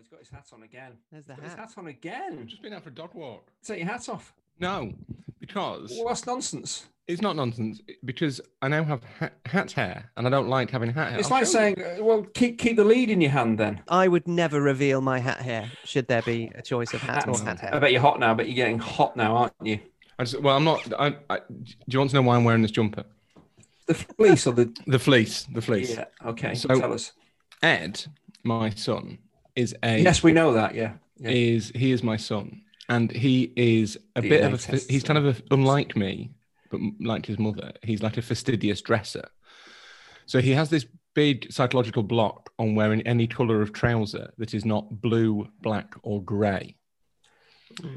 he's 0.00 0.08
got 0.08 0.20
his 0.20 0.30
hat 0.30 0.46
on 0.52 0.62
again. 0.62 0.92
There's 1.12 1.26
the 1.26 1.34
Got 1.34 1.42
his 1.44 1.52
hat. 1.52 1.60
hat 1.60 1.72
on 1.76 1.86
again. 1.88 2.38
I've 2.40 2.46
just 2.46 2.62
been 2.62 2.72
out 2.72 2.82
for 2.82 2.88
a 2.88 2.94
dog 2.94 3.10
walk. 3.14 3.50
Take 3.64 3.78
your 3.80 3.88
hat 3.88 4.08
off. 4.08 4.32
No, 4.58 4.92
because 5.38 5.92
Well, 5.96 6.08
that's 6.08 6.26
nonsense. 6.26 6.86
it's 7.06 7.22
not 7.22 7.36
nonsense. 7.36 7.80
Because 8.04 8.40
I 8.62 8.68
now 8.68 8.84
have 8.84 9.02
hat, 9.04 9.32
hat 9.46 9.72
hair, 9.72 10.10
and 10.16 10.26
I 10.26 10.30
don't 10.30 10.48
like 10.48 10.70
having 10.70 10.92
hat 10.92 11.10
hair. 11.10 11.18
It's 11.18 11.30
I'll 11.30 11.38
like 11.38 11.46
show 11.46 11.66
you. 11.66 11.74
saying, 11.76 11.82
uh, 12.00 12.04
well, 12.04 12.22
keep 12.34 12.58
keep 12.58 12.76
the 12.76 12.84
lead 12.84 13.10
in 13.10 13.20
your 13.20 13.30
hand 13.30 13.58
then. 13.58 13.82
I 13.88 14.08
would 14.08 14.26
never 14.28 14.60
reveal 14.60 15.00
my 15.00 15.18
hat 15.18 15.40
hair 15.40 15.70
should 15.84 16.08
there 16.08 16.22
be 16.22 16.50
a 16.54 16.62
choice 16.62 16.92
of 16.94 17.00
hat 17.00 17.26
or 17.26 17.32
Hats. 17.32 17.40
hat 17.42 17.58
I 17.62 17.70
hair. 17.70 17.80
bet 17.80 17.92
you're 17.92 18.00
hot 18.02 18.20
now. 18.20 18.34
but 18.34 18.46
you're 18.48 18.56
getting 18.56 18.78
hot 18.78 19.16
now, 19.16 19.36
aren't 19.36 19.52
you? 19.62 19.78
I 20.18 20.24
just, 20.24 20.42
well, 20.42 20.56
I'm 20.56 20.64
not. 20.64 20.92
I, 20.98 21.16
I, 21.30 21.38
do 21.48 21.64
you 21.88 21.98
want 21.98 22.10
to 22.10 22.16
know 22.16 22.22
why 22.22 22.36
I'm 22.36 22.44
wearing 22.44 22.60
this 22.62 22.70
jumper? 22.70 23.04
The 23.86 23.94
fleece 23.94 24.46
or 24.46 24.52
the 24.52 24.72
The 24.86 24.98
fleece. 24.98 25.44
The 25.52 25.62
fleece. 25.62 25.94
yeah. 25.96 26.04
Okay, 26.24 26.54
So- 26.54 26.68
tell 26.78 26.92
us. 26.92 27.12
Ed, 27.62 28.04
my 28.44 28.70
son, 28.70 29.18
is 29.60 29.74
a 29.82 30.00
Yes, 30.00 30.22
we 30.22 30.32
know 30.32 30.52
that. 30.54 30.74
Yeah. 30.74 30.94
yeah. 31.18 31.30
is 31.30 31.72
he 31.74 31.92
is 31.92 32.02
my 32.02 32.16
son, 32.16 32.62
and 32.88 33.10
he 33.10 33.52
is 33.56 33.98
a 34.16 34.22
DNA 34.22 34.28
bit 34.28 34.44
of 34.44 34.68
a. 34.68 34.76
He's 34.92 35.02
kind 35.02 35.18
of 35.18 35.26
a, 35.26 35.42
unlike 35.50 35.96
me, 35.96 36.30
but 36.70 36.80
like 37.00 37.26
his 37.26 37.38
mother. 37.38 37.72
He's 37.82 38.02
like 38.02 38.16
a 38.16 38.22
fastidious 38.22 38.80
dresser. 38.80 39.28
So 40.26 40.40
he 40.40 40.52
has 40.52 40.70
this 40.70 40.86
big 41.14 41.52
psychological 41.52 42.02
block 42.02 42.50
on 42.58 42.74
wearing 42.74 43.02
any 43.02 43.26
color 43.26 43.62
of 43.62 43.72
trouser 43.72 44.32
that 44.38 44.54
is 44.54 44.64
not 44.64 45.00
blue, 45.00 45.48
black, 45.60 45.94
or 46.02 46.22
grey. 46.22 46.76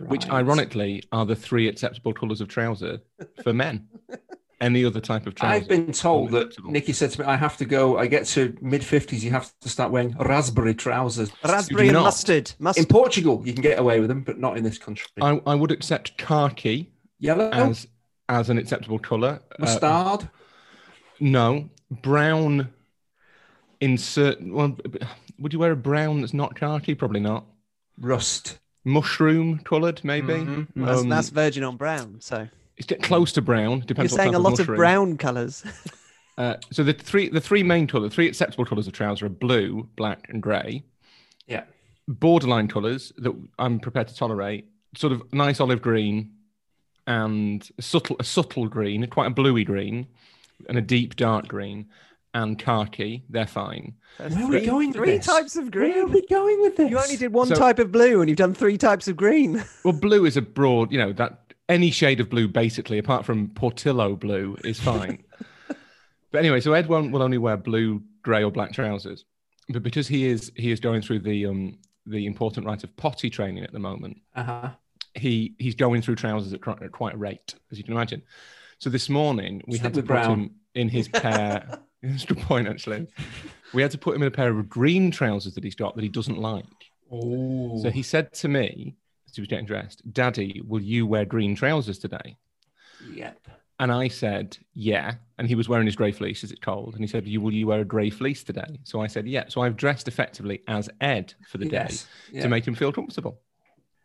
Which, 0.07 0.29
ironically, 0.29 1.03
are 1.11 1.25
the 1.25 1.35
three 1.35 1.67
acceptable 1.67 2.13
colors 2.13 2.41
of 2.41 2.47
trouser 2.47 2.99
for 3.43 3.53
men. 3.53 3.87
Any 4.63 4.85
other 4.85 5.01
type 5.01 5.27
of 5.27 5.35
trouser. 5.35 5.53
I've 5.53 5.67
been 5.67 5.91
told 5.91 6.31
that 6.31 6.55
Nikki 6.63 6.93
said 6.93 7.11
to 7.11 7.19
me, 7.21 7.25
I 7.27 7.35
have 7.35 7.57
to 7.57 7.65
go. 7.65 7.97
I 7.97 8.07
get 8.07 8.25
to 8.27 8.55
mid 8.61 8.81
fifties, 8.83 9.21
you 9.23 9.29
have 9.31 9.51
to 9.59 9.67
start 9.67 9.91
wearing 9.91 10.15
raspberry 10.17 10.73
trousers. 10.73 11.31
Raspberry 11.43 11.89
and 11.89 11.95
not. 11.95 12.03
mustard. 12.05 12.53
In 12.77 12.85
Portugal, 12.85 13.41
you 13.45 13.51
can 13.51 13.61
get 13.61 13.77
away 13.77 13.99
with 13.99 14.07
them, 14.07 14.21
but 14.21 14.39
not 14.39 14.57
in 14.57 14.63
this 14.63 14.77
country. 14.77 15.05
I, 15.21 15.41
I 15.45 15.53
would 15.53 15.69
accept 15.71 16.17
khaki 16.17 16.91
Yellow, 17.19 17.49
as 17.51 17.87
as 18.29 18.49
an 18.49 18.57
acceptable 18.57 18.99
color. 18.99 19.41
Uh, 19.51 19.55
mustard. 19.59 20.29
No, 21.19 21.69
brown. 21.91 22.69
In 23.81 23.97
certain, 23.97 24.53
well, 24.53 24.77
would 25.39 25.51
you 25.51 25.59
wear 25.59 25.73
a 25.73 25.75
brown 25.75 26.21
that's 26.21 26.33
not 26.33 26.55
khaki? 26.55 26.95
Probably 26.95 27.19
not. 27.19 27.45
rust. 27.99 28.59
Mushroom 28.85 29.59
coloured, 29.59 30.01
maybe. 30.03 30.33
Mhm. 30.33 30.67
That's, 30.75 31.01
Um, 31.01 31.09
that's 31.09 31.29
virgin 31.29 31.63
on 31.63 31.75
brown. 31.77 32.17
So 32.19 32.47
it's 32.77 32.87
get 32.87 33.01
close 33.03 33.31
to 33.33 33.41
brown. 33.41 33.83
you're 33.87 33.95
what 33.97 34.09
saying 34.11 34.35
a 34.35 34.39
lot 34.39 34.53
of 34.53 34.59
mushroom. 34.59 34.77
brown 34.77 35.17
colours. 35.17 35.63
Uh, 36.35 36.55
so 36.71 36.83
the 36.83 36.93
three 36.93 37.29
the 37.29 37.39
three 37.39 37.61
main 37.61 37.85
colours, 37.85 38.11
three 38.11 38.27
acceptable 38.27 38.65
colours 38.65 38.87
of 38.87 38.93
trouser 38.93 39.27
are 39.27 39.29
blue, 39.29 39.87
black, 39.95 40.25
and 40.29 40.41
grey. 40.41 40.81
Yeah. 41.45 41.65
Borderline 42.07 42.67
colours 42.67 43.13
that 43.19 43.35
I'm 43.59 43.79
prepared 43.79 44.07
to 44.07 44.15
tolerate, 44.15 44.65
sort 44.97 45.13
of 45.13 45.31
nice 45.31 45.59
olive 45.59 45.83
green, 45.83 46.31
and 47.05 47.69
a 47.77 47.81
subtle 47.83 48.15
a 48.19 48.23
subtle 48.23 48.67
green, 48.67 49.05
quite 49.07 49.27
a 49.27 49.29
bluey 49.29 49.63
green, 49.63 50.07
and 50.67 50.75
a 50.77 50.81
deep 50.81 51.15
dark 51.15 51.47
green, 51.47 51.85
and 52.33 52.57
khaki. 52.57 53.23
They're 53.29 53.45
fine. 53.45 53.93
That's 54.17 54.33
Where 54.35 54.45
are 54.45 54.47
we 54.47 54.57
three- 54.59 54.65
going 54.65 54.87
with 54.89 54.95
Three 54.97 55.17
this? 55.17 55.25
types 55.27 55.55
of 55.55 55.69
green. 55.69 55.91
Where 55.91 56.03
are 56.05 56.07
we 56.07 56.25
going 56.27 56.61
with 56.61 56.77
this? 56.77 56.89
You 56.89 56.97
only 56.99 57.17
did 57.17 57.31
one 57.33 57.47
So- 57.47 57.55
type 57.55 57.77
of 57.79 57.91
blue, 57.91 58.21
and 58.21 58.29
you've 58.29 58.37
done 58.39 58.53
three 58.55 58.77
types 58.79 59.07
of 59.07 59.15
green. 59.15 59.63
Well, 59.83 59.93
blue 59.93 60.25
is 60.25 60.35
a 60.37 60.41
broad, 60.41 60.91
you 60.91 60.97
know, 60.97 61.13
that 61.13 61.42
any 61.73 61.91
shade 61.91 62.19
of 62.19 62.29
blue, 62.29 62.47
basically, 62.47 62.97
apart 62.97 63.25
from 63.25 63.49
Portillo 63.49 64.15
blue, 64.15 64.55
is 64.63 64.79
fine. 64.79 65.23
but 66.31 66.37
anyway, 66.39 66.59
so 66.61 66.73
Ed 66.73 66.87
won't, 66.87 67.11
will 67.11 67.21
only 67.21 67.37
wear 67.37 67.57
blue, 67.57 68.01
grey, 68.21 68.43
or 68.43 68.51
black 68.51 68.71
trousers. 68.73 69.25
But 69.69 69.83
because 69.83 70.07
he 70.07 70.25
is 70.25 70.51
he 70.55 70.71
is 70.71 70.79
going 70.79 71.01
through 71.01 71.19
the 71.19 71.45
um 71.45 71.77
the 72.05 72.25
important 72.25 72.65
rite 72.65 72.83
of 72.83 72.95
potty 72.97 73.29
training 73.29 73.63
at 73.63 73.71
the 73.71 73.79
moment, 73.79 74.17
Uh-huh. 74.35 74.69
he 75.15 75.55
he's 75.57 75.75
going 75.75 76.01
through 76.01 76.15
trousers 76.15 76.53
at, 76.53 76.61
quite- 76.61 76.81
at 76.81 76.91
quite 76.91 77.13
a 77.15 77.17
rate, 77.17 77.55
as 77.71 77.77
you 77.77 77.83
can 77.83 77.93
imagine. 77.93 78.21
So 78.79 78.89
this 78.89 79.07
morning 79.09 79.61
we 79.67 79.75
Stick 79.77 79.83
had 79.83 79.93
to 79.95 80.01
put 80.01 80.07
brown. 80.07 80.39
him 80.39 80.51
in 80.75 80.89
his 80.89 81.07
pair. 81.07 81.79
That's 82.03 82.25
a 82.25 82.27
good 82.27 82.39
point, 82.39 82.67
actually. 82.67 83.07
We 83.73 83.81
had 83.81 83.91
to 83.91 83.97
put 83.97 84.13
him 84.15 84.21
in 84.23 84.27
a 84.27 84.31
pair 84.31 84.49
of 84.49 84.67
green 84.67 85.09
trousers 85.11 85.53
that 85.55 85.63
he's 85.63 85.75
got 85.75 85.95
that 85.95 86.01
he 86.03 86.09
doesn't 86.09 86.37
like. 86.37 86.65
Oh. 87.09 87.79
So 87.81 87.89
he 87.89 88.03
said 88.03 88.33
to 88.33 88.49
me 88.49 88.95
he 89.35 89.41
was 89.41 89.47
getting 89.47 89.65
dressed, 89.65 90.01
Daddy, 90.13 90.61
will 90.67 90.81
you 90.81 91.05
wear 91.07 91.25
green 91.25 91.55
trousers 91.55 91.99
today? 91.99 92.37
Yep. 93.11 93.47
And 93.79 93.91
I 93.91 94.07
said, 94.07 94.57
Yeah. 94.73 95.15
And 95.37 95.47
he 95.47 95.55
was 95.55 95.67
wearing 95.67 95.87
his 95.87 95.95
grey 95.95 96.11
fleece 96.11 96.43
as 96.43 96.51
it's 96.51 96.61
cold. 96.61 96.93
And 96.93 97.01
he 97.03 97.07
said, 97.07 97.27
you, 97.27 97.41
Will 97.41 97.53
you 97.53 97.67
wear 97.67 97.81
a 97.81 97.85
grey 97.85 98.09
fleece 98.09 98.43
today? 98.43 98.79
So 98.83 99.01
I 99.01 99.07
said, 99.07 99.27
Yeah. 99.27 99.45
So 99.49 99.61
I've 99.61 99.75
dressed 99.75 100.07
effectively 100.07 100.61
as 100.67 100.89
Ed 101.01 101.33
for 101.49 101.57
the 101.57 101.65
day 101.65 101.89
Yeah. 102.31 102.43
to 102.43 102.49
make 102.49 102.67
him 102.67 102.75
feel 102.75 102.91
comfortable. 102.93 103.39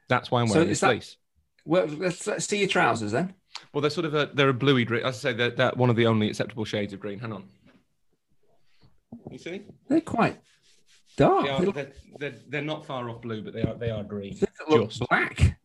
That's 0.08 0.30
why 0.30 0.40
I'm 0.40 0.48
wearing 0.48 0.68
is 0.68 0.80
this 0.80 0.80
that- 0.80 0.86
fleece. 0.88 1.16
Well, 1.64 1.86
let's, 1.86 2.26
let's 2.26 2.46
see 2.46 2.60
your 2.60 2.68
trousers 2.68 3.12
then. 3.12 3.34
Well, 3.74 3.82
they're 3.82 3.90
sort 3.90 4.06
of 4.06 4.14
a 4.14 4.30
they're 4.32 4.48
a 4.48 4.54
bluey 4.54 4.86
green. 4.86 5.04
As 5.04 5.16
I 5.16 5.18
say, 5.18 5.32
they're, 5.34 5.50
they're 5.50 5.72
one 5.74 5.90
of 5.90 5.96
the 5.96 6.06
only 6.06 6.28
acceptable 6.28 6.64
shades 6.64 6.94
of 6.94 7.00
green. 7.00 7.18
Hang 7.18 7.32
on. 7.34 7.44
You 9.30 9.38
see? 9.38 9.62
They're 9.88 10.00
quite 10.00 10.38
dark. 11.18 11.44
They 11.44 11.48
They 11.50 11.54
are, 11.54 11.60
look, 11.66 11.74
they're, 11.74 11.92
they're, 12.18 12.34
they're 12.48 12.62
not 12.62 12.86
far 12.86 13.08
off 13.10 13.20
blue, 13.20 13.42
but 13.42 13.52
they 13.52 13.62
are 13.62 13.74
they 13.74 13.90
are 13.90 14.02
green. 14.02 14.36
they 14.40 14.46
look 14.76 14.88
Just. 14.90 15.06
black. 15.08 15.58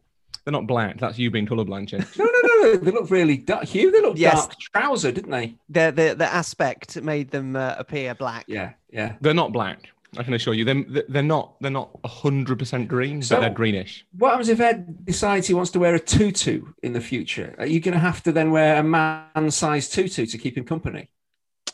They're 0.44 0.52
not 0.52 0.68
black. 0.68 1.00
That's 1.00 1.18
you 1.18 1.32
being 1.32 1.48
colourblind, 1.48 1.88
Chinch. 1.88 2.18
No, 2.18 2.26
no, 2.26 2.32
no, 2.44 2.56
no. 2.74 2.76
They 2.78 2.92
look 2.92 3.10
really 3.10 3.38
dark. 3.38 3.64
Hugh, 3.64 3.92
they 3.92 4.02
look 4.02 4.18
Yes. 4.18 4.36
dark 4.46 4.56
trouser, 4.60 5.12
didn't 5.14 5.32
they? 5.32 5.56
The 5.70 5.94
the 5.96 6.16
the 6.18 6.26
aspect 6.28 7.02
made 7.02 7.32
them 7.32 7.56
uh, 7.56 7.76
appear 7.78 8.14
black. 8.14 8.44
Yeah, 8.48 8.74
yeah. 8.92 9.16
They're 9.22 9.34
not 9.34 9.54
black. 9.54 9.90
I 10.16 10.22
can 10.22 10.36
assure 10.36 10.54
you. 10.54 10.64
They're, 10.64 11.04
they're 11.10 11.24
not. 11.24 11.56
They're 11.62 11.72
not 11.72 11.90
hundred 12.06 12.60
percent 12.60 12.88
green, 12.90 13.22
So- 13.24 13.38
but 13.38 13.42
they're 13.42 13.50
greenish. 13.50 14.06
What 14.18 14.32
happens 14.32 14.50
if 14.50 14.60
Ed 14.60 15.06
decides 15.06 15.48
he 15.48 15.54
wants 15.56 15.72
to 15.72 15.80
wear 15.80 15.96
a 15.96 16.00
tutu 16.00 16.66
in 16.84 16.94
the 16.94 17.02
future? 17.02 17.56
Are 17.58 17.66
you 17.66 17.80
going 17.80 17.94
to 17.94 18.00
have 18.00 18.22
to 18.24 18.32
then 18.32 18.52
wear 18.52 18.76
a 18.78 18.84
man-sized 18.84 19.92
tutu 19.94 20.26
to 20.28 20.38
keep 20.38 20.56
him 20.58 20.66
company? 20.66 21.10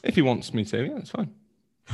If 0.03 0.15
he 0.15 0.21
wants 0.21 0.53
me 0.53 0.63
to, 0.65 0.85
yeah, 0.85 0.93
that's 0.93 1.09
fine. 1.09 1.33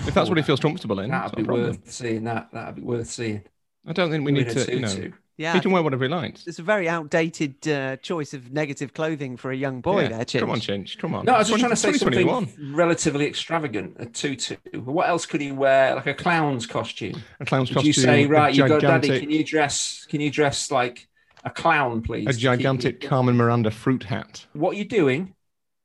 If 0.08 0.14
that's 0.14 0.30
what 0.30 0.38
he 0.38 0.44
feels 0.44 0.60
comfortable 0.60 1.00
in, 1.00 1.10
That'd 1.10 1.36
be 1.38 1.44
problem. 1.44 1.68
worth 1.68 1.92
seeing. 1.92 2.24
That 2.26 2.50
that'd 2.52 2.76
be 2.76 2.82
worth 2.82 3.08
seeing. 3.10 3.44
I 3.88 3.94
don't 3.94 4.10
think 4.12 4.26
we 4.26 4.32
need 4.32 4.50
to. 4.50 4.74
You 4.74 4.80
know. 4.82 5.12
Yeah, 5.38 5.52
he 5.54 5.60
can 5.60 5.72
wear 5.72 5.84
whatever 5.84 6.06
he 6.06 6.10
likes. 6.10 6.48
it's 6.48 6.60
a 6.60 6.64
very 6.64 6.88
outdated 6.88 7.68
uh, 7.68 7.98
choice 7.98 8.34
of 8.34 8.54
negative 8.54 8.94
clothing 8.94 9.36
for 9.36 9.52
a 9.52 9.56
young 9.56 9.82
boy 9.82 10.04
Yeah. 10.04 10.08
there, 10.08 10.20
Chinch. 10.26 10.40
Come 10.40 10.50
on, 10.50 10.60
Chinch. 10.62 10.98
Come 10.98 11.14
on. 11.14 11.26
No, 11.26 11.34
I 11.34 11.40
was 11.40 11.50
just 11.50 11.60
20 11.60 11.62
trying 11.62 11.72
to 11.72 12.00
say 12.00 12.32
something 12.38 12.74
relatively 12.74 13.26
extravagant. 13.28 13.98
A 14.00 14.06
tutu. 14.06 14.56
What 14.76 15.10
else 15.10 15.26
could 15.26 15.42
he 15.42 15.52
wear? 15.52 15.94
Like 15.96 16.08
a 16.08 16.14
clown's 16.14 16.66
costume? 16.66 17.22
A 17.42 17.46
clown's 17.46 17.70
Would 17.70 17.76
costume. 17.76 17.88
you 17.88 17.94
say, 17.94 18.26
right, 18.28 18.56
you 18.56 18.66
got 18.66 18.80
daddy? 18.80 19.20
Can 19.20 19.30
you 19.30 19.44
dress? 19.44 20.06
Can 20.10 20.22
you 20.22 20.32
dress 20.32 20.72
like 20.72 21.10
a 21.44 21.50
clown, 21.50 22.02
please? 22.02 22.28
a 22.28 22.32
to 22.32 22.34
keep 22.34 22.38
me- 22.38 22.42
gigantic 22.56 23.02
Carmen 23.02 23.36
Miranda 23.36 23.72
fruit 23.72 24.04
hat. 24.04 24.46
What 24.54 24.76
are 24.76 24.78
you 24.78 24.86
doing? 24.86 25.34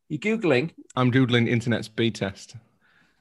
You 0.09 0.20
googling? 0.20 0.70
I'm 0.94 1.10
googling 1.10 1.49
internet 1.49 1.84
speed 1.84 2.15
test. 2.15 2.54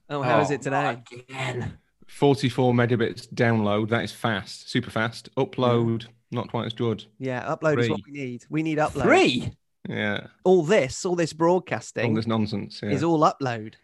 Oh, 0.10 0.22
how 0.22 0.40
is 0.42 0.50
Oh, 0.50 0.54
it 0.56 0.62
today? 0.62 1.02
Again. 1.30 1.78
44 2.08 2.74
megabits 2.74 3.28
download. 3.34 3.90
That 3.90 4.04
is 4.04 4.12
fast, 4.12 4.70
super 4.70 4.90
fast. 4.90 5.30
Upload, 5.36 6.08
not 6.32 6.50
quite 6.50 6.66
as 6.66 6.74
good. 6.74 7.06
Yeah, 7.20 7.44
upload 7.44 7.80
is 7.80 7.90
what 7.90 8.00
we 8.06 8.12
need. 8.14 8.46
We 8.50 8.64
need 8.64 8.78
upload. 8.80 9.04
Three. 9.04 9.52
Yeah, 9.88 10.28
All 10.44 10.64
this, 10.64 11.06
all 11.06 11.16
this 11.16 11.34
broadcasting, 11.34 12.10
all 12.10 12.16
this 12.16 12.28
nonsense. 12.28 12.82
Yeah. 12.84 12.90
is 12.90 13.04
all 13.04 13.20
upload. 13.22 13.76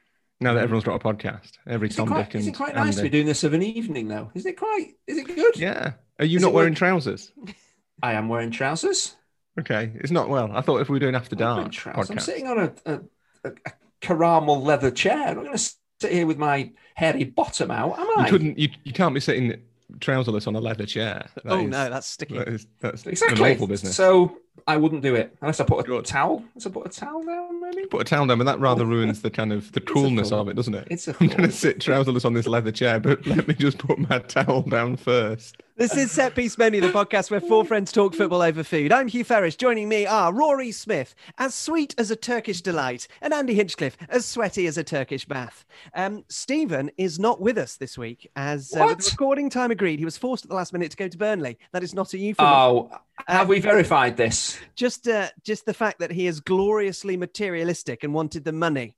now 0.41 0.53
that 0.53 0.61
everyone's 0.63 0.83
got 0.83 0.95
a 0.95 0.99
podcast, 0.99 1.53
every 1.67 1.87
Isn't 1.87 2.05
Tom, 2.05 2.07
quite, 2.13 2.25
Dick, 2.25 2.33
and 2.35 2.41
isn't 2.41 2.53
it 2.53 2.57
quite 2.57 2.75
nice 2.75 2.95
to 2.95 2.99
Andy. 3.01 3.09
be 3.09 3.17
doing 3.17 3.25
this 3.27 3.43
of 3.43 3.53
an 3.53 3.63
evening, 3.63 4.07
though? 4.07 4.29
Isn't 4.35 4.51
it 4.51 4.57
quite? 4.57 4.93
Is 5.07 5.17
it 5.17 5.25
good? 5.27 5.57
Yeah. 5.57 5.93
Are 6.19 6.25
you 6.25 6.37
Is 6.37 6.43
not 6.43 6.53
wearing 6.53 6.73
work- 6.73 6.77
trousers? 6.79 7.31
I 8.03 8.13
am 8.13 8.27
wearing 8.27 8.51
trousers. 8.51 9.15
Okay, 9.59 9.93
it's 9.95 10.11
not 10.11 10.27
well. 10.29 10.51
I 10.53 10.61
thought 10.61 10.81
if 10.81 10.89
we 10.89 10.95
were 10.95 10.99
doing 10.99 11.15
after 11.15 11.35
dark, 11.35 11.51
I'm 11.51 11.57
wearing 11.57 11.71
trousers. 11.71 12.09
I'm 12.11 12.19
sitting 12.19 12.47
on 12.47 12.59
a, 12.59 12.73
a, 12.85 12.93
a, 13.45 13.51
a 13.65 13.71
caramel 14.01 14.61
leather 14.61 14.91
chair. 14.91 15.29
I'm 15.29 15.35
not 15.37 15.45
going 15.45 15.57
to 15.57 15.71
sit 16.05 16.13
here 16.13 16.27
with 16.27 16.37
my 16.37 16.71
hairy 16.93 17.23
bottom 17.23 17.71
out, 17.71 17.97
am 17.99 18.07
I? 18.17 18.23
you 18.25 18.29
couldn't. 18.29 18.59
You, 18.59 18.69
you 18.83 18.93
can't 18.93 19.13
be 19.13 19.19
sitting 19.19 19.61
trouserless 19.99 20.47
on 20.47 20.55
a 20.55 20.59
leather 20.59 20.85
chair. 20.85 21.27
That 21.43 21.53
oh 21.53 21.59
is- 21.59 21.69
no, 21.69 21.89
that's 21.89 22.07
sticky. 22.07 22.37
that 22.37 22.47
is 22.47 22.67
that's 22.79 23.05
Exactly. 23.05 23.53
awful 23.53 23.67
business. 23.67 23.95
So 23.95 24.37
I 24.67 24.77
wouldn't 24.77 25.01
do 25.01 25.15
it 25.15 25.35
unless 25.41 25.59
I 25.59 25.65
put 25.65 25.79
a 25.79 25.83
Good. 25.83 26.05
towel. 26.05 26.43
Unless 26.55 26.65
I 26.65 26.69
put 26.69 26.85
a 26.87 26.89
towel 26.89 27.23
down, 27.23 27.61
maybe. 27.61 27.85
Put 27.87 28.01
a 28.01 28.03
towel 28.03 28.25
down, 28.25 28.37
but 28.37 28.45
that 28.45 28.59
rather 28.59 28.83
oh. 28.83 28.87
ruins 28.87 29.21
the 29.21 29.29
kind 29.29 29.51
of 29.53 29.71
the 29.73 29.81
coolness 29.93 30.31
of 30.31 30.47
it, 30.47 30.55
doesn't 30.55 30.75
it? 30.75 30.87
It's 30.89 31.07
a 31.07 31.15
I'm 31.19 31.27
going 31.27 31.43
to 31.43 31.51
sit 31.51 31.79
trouserless 31.79 32.25
on 32.25 32.33
this 32.33 32.47
leather 32.47 32.71
chair, 32.71 32.99
but 32.99 33.25
let 33.25 33.47
me 33.47 33.53
just 33.53 33.77
put 33.77 33.97
my 33.97 34.19
towel 34.19 34.61
down 34.61 34.97
first. 34.97 35.61
This 35.77 35.97
is 35.97 36.09
Set 36.09 36.35
Piece 36.35 36.57
Menu, 36.57 36.79
the 36.79 36.87
podcast 36.87 37.29
where 37.29 37.41
four 37.41 37.65
friends 37.65 37.91
talk 37.91 38.15
football 38.15 38.41
over 38.41 38.63
food. 38.63 38.93
I'm 38.93 39.09
Hugh 39.09 39.25
Ferris. 39.25 39.57
Joining 39.57 39.89
me 39.89 40.05
are 40.05 40.31
Rory 40.31 40.71
Smith, 40.71 41.13
as 41.37 41.53
sweet 41.53 41.93
as 41.97 42.09
a 42.09 42.15
Turkish 42.15 42.61
delight, 42.61 43.09
and 43.21 43.33
Andy 43.33 43.53
Hinchcliffe, 43.53 43.97
as 44.07 44.25
sweaty 44.25 44.67
as 44.67 44.77
a 44.77 44.85
Turkish 44.85 45.25
bath. 45.25 45.65
Um, 45.93 46.23
Stephen 46.29 46.91
is 46.97 47.19
not 47.19 47.41
with 47.41 47.57
us 47.57 47.75
this 47.75 47.97
week, 47.97 48.31
as 48.37 48.73
uh, 48.73 48.85
with 48.87 48.99
the 48.99 49.11
recording 49.11 49.49
time 49.49 49.69
agreed, 49.69 49.99
he 49.99 50.05
was 50.05 50.17
forced 50.17 50.45
at 50.45 50.49
the 50.49 50.55
last 50.55 50.71
minute 50.71 50.91
to 50.91 50.97
go 50.97 51.09
to 51.09 51.17
Burnley. 51.17 51.57
That 51.73 51.83
is 51.83 51.93
not 51.93 52.13
a 52.13 52.17
euphemism. 52.17 52.55
Oh, 52.57 52.89
have 53.27 53.49
we 53.49 53.59
verified 53.59 54.15
this? 54.15 54.57
just, 54.77 55.09
uh, 55.09 55.27
just 55.43 55.65
the 55.65 55.73
fact 55.73 55.99
that 55.99 56.11
he 56.11 56.25
is 56.25 56.39
gloriously 56.39 57.17
materialistic 57.17 58.05
and 58.05 58.13
wanted 58.13 58.45
the 58.45 58.53
money. 58.53 58.95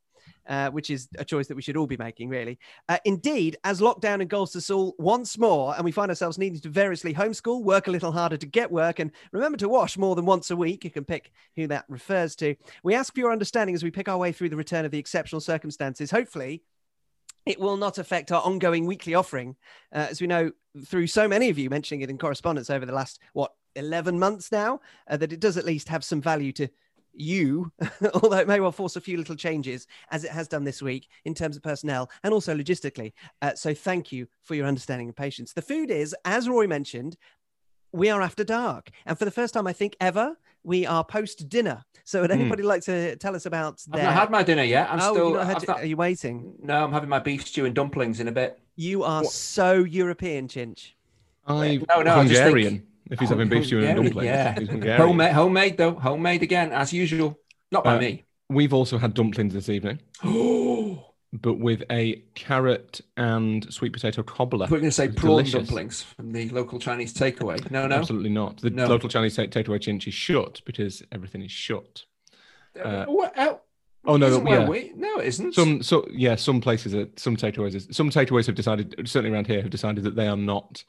Uh, 0.48 0.70
which 0.70 0.90
is 0.90 1.08
a 1.18 1.26
choice 1.26 1.48
that 1.48 1.56
we 1.56 1.62
should 1.62 1.78
all 1.78 1.88
be 1.88 1.98
making, 1.98 2.30
really. 2.30 2.60
Uh, 2.90 2.98
indeed, 3.06 3.58
as 3.64 3.82
lockdown 3.82 4.22
engulfs 4.22 4.56
us 4.56 4.70
all 4.70 4.96
once 4.98 5.38
more, 5.38 5.76
and 5.76 5.84
we 5.84 5.92
find 5.92 6.10
ourselves 6.10 6.38
needing 6.38 6.60
to 6.60 6.70
variously 6.70 7.14
homeschool, 7.14 7.64
work 7.64 7.88
a 7.88 7.92
little 7.92 8.12
harder 8.12 8.38
to 8.38 8.46
get 8.46 8.72
work, 8.72 9.00
and 9.00 9.12
remember 9.32 9.58
to 9.58 9.70
wash 9.70 9.98
more 9.98 10.16
than 10.16 10.26
once 10.26 10.52
a 10.52 10.56
week, 10.56 10.84
you 10.84 10.92
can 10.92 11.06
pick 11.06 11.32
who 11.56 11.68
that 11.68 11.86
refers 11.90 12.36
to. 12.36 12.56
We 12.84 12.96
ask 12.96 13.14
for 13.14 13.20
your 13.20 13.32
understanding 13.32 13.76
as 13.76 13.84
we 13.84 13.92
pick 13.92 14.10
our 14.10 14.18
way 14.18 14.32
through 14.32 14.50
the 14.50 14.56
return 14.56 14.86
of 14.86 14.92
the 14.92 15.00
exceptional 15.00 15.42
circumstances. 15.42 16.12
Hopefully, 16.12 16.64
it 17.46 17.60
will 17.60 17.78
not 17.78 17.98
affect 17.98 18.32
our 18.32 18.42
ongoing 18.42 18.86
weekly 18.86 19.14
offering. 19.14 19.56
Uh, 19.94 20.08
as 20.10 20.20
we 20.22 20.28
know 20.28 20.52
through 20.86 21.08
so 21.08 21.28
many 21.28 21.50
of 21.50 21.58
you 21.58 21.70
mentioning 21.70 22.02
it 22.02 22.10
in 22.10 22.18
correspondence 22.18 22.70
over 22.70 22.86
the 22.86 22.94
last, 22.94 23.20
what, 23.34 23.54
11 23.76 24.20
months 24.20 24.52
now, 24.52 24.82
uh, 25.08 25.18
that 25.18 25.32
it 25.32 25.40
does 25.40 25.56
at 25.56 25.66
least 25.66 25.88
have 25.90 26.04
some 26.04 26.22
value 26.22 26.52
to 26.52 26.68
you, 27.20 27.72
although 28.14 28.38
it 28.38 28.48
may 28.48 28.60
well 28.60 28.72
force 28.72 28.96
a 28.96 29.02
few 29.02 29.18
little 29.18 29.36
changes 29.36 29.88
as 30.12 30.24
it 30.24 30.32
has 30.32 30.48
done 30.48 30.64
this 30.64 30.82
week 30.82 31.08
in 31.26 31.34
terms 31.34 31.56
of 31.56 31.64
personnel 31.64 32.10
and 32.24 32.34
also 32.34 32.56
logistically. 32.56 33.14
Uh, 33.42 33.54
so 33.56 33.74
thank 33.74 34.12
you 34.12 34.28
for 34.44 34.56
your 34.56 34.66
understanding 34.68 35.08
and 35.08 35.16
patience. 35.16 35.54
The 35.54 35.62
food 35.62 35.92
is, 35.92 36.16
as 36.26 36.48
Roy 36.48 36.68
mentioned, 36.68 37.18
we 37.92 38.10
are 38.10 38.22
after 38.22 38.44
dark. 38.44 38.90
And 39.06 39.18
for 39.18 39.26
the 39.26 39.32
first 39.32 39.54
time, 39.54 39.68
I 39.68 39.74
think 39.74 39.96
ever, 40.00 40.38
we 40.64 40.86
are 40.86 41.04
post 41.04 41.48
dinner. 41.50 41.84
So 42.04 42.22
would 42.22 42.32
anybody 42.32 42.64
like 42.64 42.84
to 42.84 43.16
tell 43.18 43.36
us 43.36 43.46
about 43.46 43.82
I've 43.92 44.04
not 44.04 44.14
had 44.14 44.30
my 44.32 44.44
dinner 44.44 44.64
yet. 44.64 44.90
I'm 44.92 45.00
oh, 45.02 45.14
still. 45.14 45.28
you've 45.30 45.38
not 45.38 45.48
had 45.48 45.60
to- 45.60 45.68
not- 45.68 45.80
Are 45.82 45.86
you 45.86 45.98
waiting? 45.98 46.54
No, 46.62 46.84
I'm 46.84 46.92
having 46.92 47.10
my 47.10 47.20
beef 47.20 47.48
stew 47.48 47.66
and 47.66 47.74
dumplings 47.74 48.20
in 48.20 48.28
a 48.28 48.32
bit. 48.32 48.60
You 48.76 49.04
are 49.04 49.24
What? 49.24 49.32
so 49.32 49.84
European, 49.84 50.48
Chinch. 50.48 50.92
I 51.46 51.82
No, 51.90 52.02
no, 52.02 52.16
I 52.16 52.24
just 52.28 52.34
think- 52.34 52.44
Hungarian. 52.44 52.88
If 53.10 53.20
he's 53.20 53.30
having 53.30 53.50
beef 53.50 53.66
stew 53.66 53.84
and 53.84 53.96
dumplings, 54.04 54.26
yeah. 54.26 54.98
Homemade, 54.98 55.34
homemade 55.34 55.78
though. 55.78 55.94
Homemade 55.96 56.44
again, 56.44 56.72
as 56.72 56.92
usual. 56.94 57.38
Not 57.72 57.84
by 57.84 57.96
Uh, 57.96 58.00
me. 58.00 58.24
We've 58.50 58.74
also 58.74 58.98
had 58.98 59.14
dumplings 59.14 59.54
this 59.54 59.68
evening, 59.70 60.00
but 61.34 61.56
with 61.60 61.84
a 61.92 62.24
carrot 62.36 63.02
and 63.18 63.72
sweet 63.74 63.92
potato 63.94 64.24
cobbler. 64.24 64.68
We're 64.70 64.80
going 64.80 64.84
to 64.84 64.92
say 64.92 65.10
prawn 65.10 65.38
delicious. 65.44 65.54
dumplings 65.54 66.02
from 66.02 66.32
the 66.32 66.50
local 66.50 66.80
Chinese 66.80 67.14
takeaway. 67.14 67.70
No, 67.70 67.88
no. 67.88 67.96
Absolutely 67.96 68.30
not. 68.30 68.58
The 68.62 68.70
No. 68.70 68.88
local 68.88 69.10
Chinese 69.10 69.36
take 69.36 69.52
takeaway 69.52 69.80
chinch 69.80 70.08
is 70.08 70.14
shut 70.14 70.62
because 70.66 71.04
everything 71.12 71.42
is 71.42 71.52
shut. 71.52 72.04
Uh, 72.82 73.06
What 73.06 73.34
el- 73.36 73.62
Oh 74.06 74.16
no, 74.16 74.42
yeah. 74.48 74.70
we- 74.70 74.94
no, 74.96 75.18
it 75.18 75.26
isn't. 75.28 75.54
Some 75.54 75.84
so 75.84 76.08
yeah, 76.10 76.36
some 76.36 76.62
places 76.62 76.96
are 76.96 77.08
some 77.18 77.36
takeaways 77.36 77.94
some 77.94 78.10
takeaways 78.10 78.46
have 78.46 78.56
decided 78.56 78.96
certainly 79.06 79.36
around 79.36 79.48
here 79.48 79.62
have 79.62 79.70
decided 79.70 80.06
that 80.06 80.16
they 80.16 80.28
are 80.28 80.38
not 80.38 80.86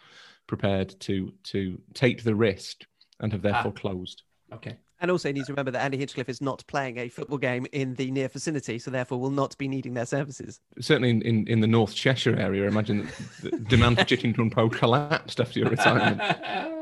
prepared 0.49 0.99
to 1.01 1.33
to 1.45 1.81
take 1.95 2.25
the 2.25 2.35
risk 2.35 2.85
and 3.21 3.33
have 3.33 3.43
therefore 3.43 3.73
closed. 3.73 4.23
Okay. 4.53 4.77
And 5.01 5.13
also, 5.13 5.29
you 5.29 5.35
need 5.35 5.45
to 5.47 5.53
remember 5.53 5.71
that 5.71 5.83
Andy 5.83 5.97
Hinchcliffe 5.97 6.29
is 6.29 6.41
not 6.41 6.67
playing 6.67 6.99
a 6.99 7.09
football 7.09 7.39
game 7.39 7.67
in 7.71 7.95
the 7.95 8.11
near 8.11 8.29
vicinity, 8.29 8.81
so 8.81 8.91
therefore 8.91 9.21
will 9.21 9.31
not 9.31 9.57
be 9.57 9.69
needing 9.69 9.95
their 9.95 10.07
services. 10.07 10.61
Certainly 10.81 11.11
in, 11.11 11.23
in, 11.23 11.47
in 11.47 11.61
the 11.61 11.69
North 11.69 11.95
Cheshire 11.95 12.35
area, 12.35 12.67
imagine 12.67 13.09
that 13.43 13.53
the 13.53 13.59
demand 13.69 13.99
for 13.99 14.05
chicken 14.05 14.35
crunpo 14.35 14.73
collapsed 14.73 15.39
after 15.39 15.61
your 15.61 15.71
retirement. 15.71 16.21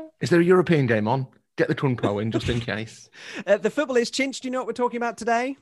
Is 0.21 0.31
there 0.31 0.39
a 0.39 0.43
European 0.43 0.87
game 0.87 1.07
on? 1.07 1.27
Get 1.57 1.67
the 1.67 1.75
crunpo 1.75 2.19
in 2.19 2.31
just 2.31 2.49
in 2.49 2.59
case. 2.59 3.09
Uh, 3.45 3.57
the 3.57 3.69
football 3.69 3.97
is 3.97 4.09
Chinch. 4.09 4.41
Do 4.41 4.47
you 4.47 4.51
know 4.51 4.59
what 4.59 4.67
we're 4.67 4.73
talking 4.73 4.97
about 4.97 5.17
today? 5.17 5.57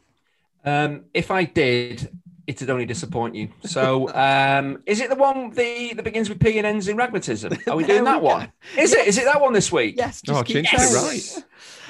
Um, 0.64 1.06
if 1.14 1.30
I 1.30 1.44
did, 1.44 2.10
it'd 2.48 2.70
only 2.70 2.86
disappoint 2.86 3.36
you. 3.36 3.50
So, 3.64 4.14
um, 4.14 4.82
is 4.86 5.00
it 5.02 5.10
the 5.10 5.16
one 5.16 5.50
the 5.52 5.94
that 5.96 6.04
begins 6.04 6.30
with 6.30 6.40
P 6.40 6.58
and 6.58 6.66
ends 6.68 6.88
in 6.88 6.96
pragmatism? 6.96 7.54
Are 7.68 7.76
we 7.76 7.84
There 7.86 7.96
doing 7.96 8.04
that 8.06 8.20
go. 8.20 8.26
one? 8.26 8.52
Is 8.78 8.94
it? 8.94 9.08
Is 9.08 9.18
it 9.18 9.26
that 9.26 9.42
one 9.42 9.54
this 9.54 9.72
week? 9.72 9.96
Yes, 9.98 10.22
just 10.22 10.40
Oh, 10.40 10.44
keep 10.44 10.66
Chinch 10.66 10.72
going. 10.78 11.16
is 11.18 11.36
right. 11.38 11.46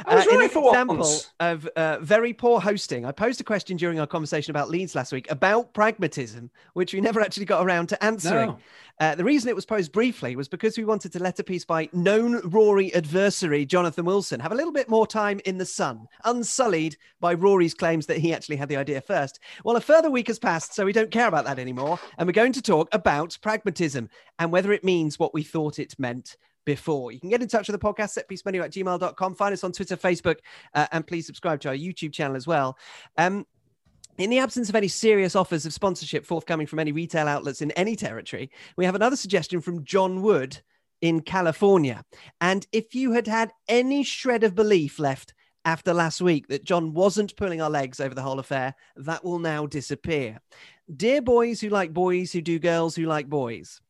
I 0.07 0.15
was 0.15 0.27
Uh, 0.27 0.37
right 0.37 0.51
for 0.51 0.67
example 0.69 0.97
once. 0.97 1.31
of 1.39 1.65
uh, 1.75 1.99
very 1.99 2.33
poor 2.33 2.59
hosting, 2.59 3.05
I 3.05 3.11
posed 3.11 3.39
a 3.41 3.43
question 3.43 3.77
during 3.77 3.99
our 3.99 4.07
conversation 4.07 4.51
about 4.51 4.69
Leeds 4.69 4.93
last 4.95 5.11
week 5.13 5.29
about 5.31 5.73
pragmatism, 5.73 6.49
which 6.73 6.93
we 6.93 7.01
never 7.01 7.21
actually 7.21 7.45
got 7.45 7.65
around 7.65 7.87
to 7.89 8.03
answering. 8.03 8.47
No. 8.49 8.59
Uh, 8.99 9.15
the 9.15 9.23
reason 9.23 9.49
it 9.49 9.55
was 9.55 9.65
posed 9.65 9.91
briefly 9.91 10.35
was 10.35 10.47
because 10.47 10.77
we 10.77 10.85
wanted 10.85 11.11
to 11.11 11.19
let 11.19 11.39
a 11.39 11.43
piece 11.43 11.65
by 11.65 11.89
known 11.91 12.39
Rory 12.49 12.93
adversary 12.93 13.65
Jonathan 13.65 14.05
Wilson 14.05 14.39
have 14.39 14.51
a 14.51 14.55
little 14.55 14.71
bit 14.71 14.89
more 14.89 15.05
time 15.05 15.41
in 15.45 15.57
the 15.57 15.65
sun, 15.65 16.07
unsullied 16.23 16.95
by 17.19 17.33
Rory's 17.33 17.73
claims 17.73 18.05
that 18.05 18.17
he 18.17 18.33
actually 18.33 18.55
had 18.55 18.69
the 18.69 18.77
idea 18.77 19.01
first. 19.01 19.39
Well, 19.63 19.75
a 19.75 19.81
further 19.81 20.09
week 20.09 20.27
has 20.27 20.39
passed, 20.39 20.73
so 20.73 20.85
we 20.85 20.93
don't 20.93 21.11
care 21.11 21.27
about 21.27 21.45
that 21.45 21.59
anymore. 21.59 21.99
And 22.17 22.27
we're 22.27 22.33
going 22.33 22.53
to 22.53 22.61
talk 22.61 22.87
about 22.93 23.37
pragmatism 23.41 24.09
and 24.39 24.51
whether 24.51 24.71
it 24.71 24.83
means 24.83 25.19
what 25.19 25.33
we 25.33 25.43
thought 25.43 25.79
it 25.79 25.97
meant 25.99 26.37
before. 26.65 27.11
You 27.11 27.19
can 27.19 27.29
get 27.29 27.41
in 27.41 27.47
touch 27.47 27.67
with 27.67 27.79
the 27.79 27.85
podcast, 27.85 28.17
setpiecemenu 28.17 28.63
at 28.63 28.71
gmail.com. 28.71 29.35
Find 29.35 29.53
us 29.53 29.63
on 29.63 29.71
Twitter, 29.71 29.95
Facebook, 29.95 30.37
uh, 30.73 30.87
and 30.91 31.05
please 31.05 31.25
subscribe 31.25 31.61
to 31.61 31.69
our 31.69 31.75
YouTube 31.75 32.11
channel 32.11 32.35
as 32.35 32.47
well. 32.47 32.77
Um, 33.17 33.45
in 34.17 34.29
the 34.29 34.39
absence 34.39 34.69
of 34.69 34.75
any 34.75 34.87
serious 34.87 35.35
offers 35.35 35.65
of 35.65 35.73
sponsorship 35.73 36.25
forthcoming 36.25 36.67
from 36.67 36.79
any 36.79 36.91
retail 36.91 37.27
outlets 37.27 37.61
in 37.61 37.71
any 37.71 37.95
territory, 37.95 38.49
we 38.77 38.85
have 38.85 38.95
another 38.95 39.15
suggestion 39.15 39.61
from 39.61 39.83
John 39.83 40.21
Wood 40.21 40.59
in 41.01 41.21
California. 41.21 42.03
And 42.41 42.65
if 42.71 42.95
you 42.95 43.11
had 43.11 43.27
had 43.27 43.51
any 43.67 44.03
shred 44.03 44.43
of 44.43 44.55
belief 44.55 44.99
left 44.99 45.33
after 45.65 45.93
last 45.93 46.21
week 46.21 46.47
that 46.47 46.63
John 46.63 46.93
wasn't 46.93 47.35
pulling 47.35 47.61
our 47.61 47.69
legs 47.69 47.99
over 47.99 48.15
the 48.15 48.21
whole 48.21 48.39
affair, 48.39 48.75
that 48.95 49.23
will 49.23 49.39
now 49.39 49.65
disappear. 49.65 50.39
Dear 50.95 51.21
boys 51.21 51.59
who 51.59 51.69
like 51.69 51.93
boys 51.93 52.31
who 52.31 52.41
do 52.41 52.59
girls 52.59 52.95
who 52.95 53.05
like 53.05 53.27
boys. 53.27 53.81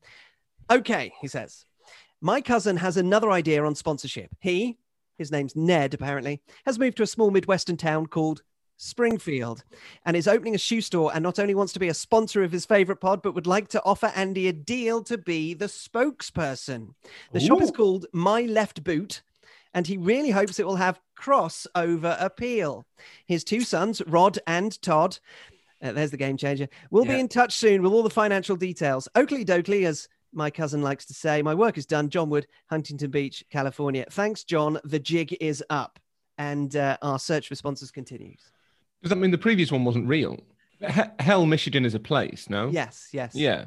Okay, 0.71 1.13
he 1.21 1.27
says. 1.27 1.65
My 2.21 2.41
cousin 2.41 2.77
has 2.77 2.97
another 2.97 3.29
idea 3.29 3.63
on 3.63 3.75
sponsorship. 3.75 4.31
He, 4.39 4.77
his 5.17 5.31
name's 5.31 5.55
Ned 5.55 5.93
apparently, 5.93 6.41
has 6.65 6.79
moved 6.79 6.97
to 6.97 7.03
a 7.03 7.07
small 7.07 7.29
Midwestern 7.29 7.77
town 7.77 8.07
called 8.07 8.41
Springfield 8.77 9.63
and 10.05 10.17
is 10.17 10.27
opening 10.27 10.55
a 10.55 10.59
shoe 10.59 10.81
store 10.81 11.11
and 11.13 11.23
not 11.23 11.39
only 11.39 11.55
wants 11.55 11.73
to 11.73 11.79
be 11.79 11.87
a 11.87 11.93
sponsor 11.93 12.43
of 12.43 12.51
his 12.51 12.65
favorite 12.65 12.99
pod, 12.99 13.21
but 13.21 13.33
would 13.33 13.47
like 13.47 13.67
to 13.69 13.83
offer 13.83 14.11
Andy 14.15 14.47
a 14.47 14.53
deal 14.53 15.03
to 15.03 15.17
be 15.17 15.53
the 15.53 15.65
spokesperson. 15.65 16.93
The 17.31 17.39
shop 17.39 17.61
is 17.61 17.71
called 17.71 18.05
My 18.13 18.41
Left 18.41 18.83
Boot. 18.83 19.21
And 19.73 19.85
he 19.85 19.97
really 19.97 20.29
hopes 20.29 20.57
it 20.57 20.65
will 20.65 20.77
have 20.77 21.01
crossover 21.19 22.15
appeal. 22.21 22.85
His 23.27 23.43
two 23.43 23.59
sons, 23.59 24.01
Rod 24.07 24.39
and 24.47 24.81
Todd, 24.81 25.19
uh, 25.83 25.91
there's 25.91 26.11
the 26.11 26.17
game 26.17 26.37
changer, 26.37 26.69
will 26.91 27.03
be 27.03 27.19
in 27.19 27.27
touch 27.27 27.51
soon 27.51 27.81
with 27.81 27.91
all 27.91 28.01
the 28.01 28.09
financial 28.09 28.55
details. 28.55 29.09
Oakley 29.15 29.43
Dokley, 29.43 29.85
as 29.85 30.07
my 30.31 30.49
cousin 30.49 30.81
likes 30.81 31.05
to 31.07 31.13
say, 31.13 31.41
my 31.41 31.53
work 31.53 31.77
is 31.77 31.85
done. 31.85 32.09
John 32.09 32.29
Wood, 32.29 32.47
Huntington 32.69 33.11
Beach, 33.11 33.43
California. 33.49 34.05
Thanks, 34.09 34.45
John. 34.45 34.79
The 34.85 34.99
jig 34.99 35.35
is 35.41 35.61
up. 35.69 35.99
And 36.37 36.73
uh, 36.77 36.97
our 37.01 37.19
search 37.19 37.49
for 37.49 37.55
sponsors 37.55 37.91
continues. 37.91 38.51
Does 39.05 39.11
that 39.11 39.17
mean 39.17 39.29
the 39.29 39.37
previous 39.37 39.71
one 39.71 39.85
wasn't 39.85 40.07
real? 40.07 40.39
He- 40.79 40.87
Hell, 41.19 41.45
Michigan 41.45 41.85
is 41.85 41.93
a 41.93 41.99
place, 41.99 42.49
no? 42.49 42.69
Yes, 42.69 43.09
yes. 43.11 43.35
Yeah. 43.35 43.65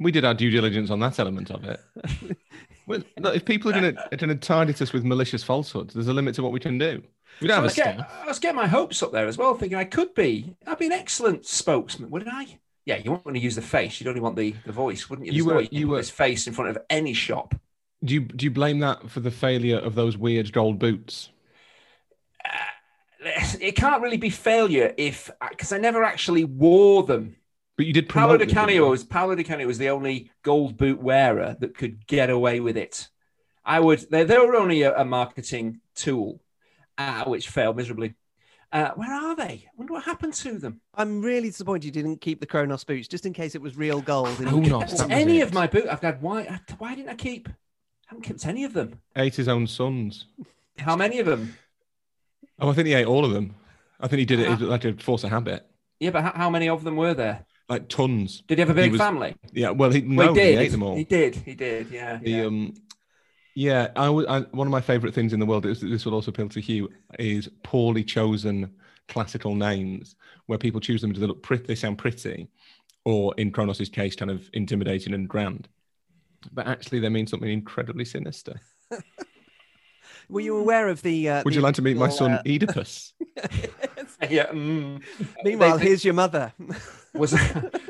We 0.00 0.10
did 0.10 0.24
our 0.24 0.34
due 0.34 0.50
diligence 0.50 0.90
on 0.90 0.98
that 0.98 1.20
element 1.20 1.48
of 1.52 1.62
it. 1.62 1.80
well, 2.88 3.00
look, 3.20 3.36
if 3.36 3.44
people 3.44 3.70
are 3.70 3.80
going 3.80 3.94
to 3.94 4.34
target 4.34 4.82
us 4.82 4.92
with 4.92 5.04
malicious 5.04 5.44
falsehoods, 5.44 5.94
there's 5.94 6.08
a 6.08 6.12
limit 6.12 6.34
to 6.34 6.42
what 6.42 6.50
we 6.50 6.58
can 6.58 6.76
do. 6.76 7.04
We 7.40 7.46
don't 7.46 7.48
So 7.48 7.52
I 7.52 7.54
have 7.54 7.62
a 7.62 7.66
was, 7.66 7.74
get, 7.76 7.94
staff. 7.94 8.20
I 8.24 8.26
was 8.26 8.38
getting 8.40 8.56
my 8.56 8.66
hopes 8.66 9.00
up 9.00 9.12
there 9.12 9.28
as 9.28 9.38
well, 9.38 9.54
thinking 9.54 9.78
I 9.78 9.84
could 9.84 10.12
be. 10.16 10.56
I'd 10.66 10.78
be 10.78 10.86
an 10.86 10.92
excellent 10.92 11.46
spokesman, 11.46 12.10
wouldn't 12.10 12.34
I? 12.34 12.58
Yeah, 12.84 12.96
you 12.96 13.12
won't 13.12 13.24
want 13.24 13.36
to 13.36 13.40
use 13.42 13.54
the 13.54 13.62
face. 13.62 14.00
You'd 14.00 14.08
only 14.08 14.20
want 14.20 14.34
the, 14.34 14.56
the 14.66 14.72
voice, 14.72 15.08
wouldn't 15.08 15.26
you? 15.28 15.32
You 15.34 15.44
There's 15.44 15.46
no 15.46 15.52
were- 15.54 15.60
way 15.60 15.66
can 15.68 15.78
you 15.78 15.86
were- 15.88 15.98
his 15.98 16.10
face 16.10 16.48
in 16.48 16.52
front 16.52 16.70
of 16.70 16.78
any 16.90 17.12
shop. 17.12 17.54
Do 18.02 18.12
you 18.14 18.20
do 18.22 18.44
you 18.44 18.50
blame 18.50 18.80
that 18.80 19.08
for 19.08 19.20
the 19.20 19.30
failure 19.30 19.76
of 19.78 19.94
those 19.94 20.16
weird 20.16 20.52
gold 20.52 20.78
boots? 20.80 21.28
It 23.60 23.76
can't 23.76 24.02
really 24.02 24.16
be 24.16 24.30
failure 24.30 24.94
if 24.96 25.30
because 25.50 25.72
I 25.72 25.78
never 25.78 26.02
actually 26.04 26.44
wore 26.44 27.02
them. 27.02 27.36
But 27.76 27.86
you 27.86 27.92
did 27.92 28.08
Paolo 28.08 28.36
promote 28.36 28.48
Di 28.48 28.54
Canio 28.54 28.90
was 28.90 29.04
Paolo 29.04 29.34
Di 29.34 29.44
Canio 29.44 29.66
was 29.66 29.78
the 29.78 29.88
only 29.90 30.30
gold 30.42 30.76
boot 30.76 31.00
wearer 31.02 31.56
that 31.60 31.74
could 31.76 32.06
get 32.06 32.30
away 32.30 32.60
with 32.60 32.76
it. 32.76 33.08
I 33.64 33.80
would. 33.80 34.00
They, 34.10 34.24
they 34.24 34.38
were 34.38 34.56
only 34.56 34.82
a, 34.82 34.96
a 34.98 35.04
marketing 35.04 35.80
tool, 35.94 36.40
uh, 36.98 37.24
which 37.24 37.48
failed 37.48 37.76
miserably. 37.76 38.14
Uh, 38.72 38.90
where 38.94 39.12
are 39.12 39.34
they? 39.34 39.64
I 39.66 39.70
wonder 39.76 39.94
what 39.94 40.04
happened 40.04 40.32
to 40.34 40.58
them. 40.58 40.80
I'm 40.94 41.20
really 41.22 41.48
disappointed 41.48 41.84
you 41.84 41.90
didn't 41.90 42.20
keep 42.20 42.38
the 42.40 42.46
Kronos 42.46 42.84
boots 42.84 43.08
just 43.08 43.26
in 43.26 43.32
case 43.32 43.54
it 43.54 43.60
was 43.62 43.76
real 43.76 44.00
gold. 44.00 44.28
and 44.40 44.64
you 44.64 44.70
Kronos, 44.70 45.02
could- 45.02 45.10
any 45.10 45.40
it. 45.40 45.42
of 45.42 45.52
my 45.52 45.66
boot, 45.66 45.86
I've 45.90 46.00
got. 46.00 46.20
Why? 46.22 46.60
Why 46.78 46.94
didn't 46.94 47.10
I 47.10 47.14
keep? 47.14 47.48
I 47.48 47.52
haven't 48.06 48.22
kept 48.22 48.46
any 48.46 48.64
of 48.64 48.72
them. 48.72 49.00
Ate 49.16 49.36
his 49.36 49.48
own 49.48 49.66
sons. 49.66 50.26
How 50.78 50.96
many 50.96 51.18
of 51.18 51.26
them? 51.26 51.54
Oh, 52.60 52.70
I 52.70 52.72
think 52.74 52.86
he 52.88 52.94
ate 52.94 53.06
all 53.06 53.24
of 53.24 53.32
them. 53.32 53.54
I 54.00 54.08
think 54.08 54.18
he 54.20 54.24
did 54.24 54.40
it 54.40 54.60
like 54.60 54.84
a 54.84 54.94
force 54.94 55.24
of 55.24 55.30
habit, 55.30 55.66
Yeah, 55.98 56.10
but 56.10 56.22
how, 56.22 56.32
how 56.34 56.50
many 56.50 56.68
of 56.68 56.84
them 56.84 56.96
were 56.96 57.14
there? 57.14 57.44
like 57.68 57.88
tons. 57.88 58.42
Did 58.48 58.58
he 58.58 58.60
have 58.62 58.70
a 58.70 58.74
He 58.74 58.86
big 58.86 58.92
was- 58.92 59.00
family? 59.00 59.36
Yeah, 59.52 59.70
well, 59.70 59.90
he, 59.90 60.00
Well, 60.00 60.34
no, 60.34 60.34
he, 60.34 60.40
ate 60.40 60.72
them 60.72 60.82
all. 60.82 60.96
He 60.96 61.04
did. 61.04 61.36
He 61.36 61.54
did. 61.54 61.88
Yeah. 61.90 62.18
The 62.20 62.30
yeah. 62.30 62.44
um, 62.44 62.74
yeah, 63.54 63.88
I, 63.94 64.06
w- 64.06 64.26
I 64.28 64.40
one 64.40 64.66
of 64.66 64.70
my 64.72 64.80
favorite 64.80 65.14
things 65.14 65.32
in 65.32 65.38
the 65.40 65.46
world 65.46 65.66
is 65.66 65.80
this 65.80 66.04
will 66.04 66.14
also 66.14 66.30
appeal 66.30 66.48
to 66.48 66.60
Hugh 66.60 66.88
is 67.18 67.48
poorly 67.62 68.02
chosen 68.02 68.72
classical 69.08 69.54
names 69.54 70.16
where 70.46 70.58
people 70.58 70.80
choose 70.80 71.00
them 71.00 71.12
to 71.12 71.20
look 71.26 71.42
pretty, 71.42 71.64
they 71.66 71.74
sound 71.76 71.98
pretty, 71.98 72.48
or 73.04 73.32
in 73.36 73.52
Kronos' 73.52 73.88
case, 73.88 74.16
kind 74.16 74.30
of 74.30 74.48
intimidating 74.52 75.14
and 75.14 75.28
grand, 75.28 75.68
but 76.52 76.66
actually 76.66 76.98
they 77.00 77.08
mean 77.08 77.26
something 77.28 77.48
incredibly 77.50 78.04
sinister. 78.04 78.60
Were 80.30 80.40
you 80.40 80.56
aware 80.56 80.88
of 80.88 81.02
the? 81.02 81.28
Uh, 81.28 81.42
Would 81.44 81.52
the 81.52 81.56
you 81.56 81.62
like 81.62 81.74
to 81.74 81.82
meet 81.82 81.96
my 81.96 82.08
son 82.08 82.32
uh, 82.32 82.42
Oedipus? 82.46 83.12
yeah. 84.28 84.46
mm. 84.46 85.02
Meanwhile, 85.44 85.72
They- 85.78 85.78
they- 85.78 85.88
here's 85.88 86.04
your 86.04 86.14
mother. 86.14 86.52
was 87.14 87.34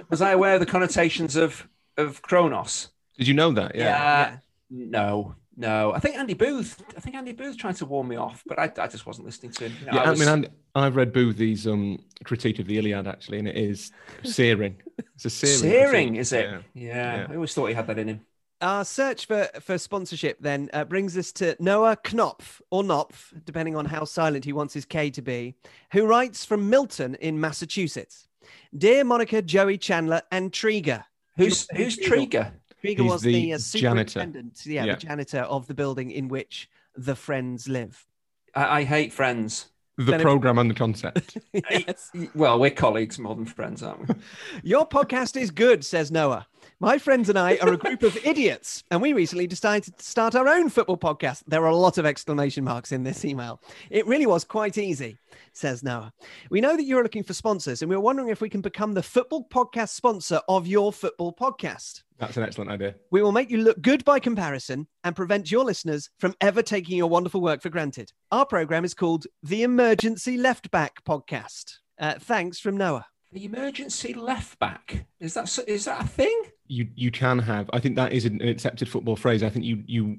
was 0.09 0.23
I 0.23 0.33
aware 0.33 0.55
of 0.55 0.61
the 0.61 0.67
connotations 0.67 1.37
of 1.37 1.69
of 1.97 2.23
Kronos? 2.23 2.89
Did 3.19 3.29
you 3.29 3.35
know 3.35 3.53
that? 3.53 3.75
Yeah. 3.75 4.39
No, 4.71 5.35
no. 5.57 5.93
I 5.93 5.99
think 5.99 6.17
Andy 6.17 6.35
Booth. 6.35 6.83
I 6.97 7.01
think 7.01 7.17
Andy 7.17 7.33
Booth 7.33 7.59
tried 7.59 7.77
to 7.77 7.87
warn 7.87 8.09
me 8.09 8.17
off, 8.17 8.43
but 8.47 8.59
I, 8.59 8.73
I 8.79 8.87
just 8.87 9.05
wasn't 9.05 9.27
listening 9.27 9.53
to 9.53 9.69
him. 9.69 9.73
You 9.81 9.87
know, 9.87 9.93
Yeah, 9.95 10.03
I, 10.03 10.11
was- 10.11 10.21
mean, 10.21 10.29
and 10.29 10.49
I've 10.75 10.97
read 10.97 11.13
Booth's 11.13 11.67
um, 11.67 11.99
critique 12.25 12.59
of 12.61 12.67
the 12.67 12.79
Iliad 12.79 13.07
actually, 13.07 13.39
and 13.41 13.49
it 13.49 13.57
is 13.57 13.91
searing. 14.25 14.77
It's 15.17 15.25
a 15.25 15.31
searing. 15.31 15.59
searing, 15.59 16.09
critique. 16.09 16.21
is 16.21 16.33
it? 16.33 16.45
Yeah. 16.45 16.61
Yeah. 16.75 17.17
Yeah. 17.17 17.27
I 17.31 17.35
always 17.35 17.53
thought 17.53 17.67
he 17.67 17.75
had 17.75 17.87
that 17.89 17.99
in 17.99 18.09
him. 18.09 18.21
Our 18.61 18.85
search 18.85 19.27
for, 19.27 19.49
for 19.61 19.79
sponsorship 19.79 20.39
then 20.41 20.69
uh, 20.75 20.85
brings 20.85 21.17
us 21.17 21.33
to 21.33 21.57
Noah 21.59 21.97
Knopf, 21.97 22.61
or 22.71 22.83
Knopf, 22.83 23.33
depending 23.45 23.75
on 23.75 23.87
how 23.87 24.05
silent 24.05 24.45
he 24.45 24.53
wants 24.53 24.75
his 24.75 24.85
K 24.85 25.11
to 25.11 25.23
be, 25.23 25.55
who 25.93 26.07
writes 26.07 26.45
from 26.45 26.69
Milton 26.69 27.15
in 27.17 27.41
Massachusetts. 27.41 28.29
Dear 28.77 29.05
Monica, 29.05 29.41
Joey 29.41 29.79
Chandler, 29.79 30.23
and 30.31 30.53
Trigger. 30.53 31.05
Who's 31.37 31.67
who's 31.75 31.97
Trigger? 31.97 32.53
Trigger 32.83 33.05
was 33.05 33.23
the, 33.23 33.33
the 33.33 33.55
uh, 33.55 33.59
janitor. 33.59 34.11
superintendent, 34.21 34.61
yeah, 34.67 34.85
Yeah. 34.85 34.95
the 34.95 35.01
janitor 35.01 35.41
of 35.41 35.67
the 35.67 35.75
building 35.75 36.11
in 36.11 36.29
which 36.29 36.69
the 36.97 37.15
friends 37.15 37.69
live. 37.69 38.07
I, 38.55 38.81
I 38.81 38.85
hate 38.85 39.13
friends. 39.13 39.67
The 39.97 40.05
Then 40.05 40.21
if- 40.21 40.25
program 40.25 40.59
and 40.59 40.71
the 40.71 40.75
concept. 40.75 41.37
yes. 41.53 42.11
Well, 42.35 42.59
we're 42.59 42.71
colleagues 42.71 43.19
more 43.19 43.35
than 43.35 43.45
friends, 43.47 43.83
aren't 43.83 44.09
we? 44.09 44.15
Your 44.63 44.89
podcast 44.89 45.39
is 45.41 45.51
good, 45.51 45.85
says 45.85 46.11
Noah. 46.11 46.47
My 46.79 46.99
friends 46.99 47.29
and 47.29 47.39
I 47.39 47.57
are 47.59 47.73
a 47.73 47.77
group 47.77 48.03
of 48.03 48.17
idiots, 48.25 48.85
and 48.91 49.03
we 49.03 49.13
recently 49.13 49.47
decided 49.47 49.97
to 49.99 50.05
start 50.05 50.35
our 50.35 50.49
own 50.49 50.71
football 50.71 50.97
podcast. 50.97 51.43
There 51.47 51.63
are 51.63 51.71
a 51.71 51.77
lot 51.77 51.99
of 51.99 52.07
exclamation 52.07 52.65
marks 52.65 52.93
in 52.93 53.03
this 53.03 53.25
email. 53.25 53.61
It 53.91 54.07
really 54.07 54.27
was 54.27 54.45
quite 54.45 54.79
easy, 54.79 55.19
says 55.53 55.83
Noah. 55.83 56.13
We 56.51 56.61
know 56.61 56.77
that 56.77 56.85
you're 56.85 57.03
looking 57.03 57.23
for 57.23 57.35
sponsors, 57.35 57.83
and 57.83 57.91
we're 57.91 58.01
wondering 58.01 58.29
if 58.29 58.41
we 58.41 58.49
can 58.49 58.61
become 58.61 58.95
the 58.95 59.03
football 59.03 59.47
podcast 59.53 59.91
sponsor 59.91 60.41
of 60.49 60.67
your 60.67 60.93
football 60.93 61.35
podcast. 61.35 62.03
That's 62.19 62.37
an 62.37 62.43
excellent 62.43 62.71
idea. 62.71 62.95
We 63.11 63.23
will 63.23 63.33
make 63.33 63.51
you 63.51 63.59
look 63.59 63.81
good 63.83 64.05
by 64.05 64.19
comparison 64.19 64.87
and 65.05 65.17
prevent 65.17 65.51
your 65.51 65.65
listeners 65.65 66.11
from 66.19 66.35
ever 66.41 66.63
taking 66.63 66.97
your 66.97 67.09
wonderful 67.09 67.41
work 67.41 67.63
for 67.63 67.71
granted. 67.71 68.13
Our 68.31 68.47
program 68.47 68.85
is 68.85 68.95
called 68.95 69.27
the 69.43 69.63
Emergency 69.63 70.37
Left 70.37 70.71
Back 70.71 71.05
Podcast. 71.05 71.79
Uh, 71.99 72.15
thanks 72.19 72.59
from 72.59 72.77
Noah. 72.77 73.07
The 73.33 73.45
emergency 73.45 74.13
left 74.13 74.59
back 74.59 75.07
is 75.21 75.35
that 75.35 75.57
is 75.69 75.85
that 75.85 76.05
a 76.05 76.09
thing? 76.09 76.43
You 76.67 76.89
you 76.97 77.11
can 77.11 77.39
have. 77.39 77.71
I 77.73 77.79
think 77.79 77.97
that 77.97 78.13
is 78.13 78.25
an 78.25 78.43
accepted 78.43 78.89
football 78.89 79.17
phrase. 79.17 79.43
I 79.43 79.51
think 79.51 79.65
you 79.65 79.85
you 79.87 80.19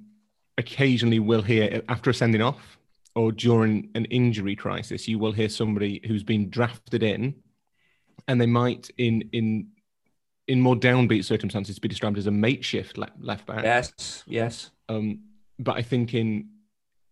occasionally 0.57 1.19
will 1.19 1.41
hear 1.41 1.81
after 1.89 2.09
a 2.09 2.13
sending 2.13 2.41
off 2.41 2.77
or 3.15 3.31
during 3.31 3.89
an 3.95 4.05
injury 4.05 4.55
crisis, 4.55 5.07
you 5.07 5.19
will 5.19 5.31
hear 5.33 5.49
somebody 5.49 6.01
who's 6.07 6.23
been 6.23 6.49
drafted 6.49 7.03
in, 7.03 7.35
and 8.27 8.39
they 8.39 8.45
might 8.45 8.89
in 8.97 9.29
in 9.33 9.67
in 10.47 10.61
more 10.61 10.75
downbeat 10.75 11.25
circumstances 11.25 11.79
be 11.79 11.87
described 11.87 12.17
as 12.17 12.27
a 12.27 12.31
makeshift 12.31 12.97
le- 12.97 13.11
left 13.19 13.45
back. 13.45 13.63
Yes, 13.63 14.23
yes. 14.25 14.71
Um, 14.89 15.19
but 15.59 15.75
I 15.75 15.81
think 15.81 16.13
in 16.13 16.49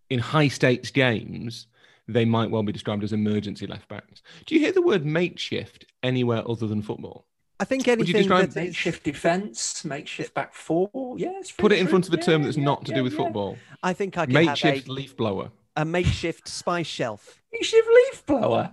in 0.08 0.18
high 0.18 0.48
stakes 0.48 0.90
games, 0.90 1.66
they 2.08 2.24
might 2.24 2.50
well 2.50 2.62
be 2.62 2.72
described 2.72 3.04
as 3.04 3.12
emergency 3.12 3.66
left 3.66 3.88
backs. 3.88 4.22
Do 4.46 4.54
you 4.54 4.60
hear 4.60 4.72
the 4.72 4.82
word 4.82 5.04
makeshift 5.04 5.86
anywhere 6.02 6.42
other 6.48 6.66
than 6.66 6.82
football? 6.82 7.26
I 7.58 7.64
think 7.64 7.86
Would 7.86 7.98
you 7.98 8.02
anything 8.04 8.16
describe 8.22 8.50
that 8.50 8.60
is- 8.60 8.66
Makeshift 8.68 9.02
defence, 9.04 9.84
makeshift 9.84 10.32
back 10.32 10.54
four. 10.54 10.90
Yes. 11.18 11.52
Put 11.52 11.72
it 11.72 11.78
in 11.78 11.86
front 11.88 12.08
of 12.08 12.14
a 12.14 12.16
term 12.16 12.40
Yeah, 12.40 12.46
that's 12.46 12.56
yeah, 12.56 12.64
not 12.64 12.86
to 12.86 12.90
yeah, 12.92 12.96
do 12.98 13.04
with 13.04 13.12
yeah. 13.12 13.18
football. 13.24 13.56
I 13.82 13.92
think 13.92 14.16
I 14.16 14.24
could 14.24 14.32
Makeshift 14.34 14.78
have 14.78 14.88
a, 14.88 14.92
leaf 14.92 15.16
blower. 15.16 15.50
a 15.76 15.84
makeshift 15.84 16.48
spice 16.48 16.86
shelf. 16.86 17.38
Makeshift 17.52 17.86
leaf 17.88 18.24
blower. 18.26 18.72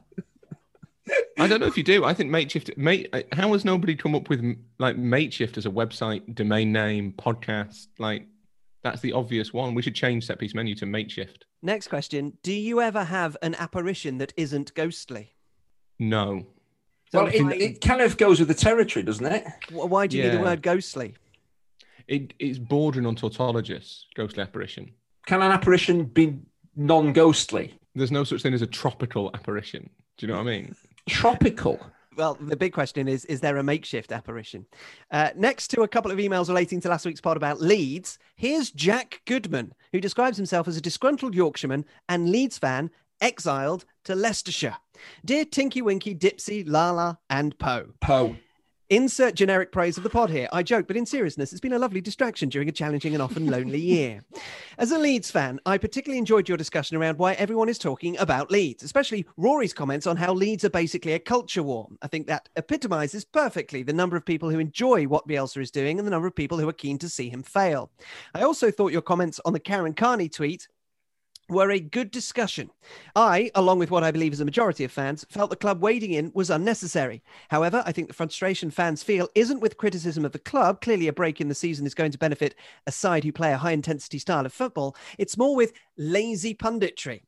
I 1.40 1.48
don't 1.48 1.62
know 1.62 1.68
if 1.68 1.78
you 1.78 1.84
do. 1.84 2.04
I 2.04 2.14
think 2.14 2.30
makeshift. 2.30 2.70
Mate, 2.78 3.14
how 3.32 3.54
has 3.54 3.64
nobody 3.64 3.96
come 3.96 4.14
up 4.14 4.28
with 4.30 4.44
like 4.78 4.98
makeshift 4.98 5.58
as 5.58 5.66
a 5.66 5.70
website, 5.70 6.36
domain 6.36 6.72
name, 6.74 7.14
podcast? 7.18 7.88
Like 7.98 8.26
that's 8.84 9.00
the 9.02 9.14
obvious 9.14 9.54
one. 9.54 9.74
We 9.74 9.82
should 9.82 9.96
change 9.96 10.26
set 10.26 10.38
piece 10.40 10.54
menu 10.54 10.76
to 10.76 10.86
makeshift. 10.86 11.46
Next 11.62 11.88
question: 11.88 12.38
Do 12.44 12.52
you 12.52 12.82
ever 12.82 13.06
have 13.06 13.38
an 13.42 13.56
apparition 13.56 14.18
that 14.18 14.34
isn't 14.36 14.74
ghostly? 14.74 15.36
No, 15.98 16.40
So 16.42 16.46
well, 17.14 17.28
it, 17.28 17.44
why, 17.44 17.52
it 17.54 17.82
kind 17.82 18.02
of 18.02 18.18
goes 18.18 18.40
with 18.40 18.48
the 18.48 18.54
territory, 18.54 19.04
doesn't 19.04 19.26
it? 19.26 19.46
why 19.72 20.08
do 20.08 20.18
you 20.18 20.24
need 20.24 20.34
the 20.34 20.40
word 20.40 20.62
ghostly? 20.62 21.16
it, 22.08 22.34
it's 22.40 22.58
bordering 22.58 23.06
on 23.06 23.16
tautologous, 23.16 24.04
ghostly 24.16 24.42
apparition. 24.42 24.92
Can 25.26 25.42
an 25.42 25.52
apparition 25.52 26.06
be 26.06 26.40
non-ghostly? 26.76 27.74
There's 27.96 28.12
no 28.12 28.24
such 28.24 28.42
thing 28.42 28.54
as 28.54 28.62
a 28.62 28.68
tropical 28.68 29.30
apparition. 29.34 29.90
Do 30.18 30.26
you 30.26 30.32
know 30.32 30.40
what 30.40 30.48
I 30.48 30.52
mean? 30.52 30.76
Tropical. 31.10 31.80
Well, 32.16 32.36
the 32.40 32.56
big 32.56 32.74
question 32.74 33.08
is: 33.08 33.26
Is 33.26 33.42
there 33.42 33.58
a 33.58 33.64
makeshift 33.64 34.12
apparition? 34.12 34.66
Uh, 35.12 35.30
next 35.36 35.68
to 35.70 35.82
a 35.82 35.88
couple 35.88 36.12
of 36.12 36.18
emails 36.18 36.48
relating 36.48 36.82
to 36.82 36.90
last 36.90 37.06
week's 37.06 37.22
pod 37.22 37.38
about 37.38 37.62
Leeds, 37.62 38.18
here's 38.36 38.72
Jack 38.72 39.22
Goodman, 39.26 39.74
who 39.92 40.00
describes 40.00 40.38
himself 40.38 40.68
as 40.68 40.78
a 40.78 40.82
disgruntled 40.82 41.36
Yorkshireman 41.36 41.86
and 42.10 42.30
Leeds 42.30 42.58
fan 42.58 42.90
exiled 43.22 43.86
to 44.06 44.16
Leicestershire. 44.16 44.78
Dear 45.24 45.46
Tinky 45.46 45.82
Winky, 45.82 46.16
Dipsy, 46.16 46.64
Lala, 46.68 47.20
and 47.30 47.58
Poe. 47.58 47.94
Poe. 48.02 48.36
Insert 48.90 49.36
generic 49.36 49.74
praise 49.74 49.98
of 49.98 50.04
the 50.04 50.10
pod 50.10 50.30
here. 50.30 50.48
I 50.54 50.64
joke, 50.64 50.88
but 50.88 50.96
in 50.96 51.06
seriousness, 51.06 51.52
it's 51.52 51.60
been 51.60 51.74
a 51.74 51.80
lovely 51.80 52.00
distraction 52.00 52.48
during 52.48 52.70
a 52.70 52.72
challenging 52.72 53.14
and 53.14 53.22
often 53.22 53.46
lonely 53.46 53.80
year. 53.82 54.24
As 54.78 54.94
a 54.94 54.98
Leeds 54.98 55.30
fan, 55.30 55.60
I 55.66 55.78
particularly 55.78 56.18
enjoyed 56.18 56.48
your 56.48 56.58
discussion 56.58 56.96
around 56.96 57.18
why 57.18 57.34
everyone 57.34 57.68
is 57.68 57.78
talking 57.78 58.18
about 58.18 58.50
Leeds, 58.50 58.84
especially 58.84 59.26
Rory's 59.36 59.74
comments 59.74 60.08
on 60.08 60.16
how 60.16 60.34
Leeds 60.34 60.64
are 60.64 60.70
basically 60.70 61.12
a 61.12 61.20
culture 61.20 61.64
war. 61.64 61.90
I 62.02 62.08
think 62.08 62.28
that 62.28 62.48
epitomizes 62.56 63.26
perfectly 63.26 63.84
the 63.84 63.92
number 63.92 64.16
of 64.16 64.26
people 64.26 64.50
who 64.50 64.60
enjoy 64.60 65.04
what 65.04 65.28
Bielsa 65.28 65.62
is 65.62 65.70
doing 65.70 66.00
and 66.00 66.08
the 66.08 66.12
number 66.12 66.28
of 66.28 66.36
people 66.36 66.58
who 66.58 66.70
are 66.70 66.74
keen 66.74 66.98
to 67.00 67.10
see 67.10 67.28
him 67.28 67.44
fail. 67.44 67.92
I 68.34 68.44
also 68.44 68.72
thought 68.72 68.94
your 68.94 69.02
comments 69.02 69.42
on 69.44 69.52
the 69.52 69.60
Karen 69.60 69.96
Carney 69.96 70.30
tweet 70.30 70.70
were 71.50 71.72
a 71.72 71.80
good 71.80 72.12
discussion. 72.12 72.70
I, 73.16 73.52
along 73.56 73.80
with 73.80 73.92
what 73.92 74.04
I 74.04 74.12
believe 74.12 74.34
is 74.34 74.42
a 74.42 74.46
majority 74.46 74.84
of 74.84 74.92
fans, 74.92 75.26
felt 75.30 75.50
the 75.50 75.56
club 75.56 75.82
wading 75.82 76.12
in 76.12 76.32
was 76.34 76.50
unnecessary. 76.50 77.24
However, 77.50 77.84
I 77.86 77.92
think 77.92 78.08
the 78.08 78.14
frustration 78.14 78.70
fans 78.70 79.04
feel 79.04 79.30
isn't 79.36 79.62
with 79.62 79.78
criticism 79.78 80.26
of 80.26 80.32
the 80.32 80.40
club. 80.40 80.82
Clearly, 80.82 81.08
a 81.08 81.14
break 81.14 81.40
in 81.40 81.48
the 81.48 81.56
season 81.56 81.86
is 81.86 81.94
going 81.94 82.12
to 82.12 82.18
benefit 82.18 82.56
a 82.86 82.92
side 82.92 83.24
who 83.24 83.32
play 83.32 83.54
a 83.54 83.58
high 83.58 83.72
intensity 83.72 84.20
style 84.20 84.46
of 84.46 84.54
football. 84.54 84.96
It's 85.18 85.38
more 85.38 85.56
with 85.56 85.74
lazy 85.98 86.54
punditry. 86.54 87.22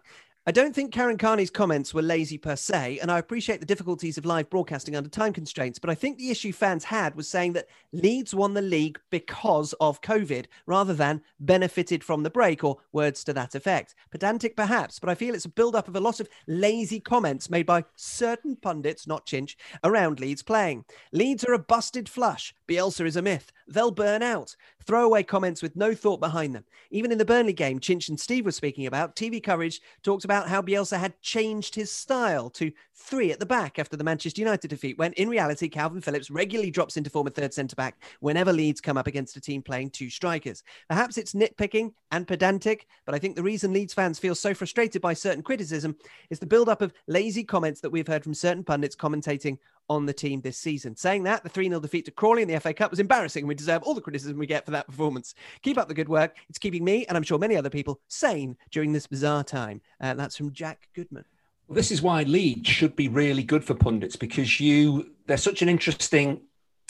I 0.50 0.52
don't 0.52 0.74
think 0.74 0.92
Karen 0.92 1.20
Carney's 1.20 1.52
comments 1.52 1.94
were 1.94 2.02
lazy 2.02 2.40
per 2.40 2.56
se, 2.56 2.98
and 3.04 3.12
I 3.12 3.20
appreciate 3.20 3.60
the 3.60 3.68
difficulties 3.68 4.18
of 4.18 4.26
live 4.26 4.50
broadcasting 4.50 4.96
under 4.96 5.08
time 5.08 5.32
constraints. 5.32 5.78
But 5.78 5.92
I 5.92 5.94
think 5.94 6.18
the 6.18 6.32
issue 6.32 6.52
fans 6.52 6.86
had 6.86 7.14
was 7.14 7.30
saying 7.30 7.54
that 7.54 7.68
Leeds 7.92 8.34
won 8.34 8.56
the 8.56 8.62
league 8.64 9.00
because 9.12 9.74
of 9.74 10.02
COVID 10.02 10.48
rather 10.66 10.96
than 10.96 11.22
benefited 11.40 12.04
from 12.04 12.24
the 12.24 12.32
break, 12.32 12.64
or 12.64 12.78
words 12.92 13.24
to 13.26 13.34
that 13.34 13.54
effect. 13.54 13.94
Pedantic 14.10 14.56
perhaps, 14.56 14.98
but 14.98 15.08
I 15.08 15.14
feel 15.14 15.36
it's 15.36 15.46
a 15.46 15.50
build 15.50 15.76
up 15.76 15.88
of 15.88 15.96
a 15.96 16.00
lot 16.00 16.20
of 16.20 16.28
lazy 16.48 17.00
comments 17.00 17.52
made 17.52 17.68
by 17.68 17.86
certain 17.96 18.56
pundits, 18.56 19.06
not 19.06 19.28
Chinch, 19.28 19.56
around 19.84 20.20
Leeds 20.20 20.42
playing. 20.42 20.84
Leeds 21.12 21.44
are 21.44 21.54
a 21.54 21.60
busted 21.60 22.10
flush. 22.10 22.56
Bielsa 22.68 23.06
is 23.06 23.16
a 23.16 23.22
myth. 23.22 23.52
They'll 23.68 23.92
burn 23.92 24.24
out. 24.24 24.56
Throwaway 24.90 25.22
comments 25.22 25.62
with 25.62 25.76
no 25.76 25.94
thought 25.94 26.20
behind 26.20 26.56
them. 26.56 26.66
Even 26.90 27.12
in 27.12 27.20
the 27.20 27.24
Burnley 27.24 27.54
game, 27.54 27.80
Chinch 27.80 28.10
and 28.10 28.20
Steve 28.20 28.44
were 28.44 28.52
speaking 28.52 28.88
about, 28.88 29.16
TV 29.16 29.42
coverage 29.42 29.82
talked 30.02 30.26
about 30.26 30.50
how 30.50 30.64
Bielsa 30.64 30.98
had 30.98 31.22
changed 31.22 31.76
his 31.76 31.92
style 31.92 32.50
to 32.50 32.72
three 32.96 33.32
at 33.32 33.40
the 33.40 33.46
back 33.46 33.78
after 33.78 33.96
the 33.96 34.04
Manchester 34.04 34.42
United 34.42 34.68
defeat, 34.68 34.98
when 34.98 35.14
in 35.14 35.30
reality, 35.30 35.70
Kalvin 35.70 36.04
Phillips 36.04 36.32
regularly 36.32 36.72
drops 36.72 36.98
into 36.98 37.12
form 37.12 37.28
at 37.28 37.36
third 37.36 37.54
centre 37.54 37.76
back 37.76 38.02
whenever 38.20 38.52
Leeds 38.52 38.82
come 38.82 38.98
up 38.98 39.06
against 39.06 39.38
a 39.38 39.42
team 39.42 39.62
playing 39.62 39.92
two 39.92 40.10
strikers. 40.10 40.64
Perhaps 40.88 41.20
it's 41.20 41.34
nitpicking 41.34 41.94
and 42.10 42.28
pedantic, 42.28 42.88
but 43.06 43.14
I 43.14 43.20
think 43.20 43.36
the 43.36 43.44
reason 43.44 43.72
Leeds 43.72 43.94
fans 43.94 44.18
feel 44.18 44.34
so 44.34 44.56
frustrated 44.56 45.04
by 45.04 45.14
certain 45.14 45.44
criticism 45.44 45.96
is 46.32 46.40
the 46.40 46.48
build 46.48 46.68
up 46.68 46.82
of 46.82 46.94
lazy 47.08 47.44
comments 47.44 47.80
that 47.82 47.92
we've 47.92 48.08
heard 48.08 48.24
from 48.24 48.34
certain 48.34 48.64
pundits 48.64 48.96
commentating 48.96 49.60
on 49.90 50.06
the 50.06 50.14
team 50.14 50.42
this 50.42 50.58
season. 50.58 50.96
Saying 50.96 51.24
that, 51.24 51.44
the 51.44 51.50
3 51.50 51.68
0 51.68 51.80
defeat 51.80 52.06
to 52.06 52.12
Crawley 52.12 52.44
in 52.44 52.48
the 52.48 52.60
FA 52.60 52.74
Cup 52.74 52.92
was 52.92 53.00
embarrassing. 53.00 53.44
And 53.44 53.48
we 53.48 53.56
deserve 53.56 53.84
all 53.84 53.94
the 53.94 54.02
criticism 54.02 54.38
we 54.38 54.46
get 54.46 54.66
for 54.66 54.72
that 54.72 54.88
performance. 54.88 55.34
Keep 55.62 55.78
up 55.78 55.88
the 55.88 55.94
good 55.94 56.10
work. 56.10 56.36
It's 56.50 56.60
keeping 56.60 56.84
me, 56.84 57.06
and 57.08 57.18
I'm 57.18 57.24
sure 57.24 57.40
many 57.40 57.56
other 57.56 57.70
people, 57.70 58.00
sane 58.08 58.56
during 58.72 58.94
this 58.94 59.08
bizarre 59.08 59.44
time. 59.44 59.82
Uh, 60.00 60.14
that's 60.14 60.38
from 60.38 60.52
Jack 60.54 60.90
Goodman. 60.94 61.26
Well, 61.68 61.76
this 61.76 61.92
is 61.92 62.02
why 62.02 62.24
Leeds 62.24 62.70
should 62.70 62.96
be 62.96 63.08
really 63.08 63.44
good 63.44 63.64
for 63.64 63.76
pundits 63.76 64.16
because 64.16 64.60
you 64.60 65.12
they're 65.28 65.38
such 65.38 65.62
an 65.62 65.70
interesting. 65.70 66.42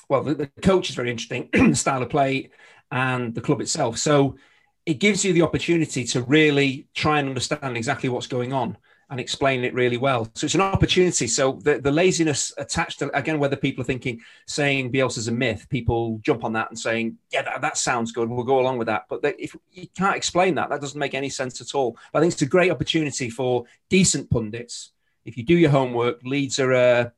Well, 0.07 0.23
the, 0.23 0.35
the 0.35 0.47
coach 0.61 0.89
is 0.89 0.95
very 0.95 1.11
interesting, 1.11 1.49
style 1.75 2.01
of 2.01 2.09
play, 2.09 2.51
and 2.91 3.35
the 3.35 3.41
club 3.41 3.61
itself. 3.61 3.97
So 3.97 4.37
it 4.85 4.95
gives 4.95 5.23
you 5.23 5.33
the 5.33 5.41
opportunity 5.43 6.03
to 6.05 6.23
really 6.23 6.87
try 6.95 7.19
and 7.19 7.27
understand 7.27 7.77
exactly 7.77 8.09
what's 8.09 8.27
going 8.27 8.53
on 8.53 8.77
and 9.09 9.19
explain 9.19 9.63
it 9.63 9.73
really 9.73 9.97
well. 9.97 10.29
So 10.35 10.45
it's 10.45 10.55
an 10.55 10.61
opportunity. 10.61 11.27
So 11.27 11.59
the, 11.63 11.79
the 11.79 11.91
laziness 11.91 12.53
attached 12.57 12.99
to 12.99 13.17
again, 13.17 13.39
whether 13.39 13.55
people 13.55 13.81
are 13.81 13.85
thinking 13.85 14.21
saying 14.45 14.91
Bielsa's 14.91 15.27
a 15.27 15.31
myth, 15.31 15.67
people 15.69 16.19
jump 16.21 16.43
on 16.43 16.53
that 16.53 16.69
and 16.69 16.77
saying, 16.77 17.17
yeah, 17.31 17.41
that, 17.41 17.61
that 17.61 17.77
sounds 17.77 18.11
good. 18.11 18.29
We'll 18.29 18.43
go 18.43 18.59
along 18.59 18.77
with 18.77 18.87
that. 18.87 19.05
But 19.09 19.21
if 19.39 19.55
you 19.71 19.87
can't 19.97 20.15
explain 20.15 20.55
that, 20.55 20.69
that 20.69 20.81
doesn't 20.81 20.99
make 20.99 21.15
any 21.15 21.29
sense 21.29 21.59
at 21.59 21.73
all. 21.73 21.97
But 22.13 22.19
I 22.19 22.21
think 22.21 22.33
it's 22.33 22.41
a 22.43 22.45
great 22.45 22.71
opportunity 22.71 23.29
for 23.29 23.65
decent 23.89 24.29
pundits 24.29 24.91
if 25.25 25.37
you 25.37 25.43
do 25.43 25.55
your 25.55 25.69
homework, 25.69 26.23
Leeds 26.23 26.59
are 26.59 26.73
uh, 26.73 27.09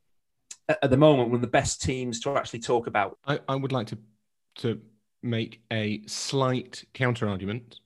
at 0.67 0.89
the 0.89 0.97
moment 0.97 1.29
one 1.29 1.35
of 1.35 1.41
the 1.41 1.47
best 1.47 1.81
teams 1.81 2.19
to 2.21 2.35
actually 2.35 2.59
talk 2.59 2.87
about. 2.87 3.17
I, 3.25 3.39
I 3.47 3.55
would 3.55 3.71
like 3.71 3.87
to 3.87 3.97
to 4.55 4.81
make 5.23 5.61
a 5.71 6.01
slight 6.07 6.83
counter 6.93 7.29
argument. 7.29 7.79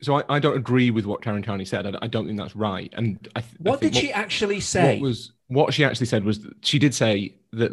So 0.00 0.18
I, 0.18 0.24
I 0.28 0.38
don't 0.38 0.56
agree 0.56 0.90
with 0.90 1.06
what 1.06 1.22
Karen 1.22 1.42
Carney 1.42 1.64
said. 1.64 1.86
I, 1.86 1.98
I 2.02 2.06
don't 2.06 2.26
think 2.26 2.38
that's 2.38 2.54
right. 2.54 2.92
And 2.96 3.28
I 3.34 3.40
th- 3.40 3.54
what 3.58 3.80
did 3.80 3.96
she 3.96 4.12
actually 4.12 4.60
say? 4.60 4.94
What 4.94 5.02
was 5.02 5.32
what 5.48 5.74
she 5.74 5.84
actually 5.84 6.06
said 6.06 6.24
was 6.24 6.40
that 6.40 6.54
she 6.62 6.78
did 6.78 6.94
say 6.94 7.34
that 7.52 7.72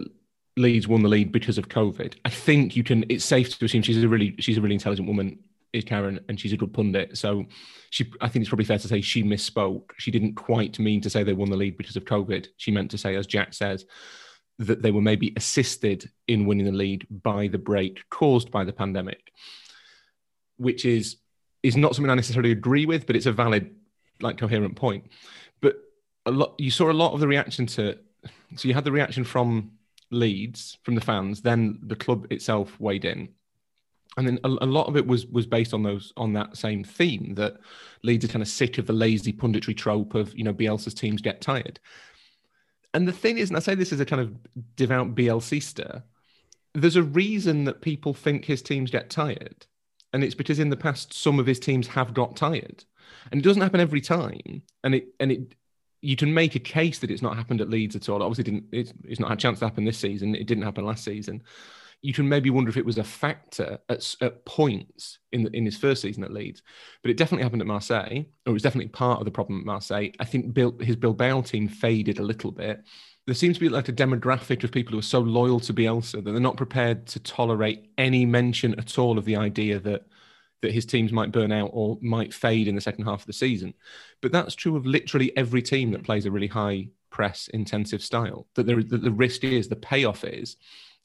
Leeds 0.57 0.87
won 0.87 1.03
the 1.03 1.09
lead 1.09 1.31
because 1.31 1.57
of 1.57 1.69
COVID. 1.69 2.15
I 2.23 2.29
think 2.29 2.75
you 2.75 2.83
can. 2.83 3.05
It's 3.09 3.25
safe 3.25 3.57
to 3.57 3.65
assume 3.65 3.81
she's 3.81 4.01
a 4.01 4.07
really 4.07 4.35
she's 4.39 4.57
a 4.57 4.61
really 4.61 4.75
intelligent 4.75 5.07
woman, 5.07 5.39
is 5.73 5.83
Karen, 5.83 6.19
and 6.29 6.39
she's 6.39 6.53
a 6.53 6.57
good 6.57 6.73
pundit. 6.73 7.17
So 7.17 7.45
she, 7.89 8.11
I 8.21 8.29
think 8.29 8.41
it's 8.41 8.49
probably 8.49 8.65
fair 8.65 8.79
to 8.79 8.87
say 8.87 9.01
she 9.01 9.23
misspoke. 9.23 9.91
She 9.97 10.11
didn't 10.11 10.35
quite 10.35 10.79
mean 10.79 11.01
to 11.01 11.09
say 11.09 11.23
they 11.23 11.33
won 11.33 11.49
the 11.49 11.57
lead 11.57 11.77
because 11.77 11.95
of 11.95 12.05
COVID. 12.05 12.47
She 12.57 12.71
meant 12.71 12.91
to 12.91 12.97
say, 12.97 13.15
as 13.15 13.27
Jack 13.27 13.53
says, 13.53 13.85
that 14.59 14.81
they 14.81 14.91
were 14.91 15.01
maybe 15.01 15.33
assisted 15.35 16.09
in 16.27 16.45
winning 16.45 16.65
the 16.65 16.71
lead 16.71 17.05
by 17.09 17.47
the 17.47 17.57
break 17.57 18.03
caused 18.09 18.49
by 18.51 18.63
the 18.63 18.73
pandemic, 18.73 19.31
which 20.57 20.85
is 20.85 21.17
is 21.65 21.75
not 21.75 21.95
something 21.95 22.11
I 22.11 22.15
necessarily 22.15 22.51
agree 22.51 22.85
with, 22.85 23.07
but 23.07 23.15
it's 23.15 23.25
a 23.25 23.31
valid, 23.31 23.73
like, 24.21 24.37
coherent 24.37 24.75
point. 24.75 25.07
But 25.61 25.77
a 26.25 26.31
lot, 26.31 26.53
you 26.59 26.69
saw 26.69 26.91
a 26.91 26.93
lot 26.93 27.13
of 27.13 27.19
the 27.19 27.27
reaction 27.27 27.65
to. 27.67 27.97
So 28.55 28.67
you 28.67 28.73
had 28.73 28.83
the 28.83 28.91
reaction 28.91 29.23
from 29.23 29.71
Leeds, 30.11 30.77
from 30.83 30.95
the 30.95 31.01
fans, 31.01 31.41
then 31.41 31.79
the 31.81 31.95
club 31.95 32.27
itself 32.31 32.79
weighed 32.79 33.05
in, 33.05 33.29
and 34.17 34.27
then 34.27 34.39
a, 34.43 34.47
a, 34.47 34.65
lot 34.65 34.87
of 34.87 34.95
it 34.95 35.05
was 35.05 35.25
was 35.25 35.45
based 35.47 35.73
on 35.73 35.81
those 35.81 36.13
on 36.17 36.33
that 36.33 36.55
same 36.55 36.83
theme 36.83 37.33
that 37.35 37.57
Leeds 38.03 38.23
are 38.25 38.29
kind 38.29 38.43
of 38.43 38.47
sick 38.47 38.77
of 38.77 38.85
the 38.85 38.93
lazy 38.93 39.33
punditry 39.33 39.75
trope 39.75 40.13
of 40.13 40.35
you 40.37 40.43
know 40.43 40.53
Bielsa's 40.53 40.93
teams 40.93 41.21
get 41.21 41.41
tired. 41.41 41.79
And 42.93 43.07
the 43.07 43.11
thing 43.11 43.37
is, 43.37 43.49
and 43.49 43.57
I 43.57 43.59
say 43.59 43.75
this 43.75 43.91
as 43.91 43.99
a 43.99 44.05
kind 44.05 44.21
of 44.21 44.33
devout 44.75 45.15
Bielsista, 45.15 46.03
there's 46.73 46.95
a 46.95 47.03
reason 47.03 47.65
that 47.65 47.81
people 47.81 48.13
think 48.13 48.45
his 48.45 48.61
teams 48.61 48.91
get 48.91 49.09
tired. 49.09 49.65
And 50.15 50.23
it's 50.23 50.33
because 50.33 50.59
in 50.59 50.69
the 50.69 50.77
past 50.77 51.13
some 51.13 51.39
of 51.39 51.45
his 51.45 51.59
teams 51.59 51.87
have 51.87 52.13
got 52.13 52.37
tired. 52.37 52.85
And 53.29 53.41
it 53.41 53.43
doesn't 53.43 53.61
happen 53.61 53.81
every 53.81 53.99
time. 53.99 54.61
And 54.81 54.95
it 54.95 55.09
and 55.19 55.29
it 55.29 55.55
you 55.99 56.15
can 56.15 56.33
make 56.33 56.55
a 56.55 56.59
case 56.59 56.99
that 56.99 57.11
it's 57.11 57.21
not 57.21 57.35
happened 57.35 57.59
at 57.59 57.69
Leeds 57.69 57.97
at 57.97 58.07
all. 58.07 58.23
Obviously, 58.23 58.45
didn't 58.45 58.63
it's, 58.71 58.93
it's 59.03 59.19
not 59.19 59.27
had 59.27 59.39
a 59.39 59.41
chance 59.41 59.59
to 59.59 59.65
happen 59.65 59.83
this 59.83 59.97
season. 59.97 60.33
It 60.33 60.47
didn't 60.47 60.63
happen 60.63 60.85
last 60.85 61.03
season. 61.03 61.43
You 62.01 62.13
can 62.13 62.29
maybe 62.29 62.49
wonder 62.49 62.69
if 62.69 62.77
it 62.77 62.85
was 62.85 62.97
a 62.97 63.03
factor 63.03 63.77
at, 63.89 64.15
at 64.21 64.45
points 64.45 65.19
in 65.33 65.43
the, 65.43 65.49
in 65.51 65.65
his 65.65 65.75
first 65.75 66.01
season 66.01 66.23
at 66.23 66.31
Leeds, 66.31 66.61
but 67.01 67.11
it 67.11 67.17
definitely 67.17 67.43
happened 67.43 67.63
at 67.63 67.67
Marseille, 67.67 68.19
or 68.19 68.51
it 68.51 68.53
was 68.53 68.63
definitely 68.63 68.89
part 68.89 69.19
of 69.19 69.25
the 69.25 69.31
problem 69.31 69.59
at 69.59 69.65
Marseille. 69.65 70.11
I 70.17 70.23
think 70.23 70.53
Bill, 70.53 70.77
his 70.79 70.95
Bilbao 70.95 71.41
team 71.41 71.67
faded 71.67 72.19
a 72.19 72.23
little 72.23 72.51
bit. 72.51 72.85
There 73.25 73.35
seems 73.35 73.57
to 73.57 73.61
be 73.61 73.69
like 73.69 73.89
a 73.89 73.93
demographic 73.93 74.63
of 74.63 74.71
people 74.71 74.91
who 74.91 74.99
are 74.99 75.03
so 75.03 75.19
loyal 75.19 75.59
to 75.61 75.73
Bielsa 75.73 76.23
that 76.23 76.31
they're 76.31 76.39
not 76.39 76.57
prepared 76.57 77.07
to 77.07 77.19
tolerate 77.19 77.89
any 77.97 78.25
mention 78.25 78.77
at 78.79 78.99
all 78.99 79.17
of 79.17 79.25
the 79.25 79.35
idea 79.35 79.79
that 79.79 80.05
that 80.61 80.73
his 80.73 80.85
teams 80.85 81.11
might 81.11 81.31
burn 81.31 81.51
out 81.51 81.69
or 81.73 81.97
might 82.01 82.33
fade 82.33 82.67
in 82.67 82.75
the 82.75 82.81
second 82.81 83.05
half 83.05 83.21
of 83.21 83.27
the 83.27 83.33
season. 83.33 83.73
But 84.21 84.31
that's 84.31 84.55
true 84.55 84.75
of 84.75 84.85
literally 84.85 85.35
every 85.37 85.61
team 85.61 85.91
that 85.91 86.03
plays 86.03 86.25
a 86.25 86.31
really 86.31 86.47
high 86.47 86.87
press 87.11 87.47
intensive 87.49 88.01
style. 88.01 88.47
That, 88.55 88.65
there, 88.65 88.81
that 88.81 89.03
the 89.03 89.11
risk 89.11 89.43
is, 89.43 89.67
the 89.67 89.75
payoff 89.75 90.23
is 90.23 90.57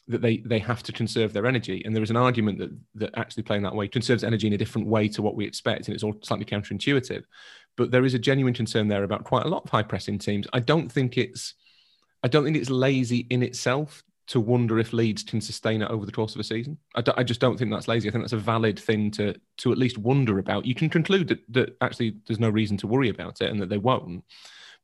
that 0.09 0.23
they 0.23 0.39
they 0.39 0.59
have 0.59 0.83
to 0.83 0.93
conserve 0.93 1.33
their 1.33 1.47
energy. 1.47 1.83
And 1.85 1.95
there 1.95 2.03
is 2.03 2.11
an 2.11 2.17
argument 2.17 2.59
that 2.59 2.71
that 2.97 3.19
actually 3.19 3.45
playing 3.45 3.63
that 3.63 3.75
way 3.75 3.89
conserves 3.89 4.25
energy 4.25 4.47
in 4.47 4.53
a 4.53 4.59
different 4.59 4.89
way 4.89 5.09
to 5.09 5.23
what 5.23 5.37
we 5.37 5.47
expect, 5.47 5.87
and 5.87 5.95
it's 5.95 6.05
all 6.05 6.19
slightly 6.23 6.45
counterintuitive. 6.45 7.23
But 7.77 7.91
there 7.91 8.05
is 8.05 8.15
a 8.15 8.19
genuine 8.19 8.55
concern 8.55 8.89
there 8.89 9.05
about 9.05 9.25
quite 9.25 9.47
a 9.47 9.49
lot 9.49 9.65
of 9.65 9.71
high 9.71 9.83
pressing 9.83 10.19
teams. 10.19 10.47
I 10.53 10.61
don't 10.61 10.91
think 10.91 11.17
it's 11.17 11.55
I 12.23 12.29
don't 12.29 12.45
think 12.45 12.57
it's 12.57 12.71
lazy 12.71 13.27
in 13.31 13.43
itself 13.43 14.03
to 14.31 14.39
wonder 14.39 14.79
if 14.79 14.93
Leeds 14.93 15.25
can 15.25 15.41
sustain 15.41 15.83
it 15.83 15.91
over 15.91 16.07
the 16.07 16.13
course 16.13 16.35
of 16.35 16.41
a 16.41 16.45
season. 16.45 16.79
I, 16.95 17.03
I, 17.17 17.25
just 17.25 17.41
don't 17.41 17.59
think 17.59 17.73
that's 17.73 17.89
lazy. 17.89 18.09
I 18.09 18.13
think 18.13 18.23
that's 18.23 18.33
a 18.33 18.39
valid 18.39 18.79
thing 18.79 19.11
to 19.13 19.35
to 19.59 19.73
at 19.73 19.79
least 19.79 19.99
wonder 19.99 20.39
about. 20.39 20.65
You 20.65 20.75
can 20.75 20.89
conclude 20.89 21.27
that, 21.29 21.41
that 21.53 21.77
actually 21.81 22.15
there's 22.27 22.39
no 22.39 22.49
reason 22.49 22.77
to 22.79 22.87
worry 22.87 23.09
about 23.09 23.41
it 23.41 23.51
and 23.51 23.61
that 23.61 23.69
they 23.69 23.79
won't. 23.79 24.23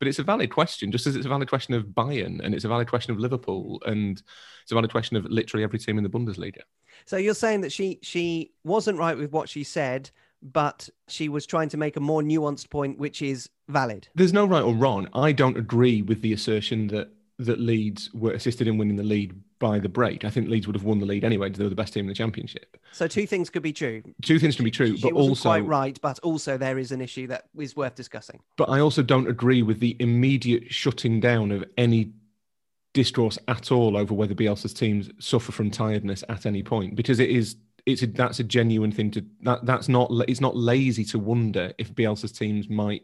But 0.00 0.08
it's 0.08 0.18
a 0.18 0.24
valid 0.24 0.50
question, 0.50 0.90
just 0.90 1.06
as 1.06 1.14
it's 1.14 1.26
a 1.26 1.28
valid 1.28 1.48
question 1.48 1.74
of 1.74 1.84
Bayern 1.84 2.40
and 2.44 2.54
it's 2.54 2.64
a 2.64 2.68
valid 2.68 2.88
question 2.88 3.12
of 3.12 3.20
Liverpool 3.20 3.80
and 3.86 4.20
it's 4.62 4.72
a 4.72 4.74
valid 4.74 4.90
question 4.90 5.16
of 5.16 5.24
literally 5.26 5.62
every 5.62 5.78
team 5.78 5.96
in 5.96 6.02
the 6.02 6.10
Bundesliga. 6.10 6.62
So 7.04 7.16
you're 7.16 7.34
saying 7.34 7.60
that 7.60 7.72
she 7.72 8.00
she 8.02 8.52
wasn't 8.64 8.98
right 8.98 9.16
with 9.16 9.30
what 9.30 9.48
she 9.48 9.62
said, 9.62 10.10
but 10.42 10.88
she 11.06 11.28
was 11.28 11.46
trying 11.46 11.68
to 11.68 11.76
make 11.76 11.96
a 11.96 12.00
more 12.00 12.20
nuanced 12.20 12.68
point, 12.68 12.98
which 12.98 13.22
is 13.22 13.48
valid. 13.68 14.08
There's 14.16 14.32
no 14.32 14.44
right 14.44 14.62
or 14.62 14.74
wrong. 14.74 15.08
I 15.14 15.30
don't 15.30 15.56
agree 15.56 16.02
with 16.02 16.20
the 16.20 16.32
assertion 16.32 16.88
that 16.88 17.10
that 17.38 17.60
Leeds 17.60 18.12
were 18.14 18.32
assisted 18.32 18.66
in 18.66 18.78
winning 18.78 18.96
the 18.96 19.02
lead 19.02 19.38
by 19.58 19.78
the 19.78 19.88
break. 19.88 20.24
I 20.24 20.30
think 20.30 20.48
Leeds 20.48 20.66
would 20.66 20.76
have 20.76 20.84
won 20.84 20.98
the 20.98 21.06
lead 21.06 21.24
anyway. 21.24 21.50
They 21.50 21.64
were 21.64 21.70
the 21.70 21.76
best 21.76 21.92
team 21.92 22.04
in 22.04 22.08
the 22.08 22.14
championship. 22.14 22.76
So 22.92 23.06
two 23.06 23.26
things 23.26 23.50
could 23.50 23.62
be 23.62 23.72
true. 23.72 24.02
Two 24.22 24.38
things 24.38 24.56
can 24.56 24.64
be 24.64 24.70
true, 24.70 24.96
she 24.96 25.02
but 25.02 25.12
also 25.12 25.48
quite 25.48 25.66
right. 25.66 25.98
But 26.00 26.18
also 26.20 26.56
there 26.56 26.78
is 26.78 26.92
an 26.92 27.00
issue 27.00 27.26
that 27.28 27.44
is 27.58 27.76
worth 27.76 27.94
discussing. 27.94 28.40
But 28.56 28.70
I 28.70 28.80
also 28.80 29.02
don't 29.02 29.28
agree 29.28 29.62
with 29.62 29.80
the 29.80 29.96
immediate 29.98 30.72
shutting 30.72 31.20
down 31.20 31.52
of 31.52 31.64
any 31.76 32.12
discourse 32.94 33.38
at 33.48 33.70
all 33.70 33.96
over 33.96 34.14
whether 34.14 34.34
Bielsa's 34.34 34.72
teams 34.72 35.10
suffer 35.18 35.52
from 35.52 35.70
tiredness 35.70 36.24
at 36.30 36.46
any 36.46 36.62
point 36.62 36.96
because 36.96 37.20
it 37.20 37.28
is 37.28 37.56
it's 37.84 38.02
a, 38.02 38.06
that's 38.06 38.40
a 38.40 38.44
genuine 38.44 38.90
thing 38.90 39.10
to 39.10 39.24
that 39.42 39.66
that's 39.66 39.86
not 39.86 40.10
it's 40.28 40.40
not 40.40 40.56
lazy 40.56 41.04
to 41.04 41.18
wonder 41.18 41.72
if 41.76 41.94
Bielsa's 41.94 42.32
teams 42.32 42.70
might 42.70 43.02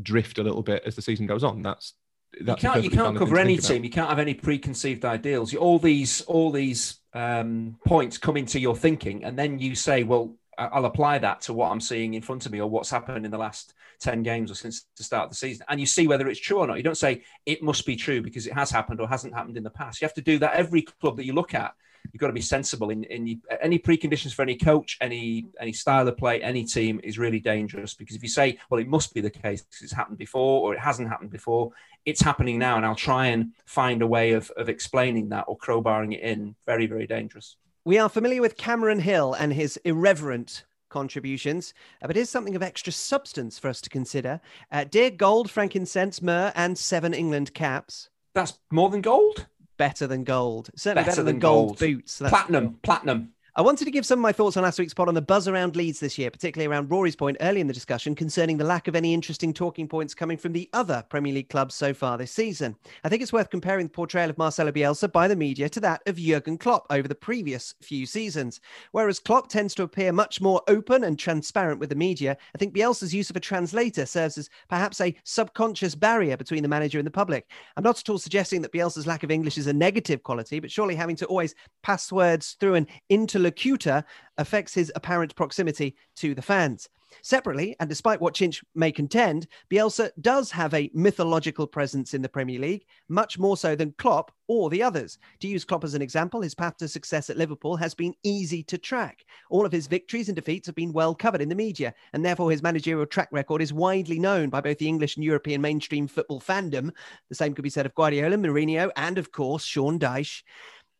drift 0.00 0.38
a 0.38 0.42
little 0.44 0.62
bit 0.62 0.84
as 0.86 0.94
the 0.94 1.02
season 1.02 1.26
goes 1.26 1.42
on. 1.42 1.62
That's 1.62 1.94
you 2.40 2.54
can't 2.56 2.84
you 2.84 2.90
can't 2.90 3.16
cover 3.16 3.38
any 3.38 3.58
team. 3.58 3.84
You 3.84 3.90
can't 3.90 4.08
have 4.08 4.18
any 4.18 4.34
preconceived 4.34 5.04
ideals. 5.04 5.54
All 5.54 5.78
these 5.78 6.22
all 6.22 6.50
these 6.50 7.00
um, 7.12 7.76
points 7.86 8.18
come 8.18 8.36
into 8.36 8.58
your 8.58 8.76
thinking, 8.76 9.24
and 9.24 9.38
then 9.38 9.58
you 9.58 9.74
say, 9.74 10.02
"Well, 10.02 10.36
I'll 10.58 10.84
apply 10.84 11.18
that 11.18 11.40
to 11.42 11.52
what 11.52 11.70
I'm 11.70 11.80
seeing 11.80 12.14
in 12.14 12.22
front 12.22 12.46
of 12.46 12.52
me 12.52 12.60
or 12.60 12.68
what's 12.68 12.90
happened 12.90 13.24
in 13.24 13.30
the 13.30 13.38
last 13.38 13.74
10 14.00 14.22
games 14.22 14.50
or 14.50 14.54
since 14.54 14.86
the 14.96 15.04
start 15.04 15.24
of 15.24 15.30
the 15.30 15.36
season. 15.36 15.64
And 15.68 15.80
you 15.80 15.86
see 15.86 16.06
whether 16.06 16.28
it's 16.28 16.40
true 16.40 16.58
or 16.58 16.66
not. 16.66 16.76
You 16.76 16.82
don't 16.82 16.96
say 16.96 17.22
it 17.46 17.62
must 17.62 17.86
be 17.86 17.96
true 17.96 18.22
because 18.22 18.46
it 18.46 18.52
has 18.52 18.70
happened 18.70 19.00
or 19.00 19.08
hasn't 19.08 19.34
happened 19.34 19.56
in 19.56 19.64
the 19.64 19.70
past. 19.70 20.00
You 20.00 20.06
have 20.06 20.14
to 20.14 20.22
do 20.22 20.38
that 20.38 20.54
every 20.54 20.82
club 20.82 21.16
that 21.16 21.26
you 21.26 21.32
look 21.32 21.54
at 21.54 21.74
you've 22.12 22.20
got 22.20 22.28
to 22.28 22.32
be 22.32 22.40
sensible 22.40 22.90
in, 22.90 23.04
in 23.04 23.40
any 23.60 23.78
preconditions 23.78 24.34
for 24.34 24.42
any 24.42 24.56
coach, 24.56 24.96
any 25.00 25.46
any 25.60 25.72
style 25.72 26.06
of 26.06 26.16
play, 26.16 26.42
any 26.42 26.64
team 26.64 27.00
is 27.02 27.18
really 27.18 27.40
dangerous 27.40 27.94
because 27.94 28.16
if 28.16 28.22
you 28.22 28.28
say, 28.28 28.58
well, 28.70 28.80
it 28.80 28.88
must 28.88 29.14
be 29.14 29.20
the 29.20 29.30
case 29.30 29.62
because 29.62 29.82
it's 29.82 29.92
happened 29.92 30.18
before 30.18 30.62
or 30.62 30.74
it 30.74 30.80
hasn't 30.80 31.08
happened 31.08 31.30
before, 31.30 31.72
it's 32.04 32.20
happening 32.20 32.58
now, 32.58 32.76
and 32.76 32.84
I'll 32.84 32.94
try 32.94 33.26
and 33.26 33.52
find 33.66 34.02
a 34.02 34.06
way 34.06 34.32
of, 34.32 34.50
of 34.56 34.68
explaining 34.68 35.30
that 35.30 35.44
or 35.48 35.56
crowbarring 35.56 36.14
it 36.14 36.20
in. 36.20 36.54
Very, 36.66 36.86
very 36.86 37.06
dangerous. 37.06 37.56
We 37.84 37.98
are 37.98 38.08
familiar 38.08 38.40
with 38.40 38.56
Cameron 38.56 39.00
Hill 39.00 39.34
and 39.34 39.52
his 39.52 39.78
irreverent 39.84 40.64
contributions, 40.88 41.74
uh, 42.00 42.06
but 42.06 42.16
here's 42.16 42.30
something 42.30 42.56
of 42.56 42.62
extra 42.62 42.92
substance 42.92 43.58
for 43.58 43.68
us 43.68 43.80
to 43.80 43.90
consider. 43.90 44.40
Uh, 44.70 44.84
dear 44.84 45.10
gold, 45.10 45.50
frankincense, 45.50 46.22
myrrh, 46.22 46.52
and 46.54 46.78
seven 46.78 47.12
England 47.12 47.52
caps. 47.54 48.08
That's 48.34 48.58
more 48.70 48.90
than 48.90 49.00
gold? 49.00 49.46
Better 49.76 50.06
than 50.06 50.24
gold. 50.24 50.70
Certainly 50.76 51.02
better, 51.02 51.10
better 51.10 51.22
than, 51.22 51.34
than, 51.34 51.40
gold, 51.40 51.68
gold. 51.68 51.78
boots. 51.78 52.18
That's 52.18 52.30
platinum, 52.30 52.78
platinum. 52.82 53.30
I 53.56 53.62
wanted 53.62 53.84
to 53.84 53.92
give 53.92 54.04
some 54.04 54.18
of 54.18 54.22
my 54.24 54.32
thoughts 54.32 54.56
on 54.56 54.64
last 54.64 54.80
week's 54.80 54.94
pod 54.94 55.06
on 55.06 55.14
the 55.14 55.22
buzz 55.22 55.46
around 55.46 55.76
Leeds 55.76 56.00
this 56.00 56.18
year, 56.18 56.28
particularly 56.28 56.66
around 56.68 56.90
Rory's 56.90 57.14
point 57.14 57.36
early 57.40 57.60
in 57.60 57.68
the 57.68 57.72
discussion 57.72 58.16
concerning 58.16 58.56
the 58.56 58.64
lack 58.64 58.88
of 58.88 58.96
any 58.96 59.14
interesting 59.14 59.54
talking 59.54 59.86
points 59.86 60.12
coming 60.12 60.36
from 60.36 60.52
the 60.52 60.68
other 60.72 61.04
Premier 61.08 61.32
League 61.32 61.50
clubs 61.50 61.76
so 61.76 61.94
far 61.94 62.18
this 62.18 62.32
season. 62.32 62.74
I 63.04 63.08
think 63.08 63.22
it's 63.22 63.32
worth 63.32 63.50
comparing 63.50 63.86
the 63.86 63.92
portrayal 63.92 64.28
of 64.28 64.38
Marcelo 64.38 64.72
Bielsa 64.72 65.12
by 65.12 65.28
the 65.28 65.36
media 65.36 65.68
to 65.68 65.78
that 65.78 66.02
of 66.06 66.16
Jurgen 66.16 66.58
Klopp 66.58 66.84
over 66.90 67.06
the 67.06 67.14
previous 67.14 67.76
few 67.80 68.06
seasons. 68.06 68.60
Whereas 68.90 69.20
Klopp 69.20 69.46
tends 69.46 69.72
to 69.76 69.84
appear 69.84 70.10
much 70.10 70.40
more 70.40 70.60
open 70.66 71.04
and 71.04 71.16
transparent 71.16 71.78
with 71.78 71.90
the 71.90 71.94
media, 71.94 72.36
I 72.56 72.58
think 72.58 72.74
Bielsa's 72.74 73.14
use 73.14 73.30
of 73.30 73.36
a 73.36 73.40
translator 73.40 74.04
serves 74.04 74.36
as 74.36 74.50
perhaps 74.68 75.00
a 75.00 75.14
subconscious 75.22 75.94
barrier 75.94 76.36
between 76.36 76.64
the 76.64 76.68
manager 76.68 76.98
and 76.98 77.06
the 77.06 77.12
public. 77.12 77.48
I'm 77.76 77.84
not 77.84 78.00
at 78.00 78.08
all 78.08 78.18
suggesting 78.18 78.62
that 78.62 78.72
Bielsa's 78.72 79.06
lack 79.06 79.22
of 79.22 79.30
English 79.30 79.58
is 79.58 79.68
a 79.68 79.72
negative 79.72 80.24
quality, 80.24 80.58
but 80.58 80.72
surely 80.72 80.96
having 80.96 81.14
to 81.14 81.26
always 81.26 81.54
pass 81.84 82.10
words 82.10 82.56
through 82.58 82.74
an 82.74 82.88
interlocutor 83.10 83.43
interlocutor 83.44 84.04
affects 84.38 84.74
his 84.74 84.92
apparent 84.94 85.34
proximity 85.36 85.94
to 86.16 86.34
the 86.34 86.42
fans. 86.42 86.88
Separately, 87.22 87.76
and 87.78 87.88
despite 87.88 88.20
what 88.20 88.34
Chinch 88.34 88.62
may 88.74 88.90
contend, 88.90 89.46
Bielsa 89.70 90.10
does 90.20 90.50
have 90.50 90.74
a 90.74 90.90
mythological 90.92 91.66
presence 91.66 92.12
in 92.12 92.22
the 92.22 92.28
Premier 92.28 92.58
League, 92.58 92.86
much 93.08 93.38
more 93.38 93.56
so 93.56 93.76
than 93.76 93.94
Klopp 93.98 94.32
or 94.48 94.68
the 94.68 94.82
others. 94.82 95.18
To 95.40 95.46
use 95.46 95.64
Klopp 95.64 95.84
as 95.84 95.94
an 95.94 96.02
example, 96.02 96.40
his 96.40 96.56
path 96.56 96.76
to 96.78 96.88
success 96.88 97.30
at 97.30 97.36
Liverpool 97.36 97.76
has 97.76 97.94
been 97.94 98.14
easy 98.24 98.64
to 98.64 98.76
track. 98.76 99.24
All 99.48 99.64
of 99.64 99.70
his 99.70 99.86
victories 99.86 100.28
and 100.28 100.34
defeats 100.34 100.66
have 100.66 100.74
been 100.74 100.92
well 100.92 101.14
covered 101.14 101.40
in 101.40 101.48
the 101.48 101.54
media, 101.54 101.94
and 102.12 102.24
therefore 102.24 102.50
his 102.50 102.64
managerial 102.64 103.06
track 103.06 103.28
record 103.30 103.62
is 103.62 103.72
widely 103.72 104.18
known 104.18 104.50
by 104.50 104.60
both 104.60 104.78
the 104.78 104.88
English 104.88 105.16
and 105.16 105.24
European 105.24 105.60
mainstream 105.60 106.08
football 106.08 106.40
fandom. 106.40 106.90
The 107.28 107.36
same 107.36 107.54
could 107.54 107.62
be 107.62 107.70
said 107.70 107.86
of 107.86 107.94
Guardiola, 107.94 108.36
Mourinho, 108.36 108.90
and 108.96 109.18
of 109.18 109.30
course 109.30 109.64
Sean 109.64 110.00
Dyche. 110.00 110.42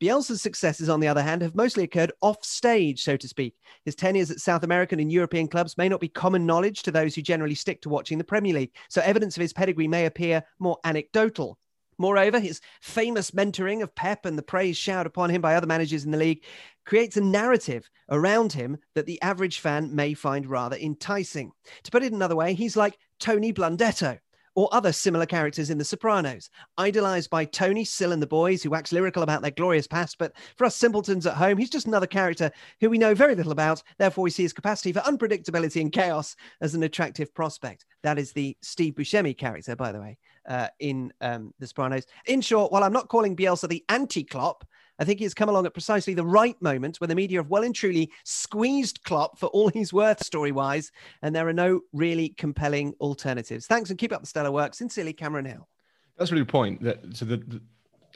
Bielsa's 0.04 0.42
successes, 0.42 0.90
on 0.90 1.00
the 1.00 1.08
other 1.08 1.22
hand, 1.22 1.40
have 1.40 1.54
mostly 1.54 1.82
occurred 1.82 2.12
off 2.20 2.44
stage, 2.44 3.02
so 3.02 3.16
to 3.16 3.26
speak. 3.26 3.54
His 3.86 3.94
tenures 3.94 4.30
at 4.30 4.38
South 4.38 4.62
American 4.62 5.00
and 5.00 5.10
European 5.10 5.48
clubs 5.48 5.78
may 5.78 5.88
not 5.88 5.98
be 5.98 6.08
common 6.08 6.44
knowledge 6.44 6.82
to 6.82 6.90
those 6.90 7.14
who 7.14 7.22
generally 7.22 7.54
stick 7.54 7.80
to 7.80 7.88
watching 7.88 8.18
the 8.18 8.24
Premier 8.24 8.52
League, 8.52 8.74
so 8.90 9.00
evidence 9.00 9.34
of 9.34 9.40
his 9.40 9.54
pedigree 9.54 9.88
may 9.88 10.04
appear 10.04 10.44
more 10.58 10.76
anecdotal. 10.84 11.58
Moreover, 11.96 12.38
his 12.38 12.60
famous 12.82 13.30
mentoring 13.30 13.82
of 13.82 13.94
Pep 13.94 14.26
and 14.26 14.36
the 14.36 14.42
praise 14.42 14.76
showered 14.76 15.06
upon 15.06 15.30
him 15.30 15.40
by 15.40 15.54
other 15.54 15.66
managers 15.66 16.04
in 16.04 16.10
the 16.10 16.18
league 16.18 16.44
creates 16.84 17.16
a 17.16 17.22
narrative 17.22 17.88
around 18.10 18.52
him 18.52 18.76
that 18.94 19.06
the 19.06 19.22
average 19.22 19.60
fan 19.60 19.94
may 19.94 20.12
find 20.12 20.44
rather 20.44 20.76
enticing. 20.76 21.50
To 21.84 21.90
put 21.90 22.02
it 22.02 22.12
another 22.12 22.36
way, 22.36 22.52
he's 22.52 22.76
like 22.76 22.98
Tony 23.20 23.54
Blundetto 23.54 24.18
or 24.54 24.68
other 24.72 24.92
similar 24.92 25.26
characters 25.26 25.70
in 25.70 25.78
The 25.78 25.84
Sopranos, 25.84 26.50
idolized 26.78 27.30
by 27.30 27.44
Tony, 27.44 27.84
Sil, 27.84 28.12
and 28.12 28.22
the 28.22 28.26
boys 28.26 28.62
who 28.62 28.70
wax 28.70 28.92
lyrical 28.92 29.22
about 29.22 29.42
their 29.42 29.50
glorious 29.50 29.86
past. 29.86 30.18
But 30.18 30.32
for 30.56 30.64
us 30.64 30.76
simpletons 30.76 31.26
at 31.26 31.34
home, 31.34 31.58
he's 31.58 31.70
just 31.70 31.86
another 31.86 32.06
character 32.06 32.50
who 32.80 32.90
we 32.90 32.98
know 32.98 33.14
very 33.14 33.34
little 33.34 33.52
about. 33.52 33.82
Therefore, 33.98 34.24
we 34.24 34.30
see 34.30 34.42
his 34.42 34.52
capacity 34.52 34.92
for 34.92 35.00
unpredictability 35.00 35.80
and 35.80 35.92
chaos 35.92 36.36
as 36.60 36.74
an 36.74 36.82
attractive 36.82 37.34
prospect. 37.34 37.84
That 38.02 38.18
is 38.18 38.32
the 38.32 38.56
Steve 38.62 38.94
Buscemi 38.94 39.36
character, 39.36 39.76
by 39.76 39.92
the 39.92 40.00
way, 40.00 40.18
uh, 40.48 40.68
in 40.78 41.12
um, 41.20 41.52
The 41.58 41.66
Sopranos. 41.66 42.06
In 42.26 42.40
short, 42.40 42.70
while 42.72 42.84
I'm 42.84 42.92
not 42.92 43.08
calling 43.08 43.36
Bielsa 43.36 43.68
the 43.68 43.84
anti 43.88 44.24
Klopp, 44.24 44.64
I 44.98 45.04
think 45.04 45.18
he's 45.18 45.34
come 45.34 45.48
along 45.48 45.66
at 45.66 45.72
precisely 45.72 46.14
the 46.14 46.24
right 46.24 46.60
moment 46.62 47.00
when 47.00 47.08
the 47.08 47.16
media 47.16 47.38
have 47.40 47.50
well 47.50 47.64
and 47.64 47.74
truly 47.74 48.10
squeezed 48.24 49.02
Klopp 49.04 49.38
for 49.38 49.46
all 49.46 49.68
he's 49.68 49.92
worth 49.92 50.24
story 50.24 50.52
wise, 50.52 50.92
and 51.22 51.34
there 51.34 51.48
are 51.48 51.52
no 51.52 51.80
really 51.92 52.30
compelling 52.30 52.94
alternatives. 53.00 53.66
Thanks 53.66 53.90
and 53.90 53.98
keep 53.98 54.12
up 54.12 54.20
the 54.20 54.26
stellar 54.26 54.52
work. 54.52 54.74
Sincerely, 54.74 55.12
Cameron 55.12 55.46
Hill. 55.46 55.68
That's 56.16 56.30
a 56.30 56.34
really 56.34 56.44
the 56.44 56.52
point. 56.52 56.82
That 56.82 57.16
so 57.16 57.24
the, 57.24 57.38
the 57.38 57.60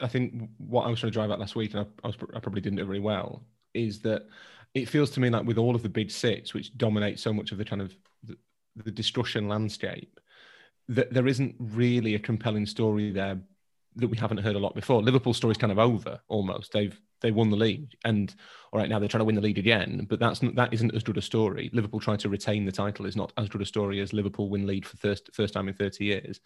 I 0.01 0.07
think 0.07 0.49
what 0.57 0.85
I 0.85 0.89
was 0.89 0.99
trying 0.99 1.11
to 1.11 1.13
drive 1.13 1.31
at 1.31 1.39
last 1.39 1.55
week, 1.55 1.73
and 1.73 1.81
I, 1.81 1.85
I, 2.03 2.07
was, 2.07 2.17
I 2.33 2.39
probably 2.39 2.61
didn't 2.61 2.77
do 2.77 2.85
very 2.85 2.99
well, 2.99 3.43
is 3.73 3.99
that 4.01 4.27
it 4.73 4.87
feels 4.87 5.09
to 5.11 5.19
me 5.19 5.29
like 5.29 5.45
with 5.45 5.57
all 5.57 5.75
of 5.75 5.83
the 5.83 5.89
big 5.89 6.11
sits, 6.11 6.53
which 6.53 6.77
dominate 6.77 7.19
so 7.19 7.33
much 7.33 7.51
of 7.51 7.57
the 7.57 7.65
kind 7.65 7.81
of 7.81 7.93
the, 8.23 8.37
the 8.77 8.91
discussion 8.91 9.47
landscape, 9.49 10.19
that 10.87 11.13
there 11.13 11.27
isn't 11.27 11.55
really 11.59 12.15
a 12.15 12.19
compelling 12.19 12.65
story 12.65 13.11
there 13.11 13.39
that 13.99 14.07
we 14.07 14.17
haven't 14.17 14.39
heard 14.39 14.55
a 14.55 14.59
lot 14.59 14.75
before. 14.75 15.01
Liverpool's 15.01 15.37
story's 15.37 15.57
kind 15.57 15.71
of 15.71 15.79
over 15.79 16.19
almost. 16.27 16.71
They've 16.71 16.99
they 17.21 17.31
won 17.31 17.49
the 17.49 17.57
league, 17.57 17.95
and 18.05 18.33
all 18.71 18.79
right 18.79 18.89
now 18.89 18.99
they're 18.99 19.09
trying 19.09 19.19
to 19.19 19.25
win 19.25 19.35
the 19.35 19.41
league 19.41 19.57
again. 19.57 20.05
But 20.09 20.19
that's 20.19 20.41
not, 20.41 20.55
that 20.55 20.73
isn't 20.73 20.95
as 20.95 21.03
good 21.03 21.17
a 21.17 21.21
story. 21.21 21.69
Liverpool 21.73 21.99
trying 21.99 22.17
to 22.19 22.29
retain 22.29 22.65
the 22.65 22.71
title 22.71 23.05
is 23.05 23.15
not 23.15 23.33
as 23.37 23.49
good 23.49 23.61
a 23.61 23.65
story 23.65 23.99
as 23.99 24.13
Liverpool 24.13 24.49
win 24.49 24.65
league 24.65 24.85
for 24.85 24.97
first 24.97 25.29
first 25.33 25.53
time 25.53 25.67
in 25.67 25.73
thirty 25.73 26.05
years. 26.05 26.39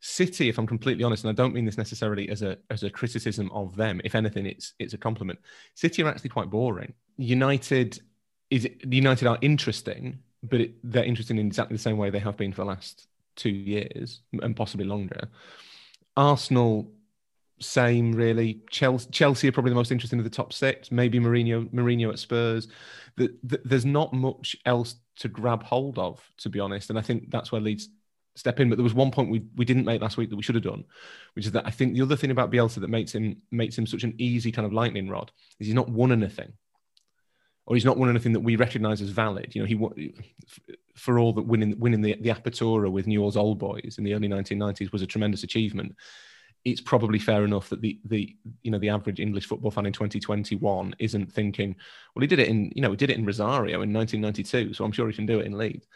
City, 0.00 0.48
if 0.48 0.58
I'm 0.58 0.66
completely 0.66 1.04
honest, 1.04 1.24
and 1.24 1.30
I 1.30 1.34
don't 1.34 1.54
mean 1.54 1.64
this 1.64 1.78
necessarily 1.78 2.28
as 2.28 2.42
a 2.42 2.58
as 2.70 2.82
a 2.82 2.90
criticism 2.90 3.50
of 3.52 3.76
them. 3.76 4.00
If 4.04 4.14
anything, 4.14 4.46
it's 4.46 4.74
it's 4.78 4.94
a 4.94 4.98
compliment. 4.98 5.38
City 5.74 6.02
are 6.02 6.08
actually 6.08 6.30
quite 6.30 6.50
boring. 6.50 6.92
United 7.16 7.98
is 8.50 8.68
United 8.84 9.26
are 9.26 9.38
interesting, 9.40 10.18
but 10.42 10.60
it, 10.60 10.74
they're 10.84 11.04
interesting 11.04 11.38
in 11.38 11.46
exactly 11.46 11.76
the 11.76 11.82
same 11.82 11.96
way 11.96 12.10
they 12.10 12.18
have 12.18 12.36
been 12.36 12.52
for 12.52 12.62
the 12.62 12.68
last 12.68 13.08
two 13.36 13.50
years 13.50 14.20
and 14.42 14.56
possibly 14.56 14.86
longer. 14.86 15.28
Arsenal, 16.16 16.90
same 17.60 18.12
really. 18.12 18.60
Chelsea, 18.70 19.10
Chelsea 19.10 19.48
are 19.48 19.52
probably 19.52 19.70
the 19.70 19.76
most 19.76 19.92
interesting 19.92 20.18
of 20.18 20.24
the 20.24 20.30
top 20.30 20.52
six. 20.52 20.90
Maybe 20.90 21.18
Mourinho, 21.18 21.70
Mourinho 21.72 22.10
at 22.10 22.18
Spurs. 22.18 22.68
The, 23.16 23.34
the, 23.42 23.60
there's 23.64 23.86
not 23.86 24.12
much 24.12 24.56
else 24.66 24.96
to 25.16 25.28
grab 25.28 25.62
hold 25.62 25.98
of, 25.98 26.20
to 26.38 26.48
be 26.48 26.60
honest. 26.60 26.90
And 26.90 26.98
I 26.98 27.02
think 27.02 27.30
that's 27.30 27.50
where 27.50 27.60
Leeds 27.60 27.88
step 28.34 28.60
in. 28.60 28.68
But 28.68 28.76
there 28.76 28.84
was 28.84 28.94
one 28.94 29.10
point 29.10 29.30
we, 29.30 29.44
we 29.56 29.64
didn't 29.64 29.84
make 29.84 30.00
last 30.00 30.16
week 30.16 30.30
that 30.30 30.36
we 30.36 30.42
should 30.42 30.54
have 30.54 30.64
done, 30.64 30.84
which 31.34 31.46
is 31.46 31.52
that 31.52 31.66
I 31.66 31.70
think 31.70 31.94
the 31.94 32.02
other 32.02 32.16
thing 32.16 32.30
about 32.30 32.52
Bielsa 32.52 32.80
that 32.80 32.90
makes 32.90 33.14
him 33.14 33.38
makes 33.50 33.76
him 33.76 33.86
such 33.86 34.04
an 34.04 34.14
easy 34.18 34.52
kind 34.52 34.66
of 34.66 34.72
lightning 34.72 35.08
rod 35.08 35.32
is 35.58 35.66
he's 35.66 35.74
not 35.74 35.88
won 35.88 36.12
anything, 36.12 36.52
or 37.66 37.74
he's 37.74 37.84
not 37.84 37.98
won 37.98 38.08
anything 38.08 38.32
that 38.32 38.40
we 38.40 38.56
recognise 38.56 39.02
as 39.02 39.10
valid. 39.10 39.54
You 39.54 39.62
know, 39.62 39.66
he 39.66 40.14
for 40.94 41.18
all 41.18 41.32
that 41.34 41.46
winning 41.46 41.78
winning 41.78 42.00
the, 42.00 42.16
the 42.20 42.30
Apertura 42.30 42.90
with 42.90 43.06
Newell's 43.06 43.36
Old 43.36 43.58
Boys 43.58 43.96
in 43.98 44.04
the 44.04 44.14
early 44.14 44.28
1990s 44.28 44.92
was 44.92 45.02
a 45.02 45.06
tremendous 45.06 45.42
achievement. 45.42 45.94
It's 46.64 46.80
probably 46.80 47.18
fair 47.18 47.44
enough 47.44 47.68
that 47.68 47.82
the 47.82 48.00
the 48.04 48.34
you 48.62 48.70
know 48.70 48.78
the 48.78 48.88
average 48.88 49.20
English 49.20 49.46
football 49.46 49.70
fan 49.70 49.86
in 49.86 49.92
2021 49.92 50.94
isn't 50.98 51.32
thinking, 51.32 51.76
well, 52.14 52.20
he 52.22 52.26
did 52.26 52.38
it 52.38 52.48
in 52.48 52.72
you 52.74 52.82
know 52.82 52.90
he 52.90 52.96
did 52.96 53.10
it 53.10 53.18
in 53.18 53.26
Rosario 53.26 53.82
in 53.82 53.92
1992, 53.92 54.74
so 54.74 54.84
I'm 54.84 54.92
sure 54.92 55.08
he 55.08 55.14
can 55.14 55.26
do 55.26 55.40
it 55.40 55.46
in 55.46 55.58
Leeds. 55.58 55.86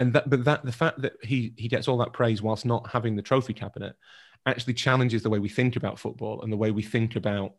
And 0.00 0.12
that, 0.14 0.30
but 0.30 0.44
that 0.44 0.64
the 0.64 0.72
fact 0.72 1.02
that 1.02 1.14
he 1.22 1.52
he 1.56 1.68
gets 1.68 1.88
all 1.88 1.98
that 1.98 2.12
praise 2.12 2.42
whilst 2.42 2.64
not 2.64 2.88
having 2.90 3.16
the 3.16 3.22
trophy 3.22 3.52
cabinet 3.52 3.94
actually 4.46 4.74
challenges 4.74 5.22
the 5.22 5.30
way 5.30 5.38
we 5.38 5.48
think 5.48 5.76
about 5.76 5.98
football 5.98 6.42
and 6.42 6.52
the 6.52 6.56
way 6.56 6.70
we 6.70 6.82
think 6.82 7.14
about 7.14 7.54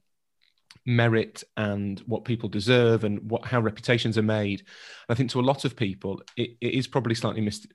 merit 0.85 1.43
and 1.57 1.99
what 2.01 2.25
people 2.25 2.49
deserve 2.49 3.03
and 3.03 3.29
what 3.29 3.45
how 3.45 3.59
reputations 3.59 4.17
are 4.17 4.23
made. 4.23 4.63
I 5.09 5.15
think 5.15 5.29
to 5.31 5.39
a 5.39 5.41
lot 5.41 5.65
of 5.65 5.75
people, 5.75 6.21
it, 6.37 6.57
it 6.61 6.73
is 6.73 6.87
probably 6.87 7.15
slightly 7.15 7.41
myst- 7.41 7.71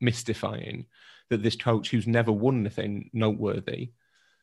mystifying 0.00 0.86
that 1.30 1.42
this 1.42 1.56
coach 1.56 1.90
who's 1.90 2.06
never 2.06 2.32
won 2.32 2.60
anything 2.60 3.10
noteworthy 3.12 3.92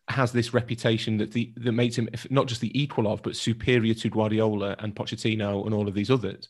has 0.10 0.32
this 0.32 0.54
reputation 0.54 1.17
that 1.17 1.32
the 1.32 1.54
that 1.58 1.74
makes 1.74 1.98
him 1.98 2.10
not 2.30 2.48
just 2.48 2.62
the 2.62 2.82
equal 2.82 3.12
of, 3.12 3.22
but 3.22 3.36
superior 3.36 3.93
to 3.93 4.10
Guardiola 4.10 4.76
and 4.80 4.96
Pochettino 4.96 5.65
and 5.65 5.76
all 5.76 5.88
of 5.88 5.93
these 5.93 6.10
others. 6.10 6.48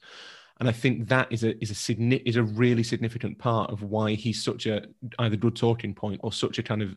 And 0.60 0.70
I 0.70 0.72
think 0.72 1.08
that 1.10 1.32
is 1.32 1.44
a 1.44 1.60
is 1.62 1.72
a 1.72 2.30
is 2.30 2.36
a 2.36 2.44
really 2.44 2.84
significant 2.84 3.38
part 3.40 3.72
of 3.72 3.84
why 3.84 4.14
he's 4.14 4.44
such 4.44 4.66
a 4.68 4.86
either 5.20 5.36
good 5.36 5.56
talking 5.56 5.94
point 5.94 6.22
or 6.24 6.32
such 6.32 6.60
a 6.60 6.64
kind 6.64 6.82
of 6.82 6.96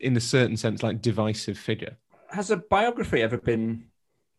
in 0.00 0.16
a 0.16 0.20
certain 0.20 0.56
sense 0.56 0.82
like 0.82 1.00
divisive 1.00 1.58
figure 1.58 1.96
has 2.30 2.50
a 2.50 2.56
biography 2.56 3.22
ever 3.22 3.38
been 3.38 3.86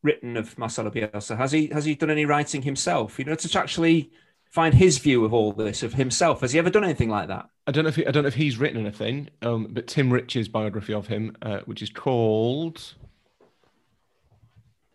written 0.03 0.37
of 0.37 0.57
Marcelo 0.57 0.89
Bielsa? 0.89 1.37
Has 1.37 1.51
he 1.51 1.67
has 1.67 1.85
he 1.85 1.95
done 1.95 2.09
any 2.09 2.25
writing 2.25 2.61
himself? 2.61 3.19
You 3.19 3.25
know, 3.25 3.35
to 3.35 3.59
actually 3.59 4.11
find 4.49 4.73
his 4.73 4.97
view 4.97 5.23
of 5.25 5.33
all 5.33 5.51
this 5.53 5.83
of 5.83 5.93
himself. 5.93 6.41
Has 6.41 6.53
he 6.53 6.59
ever 6.59 6.69
done 6.69 6.83
anything 6.83 7.09
like 7.09 7.27
that? 7.27 7.49
I 7.67 7.71
don't 7.71 7.83
know 7.83 7.89
if 7.89 7.95
he, 7.95 8.05
I 8.05 8.11
don't 8.11 8.23
know 8.23 8.27
if 8.29 8.35
he's 8.35 8.57
written 8.57 8.79
anything, 8.79 9.29
um, 9.43 9.67
but 9.69 9.87
Tim 9.87 10.11
Rich's 10.11 10.47
biography 10.47 10.93
of 10.93 11.07
him, 11.07 11.35
uh, 11.41 11.59
which 11.65 11.83
is 11.83 11.89
called 11.91 12.95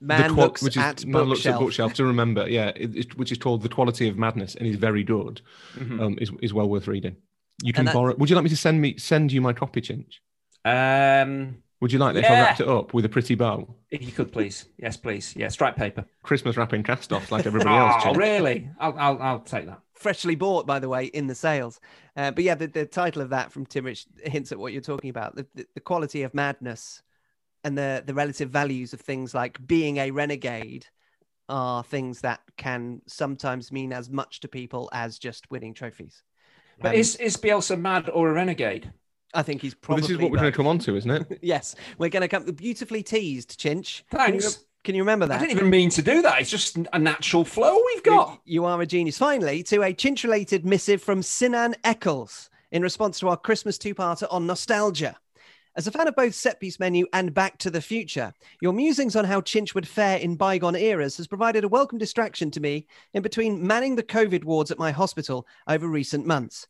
Man 0.01 0.35
Qua- 0.35 0.45
looks 0.45 0.63
which 0.63 0.77
is, 0.77 0.83
at 0.83 1.05
Man 1.07 1.13
bookshelf. 1.13 1.29
looks 1.29 1.47
at 1.47 1.59
bookshelf 1.59 1.95
to 1.95 2.05
remember, 2.05 2.49
yeah, 2.49 2.73
it, 2.75 2.97
it, 2.97 3.19
which 3.19 3.31
is 3.31 3.39
called 3.39 3.63
The 3.63 3.69
Quality 3.69 4.09
of 4.09 4.19
Madness 4.19 4.55
and 4.57 4.67
is 4.67 4.77
very 4.77 5.05
good. 5.05 5.41
Mm-hmm. 5.77 6.01
Um, 6.01 6.19
is 6.21 6.31
is 6.43 6.53
well 6.53 6.69
worth 6.69 6.89
reading. 6.89 7.17
You 7.63 7.73
can 7.73 7.85
that- 7.87 7.95
borrow. 7.95 8.15
Would 8.17 8.29
you 8.29 8.37
like 8.37 8.43
me 8.45 8.51
to 8.51 8.57
send 8.57 8.81
me 8.81 8.99
send 8.99 9.33
you 9.33 9.41
my 9.41 9.53
copy, 9.53 9.81
Chinch? 9.81 10.17
Um, 10.65 11.63
Would 11.85 11.92
you 11.92 11.99
like 11.99 12.14
that 12.14 12.25
if 12.25 12.31
I 12.31 12.40
wrapped 12.40 12.61
it 12.61 12.68
up 12.68 12.94
with 12.94 13.05
a 13.05 13.09
pretty 13.11 13.35
bow? 13.35 13.68
if 13.90 14.03
you 14.03 14.11
could 14.11 14.33
please, 14.33 14.64
yes, 14.79 14.97
please, 14.97 15.37
yeah, 15.37 15.49
stripe 15.49 15.77
paper. 15.77 16.07
Christmas 16.23 16.57
wrapping 16.57 16.83
cast-offs 16.83 17.31
like 17.31 17.44
everybody 17.47 17.77
else. 17.77 17.94
Oh, 17.99 18.14
Chinch. 18.14 18.16
really? 18.16 18.70
I'll, 18.81 18.97
I'll 18.99 19.18
I'll 19.23 19.40
take 19.40 19.66
that. 19.66 19.83
freshly 19.94 20.35
bought, 20.35 20.66
by 20.66 20.79
the 20.79 20.88
way, 20.88 21.05
in 21.07 21.27
the 21.27 21.35
sales. 21.35 21.81
Uh, 22.16 22.31
but 22.31 22.42
yeah, 22.44 22.55
the, 22.55 22.68
the 22.68 22.87
title 22.87 23.20
of 23.23 23.31
that 23.31 23.53
from 23.53 23.66
Tim 23.66 23.85
Rich 23.85 24.07
hints 24.25 24.51
at 24.53 24.59
what 24.59 24.73
you're 24.73 24.81
talking 24.83 25.11
about 25.11 25.37
the, 25.37 25.47
the, 25.55 25.66
the 25.75 25.81
quality 25.81 26.23
of 26.23 26.33
madness 26.35 27.03
and 27.64 27.77
the, 27.77 28.03
the 28.07 28.14
relative 28.14 28.51
values 28.51 28.94
of 28.94 29.01
things 29.01 29.35
like 29.35 29.64
being 29.66 29.99
a 29.99 30.11
renegade 30.11 30.87
are 31.49 31.85
things 31.85 32.23
that 32.23 32.40
can 32.57 33.03
sometimes 33.07 33.70
mean 33.73 33.92
as 33.92 34.09
much 34.11 34.40
to 34.40 34.49
people 34.49 34.88
as 34.92 35.18
just 35.18 35.51
winning 35.51 35.75
trophies. 35.75 36.23
But 36.81 36.94
Um, 36.94 36.94
is 36.94 37.16
is 37.16 37.37
Bielsa 37.37 37.79
mad 37.79 38.09
or 38.09 38.31
a 38.31 38.33
renegade? 38.33 38.92
I 39.35 39.42
think 39.42 39.62
he's 39.62 39.75
Well, 39.75 39.81
probably. 39.83 40.03
this 40.03 40.11
is 40.11 40.18
what 40.18 40.31
we're 40.31 40.38
going 40.38 40.53
to 40.53 40.57
come 40.57 40.66
on 40.66 40.79
to, 40.81 40.97
isn't 40.97 41.11
it? 41.11 41.38
Yes, 41.42 41.75
we're 41.99 42.09
going 42.09 42.23
to 42.23 42.29
come 42.29 42.44
beautifully 42.53 43.03
teased, 43.03 43.59
Chinch. 43.61 44.03
Can 44.11 44.35
you, 44.35 44.40
Thanks. 44.40 44.64
can 44.85 44.94
you 44.94 45.03
remember 45.03 45.27
that? 45.27 45.37
I 45.40 45.47
didn't 45.47 45.59
even 45.59 45.70
mean 45.70 45.90
to 45.90 46.03
do 46.03 46.23
that. 46.23 46.40
It's 46.40 46.51
just 46.51 46.79
a 46.92 46.99
natural 46.99 47.44
flow 47.44 47.79
we've 47.94 48.03
got. 48.03 48.40
You, 48.44 48.55
you 48.62 48.64
are 48.64 48.81
a 48.81 48.87
genius. 48.87 49.18
Finally, 49.18 49.62
to 49.64 49.83
a 49.83 49.92
Chinch 49.92 50.23
related 50.25 50.64
missive 50.64 51.03
from 51.03 51.23
Sinan 51.23 51.75
Eccles 51.85 52.49
in 52.70 52.83
response 52.83 53.18
to 53.20 53.29
our 53.29 53.37
Christmas 53.37 53.77
two 53.79 53.94
parter 53.94 54.27
on 54.31 54.47
nostalgia. 54.47 55.16
As 55.77 55.89
a 55.89 55.91
fan 55.91 56.07
of 56.07 56.15
both 56.15 56.37
Set 56.37 56.61
Piece 56.61 56.79
Menu 56.79 57.05
and 57.13 57.35
Back 57.35 57.59
to 57.59 57.69
the 57.69 57.81
Future, 57.81 58.33
your 58.61 58.73
musings 58.73 59.17
on 59.17 59.25
how 59.25 59.41
Chinch 59.41 59.75
would 59.75 59.89
fare 59.89 60.19
in 60.19 60.37
bygone 60.37 60.77
eras 60.77 61.17
has 61.17 61.27
provided 61.27 61.65
a 61.65 61.69
welcome 61.69 61.99
distraction 61.99 62.49
to 62.53 62.61
me 62.61 62.87
in 63.13 63.25
between 63.25 63.67
manning 63.67 63.97
the 63.97 64.05
COVID 64.05 64.45
wards 64.45 64.71
at 64.71 64.79
my 64.79 64.93
hospital 64.93 65.49
over 65.67 65.89
recent 65.89 66.27
months. 66.27 66.69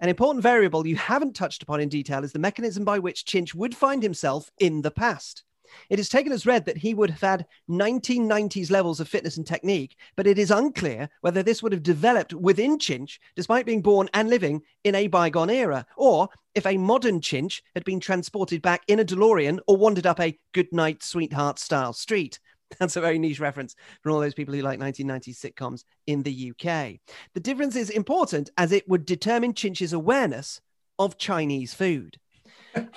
An 0.00 0.08
important 0.08 0.42
variable 0.42 0.86
you 0.86 0.96
haven't 0.96 1.36
touched 1.36 1.62
upon 1.62 1.82
in 1.82 1.90
detail 1.90 2.24
is 2.24 2.32
the 2.32 2.38
mechanism 2.38 2.82
by 2.82 2.98
which 2.98 3.26
Chinch 3.26 3.54
would 3.54 3.76
find 3.76 4.02
himself 4.02 4.50
in 4.58 4.80
the 4.80 4.90
past. 4.90 5.44
It 5.90 5.98
is 5.98 6.08
taken 6.08 6.32
as 6.32 6.46
read 6.46 6.64
that 6.66 6.76
he 6.76 6.94
would 6.94 7.10
have 7.10 7.20
had 7.20 7.46
1990s 7.70 8.70
levels 8.70 9.00
of 9.00 9.08
fitness 9.08 9.36
and 9.36 9.46
technique, 9.46 9.96
but 10.16 10.26
it 10.26 10.38
is 10.38 10.50
unclear 10.50 11.08
whether 11.20 11.42
this 11.42 11.62
would 11.62 11.72
have 11.72 11.82
developed 11.82 12.34
within 12.34 12.78
Chinch 12.78 13.18
despite 13.34 13.66
being 13.66 13.82
born 13.82 14.08
and 14.14 14.30
living 14.30 14.62
in 14.84 14.94
a 14.94 15.08
bygone 15.08 15.50
era, 15.50 15.86
or 15.96 16.28
if 16.54 16.66
a 16.66 16.76
modern 16.76 17.20
Chinch 17.20 17.60
had 17.74 17.84
been 17.84 18.00
transported 18.00 18.62
back 18.62 18.82
in 18.88 19.00
a 19.00 19.04
DeLorean 19.04 19.58
or 19.66 19.76
wandered 19.76 20.06
up 20.06 20.20
a 20.20 20.38
good 20.52 20.72
night, 20.72 21.02
sweetheart 21.02 21.58
style 21.58 21.92
street. 21.92 22.40
That's 22.78 22.96
a 22.96 23.00
very 23.00 23.18
niche 23.18 23.40
reference 23.40 23.76
for 24.02 24.10
all 24.10 24.20
those 24.20 24.34
people 24.34 24.54
who 24.54 24.62
like 24.62 24.80
1990s 24.80 25.38
sitcoms 25.38 25.84
in 26.06 26.22
the 26.22 26.52
UK. 26.52 26.98
The 27.34 27.40
difference 27.40 27.76
is 27.76 27.90
important 27.90 28.50
as 28.56 28.72
it 28.72 28.88
would 28.88 29.06
determine 29.06 29.54
Chinch's 29.54 29.92
awareness 29.92 30.60
of 30.98 31.18
Chinese 31.18 31.74
food. 31.74 32.18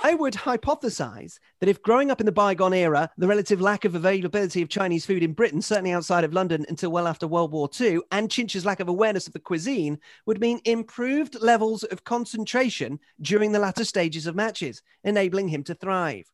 I 0.03 0.13
would 0.13 0.33
hypothesize 0.33 1.39
that 1.59 1.69
if 1.69 1.81
growing 1.81 2.11
up 2.11 2.19
in 2.19 2.25
the 2.25 2.31
bygone 2.31 2.73
era, 2.73 3.09
the 3.17 3.27
relative 3.27 3.61
lack 3.61 3.85
of 3.85 3.95
availability 3.95 4.61
of 4.61 4.69
Chinese 4.69 5.05
food 5.05 5.23
in 5.23 5.33
Britain, 5.33 5.61
certainly 5.61 5.91
outside 5.91 6.23
of 6.23 6.33
London 6.33 6.65
until 6.67 6.91
well 6.91 7.07
after 7.07 7.27
World 7.27 7.51
War 7.51 7.69
II, 7.79 7.99
and 8.11 8.29
Chinch's 8.29 8.65
lack 8.65 8.79
of 8.79 8.89
awareness 8.89 9.27
of 9.27 9.33
the 9.33 9.39
cuisine 9.39 9.99
would 10.25 10.41
mean 10.41 10.59
improved 10.65 11.41
levels 11.41 11.83
of 11.83 12.03
concentration 12.03 12.99
during 13.21 13.51
the 13.51 13.59
latter 13.59 13.85
stages 13.85 14.27
of 14.27 14.35
matches, 14.35 14.81
enabling 15.03 15.47
him 15.47 15.63
to 15.63 15.75
thrive. 15.75 16.31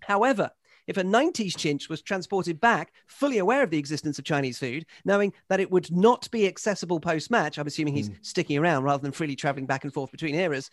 However, 0.00 0.50
if 0.86 0.96
a 0.96 1.02
90s 1.02 1.54
chinch 1.54 1.88
was 1.88 2.02
transported 2.02 2.60
back, 2.60 2.92
fully 3.06 3.38
aware 3.38 3.62
of 3.62 3.70
the 3.70 3.78
existence 3.78 4.18
of 4.18 4.24
Chinese 4.24 4.58
food, 4.58 4.86
knowing 5.04 5.32
that 5.48 5.60
it 5.60 5.70
would 5.70 5.90
not 5.90 6.30
be 6.30 6.46
accessible 6.46 7.00
post 7.00 7.30
match, 7.30 7.58
I'm 7.58 7.66
assuming 7.66 7.94
he's 7.94 8.08
hmm. 8.08 8.14
sticking 8.22 8.58
around 8.58 8.84
rather 8.84 9.02
than 9.02 9.12
freely 9.12 9.36
traveling 9.36 9.66
back 9.66 9.84
and 9.84 9.92
forth 9.92 10.10
between 10.10 10.34
eras, 10.34 10.70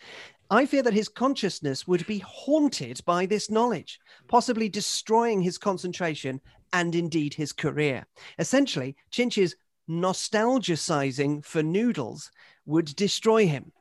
I 0.50 0.66
fear 0.66 0.82
that 0.82 0.92
his 0.92 1.08
consciousness 1.08 1.86
would 1.86 2.06
be 2.06 2.18
haunted 2.18 3.00
by 3.06 3.26
this 3.26 3.50
knowledge, 3.50 3.98
possibly 4.28 4.68
destroying 4.68 5.40
his 5.40 5.58
concentration 5.58 6.40
and 6.72 6.94
indeed 6.94 7.34
his 7.34 7.52
career. 7.52 8.06
Essentially, 8.38 8.96
Chinch's 9.10 9.56
nostalgicizing 9.88 11.44
for 11.44 11.62
noodles 11.62 12.30
would 12.66 12.94
destroy 12.96 13.46
him. 13.46 13.72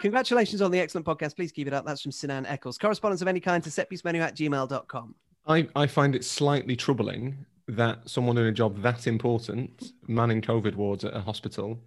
Congratulations 0.00 0.60
on 0.60 0.70
the 0.70 0.80
excellent 0.80 1.06
podcast. 1.06 1.36
Please 1.36 1.52
keep 1.52 1.66
it 1.66 1.72
up. 1.72 1.86
That's 1.86 2.02
from 2.02 2.12
Sinan 2.12 2.46
Eccles. 2.46 2.78
Correspondence 2.78 3.22
of 3.22 3.28
any 3.28 3.40
kind 3.40 3.62
to 3.64 3.70
setpiecemenu 3.70 4.20
at 4.20 4.36
gmail.com. 4.36 5.14
I, 5.46 5.68
I 5.76 5.86
find 5.86 6.14
it 6.14 6.24
slightly 6.24 6.76
troubling 6.76 7.46
that 7.68 8.08
someone 8.08 8.36
doing 8.36 8.48
a 8.48 8.52
job 8.52 8.82
that 8.82 9.06
important, 9.06 9.92
manning 10.06 10.40
COVID 10.40 10.74
wards 10.74 11.04
at 11.04 11.14
a 11.14 11.20
hospital, 11.20 11.78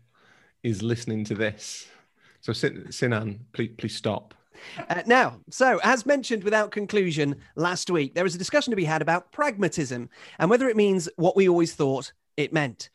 is 0.64 0.82
listening 0.82 1.24
to 1.26 1.36
this. 1.36 1.88
So, 2.42 2.54
Sin- 2.54 2.92
Sinan, 2.92 3.46
please, 3.54 3.72
please 3.78 3.96
stop. 3.96 4.34
Uh, 4.90 5.02
now, 5.06 5.40
so 5.50 5.80
as 5.84 6.06
mentioned 6.06 6.44
without 6.44 6.72
conclusion 6.72 7.36
last 7.56 7.90
week, 7.90 8.14
there 8.14 8.26
is 8.26 8.36
a 8.36 8.38
discussion 8.38 8.72
to 8.72 8.78
be 8.78 8.84
had 8.86 9.02
about 9.02 9.32
pragmatism 9.32 10.10
and 10.38 10.50
whether 10.50 10.68
it 10.68 10.76
means 10.76 11.08
what 11.16 11.36
we 11.36 11.48
always 11.48 11.74
thought 11.74 12.12
it 12.36 12.52
meant. 12.52 12.90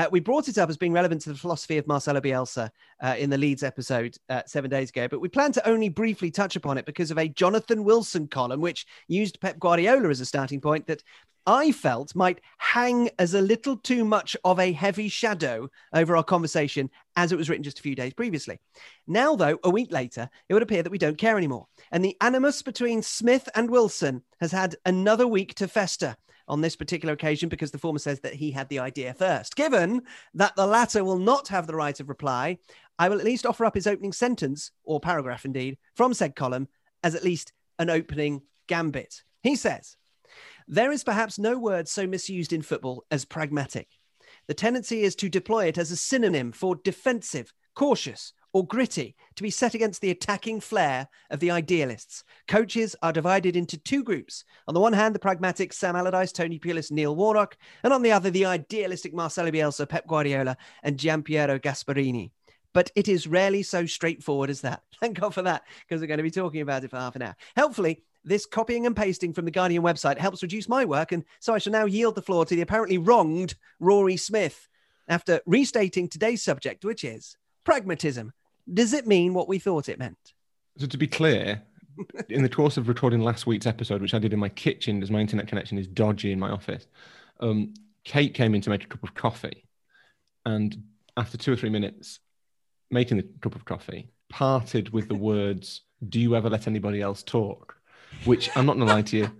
Uh, 0.00 0.08
we 0.10 0.18
brought 0.18 0.48
it 0.48 0.56
up 0.56 0.70
as 0.70 0.78
being 0.78 0.94
relevant 0.94 1.20
to 1.20 1.28
the 1.28 1.36
philosophy 1.36 1.76
of 1.76 1.86
Marcelo 1.86 2.22
Bielsa 2.22 2.70
uh, 3.02 3.16
in 3.18 3.28
the 3.28 3.36
Leeds 3.36 3.62
episode 3.62 4.16
uh, 4.30 4.40
seven 4.46 4.70
days 4.70 4.88
ago, 4.88 5.06
but 5.06 5.20
we 5.20 5.28
plan 5.28 5.52
to 5.52 5.68
only 5.68 5.90
briefly 5.90 6.30
touch 6.30 6.56
upon 6.56 6.78
it 6.78 6.86
because 6.86 7.10
of 7.10 7.18
a 7.18 7.28
Jonathan 7.28 7.84
Wilson 7.84 8.26
column, 8.26 8.62
which 8.62 8.86
used 9.08 9.38
Pep 9.42 9.58
Guardiola 9.58 10.08
as 10.08 10.20
a 10.20 10.24
starting 10.24 10.58
point 10.58 10.86
that 10.86 11.02
I 11.46 11.72
felt 11.72 12.14
might 12.14 12.40
hang 12.58 13.10
as 13.18 13.34
a 13.34 13.40
little 13.40 13.76
too 13.76 14.04
much 14.04 14.36
of 14.44 14.58
a 14.58 14.72
heavy 14.72 15.08
shadow 15.08 15.70
over 15.92 16.16
our 16.16 16.24
conversation 16.24 16.90
as 17.16 17.32
it 17.32 17.36
was 17.36 17.48
written 17.48 17.64
just 17.64 17.78
a 17.78 17.82
few 17.82 17.94
days 17.94 18.14
previously. 18.14 18.60
Now, 19.06 19.36
though, 19.36 19.58
a 19.64 19.70
week 19.70 19.90
later, 19.90 20.28
it 20.48 20.54
would 20.54 20.62
appear 20.62 20.82
that 20.82 20.92
we 20.92 20.98
don't 20.98 21.18
care 21.18 21.36
anymore. 21.36 21.66
And 21.90 22.04
the 22.04 22.16
animus 22.20 22.62
between 22.62 23.02
Smith 23.02 23.48
and 23.54 23.70
Wilson 23.70 24.22
has 24.40 24.52
had 24.52 24.76
another 24.84 25.26
week 25.26 25.54
to 25.54 25.68
fester 25.68 26.16
on 26.46 26.60
this 26.60 26.76
particular 26.76 27.14
occasion 27.14 27.48
because 27.48 27.70
the 27.70 27.78
former 27.78 27.98
says 27.98 28.20
that 28.20 28.34
he 28.34 28.50
had 28.50 28.68
the 28.68 28.80
idea 28.80 29.14
first. 29.14 29.56
Given 29.56 30.02
that 30.34 30.56
the 30.56 30.66
latter 30.66 31.04
will 31.04 31.18
not 31.18 31.48
have 31.48 31.66
the 31.66 31.76
right 31.76 31.98
of 32.00 32.08
reply, 32.08 32.58
I 32.98 33.08
will 33.08 33.18
at 33.18 33.24
least 33.24 33.46
offer 33.46 33.64
up 33.64 33.74
his 33.74 33.86
opening 33.86 34.12
sentence, 34.12 34.72
or 34.84 35.00
paragraph 35.00 35.44
indeed, 35.44 35.78
from 35.94 36.12
said 36.12 36.36
column 36.36 36.68
as 37.02 37.14
at 37.14 37.24
least 37.24 37.52
an 37.78 37.88
opening 37.88 38.42
gambit. 38.66 39.22
He 39.42 39.56
says, 39.56 39.96
There 40.72 40.92
is 40.92 41.02
perhaps 41.02 41.36
no 41.36 41.58
word 41.58 41.88
so 41.88 42.06
misused 42.06 42.52
in 42.52 42.62
football 42.62 43.04
as 43.10 43.24
pragmatic. 43.24 43.88
The 44.46 44.54
tendency 44.54 45.02
is 45.02 45.16
to 45.16 45.28
deploy 45.28 45.66
it 45.66 45.76
as 45.76 45.90
a 45.90 45.96
synonym 45.96 46.52
for 46.52 46.76
defensive, 46.76 47.52
cautious, 47.74 48.32
or 48.52 48.64
gritty 48.64 49.16
to 49.34 49.42
be 49.42 49.50
set 49.50 49.74
against 49.74 50.00
the 50.00 50.12
attacking 50.12 50.60
flair 50.60 51.08
of 51.28 51.40
the 51.40 51.50
idealists. 51.50 52.22
Coaches 52.46 52.94
are 53.02 53.12
divided 53.12 53.56
into 53.56 53.78
two 53.78 54.04
groups. 54.04 54.44
On 54.68 54.74
the 54.74 54.78
one 54.78 54.92
hand, 54.92 55.12
the 55.12 55.18
pragmatic 55.18 55.72
Sam 55.72 55.96
Allardyce, 55.96 56.30
Tony 56.30 56.60
Pulis, 56.60 56.92
Neil 56.92 57.16
Warnock, 57.16 57.56
and 57.82 57.92
on 57.92 58.02
the 58.02 58.12
other, 58.12 58.30
the 58.30 58.44
idealistic 58.44 59.12
Marcelo 59.12 59.50
Bielsa, 59.50 59.88
Pep 59.88 60.06
Guardiola, 60.06 60.56
and 60.84 60.96
Giampiero 60.96 61.58
Gasperini. 61.58 62.30
But 62.72 62.92
it 62.94 63.08
is 63.08 63.26
rarely 63.26 63.64
so 63.64 63.86
straightforward 63.86 64.50
as 64.50 64.60
that. 64.60 64.84
Thank 65.00 65.18
God 65.18 65.34
for 65.34 65.42
that, 65.42 65.64
because 65.80 66.00
we're 66.00 66.06
going 66.06 66.18
to 66.18 66.22
be 66.22 66.30
talking 66.30 66.60
about 66.60 66.84
it 66.84 66.90
for 66.90 66.96
half 66.98 67.16
an 67.16 67.22
hour. 67.22 67.34
Helpfully, 67.56 68.04
this 68.24 68.46
copying 68.46 68.86
and 68.86 68.96
pasting 68.96 69.32
from 69.32 69.44
the 69.44 69.50
Guardian 69.50 69.82
website 69.82 70.18
helps 70.18 70.42
reduce 70.42 70.68
my 70.68 70.84
work, 70.84 71.12
and 71.12 71.24
so 71.40 71.54
I 71.54 71.58
shall 71.58 71.72
now 71.72 71.86
yield 71.86 72.14
the 72.14 72.22
floor 72.22 72.44
to 72.44 72.54
the 72.54 72.60
apparently 72.62 72.98
wronged 72.98 73.54
Rory 73.78 74.16
Smith 74.16 74.68
after 75.08 75.40
restating 75.46 76.08
today's 76.08 76.42
subject, 76.42 76.84
which 76.84 77.04
is 77.04 77.36
pragmatism. 77.64 78.32
Does 78.72 78.92
it 78.92 79.06
mean 79.06 79.34
what 79.34 79.48
we 79.48 79.58
thought 79.58 79.88
it 79.88 79.98
meant? 79.98 80.18
So, 80.78 80.86
to 80.86 80.98
be 80.98 81.06
clear, 81.06 81.62
in 82.28 82.42
the 82.42 82.48
course 82.48 82.76
of 82.76 82.88
recording 82.88 83.20
last 83.20 83.46
week's 83.46 83.66
episode, 83.66 84.00
which 84.00 84.14
I 84.14 84.18
did 84.18 84.32
in 84.32 84.38
my 84.38 84.48
kitchen 84.48 85.02
as 85.02 85.10
my 85.10 85.20
internet 85.20 85.48
connection 85.48 85.78
is 85.78 85.86
dodgy 85.86 86.32
in 86.32 86.38
my 86.38 86.50
office, 86.50 86.86
um, 87.40 87.74
Kate 88.04 88.34
came 88.34 88.54
in 88.54 88.60
to 88.62 88.70
make 88.70 88.84
a 88.84 88.88
cup 88.88 89.02
of 89.02 89.14
coffee. 89.14 89.64
And 90.46 90.84
after 91.16 91.36
two 91.36 91.52
or 91.52 91.56
three 91.56 91.70
minutes 91.70 92.20
making 92.90 93.18
the 93.18 93.26
cup 93.40 93.54
of 93.54 93.64
coffee, 93.64 94.10
parted 94.28 94.90
with 94.90 95.08
the 95.08 95.14
words, 95.30 95.82
Do 96.08 96.20
you 96.20 96.36
ever 96.36 96.48
let 96.48 96.66
anybody 96.66 97.00
else 97.00 97.22
talk? 97.22 97.79
Which 98.24 98.54
I'm 98.56 98.66
not 98.66 98.76
going 98.76 98.86
to 98.86 98.92
lie 98.94 99.02
to 99.02 99.16
you, 99.16 99.30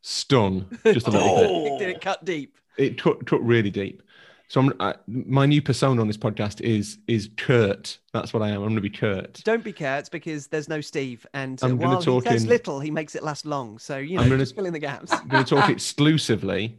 stung 0.00 0.66
just 0.84 1.06
a 1.06 1.10
little 1.10 1.64
bit. 1.64 1.78
Did 1.78 1.88
it 1.96 2.00
cut 2.00 2.24
deep? 2.24 2.56
It 2.78 2.98
took, 2.98 3.26
took 3.26 3.40
really 3.42 3.70
deep. 3.70 4.02
So 4.48 4.60
I'm, 4.60 4.72
I, 4.80 4.94
my 5.06 5.46
new 5.46 5.62
persona 5.62 6.00
on 6.00 6.08
this 6.08 6.16
podcast 6.16 6.60
is 6.60 6.98
is 7.06 7.30
curt. 7.36 7.98
That's 8.12 8.32
what 8.32 8.42
I 8.42 8.48
am. 8.48 8.56
I'm 8.56 8.62
going 8.62 8.74
to 8.74 8.80
be 8.80 8.90
curt. 8.90 9.34
Don't 9.44 9.62
be 9.62 9.72
curt 9.72 10.10
because 10.10 10.48
there's 10.48 10.68
no 10.68 10.80
Steve, 10.80 11.24
and 11.34 11.62
uh, 11.62 11.66
I'm 11.68 11.78
while 11.78 12.02
talk 12.02 12.24
he 12.24 12.30
says 12.30 12.42
in- 12.42 12.48
little, 12.48 12.80
he 12.80 12.90
makes 12.90 13.14
it 13.14 13.22
last 13.22 13.46
long. 13.46 13.78
So 13.78 13.98
you 13.98 14.16
know, 14.16 14.22
I'm 14.22 14.28
gonna- 14.28 14.42
just 14.42 14.56
fill 14.56 14.66
in 14.66 14.72
the 14.72 14.80
gaps. 14.80 15.12
I'm 15.12 15.28
going 15.28 15.44
to 15.44 15.54
talk 15.54 15.68
exclusively 15.78 16.76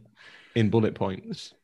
in 0.54 0.68
bullet 0.68 0.94
points. 0.94 1.54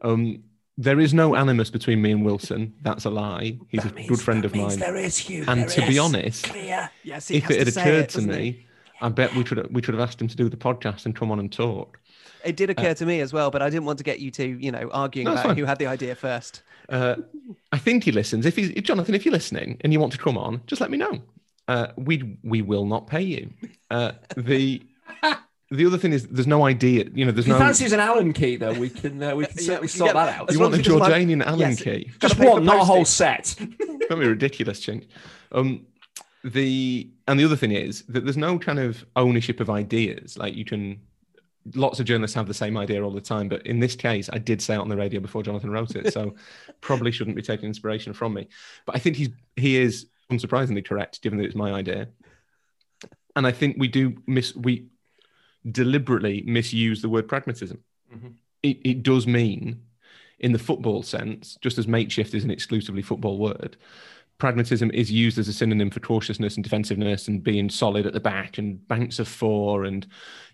Um, 0.00 0.42
there 0.78 1.00
is 1.00 1.12
no 1.12 1.34
animus 1.34 1.68
between 1.68 2.00
me 2.00 2.12
and 2.12 2.24
Wilson. 2.24 2.72
That's 2.80 3.04
a 3.04 3.10
lie. 3.10 3.58
He's 3.68 3.84
a 3.84 3.90
good 3.90 4.20
friend 4.20 4.46
of 4.46 4.54
mine. 4.54 4.78
There 4.78 4.96
is, 4.96 5.18
Hugh. 5.18 5.44
And 5.48 5.62
there 5.62 5.68
to 5.68 5.86
be 5.86 5.98
honest, 5.98 6.44
Clear. 6.44 6.88
Yes, 7.02 7.30
if 7.30 7.50
it 7.50 7.58
had 7.58 7.68
occurred 7.68 8.04
it, 8.04 8.08
to 8.10 8.22
me, 8.22 8.42
he? 8.52 8.66
I 9.00 9.08
bet 9.08 9.34
we 9.34 9.44
should 9.44 9.72
we 9.74 9.82
should 9.82 9.94
have 9.94 10.02
asked 10.08 10.20
him 10.20 10.28
to 10.28 10.36
do 10.36 10.48
the 10.48 10.56
podcast 10.56 11.06
and 11.06 11.14
come 11.14 11.30
on 11.30 11.38
and 11.38 11.50
talk. 11.52 11.98
It 12.44 12.56
did 12.56 12.70
occur 12.70 12.94
to 12.94 13.04
me 13.06 13.20
as 13.20 13.32
well, 13.32 13.50
but 13.50 13.62
I 13.62 13.68
didn't 13.70 13.84
want 13.84 13.98
to 13.98 14.04
get 14.04 14.20
you 14.20 14.30
two, 14.30 14.58
you 14.60 14.70
know, 14.70 14.88
arguing 14.92 15.26
No, 15.26 15.32
about 15.32 15.44
fine. 15.46 15.56
who 15.56 15.64
had 15.64 15.78
the 15.78 15.86
idea 15.88 16.14
first. 16.14 16.62
Uh, 16.88 17.16
I 17.72 17.78
think 17.78 18.04
he 18.04 18.12
listens. 18.12 18.46
If 18.46 18.56
he's 18.56 18.70
if 18.70 18.84
Jonathan, 18.84 19.14
if 19.14 19.24
you're 19.24 19.32
listening 19.32 19.76
and 19.82 19.92
you 19.92 20.00
want 20.00 20.12
to 20.12 20.18
come 20.18 20.38
on, 20.38 20.62
just 20.66 20.80
let 20.80 20.90
me 20.90 20.98
know. 20.98 21.20
Uh, 21.66 21.88
we 21.96 22.38
we 22.42 22.62
will 22.62 22.86
not 22.86 23.06
pay 23.08 23.20
you. 23.20 23.50
Uh, 23.90 24.12
the 24.36 24.82
the 25.70 25.84
other 25.84 25.98
thing 25.98 26.12
is 26.12 26.26
there's 26.28 26.46
no 26.46 26.64
idea. 26.64 27.04
You 27.12 27.26
know, 27.26 27.32
there's 27.32 27.44
If 27.46 27.52
he 27.52 27.52
no. 27.52 27.58
fancies 27.58 27.92
an 27.92 28.00
Allen 28.00 28.32
key, 28.32 28.56
though, 28.56 28.72
we 28.72 28.88
can 28.88 29.22
uh, 29.22 29.34
we 29.36 29.44
can 29.44 29.54
Yeah, 29.58 29.62
certainly 29.62 29.80
we 29.82 29.88
sort 29.88 30.08
get- 30.08 30.14
that 30.14 30.40
out. 30.40 30.52
you 30.52 30.60
want 30.60 30.72
the 30.72 30.80
as 30.80 30.86
he 30.86 30.92
doesn't 30.98 31.12
Jordanian 31.12 31.44
Allen 31.44 31.60
Yes. 31.60 31.82
key? 31.82 32.10
Just 32.20 32.38
one, 32.38 32.64
not 32.64 32.76
a 32.80 32.84
whole 32.84 33.04
set. 33.04 33.54
That'd 33.78 34.18
be 34.20 34.26
ridiculous, 34.26 34.80
Chink. 34.80 35.06
Um, 35.52 35.86
the 36.44 37.10
and 37.28 37.38
the 37.38 37.44
other 37.44 37.56
thing 37.56 37.72
is 37.72 38.02
that 38.08 38.24
there's 38.24 38.38
no 38.38 38.58
kind 38.58 38.78
of 38.78 39.04
ownership 39.14 39.60
of 39.60 39.68
ideas. 39.68 40.38
Like 40.38 40.54
you 40.54 40.64
can, 40.64 40.98
lots 41.74 42.00
of 42.00 42.06
journalists 42.06 42.34
have 42.34 42.48
the 42.48 42.54
same 42.54 42.78
idea 42.78 43.04
all 43.04 43.10
the 43.10 43.20
time, 43.20 43.48
but 43.48 43.64
in 43.66 43.78
this 43.78 43.94
case, 43.94 44.30
I 44.32 44.38
did 44.38 44.62
say 44.62 44.74
it 44.74 44.78
on 44.78 44.88
the 44.88 44.96
radio 44.96 45.20
before 45.20 45.42
Jonathan 45.42 45.70
wrote 45.70 45.94
it, 45.94 46.12
so 46.12 46.34
probably 46.80 47.12
shouldn't 47.12 47.36
be 47.36 47.42
taking 47.42 47.66
inspiration 47.66 48.14
from 48.14 48.32
me. 48.32 48.48
But 48.86 48.96
I 48.96 48.98
think 48.98 49.16
he's 49.16 49.28
he 49.56 49.76
is 49.76 50.06
unsurprisingly 50.32 50.84
correct, 50.84 51.20
given 51.22 51.38
that 51.38 51.44
it's 51.44 51.54
my 51.54 51.72
idea. 51.72 52.08
And 53.36 53.46
I 53.46 53.52
think 53.52 53.76
we 53.78 53.88
do 53.88 54.16
miss 54.26 54.56
we 54.56 54.86
deliberately 55.70 56.42
misuse 56.46 57.02
the 57.02 57.10
word 57.10 57.28
pragmatism. 57.28 57.84
Mhm. 58.12 58.32
It 58.62 58.78
it 58.84 59.02
does 59.02 59.26
mean, 59.26 59.82
in 60.38 60.52
the 60.52 60.58
football 60.58 61.02
sense, 61.02 61.58
just 61.60 61.76
as 61.76 61.86
makeshift 61.86 62.32
is 62.32 62.44
an 62.44 62.50
exclusively 62.50 63.02
football 63.02 63.36
word, 63.36 63.76
pragmatism 64.38 64.90
is 64.92 65.10
used 65.10 65.38
as 65.38 65.48
a 65.48 65.52
synonym 65.52 65.90
for 65.90 66.00
cautiousness 66.00 66.56
and 66.56 66.64
defensiveness 66.64 67.28
and 67.28 67.42
being 67.42 67.68
solid 67.68 68.06
at 68.06 68.12
the 68.12 68.20
back 68.20 68.58
and 68.58 68.86
banks 68.86 69.18
of 69.18 69.28
four 69.28 69.84
and 69.84 70.06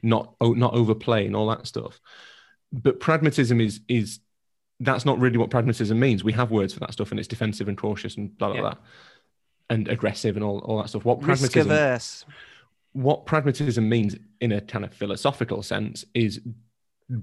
not 0.02 0.34
not 0.40 0.74
overplaying 0.74 1.34
all 1.34 1.46
that 1.48 1.66
stuff. 1.66 2.00
But 2.72 2.98
pragmatism 3.00 3.60
is 3.60 3.80
is 3.88 4.20
that's 4.80 5.04
not 5.04 5.18
really 5.18 5.38
what 5.38 5.50
pragmatism 5.50 5.98
means. 5.98 6.24
We 6.24 6.32
have 6.32 6.50
words 6.50 6.74
for 6.74 6.80
that 6.80 6.92
stuff, 6.92 7.10
and 7.10 7.20
it's 7.20 7.28
defensive 7.28 7.68
and 7.68 7.78
cautious 7.78 8.16
and 8.16 8.36
blah 8.36 8.48
blah 8.48 8.56
Yeah. 8.56 8.60
blah, 8.62 8.74
and 9.70 9.88
aggressive 9.88 10.36
and 10.36 10.44
all, 10.44 10.58
all 10.60 10.78
that 10.78 10.88
stuff. 10.88 11.04
What 11.04 11.20
pragmatism 11.20 11.68
what 12.92 13.26
pragmatism 13.26 13.88
means 13.88 14.16
in 14.40 14.52
a 14.52 14.60
kind 14.60 14.84
of 14.84 14.94
philosophical 14.94 15.62
sense 15.62 16.04
is 16.14 16.40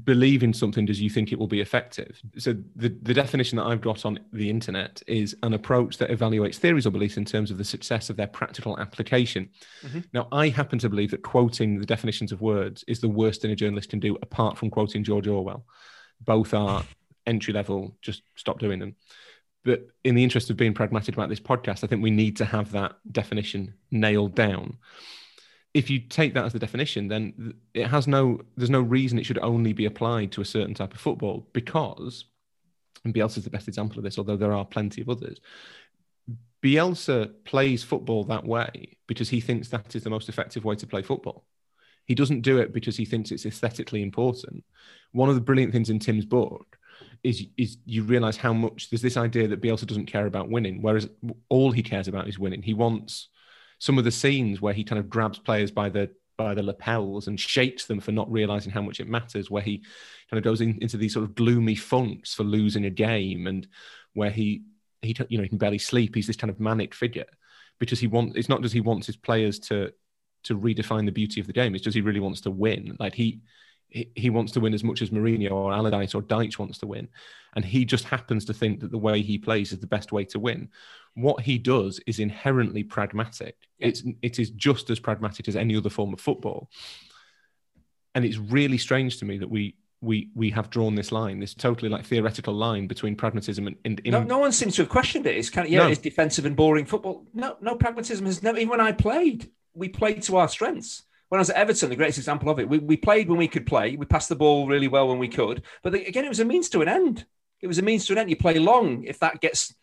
believe 0.03 0.43
in 0.43 0.53
something 0.53 0.85
does 0.85 1.01
you 1.01 1.09
think 1.09 1.31
it 1.31 1.39
will 1.39 1.47
be 1.47 1.59
effective. 1.59 2.21
So 2.37 2.53
the, 2.75 2.89
the 3.01 3.13
definition 3.13 3.57
that 3.57 3.65
I've 3.65 3.81
got 3.81 4.05
on 4.05 4.19
the 4.31 4.49
internet 4.49 5.01
is 5.07 5.35
an 5.41 5.53
approach 5.53 5.97
that 5.97 6.11
evaluates 6.11 6.57
theories 6.57 6.85
or 6.85 6.91
beliefs 6.91 7.17
in 7.17 7.25
terms 7.25 7.49
of 7.49 7.57
the 7.57 7.63
success 7.63 8.09
of 8.09 8.15
their 8.15 8.27
practical 8.27 8.79
application. 8.79 9.49
Mhm. 9.83 10.05
Now, 10.13 10.27
I 10.31 10.49
happen 10.49 10.77
to 10.79 10.89
believe 10.89 11.11
that 11.11 11.23
quoting 11.23 11.79
the 11.79 11.85
definitions 11.85 12.31
of 12.31 12.41
words 12.41 12.83
is 12.87 13.01
the 13.01 13.09
worst 13.09 13.41
thing 13.41 13.51
a 13.51 13.55
journalist 13.55 13.89
can 13.89 13.99
do, 13.99 14.17
apart 14.21 14.57
from 14.57 14.69
quoting 14.69 15.03
George 15.03 15.27
Orwell. 15.27 15.65
Both 16.21 16.53
are 16.53 16.83
entry 17.25 17.53
level, 17.53 17.97
just 18.01 18.21
stop 18.35 18.59
doing 18.59 18.79
them. 18.79 18.95
But 19.63 19.87
in 20.03 20.15
the 20.15 20.23
interest 20.23 20.49
of 20.49 20.57
being 20.57 20.73
pragmatic 20.73 21.15
about 21.15 21.29
this 21.29 21.39
podcast, 21.39 21.83
I 21.83 21.87
think 21.87 22.03
we 22.03 22.11
need 22.11 22.37
to 22.37 22.45
have 22.45 22.71
that 22.71 22.95
definition 23.11 23.73
nailed 23.89 24.35
down 24.35 24.77
if 25.73 25.89
you 25.89 25.99
take 25.99 26.33
that 26.33 26.45
as 26.45 26.53
the 26.53 26.59
definition, 26.59 27.07
then 27.07 27.53
it 27.73 27.87
has 27.87 28.07
no, 28.07 28.41
there's 28.57 28.69
no 28.69 28.81
reason 28.81 29.17
it 29.17 29.25
should 29.25 29.39
only 29.39 29.73
be 29.73 29.85
applied 29.85 30.31
to 30.33 30.41
a 30.41 30.45
certain 30.45 30.73
type 30.73 30.93
of 30.93 30.99
football 30.99 31.47
because, 31.53 32.25
and 33.05 33.13
Bielsa 33.13 33.37
is 33.37 33.45
the 33.45 33.49
best 33.49 33.67
example 33.67 33.97
of 33.97 34.03
this, 34.03 34.17
although 34.17 34.37
there 34.37 34.53
are 34.53 34.65
plenty 34.65 35.01
of 35.01 35.09
others. 35.09 35.39
Bielsa 36.61 37.31
plays 37.45 37.83
football 37.83 38.23
that 38.25 38.45
way 38.45 38.97
because 39.07 39.29
he 39.29 39.39
thinks 39.39 39.69
that 39.69 39.95
is 39.95 40.03
the 40.03 40.09
most 40.09 40.29
effective 40.29 40.65
way 40.65 40.75
to 40.75 40.87
play 40.87 41.01
football. 41.01 41.45
He 42.05 42.15
doesn't 42.15 42.41
do 42.41 42.57
it 42.57 42.73
because 42.73 42.97
he 42.97 43.05
thinks 43.05 43.31
it's 43.31 43.45
aesthetically 43.45 44.03
important. 44.03 44.63
One 45.13 45.29
of 45.29 45.35
the 45.35 45.41
brilliant 45.41 45.71
things 45.71 45.89
in 45.89 45.99
Tim's 45.99 46.25
book 46.25 46.77
is 47.23 47.45
is 47.57 47.77
you 47.85 48.03
realize 48.03 48.37
how 48.37 48.53
much 48.53 48.89
there's 48.89 49.01
this 49.01 49.17
idea 49.17 49.47
that 49.47 49.61
Bielsa 49.61 49.85
doesn't 49.85 50.07
care 50.07 50.25
about 50.25 50.49
winning, 50.49 50.81
whereas 50.81 51.09
all 51.49 51.71
he 51.71 51.83
cares 51.83 52.07
about 52.07 52.27
is 52.27 52.39
winning. 52.39 52.61
He 52.61 52.73
wants 52.73 53.29
some 53.81 53.97
of 53.97 54.03
the 54.03 54.11
scenes 54.11 54.61
where 54.61 54.75
he 54.75 54.83
kind 54.83 54.99
of 54.99 55.09
grabs 55.09 55.39
players 55.39 55.71
by 55.71 55.89
the 55.89 56.11
by 56.37 56.53
the 56.53 56.61
lapels 56.61 57.27
and 57.27 57.39
shakes 57.39 57.85
them 57.85 57.99
for 57.99 58.11
not 58.11 58.31
realizing 58.31 58.71
how 58.71 58.81
much 58.81 58.99
it 58.99 59.07
matters, 59.07 59.49
where 59.49 59.63
he 59.63 59.79
kind 60.29 60.37
of 60.37 60.43
goes 60.43 60.61
in, 60.61 60.77
into 60.81 60.97
these 60.97 61.13
sort 61.13 61.23
of 61.23 61.33
gloomy 61.33 61.73
funks 61.73 62.35
for 62.35 62.43
losing 62.43 62.85
a 62.85 62.91
game, 62.91 63.47
and 63.47 63.67
where 64.13 64.29
he 64.29 64.61
he 65.01 65.17
you 65.29 65.37
know 65.39 65.43
he 65.43 65.49
can 65.49 65.57
barely 65.57 65.79
sleep. 65.79 66.13
He's 66.13 66.27
this 66.27 66.35
kind 66.35 66.51
of 66.51 66.59
manic 66.59 66.93
figure 66.93 67.25
because 67.79 67.99
he 67.99 68.05
wants. 68.05 68.35
It's 68.35 68.49
not 68.49 68.61
just 68.61 68.75
he 68.75 68.81
wants 68.81 69.07
his 69.07 69.17
players 69.17 69.57
to 69.61 69.91
to 70.43 70.57
redefine 70.57 71.05
the 71.05 71.11
beauty 71.11 71.41
of 71.41 71.47
the 71.47 71.53
game. 71.53 71.73
It's 71.73 71.83
just 71.83 71.95
he 71.95 72.01
really 72.01 72.19
wants 72.19 72.41
to 72.41 72.51
win. 72.51 72.95
Like 72.99 73.15
he 73.15 73.41
he, 73.91 74.29
wants 74.29 74.53
to 74.53 74.59
win 74.59 74.73
as 74.73 74.83
much 74.83 75.01
as 75.01 75.09
Mourinho 75.09 75.51
or 75.51 75.73
Allardyce 75.73 76.15
or 76.15 76.21
Dyche 76.21 76.57
wants 76.57 76.77
to 76.79 76.87
win. 76.87 77.09
And 77.55 77.65
he 77.65 77.83
just 77.83 78.05
happens 78.05 78.45
to 78.45 78.53
think 78.53 78.79
that 78.79 78.91
the 78.91 78.97
way 78.97 79.21
he 79.21 79.37
plays 79.37 79.73
is 79.73 79.79
the 79.79 79.87
best 79.87 80.11
way 80.11 80.23
to 80.25 80.39
win. 80.39 80.69
What 81.15 81.41
he 81.41 81.57
does 81.57 81.99
is 82.07 82.19
inherently 82.19 82.83
pragmatic. 82.83 83.57
Yeah. 83.77 83.87
It's 83.87 84.03
it 84.21 84.39
is 84.39 84.49
just 84.51 84.89
as 84.89 84.99
pragmatic 84.99 85.49
as 85.49 85.57
any 85.57 85.75
other 85.75 85.89
form 85.89 86.13
of 86.13 86.21
football. 86.21 86.69
And 88.15 88.23
it's 88.23 88.37
really 88.37 88.77
strange 88.77 89.17
to 89.19 89.25
me 89.25 89.37
that 89.39 89.49
we 89.49 89.75
we 89.99 90.29
we 90.33 90.49
have 90.51 90.69
drawn 90.69 90.95
this 90.95 91.11
line, 91.11 91.41
this 91.41 91.53
totally 91.53 91.89
like 91.89 92.05
theoretical 92.05 92.53
line 92.53 92.87
between 92.87 93.17
pragmatism 93.17 93.67
and. 93.67 93.75
and 93.83 94.01
no, 94.05 94.23
no 94.23 94.37
one 94.37 94.53
seems 94.53 94.75
to 94.77 94.83
have 94.83 94.89
questioned 94.89 95.27
it. 95.27 95.35
It's 95.35 95.49
kind 95.49 95.67
of 95.67 95.71
yeah, 95.73 95.79
no. 95.79 95.87
it's 95.89 95.99
defensive 95.99 96.45
and 96.45 96.55
boring 96.55 96.85
football. 96.85 97.25
No, 97.33 97.57
no 97.59 97.75
pragmatism 97.75 98.25
has 98.25 98.41
never. 98.41 98.57
Even 98.57 98.69
when 98.69 98.81
I 98.81 98.93
played, 98.93 99.51
we 99.73 99.89
played 99.89 100.23
to 100.23 100.37
our 100.37 100.47
strengths 100.47 101.03
when 101.31 101.39
I 101.39 101.43
was 101.43 101.49
at 101.49 101.55
Everton, 101.55 101.89
the 101.89 101.95
greatest 101.95 102.17
example 102.17 102.49
of 102.49 102.59
it, 102.59 102.67
we, 102.67 102.77
we 102.77 102.97
played 102.97 103.29
when 103.29 103.37
we 103.37 103.47
could 103.47 103.65
play. 103.65 103.95
We 103.95 104.05
passed 104.05 104.27
the 104.27 104.35
ball 104.35 104.67
really 104.67 104.89
well 104.89 105.07
when 105.07 105.17
we 105.17 105.29
could. 105.29 105.63
But 105.81 105.93
the, 105.93 106.05
again, 106.05 106.25
it 106.25 106.27
was 106.27 106.41
a 106.41 106.45
means 106.45 106.67
to 106.71 106.81
an 106.81 106.89
end. 106.89 107.25
It 107.61 107.67
was 107.67 107.77
a 107.77 107.81
means 107.81 108.05
to 108.07 108.11
an 108.11 108.19
end. 108.19 108.29
You 108.29 108.35
play 108.35 108.59
long 108.59 109.05
if 109.05 109.19
that 109.19 109.39
gets 109.39 109.73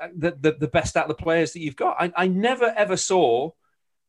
uh, 0.00 0.08
the, 0.16 0.30
the, 0.40 0.52
the 0.52 0.68
best 0.68 0.96
out 0.96 1.04
of 1.04 1.14
the 1.14 1.22
players 1.22 1.52
that 1.52 1.60
you've 1.60 1.76
got. 1.76 1.98
I, 2.00 2.10
I 2.16 2.28
never, 2.28 2.72
ever 2.74 2.96
saw 2.96 3.50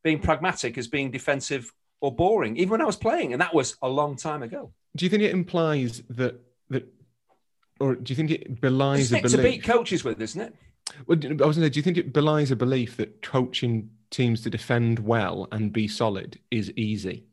being 0.02 0.20
pragmatic 0.20 0.78
as 0.78 0.88
being 0.88 1.12
defensive 1.12 1.74
or 2.00 2.16
boring, 2.16 2.56
even 2.56 2.70
when 2.70 2.82
I 2.82 2.86
was 2.86 2.96
playing. 2.96 3.34
And 3.34 3.42
that 3.42 3.54
was 3.54 3.76
a 3.82 3.90
long 3.90 4.16
time 4.16 4.42
ago. 4.42 4.72
Do 4.96 5.04
you 5.04 5.10
think 5.10 5.24
it 5.24 5.32
implies 5.32 6.02
that, 6.12 6.40
that 6.70 6.88
or 7.82 7.96
do 7.96 8.14
you 8.14 8.16
think 8.16 8.32
it 8.32 8.62
belies 8.62 9.12
it's 9.12 9.12
a 9.12 9.16
belief? 9.16 9.32
to 9.36 9.44
beat 9.44 9.64
coaches 9.66 10.06
with, 10.06 10.22
isn't 10.22 10.40
it? 10.40 10.56
Well, 11.06 11.20
I 11.22 11.28
was 11.28 11.38
going 11.38 11.52
to 11.52 11.62
say, 11.64 11.70
do 11.70 11.80
you 11.80 11.84
think 11.84 11.98
it 11.98 12.14
belies 12.14 12.50
a 12.50 12.56
belief 12.56 12.96
that 12.96 13.22
coaching 13.22 13.90
teams 14.12 14.42
to 14.42 14.50
defend 14.50 15.00
well 15.00 15.48
and 15.52 15.74
be 15.74 15.88
solid 15.88 16.40
is 16.52 16.72
easy. 16.76 17.26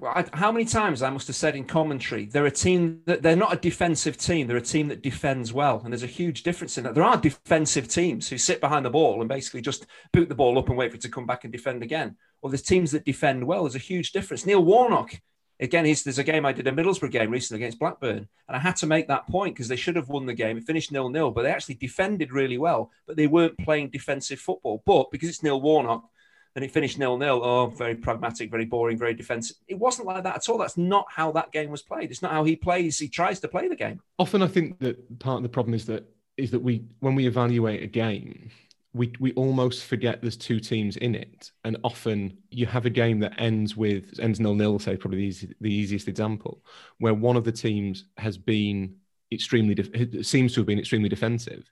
Well, 0.00 0.24
how 0.32 0.50
many 0.50 0.64
times 0.64 1.02
I 1.02 1.10
must 1.10 1.26
have 1.26 1.36
said 1.36 1.54
in 1.54 1.64
commentary, 1.64 2.24
they're 2.24 2.46
a 2.46 2.50
team 2.50 3.02
that 3.04 3.20
they're 3.22 3.36
not 3.36 3.52
a 3.52 3.56
defensive 3.56 4.16
team. 4.16 4.46
They're 4.46 4.56
a 4.56 4.62
team 4.62 4.88
that 4.88 5.02
defends 5.02 5.52
well. 5.52 5.82
And 5.84 5.92
there's 5.92 6.02
a 6.02 6.06
huge 6.06 6.42
difference 6.42 6.78
in 6.78 6.84
that. 6.84 6.94
There 6.94 7.04
are 7.04 7.18
defensive 7.18 7.86
teams 7.86 8.26
who 8.26 8.38
sit 8.38 8.62
behind 8.62 8.86
the 8.86 8.90
ball 8.90 9.20
and 9.20 9.28
basically 9.28 9.60
just 9.60 9.84
boot 10.14 10.30
the 10.30 10.34
ball 10.34 10.58
up 10.58 10.70
and 10.70 10.78
wait 10.78 10.90
for 10.90 10.96
it 10.96 11.02
to 11.02 11.10
come 11.10 11.26
back 11.26 11.44
and 11.44 11.52
defend 11.52 11.82
again. 11.82 12.16
Or 12.40 12.48
there's 12.48 12.62
teams 12.62 12.92
that 12.92 13.04
defend 13.04 13.46
well. 13.46 13.64
There's 13.64 13.74
a 13.74 13.78
huge 13.78 14.12
difference. 14.12 14.46
Neil 14.46 14.64
Warnock, 14.64 15.20
again, 15.60 15.84
there's 15.84 16.18
a 16.18 16.24
game 16.24 16.46
I 16.46 16.54
did 16.54 16.66
a 16.66 16.72
Middlesbrough 16.72 17.10
game 17.10 17.30
recently 17.30 17.62
against 17.62 17.78
Blackburn. 17.78 18.26
And 18.48 18.56
I 18.56 18.58
had 18.58 18.76
to 18.76 18.86
make 18.86 19.06
that 19.08 19.26
point 19.26 19.54
because 19.54 19.68
they 19.68 19.76
should 19.76 19.96
have 19.96 20.08
won 20.08 20.24
the 20.24 20.32
game. 20.32 20.56
It 20.56 20.64
finished 20.64 20.92
nil 20.92 21.10
nil, 21.10 21.30
but 21.30 21.42
they 21.42 21.50
actually 21.50 21.74
defended 21.74 22.32
really 22.32 22.56
well, 22.56 22.90
but 23.06 23.16
they 23.16 23.26
weren't 23.26 23.58
playing 23.58 23.90
defensive 23.90 24.40
football. 24.40 24.82
But 24.86 25.10
because 25.10 25.28
it's 25.28 25.42
Neil 25.42 25.60
Warnock, 25.60 26.08
and 26.56 26.64
it 26.64 26.70
finished 26.70 26.98
nil 26.98 27.16
nil. 27.16 27.40
Oh, 27.42 27.66
very 27.66 27.94
pragmatic, 27.94 28.50
very 28.50 28.64
boring, 28.64 28.98
very 28.98 29.14
defensive. 29.14 29.56
It 29.68 29.78
wasn't 29.78 30.08
like 30.08 30.24
that 30.24 30.36
at 30.36 30.48
all. 30.48 30.58
That's 30.58 30.76
not 30.76 31.06
how 31.08 31.32
that 31.32 31.52
game 31.52 31.70
was 31.70 31.82
played. 31.82 32.10
It's 32.10 32.22
not 32.22 32.32
how 32.32 32.44
he 32.44 32.56
plays. 32.56 32.98
He 32.98 33.08
tries 33.08 33.40
to 33.40 33.48
play 33.48 33.68
the 33.68 33.76
game. 33.76 34.00
Often, 34.18 34.42
I 34.42 34.48
think 34.48 34.78
that 34.80 35.18
part 35.18 35.38
of 35.38 35.42
the 35.42 35.48
problem 35.48 35.74
is 35.74 35.86
that 35.86 36.08
is 36.36 36.50
that 36.50 36.60
we 36.60 36.84
when 37.00 37.14
we 37.14 37.26
evaluate 37.26 37.82
a 37.82 37.86
game, 37.86 38.50
we 38.92 39.12
we 39.20 39.32
almost 39.32 39.84
forget 39.84 40.20
there's 40.20 40.36
two 40.36 40.60
teams 40.60 40.96
in 40.96 41.14
it, 41.14 41.52
and 41.64 41.76
often 41.84 42.36
you 42.50 42.66
have 42.66 42.86
a 42.86 42.90
game 42.90 43.20
that 43.20 43.34
ends 43.38 43.76
with 43.76 44.18
ends 44.20 44.40
nil 44.40 44.54
nil. 44.54 44.78
Say 44.78 44.96
probably 44.96 45.18
the, 45.18 45.26
easy, 45.26 45.54
the 45.60 45.72
easiest 45.72 46.08
example, 46.08 46.62
where 46.98 47.14
one 47.14 47.36
of 47.36 47.44
the 47.44 47.52
teams 47.52 48.06
has 48.16 48.36
been 48.36 48.96
extremely 49.32 49.74
def- 49.74 50.26
seems 50.26 50.54
to 50.54 50.60
have 50.60 50.66
been 50.66 50.78
extremely 50.78 51.08
defensive 51.08 51.70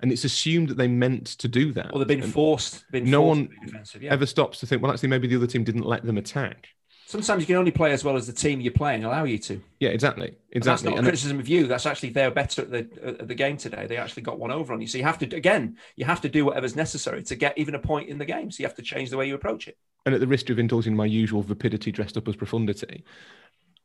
and 0.00 0.12
it's 0.12 0.24
assumed 0.24 0.68
that 0.68 0.76
they 0.76 0.88
meant 0.88 1.26
to 1.26 1.48
do 1.48 1.72
that. 1.72 1.92
Or 1.92 1.98
they've 1.98 2.08
been 2.08 2.22
and 2.22 2.32
forced. 2.32 2.90
Been 2.90 3.10
no 3.10 3.22
forced 3.22 3.50
one 3.50 4.00
yeah. 4.00 4.12
ever 4.12 4.26
stops 4.26 4.60
to 4.60 4.66
think, 4.66 4.82
well, 4.82 4.92
actually, 4.92 5.08
maybe 5.08 5.26
the 5.26 5.36
other 5.36 5.46
team 5.46 5.64
didn't 5.64 5.84
let 5.84 6.04
them 6.04 6.18
attack. 6.18 6.68
Sometimes 7.06 7.40
you 7.40 7.46
can 7.46 7.56
only 7.56 7.70
play 7.70 7.92
as 7.92 8.04
well 8.04 8.16
as 8.16 8.26
the 8.26 8.34
team 8.34 8.60
you're 8.60 8.70
playing 8.70 9.02
allow 9.02 9.24
you 9.24 9.38
to. 9.38 9.62
Yeah, 9.80 9.88
exactly, 9.88 10.36
exactly. 10.50 10.52
And 10.52 10.62
that's 10.62 10.82
not 10.82 10.98
and 10.98 11.04
criticism 11.04 11.40
of 11.40 11.48
you. 11.48 11.66
That's 11.66 11.86
actually 11.86 12.10
they're 12.10 12.30
better 12.30 12.60
at 12.62 12.70
the 12.70 13.18
at 13.20 13.28
the 13.28 13.34
game 13.34 13.56
today. 13.56 13.86
They 13.86 13.96
actually 13.96 14.24
got 14.24 14.38
one 14.38 14.50
over 14.50 14.74
on 14.74 14.82
you. 14.82 14.86
So 14.86 14.98
you 14.98 15.04
have 15.04 15.16
to 15.20 15.34
again, 15.34 15.78
you 15.96 16.04
have 16.04 16.20
to 16.20 16.28
do 16.28 16.44
whatever's 16.44 16.76
necessary 16.76 17.22
to 17.22 17.34
get 17.34 17.56
even 17.56 17.74
a 17.74 17.78
point 17.78 18.10
in 18.10 18.18
the 18.18 18.26
game. 18.26 18.50
So 18.50 18.60
you 18.60 18.66
have 18.66 18.76
to 18.76 18.82
change 18.82 19.08
the 19.08 19.16
way 19.16 19.26
you 19.26 19.34
approach 19.34 19.68
it. 19.68 19.78
And 20.04 20.14
at 20.14 20.20
the 20.20 20.26
risk 20.26 20.50
of 20.50 20.58
indulging 20.58 20.94
my 20.94 21.06
usual 21.06 21.42
vapidity 21.42 21.90
dressed 21.90 22.18
up 22.18 22.28
as 22.28 22.36
profundity, 22.36 23.04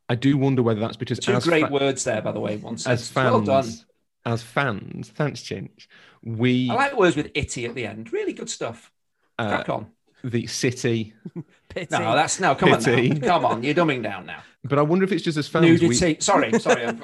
I 0.08 0.14
do 0.14 0.36
wonder 0.36 0.62
whether 0.62 0.80
that's 0.80 0.96
because 0.96 1.18
two 1.18 1.38
great 1.40 1.66
fa- 1.66 1.72
words 1.72 2.04
there, 2.04 2.20
by 2.20 2.32
the 2.32 2.40
way. 2.40 2.56
Once 2.56 2.86
as 2.86 3.08
fans, 3.10 3.30
well 3.30 3.40
done. 3.40 3.68
As 4.26 4.42
fans, 4.42 5.08
thanks, 5.08 5.42
Chinch. 5.42 5.86
We 6.22 6.70
I 6.70 6.74
like 6.74 6.96
words 6.96 7.16
with 7.16 7.30
itty 7.34 7.66
at 7.66 7.74
the 7.74 7.86
end. 7.86 8.12
Really 8.12 8.32
good 8.32 8.50
stuff. 8.50 8.90
Uh, 9.38 9.48
Crack 9.48 9.68
on. 9.68 9.86
The 10.22 10.46
city. 10.46 11.14
Pity. 11.68 11.88
No, 11.90 12.14
that's 12.14 12.40
no. 12.40 12.54
Come 12.54 12.70
Pity. 12.70 13.10
on, 13.10 13.18
now. 13.18 13.26
come 13.28 13.44
on. 13.44 13.62
You're 13.62 13.74
dumbing 13.74 14.02
down 14.02 14.26
now. 14.26 14.42
But 14.62 14.78
I 14.78 14.82
wonder 14.82 15.04
if 15.04 15.12
it's 15.12 15.22
just 15.22 15.36
as 15.36 15.48
fans. 15.48 15.66
Nudity. 15.66 15.88
We, 15.88 16.20
sorry, 16.20 16.58
sorry. 16.58 16.96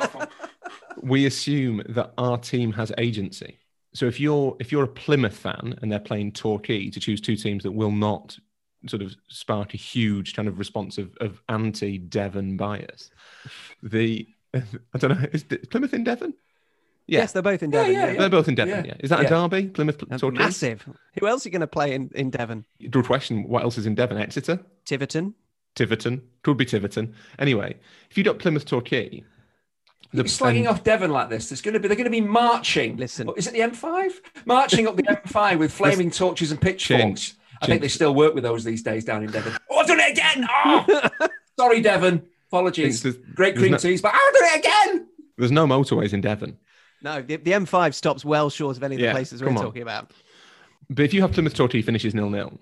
we 1.02 1.26
assume 1.26 1.82
that 1.90 2.12
our 2.16 2.38
team 2.38 2.72
has 2.72 2.92
agency. 2.96 3.58
So 3.92 4.06
if 4.06 4.20
you're 4.20 4.56
if 4.60 4.72
you're 4.72 4.84
a 4.84 4.88
Plymouth 4.88 5.36
fan 5.36 5.78
and 5.82 5.90
they're 5.90 5.98
playing 5.98 6.32
Torquay 6.32 6.90
to 6.90 7.00
choose 7.00 7.20
two 7.20 7.36
teams 7.36 7.64
that 7.64 7.72
will 7.72 7.90
not 7.90 8.38
sort 8.88 9.02
of 9.02 9.14
spark 9.28 9.74
a 9.74 9.76
huge 9.76 10.34
kind 10.34 10.48
of 10.48 10.58
response 10.58 10.98
of, 10.98 11.16
of 11.20 11.42
anti 11.48 11.98
Devon 11.98 12.56
bias, 12.56 13.10
the 13.82 14.26
I 14.54 14.98
don't 14.98 15.20
know 15.20 15.28
is 15.32 15.44
Plymouth 15.70 15.94
in 15.94 16.04
Devon? 16.04 16.34
Yeah. 17.06 17.20
Yes, 17.20 17.32
they're 17.32 17.42
both 17.42 17.62
in 17.62 17.70
Devon. 17.70 17.92
Yeah, 17.92 17.98
yeah, 17.98 18.12
yeah. 18.12 18.18
They're 18.20 18.30
both 18.30 18.46
in 18.46 18.54
Devon. 18.54 18.84
Yeah. 18.84 18.94
Is 19.00 19.10
that 19.10 19.24
a 19.24 19.28
derby? 19.28 19.66
Plymouth 19.66 19.98
Torquay? 19.98 20.38
Massive. 20.38 20.88
Who 21.18 21.26
else 21.26 21.44
are 21.44 21.48
you 21.48 21.52
going 21.52 21.60
to 21.60 21.66
play 21.66 21.92
in, 21.92 22.08
in 22.14 22.30
Devon? 22.30 22.64
Good 22.88 23.04
question. 23.04 23.48
What 23.48 23.64
else 23.64 23.78
is 23.78 23.86
in 23.86 23.96
Devon? 23.96 24.16
Exeter? 24.16 24.60
Tiverton. 24.84 25.34
Tiverton. 25.74 26.22
Could 26.42 26.56
be 26.56 26.64
Tiverton. 26.64 27.12
Anyway, 27.40 27.74
if 28.10 28.16
you 28.16 28.22
got 28.22 28.38
Plymouth 28.38 28.64
Torquay, 28.64 29.24
the, 30.12 30.24
slagging 30.24 30.66
um, 30.66 30.74
off 30.74 30.84
Devon 30.84 31.10
like 31.10 31.30
this. 31.30 31.48
There's 31.48 31.60
going 31.60 31.74
to 31.74 31.80
be 31.80 31.88
they're 31.88 31.96
going 31.96 32.04
to 32.04 32.10
be 32.10 32.20
marching. 32.20 32.96
Listen, 32.96 33.30
is 33.36 33.46
it 33.46 33.52
the 33.52 33.60
M5? 33.60 34.12
Marching 34.44 34.88
up 34.88 34.96
the 34.96 35.04
M5 35.04 35.58
with 35.58 35.72
flaming 35.72 36.10
torches 36.10 36.50
and 36.50 36.60
pitchforks. 36.60 37.34
I 37.60 37.66
think 37.66 37.82
they 37.82 37.88
still 37.88 38.14
work 38.14 38.34
with 38.34 38.44
those 38.44 38.64
these 38.64 38.82
days 38.82 39.04
down 39.04 39.22
in 39.22 39.30
Devon. 39.30 39.54
Oh, 39.70 39.78
I've 39.78 39.86
done 39.86 40.00
it 40.00 40.12
again! 40.12 40.46
Oh, 40.48 41.28
sorry, 41.58 41.80
Devon. 41.80 42.26
Apologies. 42.48 43.02
Great 43.34 43.56
cream 43.56 43.72
no, 43.72 43.78
teas, 43.78 44.02
but 44.02 44.12
I'll 44.14 44.32
do 44.32 44.38
it 44.40 44.58
again. 44.58 45.06
There's 45.36 45.52
no 45.52 45.66
motorways 45.66 46.12
in 46.12 46.20
Devon. 46.20 46.58
No, 47.02 47.22
the, 47.22 47.36
the 47.36 47.52
M5 47.52 47.94
stops 47.94 48.24
well 48.24 48.50
short 48.50 48.76
of 48.76 48.82
any 48.82 48.96
of 48.96 49.00
the 49.00 49.06
yeah, 49.06 49.12
places 49.12 49.42
we're 49.42 49.50
on. 49.50 49.56
talking 49.56 49.82
about. 49.82 50.12
But 50.88 51.04
if 51.04 51.14
you 51.14 51.22
have 51.22 51.32
Plymouth 51.32 51.54
Torquay 51.54 51.82
finishes 51.82 52.14
nil 52.14 52.30
nil, 52.30 52.58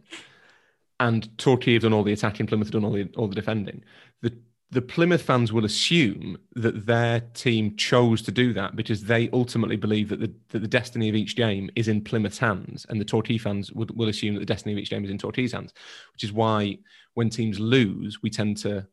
and 1.01 1.37
Torquay 1.39 1.75
have 1.75 1.83
done 1.83 1.93
all 1.93 2.05
the 2.05 2.13
attacking, 2.13 2.47
Plymouth 2.47 2.69
have 2.69 2.73
done 2.73 2.85
all 2.85 2.93
the 2.93 3.09
all 3.17 3.29
the 3.29 3.35
defending, 3.35 3.83
the 4.21 4.37
the 4.71 4.83
Plymouth 4.83 5.23
fans 5.23 5.53
will 5.53 5.65
assume 5.65 6.37
that 6.55 6.85
their 6.85 7.21
team 7.33 7.75
chose 7.77 8.21
to 8.23 8.31
do 8.31 8.53
that 8.53 8.77
because 8.77 9.05
they 9.05 9.31
ultimately 9.33 9.77
believe 9.77 10.11
that 10.11 10.21
the, 10.21 10.33
that 10.51 10.59
the 10.61 10.69
destiny 10.69 11.09
of 11.09 11.15
each 11.15 11.37
game 11.37 11.71
is 11.75 11.89
in 11.89 12.03
Plymouth's 12.03 12.39
hands, 12.39 12.85
and 12.89 13.01
the 13.01 13.05
Torquay 13.05 13.39
fans 13.39 13.73
would, 13.73 13.97
will 13.97 14.09
assume 14.09 14.35
that 14.35 14.41
the 14.41 14.47
destiny 14.47 14.75
of 14.75 14.79
each 14.79 14.91
game 14.91 15.05
is 15.05 15.11
in 15.11 15.19
Torquay's 15.19 15.53
hands, 15.53 15.73
which 16.13 16.23
is 16.23 16.33
why 16.33 16.79
when 17.15 17.31
teams 17.31 17.59
lose, 17.59 18.23
we 18.23 18.29
tend 18.29 18.59
to 18.59 18.87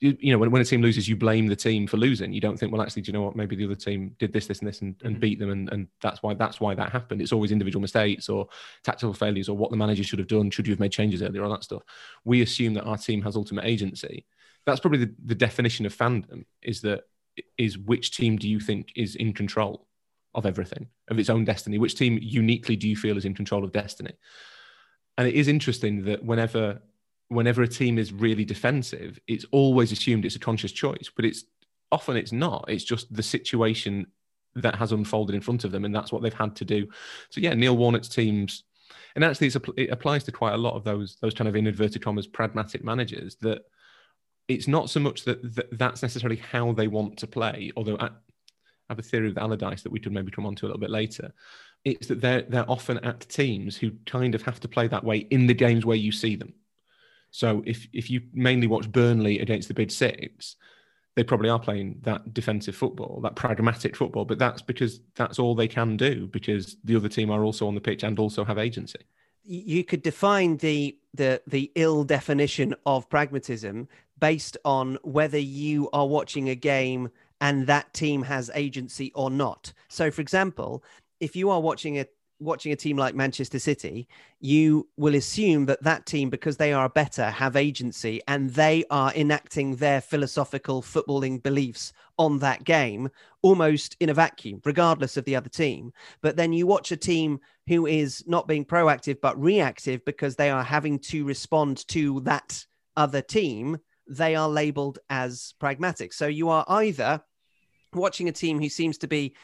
you, 0.00 0.16
you 0.20 0.32
know, 0.32 0.38
when, 0.38 0.50
when 0.50 0.62
a 0.62 0.64
team 0.64 0.80
loses, 0.80 1.08
you 1.08 1.16
blame 1.16 1.48
the 1.48 1.56
team 1.56 1.86
for 1.86 1.96
losing. 1.96 2.32
You 2.32 2.40
don't 2.40 2.56
think, 2.56 2.72
well, 2.72 2.82
actually, 2.82 3.02
do 3.02 3.08
you 3.08 3.12
know 3.14 3.22
what? 3.22 3.34
Maybe 3.34 3.56
the 3.56 3.64
other 3.64 3.74
team 3.74 4.14
did 4.18 4.32
this, 4.32 4.46
this, 4.46 4.60
and 4.60 4.68
this, 4.68 4.80
and, 4.80 4.94
and 5.02 5.14
mm-hmm. 5.14 5.20
beat 5.20 5.38
them, 5.40 5.50
and, 5.50 5.68
and 5.72 5.88
that's 6.00 6.22
why 6.22 6.34
that's 6.34 6.60
why 6.60 6.74
that 6.74 6.92
happened. 6.92 7.20
It's 7.20 7.32
always 7.32 7.50
individual 7.50 7.80
mistakes 7.80 8.28
or 8.28 8.46
tactical 8.84 9.12
failures 9.12 9.48
or 9.48 9.56
what 9.56 9.70
the 9.70 9.76
manager 9.76 10.04
should 10.04 10.20
have 10.20 10.28
done. 10.28 10.50
Should 10.50 10.68
you 10.68 10.72
have 10.72 10.80
made 10.80 10.92
changes 10.92 11.22
earlier? 11.22 11.42
All 11.42 11.50
that 11.50 11.64
stuff. 11.64 11.82
We 12.24 12.42
assume 12.42 12.74
that 12.74 12.84
our 12.84 12.96
team 12.96 13.22
has 13.22 13.34
ultimate 13.34 13.64
agency. 13.64 14.24
That's 14.68 14.80
probably 14.80 15.06
the, 15.06 15.14
the 15.24 15.34
definition 15.34 15.86
of 15.86 15.96
fandom. 15.96 16.44
Is 16.62 16.80
that 16.82 17.04
is 17.56 17.78
which 17.78 18.16
team 18.16 18.36
do 18.36 18.48
you 18.48 18.60
think 18.60 18.92
is 18.96 19.14
in 19.14 19.32
control 19.32 19.86
of 20.34 20.44
everything 20.44 20.88
of 21.08 21.18
its 21.18 21.30
own 21.30 21.44
destiny? 21.44 21.78
Which 21.78 21.94
team 21.94 22.18
uniquely 22.20 22.76
do 22.76 22.88
you 22.88 22.96
feel 22.96 23.16
is 23.16 23.24
in 23.24 23.34
control 23.34 23.64
of 23.64 23.72
destiny? 23.72 24.12
And 25.16 25.26
it 25.26 25.34
is 25.34 25.48
interesting 25.48 26.04
that 26.04 26.24
whenever 26.24 26.80
whenever 27.28 27.62
a 27.62 27.68
team 27.68 27.98
is 27.98 28.12
really 28.12 28.44
defensive, 28.44 29.18
it's 29.26 29.44
always 29.50 29.92
assumed 29.92 30.24
it's 30.24 30.36
a 30.36 30.40
conscious 30.40 30.72
choice, 30.72 31.10
but 31.14 31.24
it's 31.24 31.44
often 31.92 32.16
it's 32.16 32.32
not. 32.32 32.64
It's 32.68 32.84
just 32.84 33.12
the 33.12 33.22
situation 33.22 34.06
that 34.54 34.76
has 34.76 34.92
unfolded 34.92 35.34
in 35.34 35.40
front 35.40 35.64
of 35.64 35.72
them, 35.72 35.84
and 35.84 35.94
that's 35.94 36.12
what 36.12 36.22
they've 36.22 36.32
had 36.32 36.56
to 36.56 36.64
do. 36.64 36.86
So 37.30 37.40
yeah, 37.40 37.54
Neil 37.54 37.76
Warnock's 37.76 38.08
teams, 38.08 38.64
and 39.14 39.24
actually 39.24 39.52
it 39.76 39.90
applies 39.90 40.24
to 40.24 40.32
quite 40.32 40.54
a 40.54 40.58
lot 40.58 40.74
of 40.74 40.84
those 40.84 41.16
those 41.20 41.34
kind 41.34 41.48
of 41.48 41.56
in 41.56 41.66
inverted 41.66 42.02
commas 42.02 42.26
pragmatic 42.26 42.84
managers 42.84 43.36
that 43.40 43.62
it's 44.48 44.66
not 44.66 44.90
so 44.90 44.98
much 44.98 45.24
that, 45.24 45.54
that 45.54 45.78
that's 45.78 46.02
necessarily 46.02 46.36
how 46.36 46.72
they 46.72 46.88
want 46.88 47.18
to 47.18 47.26
play, 47.26 47.70
although 47.76 47.98
I 48.00 48.10
have 48.88 48.98
a 48.98 49.02
theory 49.02 49.28
of 49.28 49.34
the 49.34 49.42
Allardyce 49.42 49.82
that 49.82 49.92
we 49.92 50.00
could 50.00 50.12
maybe 50.12 50.30
come 50.30 50.46
on 50.46 50.54
to 50.56 50.66
a 50.66 50.68
little 50.68 50.80
bit 50.80 50.90
later. 50.90 51.32
It's 51.84 52.08
that 52.08 52.20
they're 52.20 52.42
they're 52.42 52.70
often 52.70 52.98
at 53.04 53.28
teams 53.28 53.76
who 53.76 53.92
kind 54.06 54.34
of 54.34 54.42
have 54.42 54.58
to 54.60 54.68
play 54.68 54.88
that 54.88 55.04
way 55.04 55.18
in 55.18 55.46
the 55.46 55.54
games 55.54 55.84
where 55.84 55.96
you 55.96 56.10
see 56.10 56.34
them. 56.34 56.54
So 57.30 57.62
if 57.66 57.86
if 57.92 58.10
you 58.10 58.22
mainly 58.32 58.66
watch 58.66 58.90
Burnley 58.90 59.40
against 59.40 59.68
the 59.68 59.74
Big 59.74 59.90
Six, 59.90 60.56
they 61.14 61.24
probably 61.24 61.50
are 61.50 61.60
playing 61.60 62.00
that 62.02 62.32
defensive 62.32 62.74
football, 62.74 63.20
that 63.22 63.36
pragmatic 63.36 63.94
football. 63.94 64.24
But 64.24 64.38
that's 64.38 64.62
because 64.62 65.00
that's 65.14 65.38
all 65.38 65.54
they 65.54 65.68
can 65.68 65.96
do 65.96 66.26
because 66.26 66.76
the 66.84 66.96
other 66.96 67.08
team 67.08 67.30
are 67.30 67.44
also 67.44 67.68
on 67.68 67.74
the 67.74 67.80
pitch 67.80 68.02
and 68.02 68.18
also 68.18 68.44
have 68.44 68.58
agency. 68.58 69.00
You 69.50 69.82
could 69.82 70.02
define 70.02 70.58
the 70.58 70.98
the 71.14 71.40
the 71.46 71.72
ill 71.74 72.04
definition 72.04 72.74
of 72.84 73.08
pragmatism 73.08 73.88
based 74.20 74.58
on 74.62 74.98
whether 75.02 75.38
you 75.38 75.88
are 75.94 76.06
watching 76.06 76.50
a 76.50 76.54
game 76.54 77.08
and 77.40 77.66
that 77.66 77.94
team 77.94 78.22
has 78.24 78.50
agency 78.54 79.10
or 79.14 79.30
not. 79.30 79.72
So, 79.88 80.10
for 80.10 80.20
example, 80.20 80.84
if 81.18 81.34
you 81.34 81.48
are 81.48 81.62
watching 81.62 81.98
a 81.98 82.06
watching 82.40 82.72
a 82.72 82.76
team 82.76 82.96
like 82.96 83.14
Manchester 83.14 83.58
City, 83.58 84.08
you 84.40 84.88
will 84.96 85.14
assume 85.14 85.66
that 85.66 85.82
that 85.82 86.06
team, 86.06 86.30
because 86.30 86.56
they 86.56 86.72
are 86.72 86.88
better, 86.88 87.30
have 87.30 87.56
agency 87.56 88.20
and 88.28 88.50
they 88.50 88.84
are 88.90 89.12
enacting 89.14 89.76
their 89.76 90.00
philosophical 90.00 90.82
footballing 90.82 91.42
beliefs 91.42 91.92
on 92.18 92.38
that 92.38 92.64
game 92.64 93.08
almost 93.42 93.96
in 94.00 94.08
a 94.08 94.14
vacuum, 94.14 94.60
regardless 94.64 95.16
of 95.16 95.24
the 95.24 95.36
other 95.36 95.48
team. 95.48 95.92
But 96.20 96.36
then 96.36 96.52
you 96.52 96.66
watch 96.66 96.92
a 96.92 96.96
team 96.96 97.40
who 97.66 97.86
is 97.86 98.24
not 98.26 98.48
being 98.48 98.64
proactive 98.64 99.20
but 99.20 99.40
reactive 99.40 100.04
because 100.04 100.36
they 100.36 100.50
are 100.50 100.64
having 100.64 100.98
to 100.98 101.24
respond 101.24 101.86
to 101.88 102.20
that 102.20 102.64
other 102.96 103.22
team. 103.22 103.78
They 104.08 104.34
are 104.34 104.48
labeled 104.48 104.98
as 105.10 105.54
pragmatic. 105.58 106.12
So 106.12 106.26
you 106.26 106.48
are 106.48 106.64
either 106.68 107.22
watching 107.92 108.28
a 108.28 108.32
team 108.32 108.60
who 108.60 108.68
seems 108.68 108.98
to 108.98 109.06
be 109.06 109.34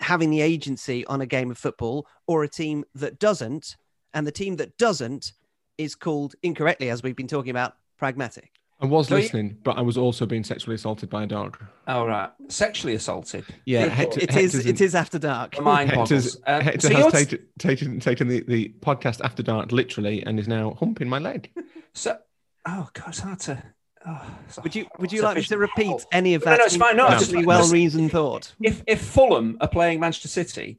having 0.00 0.30
the 0.30 0.40
agency 0.40 1.06
on 1.06 1.20
a 1.20 1.26
game 1.26 1.50
of 1.50 1.58
football 1.58 2.06
or 2.26 2.42
a 2.42 2.48
team 2.48 2.84
that 2.94 3.18
doesn't. 3.18 3.76
And 4.12 4.26
the 4.26 4.32
team 4.32 4.56
that 4.56 4.76
doesn't 4.76 5.32
is 5.78 5.94
called 5.94 6.34
incorrectly, 6.42 6.90
as 6.90 7.02
we've 7.02 7.16
been 7.16 7.28
talking 7.28 7.50
about, 7.50 7.74
pragmatic. 7.96 8.60
I 8.82 8.86
was 8.86 9.08
so 9.08 9.16
listening, 9.16 9.48
you... 9.48 9.56
but 9.62 9.76
I 9.76 9.82
was 9.82 9.98
also 9.98 10.24
being 10.24 10.42
sexually 10.42 10.74
assaulted 10.74 11.10
by 11.10 11.24
a 11.24 11.26
dog. 11.26 11.62
Oh 11.86 12.06
right, 12.06 12.30
sexually 12.48 12.94
assaulted. 12.94 13.44
Yeah, 13.66 13.86
Hector, 13.86 14.20
it 14.20 14.34
is. 14.36 14.54
It 14.54 14.80
is 14.80 14.94
after 14.94 15.18
dark. 15.18 15.60
Mind 15.60 15.90
Hector's, 15.90 16.40
uh, 16.46 16.62
Hector 16.62 16.88
so 16.88 16.94
has 16.94 17.12
taken, 17.12 17.46
taken 17.58 18.00
taken 18.00 18.28
the, 18.28 18.40
the 18.40 18.74
podcast 18.80 19.20
after 19.22 19.42
dark 19.42 19.70
literally, 19.70 20.22
and 20.24 20.40
is 20.40 20.48
now 20.48 20.76
humping 20.80 21.08
my 21.08 21.18
leg. 21.18 21.50
So, 21.92 22.16
oh 22.66 22.88
god, 22.92 23.08
it's 23.08 23.18
hard 23.18 23.40
to. 23.40 23.60
Oh, 24.06 24.30
would 24.62 24.74
you 24.74 24.86
would 24.98 25.12
you 25.12 25.22
like 25.22 25.36
me 25.36 25.42
to 25.42 25.58
repeat 25.58 25.86
help. 25.86 26.02
any 26.10 26.34
of 26.34 26.42
that? 26.44 26.52
No, 26.52 26.56
no, 26.56 26.64
it's 26.64 26.76
fine. 26.76 26.96
No, 26.96 27.08
no. 27.08 27.46
well 27.46 27.68
reasoned 27.68 28.10
thought. 28.10 28.54
If 28.62 28.82
if 28.86 29.02
Fulham 29.02 29.58
are 29.60 29.68
playing 29.68 30.00
Manchester 30.00 30.28
City, 30.28 30.78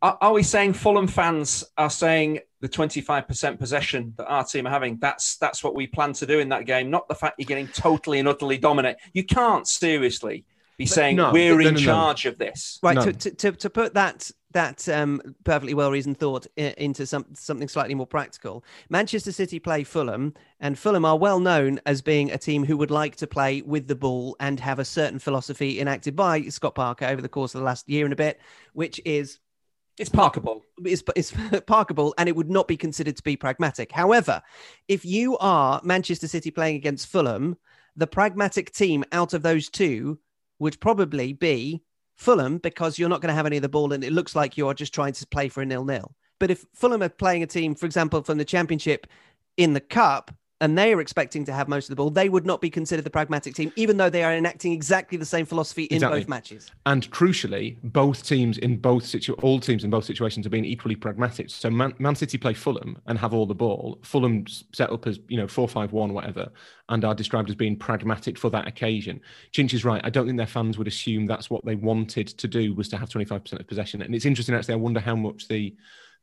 are, 0.00 0.16
are 0.20 0.32
we 0.32 0.42
saying 0.42 0.72
Fulham 0.72 1.06
fans 1.06 1.64
are 1.76 1.90
saying 1.90 2.40
the 2.60 2.68
twenty 2.68 3.02
five 3.02 3.28
percent 3.28 3.58
possession 3.58 4.14
that 4.16 4.26
our 4.26 4.44
team 4.44 4.66
are 4.66 4.70
having? 4.70 4.96
That's 4.98 5.36
that's 5.36 5.62
what 5.62 5.74
we 5.74 5.86
plan 5.86 6.14
to 6.14 6.26
do 6.26 6.38
in 6.38 6.48
that 6.50 6.64
game. 6.64 6.90
Not 6.90 7.06
the 7.06 7.14
fact 7.14 7.34
you're 7.38 7.46
getting 7.46 7.68
totally 7.68 8.18
and 8.18 8.28
utterly 8.28 8.56
dominate. 8.56 8.96
You 9.12 9.24
can't 9.24 9.68
seriously 9.68 10.46
be 10.78 10.86
saying 10.86 11.16
no, 11.16 11.32
we're 11.32 11.58
no, 11.58 11.68
in 11.68 11.74
no, 11.74 11.80
charge 11.80 12.24
of 12.26 12.38
this. 12.38 12.78
Right. 12.82 13.00
To, 13.00 13.30
to, 13.30 13.52
to 13.52 13.70
put 13.70 13.94
that 13.94 14.30
that 14.54 14.88
um, 14.88 15.20
perfectly 15.44 15.74
well 15.74 15.90
reasoned 15.90 16.18
thought 16.18 16.46
into 16.56 17.06
some, 17.06 17.26
something 17.34 17.68
slightly 17.68 17.94
more 17.94 18.06
practical. 18.06 18.64
Manchester 18.88 19.32
City 19.32 19.58
play 19.58 19.84
Fulham, 19.84 20.32
and 20.60 20.78
Fulham 20.78 21.04
are 21.04 21.18
well 21.18 21.40
known 21.40 21.80
as 21.84 22.00
being 22.00 22.30
a 22.30 22.38
team 22.38 22.64
who 22.64 22.76
would 22.76 22.90
like 22.90 23.16
to 23.16 23.26
play 23.26 23.62
with 23.62 23.86
the 23.86 23.94
ball 23.94 24.36
and 24.40 24.58
have 24.58 24.78
a 24.78 24.84
certain 24.84 25.18
philosophy 25.18 25.80
enacted 25.80 26.16
by 26.16 26.42
Scott 26.42 26.74
Parker 26.74 27.04
over 27.04 27.20
the 27.20 27.28
course 27.28 27.54
of 27.54 27.60
the 27.60 27.64
last 27.64 27.88
year 27.88 28.04
and 28.06 28.12
a 28.12 28.16
bit, 28.16 28.40
which 28.72 29.00
is 29.04 29.38
it's 29.98 30.10
parkable. 30.10 30.64
It's, 30.84 31.02
it's 31.14 31.32
parkable 31.66 32.14
and 32.18 32.28
it 32.28 32.34
would 32.34 32.50
not 32.50 32.66
be 32.66 32.76
considered 32.76 33.16
to 33.16 33.22
be 33.22 33.36
pragmatic. 33.36 33.92
However, 33.92 34.42
if 34.88 35.04
you 35.04 35.36
are 35.38 35.80
Manchester 35.84 36.26
City 36.26 36.50
playing 36.50 36.76
against 36.76 37.08
Fulham, 37.08 37.56
the 37.96 38.06
pragmatic 38.06 38.72
team 38.72 39.04
out 39.12 39.34
of 39.34 39.42
those 39.42 39.68
two 39.68 40.18
would 40.58 40.80
probably 40.80 41.32
be 41.32 41.82
Fulham 42.16 42.58
because 42.58 42.98
you're 42.98 43.08
not 43.08 43.20
going 43.20 43.28
to 43.28 43.34
have 43.34 43.46
any 43.46 43.56
of 43.56 43.62
the 43.62 43.68
ball 43.68 43.92
and 43.92 44.04
it 44.04 44.12
looks 44.12 44.36
like 44.36 44.56
you're 44.56 44.74
just 44.74 44.94
trying 44.94 45.12
to 45.12 45.26
play 45.26 45.48
for 45.48 45.62
a 45.62 45.66
nil 45.66 45.84
nil. 45.84 46.14
But 46.38 46.50
if 46.50 46.64
Fulham 46.74 47.02
are 47.02 47.08
playing 47.08 47.42
a 47.42 47.46
team, 47.46 47.74
for 47.74 47.86
example, 47.86 48.22
from 48.22 48.38
the 48.38 48.44
Championship 48.44 49.06
in 49.56 49.72
the 49.72 49.80
Cup, 49.80 50.30
and 50.60 50.78
they 50.78 50.92
are 50.94 51.00
expecting 51.00 51.44
to 51.44 51.52
have 51.52 51.68
most 51.68 51.86
of 51.86 51.90
the 51.90 51.96
ball, 51.96 52.10
they 52.10 52.28
would 52.28 52.46
not 52.46 52.60
be 52.60 52.70
considered 52.70 53.04
the 53.04 53.10
pragmatic 53.10 53.54
team, 53.54 53.72
even 53.76 53.96
though 53.96 54.08
they 54.08 54.22
are 54.22 54.32
enacting 54.32 54.72
exactly 54.72 55.18
the 55.18 55.24
same 55.24 55.44
philosophy 55.44 55.84
in 55.84 55.96
exactly. 55.96 56.20
both 56.20 56.28
matches. 56.28 56.70
And 56.86 57.10
crucially, 57.10 57.76
both 57.82 58.24
teams 58.24 58.58
in 58.58 58.76
both 58.76 59.04
situ- 59.04 59.34
all 59.42 59.58
teams 59.58 59.84
in 59.84 59.90
both 59.90 60.04
situations 60.04 60.46
have 60.46 60.52
been 60.52 60.64
equally 60.64 60.94
pragmatic. 60.94 61.50
So 61.50 61.70
Man-, 61.70 61.94
Man 61.98 62.14
City 62.14 62.38
play 62.38 62.54
Fulham 62.54 62.96
and 63.06 63.18
have 63.18 63.34
all 63.34 63.46
the 63.46 63.54
ball. 63.54 63.98
Fulham 64.02 64.44
set 64.72 64.90
up 64.90 65.06
as 65.06 65.18
you 65.28 65.36
know 65.36 65.48
four 65.48 65.68
five 65.68 65.92
one 65.92 66.14
whatever, 66.14 66.48
and 66.88 67.04
are 67.04 67.14
described 67.14 67.50
as 67.50 67.56
being 67.56 67.76
pragmatic 67.76 68.38
for 68.38 68.48
that 68.50 68.68
occasion. 68.68 69.20
Chinch 69.52 69.74
is 69.74 69.84
right. 69.84 70.00
I 70.04 70.10
don't 70.10 70.26
think 70.26 70.38
their 70.38 70.46
fans 70.46 70.78
would 70.78 70.88
assume 70.88 71.26
that's 71.26 71.50
what 71.50 71.64
they 71.64 71.74
wanted 71.74 72.28
to 72.28 72.46
do 72.46 72.74
was 72.74 72.88
to 72.90 72.96
have 72.96 73.08
twenty 73.08 73.24
five 73.24 73.42
percent 73.42 73.60
of 73.60 73.66
possession. 73.66 74.02
And 74.02 74.14
it's 74.14 74.24
interesting 74.24 74.54
actually. 74.54 74.74
I 74.74 74.78
wonder 74.78 75.00
how 75.00 75.16
much 75.16 75.48
the 75.48 75.74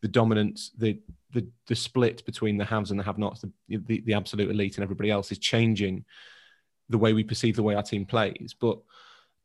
the 0.02 0.08
dominance, 0.08 0.72
the 0.78 0.99
the 1.34 1.47
the 1.68 1.76
split 1.76 2.26
between 2.26 2.58
the 2.58 2.66
haves 2.66 2.91
and 2.91 2.99
the 2.99 3.04
have-nots, 3.04 3.41
the, 3.41 3.52
the, 3.78 4.02
the 4.02 4.14
absolute 4.14 4.49
elite 4.49 4.76
and 4.78 4.84
everybody 4.84 5.10
else 5.10 5.32
is 5.32 5.38
changing 5.38 6.04
the 6.89 6.97
way 6.97 7.14
we 7.14 7.24
perceive 7.24 7.56
the 7.56 7.64
way 7.64 7.76
our 7.76 7.84
team 7.84 8.06
plays. 8.06 8.56
But 8.60 8.80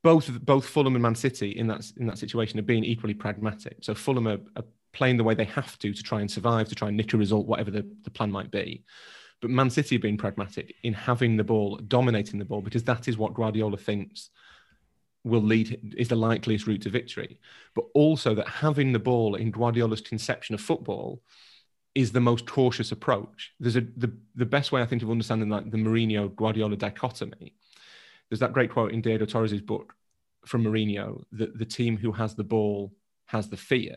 both 0.03 0.29
both 0.45 0.67
Fulham 0.67 0.95
and 0.95 1.03
Man 1.03 1.15
City 1.15 1.51
in 1.51 1.67
that 1.69 1.91
in 1.97 2.07
that 2.07 2.19
situation 2.19 2.59
are 2.59 2.63
being 2.63 2.85
equally 2.85 3.15
pragmatic. 3.15 3.79
So 3.83 3.95
Fulham 3.95 4.27
are, 4.27 4.39
are 4.57 4.65
playing 4.93 5.17
the 5.17 5.25
way 5.25 5.35
they 5.35 5.45
have 5.45 5.79
to 5.79 5.93
to 5.93 6.03
try 6.03 6.21
and 6.21 6.31
survive, 6.31 6.69
to 6.69 6.75
try 6.75 6.89
and 6.89 6.97
nick 6.97 7.13
a 7.13 7.17
result, 7.17 7.47
whatever 7.47 7.71
the, 7.71 7.87
the 8.03 8.11
plan 8.11 8.31
might 8.31 8.51
be. 8.51 8.85
But 9.43 9.51
Man 9.51 9.69
City 9.71 9.97
are 9.97 10.01
being 10.01 10.17
pragmatic 10.17 10.75
in 10.83 10.95
having 10.95 11.37
the 11.37 11.45
ball, 11.45 11.77
dominating 11.87 12.39
the 12.39 12.45
ball, 12.47 12.63
because 12.63 12.85
that 12.85 13.07
is 13.07 13.19
what 13.19 13.35
Guardiola 13.35 13.77
thinks 13.77 14.31
will 15.27 15.43
lead 15.43 15.95
is 15.99 16.09
the 16.09 16.16
likeliest 16.16 16.66
route 16.66 16.83
to 16.83 16.91
victory, 16.91 17.39
but 17.74 17.85
also 17.95 18.35
that 18.35 18.49
having 18.49 18.93
the 18.93 18.99
ball 18.99 19.35
in 19.35 19.51
Guardiola's 19.51 20.01
conception 20.01 20.55
of 20.55 20.61
football 20.61 21.20
is 21.95 22.12
the 22.12 22.20
most 22.20 22.47
cautious 22.47 22.93
approach. 22.93 23.53
There's 23.59 23.77
a 23.77 23.81
the, 23.81 24.12
the 24.35 24.47
best 24.47 24.70
way 24.70 24.81
I 24.81 24.87
think 24.87 25.03
of 25.03 25.11
understanding 25.11 25.49
like 25.49 25.70
the 25.70 25.79
Mourinho 25.79 26.35
Guardiola 26.35 26.77
dichotomy. 26.77 27.55
There's 28.29 28.41
that 28.41 28.53
great 28.53 28.70
quote 28.70 28.93
in 28.93 29.01
Diego 29.01 29.24
Torres's 29.24 29.61
book 29.61 29.95
from 30.47 30.62
Mourinho 30.62 31.24
that 31.33 31.59
the 31.59 31.64
team 31.64 31.97
who 31.97 32.12
has 32.12 32.35
the 32.35 32.45
ball 32.45 32.93
has 33.27 33.49
the 33.49 33.57
fear, 33.57 33.97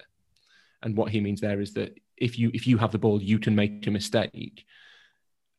and 0.81 0.97
what 0.97 1.11
he 1.11 1.21
means 1.21 1.41
there 1.41 1.61
is 1.61 1.73
that 1.73 1.99
if 2.17 2.39
you 2.39 2.49
if 2.53 2.65
you 2.65 2.77
have 2.77 2.91
the 2.91 2.97
ball, 2.97 3.21
you 3.21 3.37
can 3.37 3.55
make 3.55 3.85
a 3.85 3.91
mistake, 3.91 4.65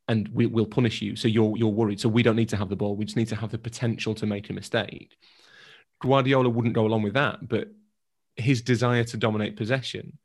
and 0.09 0.29
we, 0.33 0.47
will 0.47 0.67
punish 0.67 1.01
you. 1.01 1.15
So 1.15 1.29
you're 1.29 1.57
you're 1.57 1.69
worried. 1.69 2.01
So 2.01 2.09
we 2.09 2.25
don't 2.25 2.37
need 2.37 2.49
to 2.49 2.57
have 2.57 2.71
the 2.71 2.77
ball. 2.77 2.97
We 2.97 3.05
just 3.05 3.17
need 3.17 3.29
to 3.29 3.37
have 3.37 3.53
the 3.53 3.59
potential 3.59 4.15
to 4.17 4.27
make 4.27 4.51
a 4.51 4.53
mistake. 4.53 5.17
Guardiola 6.01 6.49
wouldn't 6.49 6.75
go 6.75 6.87
along 6.87 7.03
with 7.03 7.15
that, 7.15 7.47
but 7.47 7.69
his 8.37 8.63
desire 8.63 9.05
to 9.05 9.17
dominate 9.17 9.57
possession 9.57 10.19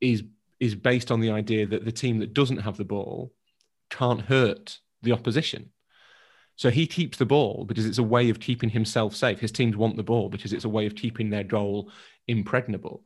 is 0.00 0.22
is 0.60 0.74
based 0.74 1.10
on 1.10 1.20
the 1.20 1.30
idea 1.30 1.66
that 1.66 1.84
the 1.84 1.92
team 1.92 2.18
that 2.18 2.34
doesn't 2.34 2.58
have 2.58 2.76
the 2.76 2.84
ball 2.84 3.32
can't 3.88 4.20
hurt 4.20 4.78
the 5.02 5.12
opposition. 5.12 5.70
So 6.56 6.68
he 6.68 6.86
keeps 6.86 7.16
the 7.16 7.24
ball 7.24 7.64
because 7.64 7.86
it's 7.86 7.96
a 7.96 8.02
way 8.02 8.28
of 8.28 8.38
keeping 8.38 8.68
himself 8.68 9.16
safe. 9.16 9.40
His 9.40 9.50
teams 9.50 9.76
want 9.76 9.96
the 9.96 10.02
ball 10.02 10.28
because 10.28 10.52
it's 10.52 10.66
a 10.66 10.68
way 10.68 10.84
of 10.84 10.94
keeping 10.94 11.30
their 11.30 11.44
goal 11.44 11.90
impregnable. 12.28 13.02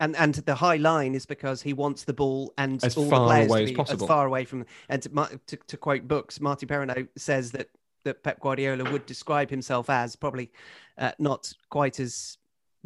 And 0.00 0.16
and 0.16 0.34
the 0.34 0.54
high 0.54 0.76
line 0.76 1.14
is 1.14 1.26
because 1.26 1.62
he 1.62 1.72
wants 1.72 2.04
the 2.04 2.12
ball 2.12 2.52
and 2.58 2.82
as 2.82 2.96
all 2.96 3.08
far 3.08 3.20
the 3.20 3.26
players 3.26 3.50
away 3.50 3.64
as 3.64 3.72
possible. 3.72 4.04
As 4.04 4.08
far 4.08 4.26
away 4.26 4.44
from 4.44 4.66
and 4.88 5.02
to, 5.02 5.40
to, 5.46 5.56
to 5.56 5.76
quote 5.76 6.08
books, 6.08 6.38
Martí 6.38 6.66
Perarnau 6.66 7.06
says 7.16 7.52
that 7.52 7.68
that 8.04 8.22
Pep 8.22 8.40
Guardiola 8.40 8.90
would 8.90 9.06
describe 9.06 9.50
himself 9.50 9.90
as, 9.90 10.16
probably 10.16 10.50
uh, 10.98 11.12
not 11.18 11.52
quite 11.68 12.00
as 12.00 12.38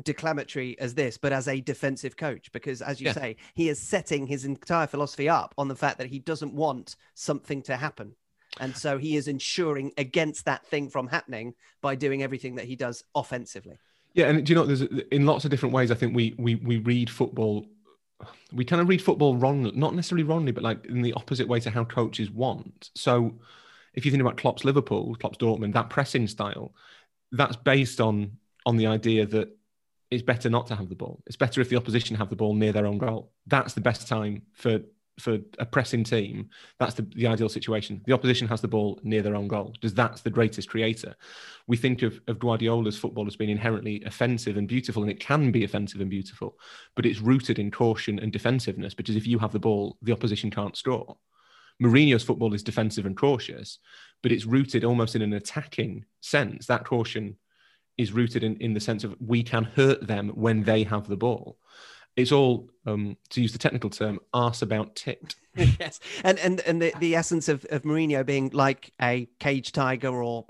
declamatory 0.03 0.79
as 0.81 0.95
this, 0.95 1.17
but 1.17 1.33
as 1.33 1.49
a 1.49 1.61
defensive 1.61 2.17
coach, 2.17 2.51
because 2.53 2.83
as 2.83 3.01
you 3.01 3.07
yeah. 3.07 3.13
say, 3.13 3.37
he 3.55 3.69
is 3.69 3.79
setting 3.79 4.27
his 4.27 4.45
entire 4.45 4.87
philosophy 4.87 5.29
up 5.29 5.55
on 5.57 5.69
the 5.69 5.77
fact 5.77 5.99
that 5.99 6.09
he 6.09 6.19
doesn't 6.19 6.53
want 6.53 6.97
something 7.15 7.63
to 7.63 7.77
happen. 7.77 8.15
And 8.61 8.77
so 8.77 8.99
he 8.99 9.17
is 9.17 9.29
ensuring 9.29 9.93
against 9.99 10.45
that 10.45 10.65
thing 10.67 10.89
from 10.89 11.09
happening 11.09 11.55
by 11.81 11.97
doing 11.97 12.23
everything 12.23 12.55
that 12.57 12.67
he 12.67 12.77
does 12.77 13.03
offensively. 13.15 13.79
Yeah, 14.15 14.29
and 14.29 14.47
do 14.47 14.53
you 14.53 14.55
know, 14.55 14.65
there's 14.65 14.83
in 15.11 15.27
lots 15.27 15.45
of 15.45 15.51
different 15.51 15.75
ways. 15.75 15.91
I 15.91 15.97
think 15.97 16.15
we 16.15 16.37
we 16.39 16.55
we 16.55 16.77
read 16.77 17.11
football 17.11 17.67
we 18.53 18.65
kind 18.65 18.81
of 18.81 18.89
read 18.89 19.03
football 19.03 19.37
wrongly, 19.37 19.73
not 19.75 19.95
necessarily 19.95 20.25
wrongly, 20.25 20.53
but 20.53 20.63
like 20.63 20.85
in 20.87 21.03
the 21.03 21.13
opposite 21.15 21.49
way 21.49 21.61
to 21.61 21.71
how 21.71 21.85
coaches 21.85 22.31
want. 22.31 22.91
So 22.95 23.35
if 23.95 24.05
you 24.05 24.11
think 24.11 24.21
about 24.21 24.37
Klopp's 24.37 24.65
Liverpool, 24.65 25.17
Klopp's 25.21 25.39
Dortmund, 25.39 25.73
that 25.75 25.91
pressing 25.91 26.27
style, 26.27 26.75
that's 27.33 27.57
based 27.57 28.01
on 28.01 28.33
on 28.67 28.77
the 28.77 28.87
idea 28.87 29.27
that 29.27 29.49
it's 30.11 30.23
better 30.23 30.49
not 30.49 30.67
to 30.69 30.77
have 30.77 30.89
the 30.89 30.95
ball. 30.95 31.23
It's 31.27 31.37
better 31.37 31.61
if 31.61 31.69
the 31.69 31.77
opposition 31.77 32.17
have 32.17 32.31
the 32.31 32.37
ball 32.37 32.55
near 32.55 32.73
their 32.73 32.87
own 32.87 32.99
goal. 32.99 33.33
That's 33.47 33.75
the 33.75 33.81
best 33.81 34.09
time 34.09 34.43
for 34.53 34.81
for 35.21 35.39
a 35.59 35.67
pressing 35.67 36.03
team. 36.03 36.51
That's 36.81 36.95
the, 36.95 37.03
the 37.15 37.29
ideal 37.29 37.49
situation. 37.49 38.01
The 38.05 38.13
opposition 38.13 38.49
has 38.49 38.61
the 38.61 38.69
ball 38.69 38.99
near 39.05 39.23
their 39.23 39.37
own 39.37 39.47
goal 39.47 39.71
because 39.73 39.95
that's 39.95 40.23
the 40.23 40.31
greatest 40.31 40.69
creator. 40.69 41.15
We 41.69 41.77
think 41.77 42.03
of, 42.03 42.21
of 42.27 42.41
Guardiola's 42.41 42.99
football 42.99 43.27
as 43.27 43.37
being 43.37 43.51
inherently 43.51 44.03
offensive 44.05 44.57
and 44.57 44.67
beautiful, 44.67 45.03
and 45.03 45.13
it 45.13 45.21
can 45.21 45.53
be 45.53 45.65
offensive 45.65 46.01
and 46.01 46.11
beautiful, 46.11 46.59
but 46.97 47.07
it's 47.07 47.21
rooted 47.21 47.61
in 47.61 47.71
caution 47.71 48.19
and 48.19 48.33
defensiveness 48.33 48.95
because 48.95 49.17
if 49.17 49.27
you 49.27 49.39
have 49.39 49.53
the 49.53 49.59
ball, 49.59 49.97
the 50.03 50.13
opposition 50.13 50.51
can't 50.51 50.77
score. 50.77 51.17
Mourinho's 51.83 52.23
football 52.23 52.55
is 52.55 52.63
defensive 52.63 53.07
and 53.07 53.17
cautious, 53.17 53.79
but 54.23 54.33
it's 54.33 54.47
rooted 54.47 54.85
almost 54.85 55.17
in 55.17 55.23
an 55.23 55.33
attacking 55.33 56.05
sense. 56.21 56.67
That 56.67 56.85
caution 56.85 57.37
is 57.99 58.13
rooted 58.13 58.43
in, 58.43 58.57
in 58.57 58.75
the 58.75 58.81
sense 58.81 59.05
of 59.05 59.15
we 59.21 59.43
can 59.43 59.65
hurt 59.65 60.07
them 60.07 60.31
when 60.31 60.63
they 60.63 60.85
have 60.85 61.09
the 61.09 61.17
ball. 61.17 61.59
It's 62.17 62.33
all, 62.33 62.71
um, 62.87 63.17
to 63.31 63.43
use 63.43 63.53
the 63.53 63.59
technical 63.59 63.91
term, 63.91 64.21
arse 64.33 64.63
about 64.63 64.95
tit. 64.95 65.35
yes, 65.57 65.99
and 66.23 66.39
and 66.39 66.61
and 66.61 66.81
the, 66.81 66.93
the 67.01 67.17
essence 67.17 67.49
of 67.49 67.65
of 67.71 67.83
Mourinho 67.83 68.25
being 68.25 68.51
like 68.53 68.93
a 69.03 69.29
cage 69.41 69.73
tiger 69.73 70.23
or 70.23 70.47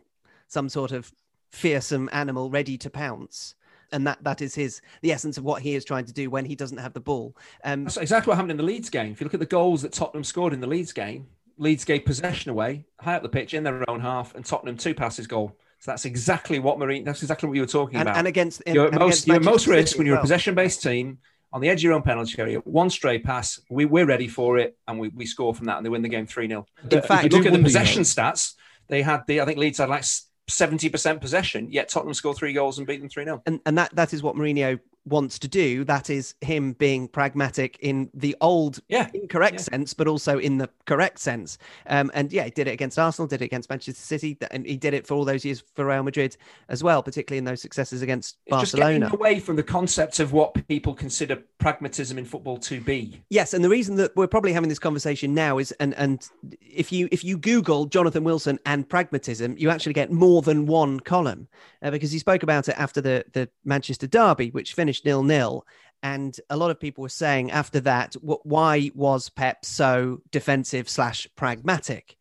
some 0.47 0.69
sort 0.69 0.93
of 0.93 1.11
fearsome 1.53 2.11
animal 2.13 2.51
ready 2.51 2.77
to 2.79 2.91
pounce 2.91 3.55
and 3.95 4.07
that 4.07 4.23
that 4.23 4.43
is 4.43 4.55
his 4.55 4.83
the 5.01 5.13
essence 5.13 5.39
of 5.39 5.45
what 5.45 5.63
he 5.63 5.75
is 5.75 5.85
trying 5.85 6.05
to 6.05 6.13
do 6.13 6.29
when 6.29 6.45
he 6.45 6.55
doesn't 6.55 6.79
have 6.79 6.93
the 6.93 7.01
ball. 7.01 7.37
Um, 7.65 7.85
That's 7.85 7.97
exactly 7.97 8.31
what 8.31 8.37
happened 8.37 8.51
in 8.51 8.57
the 8.59 8.65
Leeds 8.65 8.91
game. 8.91 9.13
If 9.13 9.21
you 9.21 9.25
look 9.25 9.35
at 9.35 9.41
the 9.41 9.47
goals 9.47 9.83
that 9.83 9.93
Tottenham 9.93 10.25
scored 10.25 10.53
in 10.53 10.61
the 10.61 10.67
Leeds 10.67 10.93
game, 10.93 11.29
Leeds 11.57 11.85
gave 11.85 12.05
possession 12.05 12.51
away, 12.51 12.85
high 13.01 13.15
up 13.15 13.23
the 13.23 13.29
pitch 13.29 13.55
in 13.55 13.63
their 13.63 13.89
own 13.89 14.01
half, 14.01 14.35
and 14.35 14.45
Tottenham 14.45 14.77
two 14.77 14.95
passes 14.95 15.27
goal. 15.27 15.57
So 15.79 15.91
that's 15.91 16.05
exactly 16.05 16.59
what 16.59 16.79
Marine. 16.79 17.05
That's 17.05 17.23
exactly 17.23 17.49
what 17.49 17.55
you 17.55 17.63
were 17.63 17.67
talking 17.67 17.97
and, 17.97 18.09
about. 18.09 18.19
And 18.19 18.27
against 18.27 18.63
you're 18.67 18.89
and 18.89 18.99
most 18.99 19.25
against 19.25 19.27
you're 19.29 19.41
most 19.41 19.67
risk 19.67 19.89
City 19.89 19.99
when 19.99 20.07
you're 20.07 20.17
well. 20.17 20.23
a 20.23 20.25
possession-based 20.25 20.83
team 20.83 21.19
on 21.53 21.61
the 21.61 21.69
edge 21.69 21.81
of 21.81 21.85
your 21.85 21.93
own 21.93 22.03
penalty 22.03 22.35
area. 22.39 22.59
One 22.61 22.91
stray 22.91 23.19
pass, 23.19 23.61
we, 23.71 23.85
we're 23.85 24.07
ready 24.07 24.27
for 24.27 24.59
it, 24.59 24.77
and 24.89 24.99
we, 24.99 25.09
we 25.09 25.25
score 25.25 25.55
from 25.55 25.67
that, 25.67 25.77
and 25.77 25.87
they 25.87 25.91
win 25.91 26.03
the 26.03 26.09
game 26.09 26.27
three 26.27 26.49
0 26.49 26.67
In 26.91 27.03
fact, 27.03 27.27
if 27.27 27.33
you 27.33 27.39
look 27.39 27.47
at 27.47 27.53
the 27.53 27.63
possession 27.63 28.01
wonder, 28.01 28.09
stats. 28.09 28.55
They 28.89 29.03
had 29.03 29.23
the 29.27 29.41
I 29.41 29.45
think 29.45 29.59
Leeds 29.59 29.79
had 29.79 29.89
like 29.89 30.05
seventy 30.49 30.89
percent 30.89 31.21
possession, 31.21 31.71
yet 31.71 31.89
Tottenham 31.89 32.15
scored 32.15 32.37
three 32.37 32.53
goals 32.53 32.79
and 32.79 32.87
beat 32.87 33.01
them 33.01 33.09
three 33.09 33.25
0 33.25 33.43
And 33.47 33.61
and 33.67 33.79
that 33.79 33.95
that 33.95 34.13
is 34.13 34.23
what 34.23 34.37
Mourinho 34.37 34.79
wants 35.07 35.39
to 35.41 35.49
do. 35.49 35.85
That 35.85 36.11
is 36.11 36.35
him 36.41 36.73
being 36.73 37.09
pragmatic 37.09 37.79
in 37.81 38.11
the 38.15 38.35
old 38.41 38.81
Yeah, 38.89 39.09
incorrect 39.13 39.55
yeah. 39.55 39.61
sense, 39.63 39.95
but 39.95 40.09
also 40.09 40.39
in 40.39 40.59
the 40.59 40.71
correct 40.87 41.19
sense. 41.19 41.59
Um, 41.87 42.11
and 42.15 42.33
yeah, 42.33 42.45
he 42.45 42.51
did 42.51 42.69
it 42.69 42.73
against 42.73 42.99
Arsenal, 42.99 43.27
did 43.27 43.43
it 43.43 43.45
against 43.47 43.69
Manchester 43.69 44.01
City, 44.01 44.37
and 44.51 44.65
he 44.67 44.77
did 44.77 44.95
it 44.95 45.07
for 45.07 45.15
all 45.15 45.25
those 45.25 45.45
years 45.45 45.63
for 45.75 45.85
Real 45.87 46.03
Madrid 46.03 46.37
as 46.69 46.83
well, 46.83 47.03
particularly 47.03 47.39
in 47.39 47.45
those 47.45 47.61
successes 47.61 48.03
against 48.03 48.39
It's 48.47 48.61
just 48.61 48.73
Barcelona. 48.77 49.01
getting 49.07 49.19
away 49.21 49.41
from 49.41 49.57
the 49.57 49.63
concept 49.63 50.21
of 50.21 50.33
what 50.33 50.55
people 50.69 50.95
consider 50.95 51.43
pragmatism 51.59 52.17
in 52.19 52.25
football 52.25 52.57
to 52.59 52.81
be. 52.81 53.21
Yes, 53.31 53.53
and 53.55 53.65
the 53.65 53.69
reason 53.69 53.97
that 53.97 54.15
we're 54.17 54.27
probably 54.27 54.53
having 54.53 54.69
this 54.69 54.79
conversation 54.79 55.35
now 55.35 55.59
is, 55.59 55.73
and 55.73 55.95
and 55.95 56.29
if 56.63 56.93
you 56.93 57.09
if 57.13 57.25
you 57.25 57.37
Google 57.37 57.87
Jonathan 57.87 58.25
Wilson 58.25 58.59
and 58.65 58.89
pragmatism, 58.89 59.57
you 59.59 59.71
actually 59.71 59.93
get 59.93 60.11
more 60.11 60.41
than 60.43 60.67
one 60.67 61.01
column 61.01 61.49
uh, 61.83 61.91
because 61.91 62.11
he 62.13 62.19
spoke 62.19 62.43
about 62.43 62.69
it 62.69 62.75
after 62.79 63.01
the 63.01 63.25
the 63.33 63.49
Manchester 63.65 64.07
derby, 64.07 64.51
which 64.51 64.73
finished 64.73 64.94
nil 65.03 65.23
nil, 65.23 65.67
and 66.03 66.39
a 66.51 66.57
lot 66.57 66.71
of 66.71 66.79
people 66.79 67.01
were 67.01 67.09
saying 67.09 67.51
after 67.51 67.81
that, 67.81 68.15
why 68.21 68.91
was 68.95 69.31
Pep 69.31 69.65
so 69.65 70.21
defensive 70.31 70.89
slash 70.89 71.27
pragmatic, 71.35 72.17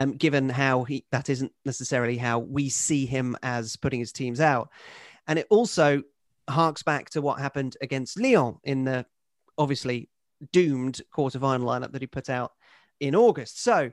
um, 0.00 0.12
given 0.16 0.48
how 0.48 0.84
he 0.84 1.04
that 1.12 1.28
isn't 1.28 1.52
necessarily 1.64 2.16
how 2.16 2.38
we 2.38 2.70
see 2.70 3.04
him 3.04 3.36
as 3.42 3.76
putting 3.76 4.00
his 4.00 4.12
teams 4.12 4.40
out, 4.40 4.70
and 5.26 5.38
it 5.38 5.46
also 5.50 6.02
harks 6.48 6.82
back 6.82 7.10
to 7.10 7.20
what 7.20 7.38
happened 7.38 7.76
against 7.82 8.18
Lyon 8.18 8.56
in 8.64 8.84
the 8.84 9.04
obviously 9.58 10.08
doomed 10.52 11.02
quarterfinal 11.14 11.64
lineup 11.64 11.92
that 11.92 12.02
he 12.02 12.06
put 12.06 12.30
out 12.30 12.52
in 13.00 13.14
August. 13.14 13.62
So 13.62 13.90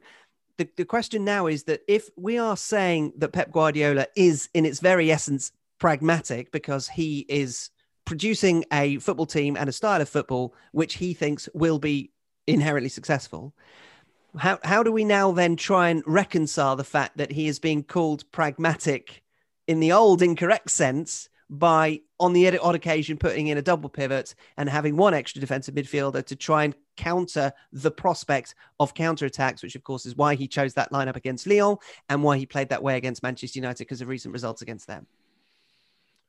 the, 0.57 0.69
the 0.77 0.85
question 0.85 1.25
now 1.25 1.47
is 1.47 1.63
that 1.63 1.81
if 1.87 2.09
we 2.15 2.37
are 2.37 2.57
saying 2.57 3.13
that 3.17 3.33
Pep 3.33 3.51
Guardiola 3.51 4.07
is 4.15 4.49
in 4.53 4.65
its 4.65 4.79
very 4.79 5.11
essence 5.11 5.51
pragmatic 5.79 6.51
because 6.51 6.87
he 6.87 7.25
is 7.27 7.69
producing 8.13 8.63
a 8.71 8.99
football 8.99 9.25
team 9.25 9.57
and 9.57 9.67
a 9.67 9.71
style 9.71 9.99
of 9.99 10.07
football 10.07 10.53
which 10.71 10.93
he 10.93 11.15
thinks 11.15 11.49
will 11.55 11.79
be 11.79 12.11
inherently 12.45 12.87
successful. 12.87 13.55
How, 14.37 14.59
how 14.63 14.83
do 14.83 14.91
we 14.91 15.03
now 15.03 15.31
then 15.31 15.55
try 15.55 15.89
and 15.89 16.03
reconcile 16.05 16.75
the 16.75 16.83
fact 16.83 17.17
that 17.17 17.31
he 17.31 17.47
is 17.47 17.57
being 17.57 17.81
called 17.81 18.23
pragmatic 18.31 19.23
in 19.65 19.79
the 19.79 19.93
old 19.93 20.21
incorrect 20.21 20.69
sense 20.69 21.27
by 21.49 22.01
on 22.19 22.33
the 22.33 22.55
odd 22.59 22.75
occasion 22.75 23.17
putting 23.17 23.47
in 23.47 23.57
a 23.57 23.63
double 23.63 23.89
pivot 23.89 24.35
and 24.57 24.69
having 24.69 24.95
one 24.95 25.15
extra 25.15 25.41
defensive 25.41 25.73
midfielder 25.73 26.23
to 26.23 26.35
try 26.35 26.65
and 26.65 26.75
counter 26.97 27.51
the 27.71 27.89
prospect 27.89 28.53
of 28.79 28.93
counter 28.93 29.25
attacks, 29.25 29.63
which 29.63 29.75
of 29.75 29.83
course 29.83 30.05
is 30.05 30.15
why 30.15 30.35
he 30.35 30.47
chose 30.47 30.75
that 30.75 30.91
lineup 30.91 31.15
against 31.15 31.47
Lyon 31.47 31.77
and 32.09 32.21
why 32.21 32.37
he 32.37 32.45
played 32.45 32.69
that 32.69 32.83
way 32.83 32.95
against 32.95 33.23
Manchester 33.23 33.57
United 33.57 33.79
because 33.79 34.01
of 34.01 34.07
recent 34.07 34.33
results 34.33 34.61
against 34.61 34.85
them. 34.85 35.07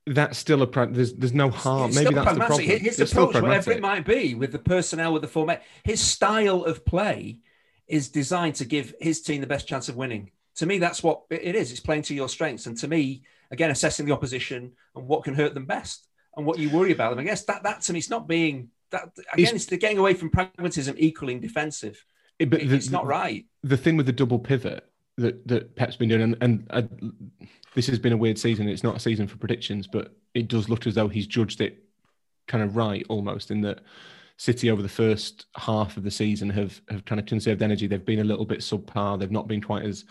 That's 0.06 0.36
still 0.36 0.60
a 0.62 0.66
pra- 0.66 0.90
there's 0.90 1.14
there's 1.14 1.32
no 1.32 1.48
harm. 1.48 1.88
It's 1.88 1.96
Maybe 1.96 2.14
that's 2.14 2.32
the 2.32 2.44
problem. 2.44 2.60
His 2.60 3.00
It's 3.00 3.12
approach, 3.12 3.34
whatever 3.40 3.72
it 3.72 3.80
might 3.80 4.04
be, 4.04 4.34
with 4.34 4.52
the 4.52 4.58
personnel, 4.58 5.12
with 5.14 5.22
the 5.22 5.28
format, 5.28 5.62
his 5.82 6.00
style 6.00 6.64
of 6.64 6.84
play 6.84 7.40
is 7.88 8.10
designed 8.10 8.56
to 8.56 8.64
give 8.66 8.94
his 9.00 9.22
team 9.22 9.40
the 9.40 9.46
best 9.46 9.66
chance 9.66 9.88
of 9.88 9.96
winning. 9.96 10.30
To 10.56 10.66
me, 10.66 10.78
that's 10.78 11.02
what 11.02 11.22
it 11.30 11.54
is. 11.56 11.70
It's 11.70 11.80
playing 11.80 12.02
to 12.02 12.14
your 12.14 12.28
strengths, 12.28 12.66
and 12.66 12.76
to 12.78 12.88
me, 12.88 13.22
again, 13.50 13.70
assessing 13.70 14.04
the 14.04 14.12
opposition 14.12 14.72
and 14.94 15.08
what 15.08 15.24
can 15.24 15.34
hurt 15.34 15.54
them 15.54 15.64
best 15.64 16.06
and 16.36 16.44
what 16.44 16.58
you 16.58 16.68
worry 16.68 16.92
about 16.92 17.10
them. 17.10 17.20
I 17.20 17.24
guess 17.24 17.44
that 17.46 17.62
that 17.62 17.80
to 17.82 17.92
me, 17.94 17.98
it's 17.98 18.10
not 18.10 18.28
being 18.28 18.68
that 18.90 19.08
again. 19.32 19.54
It's, 19.54 19.64
the 19.66 19.78
getting 19.78 19.98
away 19.98 20.12
from 20.12 20.28
pragmatism 20.30 20.96
equaling 20.98 21.40
defensive. 21.40 22.04
It- 22.38 22.50
but 22.50 22.60
It- 22.60 22.68
the- 22.68 22.76
it's 22.76 22.90
not 22.90 23.06
right. 23.06 23.46
the 23.62 23.78
thing 23.78 23.96
with 23.96 24.04
the 24.06 24.12
double 24.12 24.38
pivot 24.38 24.84
that 25.18 25.46
that 25.48 25.76
Pep's 25.76 25.96
been 25.96 26.08
doing, 26.08 26.22
and, 26.22 26.36
and 26.40 26.66
uh, 26.70 26.82
this 27.74 27.86
has 27.86 27.98
been 27.98 28.12
a 28.12 28.16
weird 28.16 28.38
season. 28.38 28.68
It's 28.68 28.82
not 28.82 28.96
a 28.96 29.00
season 29.00 29.26
for 29.26 29.36
predictions, 29.36 29.86
but 29.86 30.14
it 30.34 30.48
does 30.48 30.68
look 30.68 30.86
as 30.86 30.94
though 30.94 31.08
he's 31.08 31.26
judged 31.26 31.60
it 31.60 31.84
kind 32.46 32.62
of 32.62 32.76
right, 32.76 33.04
almost 33.08 33.50
in 33.50 33.60
that 33.62 33.80
City 34.36 34.68
over 34.68 34.82
the 34.82 34.88
first 34.88 35.46
half 35.56 35.96
of 35.96 36.02
the 36.02 36.10
season 36.10 36.50
have 36.50 36.80
have 36.88 37.04
kind 37.04 37.20
of 37.20 37.26
conserved 37.26 37.62
energy. 37.62 37.86
They've 37.86 38.04
been 38.04 38.18
a 38.18 38.24
little 38.24 38.44
bit 38.44 38.60
subpar. 38.60 39.18
They've 39.18 39.30
not 39.30 39.46
been 39.46 39.62
quite 39.62 39.84
as 39.84 40.04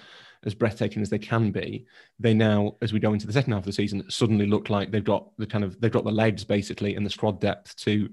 as 0.45 0.53
breathtaking 0.53 1.01
as 1.01 1.09
they 1.09 1.19
can 1.19 1.51
be. 1.51 1.85
They 2.19 2.33
now, 2.33 2.75
as 2.81 2.93
we 2.93 2.99
go 2.99 3.13
into 3.13 3.27
the 3.27 3.33
second 3.33 3.53
half 3.53 3.61
of 3.61 3.65
the 3.65 3.73
season, 3.73 4.09
suddenly 4.09 4.45
look 4.45 4.69
like 4.69 4.91
they've 4.91 5.03
got 5.03 5.35
the 5.37 5.45
kind 5.45 5.65
of 5.65 5.79
they've 5.81 5.91
got 5.91 6.05
the 6.05 6.11
legs 6.11 6.45
basically 6.45 6.95
and 6.95 7.05
the 7.05 7.09
squad 7.09 7.41
depth 7.41 7.75
to 7.77 8.09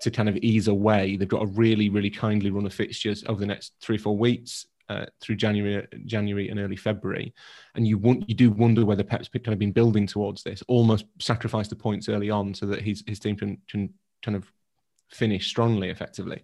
to 0.00 0.10
kind 0.10 0.28
of 0.28 0.36
ease 0.38 0.66
away. 0.66 1.16
They've 1.16 1.28
got 1.28 1.42
a 1.42 1.46
really, 1.46 1.88
really 1.88 2.10
kindly 2.10 2.50
run 2.50 2.66
of 2.66 2.74
fixtures 2.74 3.24
over 3.28 3.38
the 3.38 3.46
next 3.46 3.74
three, 3.80 3.98
four 3.98 4.16
weeks 4.16 4.66
uh, 4.88 5.06
through 5.20 5.36
January, 5.36 5.86
January 6.04 6.48
and 6.48 6.58
early 6.58 6.76
February. 6.76 7.34
And 7.74 7.86
you 7.86 7.98
want, 7.98 8.28
you 8.28 8.34
do 8.34 8.50
wonder 8.50 8.84
whether 8.84 9.04
Pep's 9.04 9.28
kind 9.28 9.48
of 9.48 9.58
been 9.58 9.72
building 9.72 10.06
towards 10.06 10.42
this, 10.42 10.62
almost 10.68 11.04
sacrifice 11.20 11.68
the 11.68 11.76
points 11.76 12.08
early 12.08 12.30
on 12.30 12.54
so 12.54 12.66
that 12.66 12.82
his 12.82 13.04
his 13.06 13.18
team 13.18 13.36
can 13.36 13.58
can 13.68 13.92
kind 14.22 14.36
of 14.36 14.50
finish 15.10 15.48
strongly, 15.48 15.90
effectively. 15.90 16.42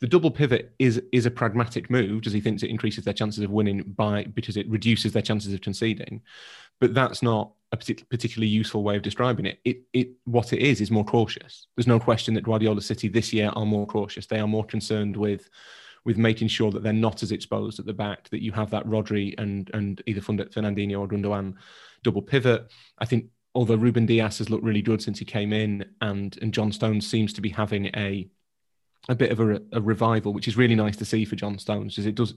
The 0.00 0.08
double 0.08 0.30
pivot 0.30 0.74
is 0.78 1.00
is 1.12 1.26
a 1.26 1.30
pragmatic 1.30 1.88
move 1.90 2.20
because 2.20 2.32
he 2.32 2.40
thinks 2.40 2.62
it 2.62 2.70
increases 2.70 3.04
their 3.04 3.14
chances 3.14 3.44
of 3.44 3.50
winning 3.50 3.82
by 3.82 4.24
because 4.24 4.56
it 4.56 4.68
reduces 4.68 5.12
their 5.12 5.22
chances 5.22 5.52
of 5.52 5.60
conceding. 5.60 6.22
But 6.80 6.94
that's 6.94 7.22
not 7.22 7.52
a 7.72 7.76
particularly 7.76 8.48
useful 8.48 8.82
way 8.82 8.96
of 8.96 9.02
describing 9.02 9.46
it. 9.46 9.60
It 9.64 9.82
it 9.92 10.08
what 10.24 10.52
it 10.52 10.60
is 10.60 10.80
is 10.80 10.90
more 10.90 11.04
cautious. 11.04 11.68
There's 11.76 11.86
no 11.86 12.00
question 12.00 12.34
that 12.34 12.44
Guardiola 12.44 12.80
City 12.80 13.08
this 13.08 13.32
year 13.32 13.50
are 13.54 13.66
more 13.66 13.86
cautious. 13.86 14.26
They 14.26 14.40
are 14.40 14.48
more 14.48 14.64
concerned 14.64 15.16
with 15.16 15.48
with 16.04 16.18
making 16.18 16.48
sure 16.48 16.70
that 16.70 16.82
they're 16.82 16.92
not 16.92 17.22
as 17.22 17.32
exposed 17.32 17.78
at 17.78 17.86
the 17.86 17.92
back. 17.92 18.28
That 18.30 18.42
you 18.42 18.52
have 18.52 18.70
that 18.70 18.86
Rodri 18.86 19.34
and 19.38 19.70
and 19.74 20.02
either 20.06 20.20
Fernandinho 20.20 21.00
or 21.00 21.08
Gundogan 21.08 21.54
double 22.02 22.22
pivot. 22.22 22.70
I 22.98 23.04
think 23.04 23.26
although 23.54 23.76
Ruben 23.76 24.06
Dias 24.06 24.38
has 24.38 24.50
looked 24.50 24.64
really 24.64 24.82
good 24.82 25.02
since 25.02 25.18
he 25.18 25.24
came 25.24 25.52
in, 25.52 25.84
and 26.00 26.36
and 26.42 26.52
John 26.52 26.72
Stones 26.72 27.08
seems 27.08 27.32
to 27.34 27.40
be 27.40 27.50
having 27.50 27.86
a 27.96 28.28
a 29.08 29.14
bit 29.14 29.30
of 29.30 29.40
a, 29.40 29.60
a 29.72 29.80
revival, 29.80 30.32
which 30.32 30.48
is 30.48 30.56
really 30.56 30.74
nice 30.74 30.96
to 30.96 31.04
see 31.04 31.24
for 31.24 31.36
John 31.36 31.58
Stones, 31.58 31.94
because 31.94 32.06
it 32.06 32.14
does 32.14 32.34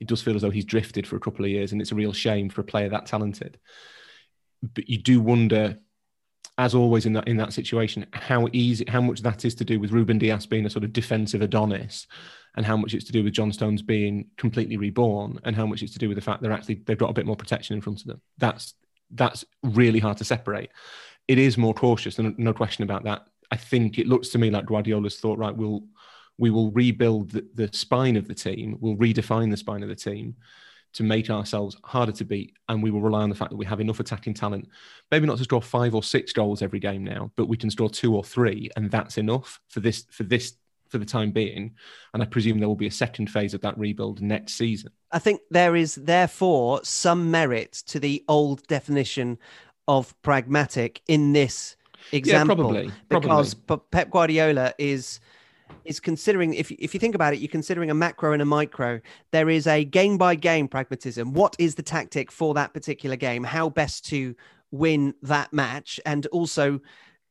it 0.00 0.08
does 0.08 0.22
feel 0.22 0.36
as 0.36 0.42
though 0.42 0.50
he's 0.50 0.64
drifted 0.64 1.06
for 1.06 1.16
a 1.16 1.20
couple 1.20 1.44
of 1.44 1.50
years, 1.50 1.72
and 1.72 1.80
it's 1.80 1.92
a 1.92 1.96
real 1.96 2.12
shame 2.12 2.48
for 2.48 2.60
a 2.60 2.64
player 2.64 2.88
that 2.88 3.06
talented. 3.06 3.58
But 4.62 4.88
you 4.88 4.98
do 4.98 5.20
wonder, 5.20 5.78
as 6.58 6.74
always 6.74 7.06
in 7.06 7.14
that 7.14 7.28
in 7.28 7.36
that 7.38 7.52
situation, 7.52 8.06
how 8.12 8.48
easy, 8.52 8.84
how 8.88 9.00
much 9.00 9.22
that 9.22 9.44
is 9.44 9.54
to 9.56 9.64
do 9.64 9.80
with 9.80 9.92
Ruben 9.92 10.18
Dias 10.18 10.46
being 10.46 10.66
a 10.66 10.70
sort 10.70 10.84
of 10.84 10.92
defensive 10.92 11.42
Adonis, 11.42 12.06
and 12.56 12.64
how 12.64 12.76
much 12.76 12.94
it's 12.94 13.04
to 13.04 13.12
do 13.12 13.22
with 13.22 13.34
John 13.34 13.52
Stones 13.52 13.82
being 13.82 14.26
completely 14.36 14.76
reborn, 14.76 15.38
and 15.44 15.54
how 15.54 15.66
much 15.66 15.82
it's 15.82 15.92
to 15.92 15.98
do 15.98 16.08
with 16.08 16.16
the 16.16 16.22
fact 16.22 16.42
they're 16.42 16.52
actually 16.52 16.76
they've 16.86 16.98
got 16.98 17.10
a 17.10 17.14
bit 17.14 17.26
more 17.26 17.36
protection 17.36 17.76
in 17.76 17.82
front 17.82 18.00
of 18.00 18.06
them. 18.06 18.20
That's 18.38 18.74
that's 19.10 19.44
really 19.62 19.98
hard 19.98 20.16
to 20.18 20.24
separate. 20.24 20.70
It 21.28 21.38
is 21.38 21.58
more 21.58 21.74
cautious, 21.74 22.18
and 22.18 22.38
no 22.38 22.52
question 22.52 22.84
about 22.84 23.04
that. 23.04 23.26
I 23.50 23.56
think 23.56 23.98
it 23.98 24.08
looks 24.08 24.28
to 24.30 24.38
me 24.38 24.50
like 24.50 24.66
Guardiola's 24.66 25.18
thought, 25.18 25.38
right, 25.38 25.54
we'll 25.54 25.84
we 26.38 26.50
will 26.50 26.70
rebuild 26.72 27.30
the, 27.30 27.46
the 27.54 27.70
spine 27.72 28.16
of 28.16 28.28
the 28.28 28.34
team, 28.34 28.76
we'll 28.80 28.96
redefine 28.96 29.50
the 29.50 29.56
spine 29.56 29.82
of 29.82 29.88
the 29.88 29.94
team 29.94 30.36
to 30.92 31.02
make 31.02 31.28
ourselves 31.28 31.76
harder 31.84 32.12
to 32.12 32.24
beat, 32.24 32.54
and 32.68 32.82
we 32.82 32.90
will 32.90 33.00
rely 33.02 33.22
on 33.22 33.28
the 33.28 33.34
fact 33.34 33.50
that 33.50 33.56
we 33.56 33.66
have 33.66 33.80
enough 33.80 34.00
attacking 34.00 34.32
talent, 34.32 34.66
maybe 35.10 35.26
not 35.26 35.36
to 35.36 35.44
score 35.44 35.60
five 35.60 35.94
or 35.94 36.02
six 36.02 36.32
goals 36.32 36.62
every 36.62 36.78
game 36.78 37.04
now, 37.04 37.30
but 37.36 37.48
we 37.48 37.56
can 37.56 37.70
score 37.70 37.90
two 37.90 38.16
or 38.16 38.24
three, 38.24 38.70
and 38.76 38.90
that's 38.90 39.18
enough 39.18 39.60
for 39.68 39.80
this 39.80 40.06
for 40.10 40.22
this 40.22 40.54
for 40.88 40.98
the 40.98 41.04
time 41.04 41.30
being. 41.30 41.74
And 42.14 42.22
I 42.22 42.26
presume 42.26 42.58
there 42.58 42.68
will 42.68 42.76
be 42.76 42.86
a 42.86 42.90
second 42.90 43.30
phase 43.30 43.54
of 43.54 43.60
that 43.62 43.78
rebuild 43.78 44.20
next 44.20 44.54
season. 44.54 44.90
I 45.12 45.18
think 45.18 45.40
there 45.50 45.76
is 45.76 45.94
therefore 45.94 46.80
some 46.84 47.30
merit 47.30 47.72
to 47.86 48.00
the 48.00 48.24
old 48.28 48.66
definition 48.66 49.38
of 49.88 50.20
pragmatic 50.22 51.02
in 51.08 51.32
this 51.32 51.76
example. 52.12 52.56
Yeah, 52.56 52.62
probably, 52.62 52.92
probably. 53.08 53.28
Because 53.28 53.54
Pep 53.90 54.10
Guardiola 54.10 54.74
is 54.78 55.20
is 55.84 56.00
considering 56.00 56.54
if 56.54 56.70
if 56.72 56.94
you 56.94 57.00
think 57.00 57.14
about 57.14 57.34
it, 57.34 57.38
you're 57.38 57.48
considering 57.48 57.90
a 57.90 57.94
macro 57.94 58.32
and 58.32 58.42
a 58.42 58.44
micro. 58.44 59.00
There 59.30 59.48
is 59.48 59.66
a 59.66 59.84
game 59.84 60.18
by 60.18 60.34
game 60.34 60.68
pragmatism. 60.68 61.32
What 61.32 61.56
is 61.58 61.74
the 61.74 61.82
tactic 61.82 62.30
for 62.30 62.54
that 62.54 62.74
particular 62.74 63.16
game? 63.16 63.44
How 63.44 63.68
best 63.68 64.04
to 64.06 64.34
win 64.70 65.14
that 65.22 65.52
match, 65.52 66.00
and 66.04 66.26
also 66.26 66.80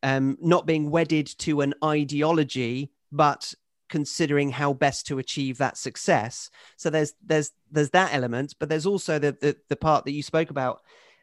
um, 0.03 0.37
not 0.41 0.65
being 0.65 0.89
wedded 0.89 1.27
to 1.39 1.61
an 1.61 1.73
ideology, 1.83 2.91
but 3.15 3.53
considering 3.89 4.51
how 4.51 4.73
best 4.73 5.07
to 5.07 5.19
achieve 5.19 5.57
that 5.57 5.77
success. 5.77 6.49
So 6.77 6.89
there's 6.89 7.13
there's 7.23 7.51
there's 7.71 7.91
that 7.91 8.13
element, 8.13 8.55
but 8.59 8.69
there's 8.69 8.85
also 8.85 9.19
the 9.19 9.37
the, 9.39 9.55
the 9.69 9.75
part 9.75 10.05
that 10.05 10.11
you 10.11 10.23
spoke 10.23 10.49
about, 10.49 10.81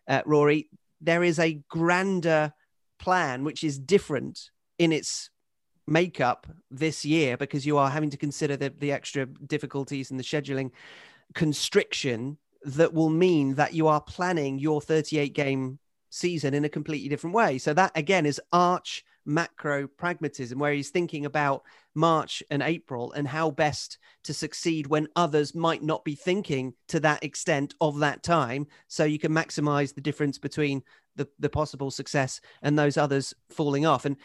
uh, 0.08 0.22
Rory. 0.24 0.68
There 1.00 1.24
is 1.24 1.38
a 1.38 1.60
grander 1.68 2.52
plan 2.98 3.42
which 3.42 3.64
is 3.64 3.78
different 3.78 4.50
in 4.78 4.92
its 4.92 5.30
makeup 5.86 6.46
this 6.70 7.04
year 7.04 7.36
because 7.36 7.66
you 7.66 7.76
are 7.76 7.90
having 7.90 8.10
to 8.10 8.16
consider 8.16 8.56
the, 8.56 8.72
the 8.78 8.92
extra 8.92 9.26
difficulties 9.26 10.10
and 10.10 10.20
the 10.20 10.24
scheduling 10.24 10.70
constriction 11.34 12.38
that 12.64 12.94
will 12.94 13.10
mean 13.10 13.54
that 13.56 13.74
you 13.74 13.88
are 13.88 14.00
planning 14.00 14.60
your 14.60 14.80
38 14.80 15.34
game 15.34 15.80
season 16.10 16.54
in 16.54 16.64
a 16.64 16.68
completely 16.68 17.08
different 17.08 17.34
way. 17.34 17.58
So 17.58 17.74
that 17.74 17.90
again 17.96 18.26
is 18.26 18.40
arch 18.52 19.04
macro 19.24 19.86
pragmatism 19.86 20.58
where 20.58 20.72
he's 20.72 20.90
thinking 20.90 21.26
about 21.26 21.62
March 21.94 22.42
and 22.50 22.62
April 22.62 23.12
and 23.12 23.28
how 23.28 23.50
best 23.50 23.98
to 24.24 24.34
succeed 24.34 24.86
when 24.86 25.08
others 25.16 25.54
might 25.54 25.82
not 25.82 26.04
be 26.04 26.14
thinking 26.14 26.74
to 26.88 27.00
that 27.00 27.22
extent 27.22 27.74
of 27.80 27.98
that 27.98 28.22
time 28.22 28.66
so 28.88 29.04
you 29.04 29.18
can 29.18 29.32
maximize 29.32 29.94
the 29.94 30.00
difference 30.00 30.38
between 30.38 30.82
the, 31.16 31.28
the 31.38 31.48
possible 31.48 31.90
success 31.90 32.40
and 32.62 32.78
those 32.78 32.96
others 32.96 33.34
falling 33.50 33.86
off. 33.86 34.04
And 34.04 34.16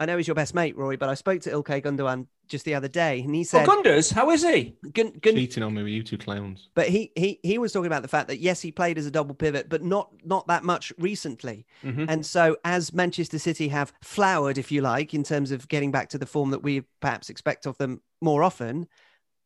I 0.00 0.06
know 0.06 0.16
he's 0.16 0.26
your 0.26 0.34
best 0.34 0.54
mate, 0.54 0.76
Rory, 0.78 0.96
but 0.96 1.10
I 1.10 1.14
spoke 1.14 1.42
to 1.42 1.50
Ilkay 1.50 1.84
Gundogan 1.84 2.26
just 2.48 2.64
the 2.64 2.74
other 2.74 2.88
day, 2.88 3.20
and 3.20 3.34
he 3.34 3.44
said, 3.44 3.68
"Oh, 3.68 3.70
Gunders, 3.70 4.10
how 4.10 4.30
is 4.30 4.42
he? 4.42 4.74
Gun, 4.94 5.12
Gun, 5.20 5.34
Cheating 5.34 5.62
on 5.62 5.74
me 5.74 5.82
with 5.82 5.92
you 5.92 6.02
two 6.02 6.16
clowns." 6.16 6.70
But 6.74 6.88
he 6.88 7.12
he 7.14 7.38
he 7.42 7.58
was 7.58 7.70
talking 7.70 7.86
about 7.86 8.00
the 8.00 8.08
fact 8.08 8.28
that 8.28 8.38
yes, 8.38 8.62
he 8.62 8.72
played 8.72 8.96
as 8.96 9.04
a 9.04 9.10
double 9.10 9.34
pivot, 9.34 9.68
but 9.68 9.82
not 9.82 10.10
not 10.24 10.46
that 10.48 10.64
much 10.64 10.90
recently. 10.98 11.66
Mm-hmm. 11.84 12.06
And 12.08 12.24
so, 12.24 12.56
as 12.64 12.94
Manchester 12.94 13.38
City 13.38 13.68
have 13.68 13.92
flowered, 14.02 14.56
if 14.56 14.72
you 14.72 14.80
like, 14.80 15.12
in 15.12 15.22
terms 15.22 15.52
of 15.52 15.68
getting 15.68 15.90
back 15.90 16.08
to 16.08 16.18
the 16.18 16.26
form 16.26 16.50
that 16.50 16.62
we 16.62 16.80
perhaps 17.00 17.28
expect 17.28 17.66
of 17.66 17.76
them 17.76 18.00
more 18.22 18.42
often, 18.42 18.88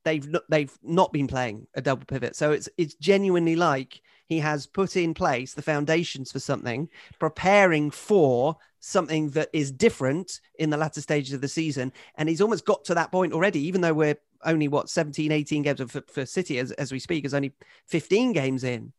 they've 0.04 0.26
not, 0.26 0.42
they've 0.48 0.72
not 0.82 1.12
been 1.12 1.26
playing 1.26 1.66
a 1.74 1.82
double 1.82 2.04
pivot. 2.04 2.36
So 2.36 2.52
it's 2.52 2.68
it's 2.76 2.94
genuinely 2.94 3.56
like 3.56 4.00
he 4.26 4.38
has 4.38 4.66
put 4.66 4.96
in 4.96 5.14
place 5.14 5.54
the 5.54 5.62
foundations 5.62 6.32
for 6.32 6.38
something, 6.38 6.88
preparing 7.18 7.90
for 7.90 8.56
something 8.80 9.30
that 9.30 9.48
is 9.52 9.70
different 9.70 10.40
in 10.58 10.70
the 10.70 10.76
latter 10.76 11.00
stages 11.00 11.34
of 11.34 11.40
the 11.40 11.48
season. 11.48 11.92
And 12.16 12.28
he's 12.28 12.40
almost 12.40 12.64
got 12.64 12.84
to 12.84 12.94
that 12.94 13.12
point 13.12 13.32
already, 13.32 13.60
even 13.66 13.80
though 13.80 13.94
we're 13.94 14.18
only 14.44 14.68
what 14.68 14.88
17, 14.88 15.32
18 15.32 15.62
games 15.62 15.80
for, 15.90 16.02
for 16.02 16.26
City 16.26 16.58
as, 16.58 16.72
as 16.72 16.92
we 16.92 16.98
speak, 16.98 17.24
is 17.24 17.34
only 17.34 17.52
15 17.86 18.32
games 18.32 18.64
in. 18.64 18.92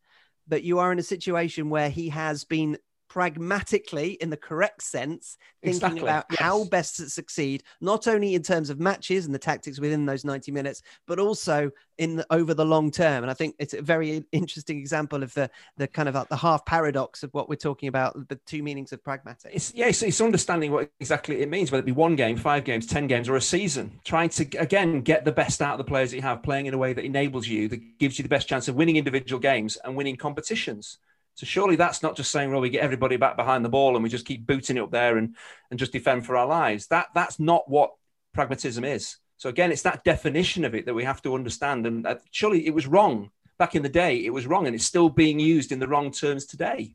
But 0.48 0.62
you 0.62 0.78
are 0.78 0.92
in 0.92 0.98
a 0.98 1.04
situation 1.04 1.70
where 1.70 1.90
he 1.90 2.08
has 2.10 2.44
been 2.44 2.78
pragmatically, 3.16 4.10
in 4.20 4.28
the 4.28 4.36
correct 4.36 4.82
sense, 4.82 5.38
thinking 5.62 5.76
Exactly, 5.76 6.02
about 6.02 6.26
yes. 6.28 6.38
how 6.38 6.64
best 6.64 6.96
to 6.96 7.08
succeed, 7.08 7.62
not 7.80 8.06
only 8.06 8.34
in 8.34 8.42
terms 8.42 8.68
of 8.68 8.78
matches 8.78 9.24
and 9.24 9.34
the 9.34 9.38
tactics 9.38 9.80
within 9.80 10.04
those 10.04 10.22
90 10.22 10.52
minutes, 10.52 10.82
but 11.06 11.18
also 11.18 11.70
in 11.96 12.16
the, 12.16 12.26
over 12.28 12.52
the 12.52 12.66
long 12.66 12.90
term. 12.90 13.24
And 13.24 13.30
I 13.30 13.32
think 13.32 13.54
it's 13.58 13.72
a 13.72 13.80
very 13.80 14.22
interesting 14.32 14.78
example 14.78 15.22
of 15.22 15.32
the 15.32 15.48
the 15.78 15.88
kind 15.88 16.10
of 16.10 16.14
like 16.14 16.28
the 16.28 16.36
half 16.36 16.66
paradox 16.66 17.22
of 17.22 17.32
what 17.32 17.48
we're 17.48 17.56
talking 17.56 17.88
about, 17.88 18.28
the 18.28 18.38
two 18.44 18.62
meanings 18.62 18.92
of 18.92 19.02
pragmatic. 19.02 19.50
It's 19.54 19.72
yeah, 19.74 19.86
it's, 19.86 20.02
it's 20.02 20.20
understanding 20.20 20.70
what 20.70 20.90
exactly 21.00 21.40
it 21.40 21.48
means, 21.48 21.72
whether 21.72 21.80
it 21.80 21.86
be 21.86 21.92
one 21.92 22.16
game, 22.16 22.36
five 22.36 22.64
games, 22.64 22.86
ten 22.86 23.06
games, 23.06 23.30
or 23.30 23.36
a 23.36 23.40
season. 23.40 23.98
Trying 24.04 24.28
to 24.28 24.42
again 24.58 25.00
get 25.00 25.24
the 25.24 25.32
best 25.32 25.62
out 25.62 25.72
of 25.72 25.78
the 25.78 25.84
players 25.84 26.10
that 26.10 26.16
you 26.16 26.22
have, 26.22 26.42
playing 26.42 26.66
in 26.66 26.74
a 26.74 26.78
way 26.78 26.92
that 26.92 27.06
enables 27.06 27.48
you, 27.48 27.66
that 27.68 27.98
gives 27.98 28.18
you 28.18 28.24
the 28.24 28.28
best 28.28 28.46
chance 28.46 28.68
of 28.68 28.74
winning 28.74 28.96
individual 28.96 29.40
games 29.40 29.78
and 29.84 29.96
winning 29.96 30.16
competitions. 30.16 30.98
So 31.36 31.44
surely 31.44 31.76
that's 31.76 32.02
not 32.02 32.16
just 32.16 32.32
saying, 32.32 32.50
well, 32.50 32.62
we 32.62 32.70
get 32.70 32.82
everybody 32.82 33.16
back 33.16 33.36
behind 33.36 33.62
the 33.62 33.68
ball 33.68 33.94
and 33.94 34.02
we 34.02 34.08
just 34.08 34.24
keep 34.24 34.46
booting 34.46 34.78
it 34.78 34.82
up 34.82 34.90
there 34.90 35.18
and 35.18 35.36
and 35.70 35.78
just 35.78 35.92
defend 35.92 36.24
for 36.24 36.34
our 36.34 36.46
lives. 36.46 36.86
That 36.88 37.08
that's 37.14 37.38
not 37.38 37.70
what 37.70 37.92
pragmatism 38.32 38.84
is. 38.84 39.18
So 39.36 39.50
again, 39.50 39.70
it's 39.70 39.82
that 39.82 40.02
definition 40.02 40.64
of 40.64 40.74
it 40.74 40.86
that 40.86 40.94
we 40.94 41.04
have 41.04 41.20
to 41.22 41.34
understand. 41.34 41.86
And 41.86 42.06
uh, 42.06 42.16
surely 42.30 42.66
it 42.66 42.74
was 42.74 42.86
wrong 42.86 43.30
back 43.58 43.74
in 43.74 43.82
the 43.82 43.88
day. 43.90 44.24
It 44.24 44.32
was 44.32 44.46
wrong, 44.46 44.66
and 44.66 44.74
it's 44.74 44.86
still 44.86 45.10
being 45.10 45.38
used 45.38 45.72
in 45.72 45.78
the 45.78 45.86
wrong 45.86 46.10
terms 46.10 46.46
today. 46.46 46.94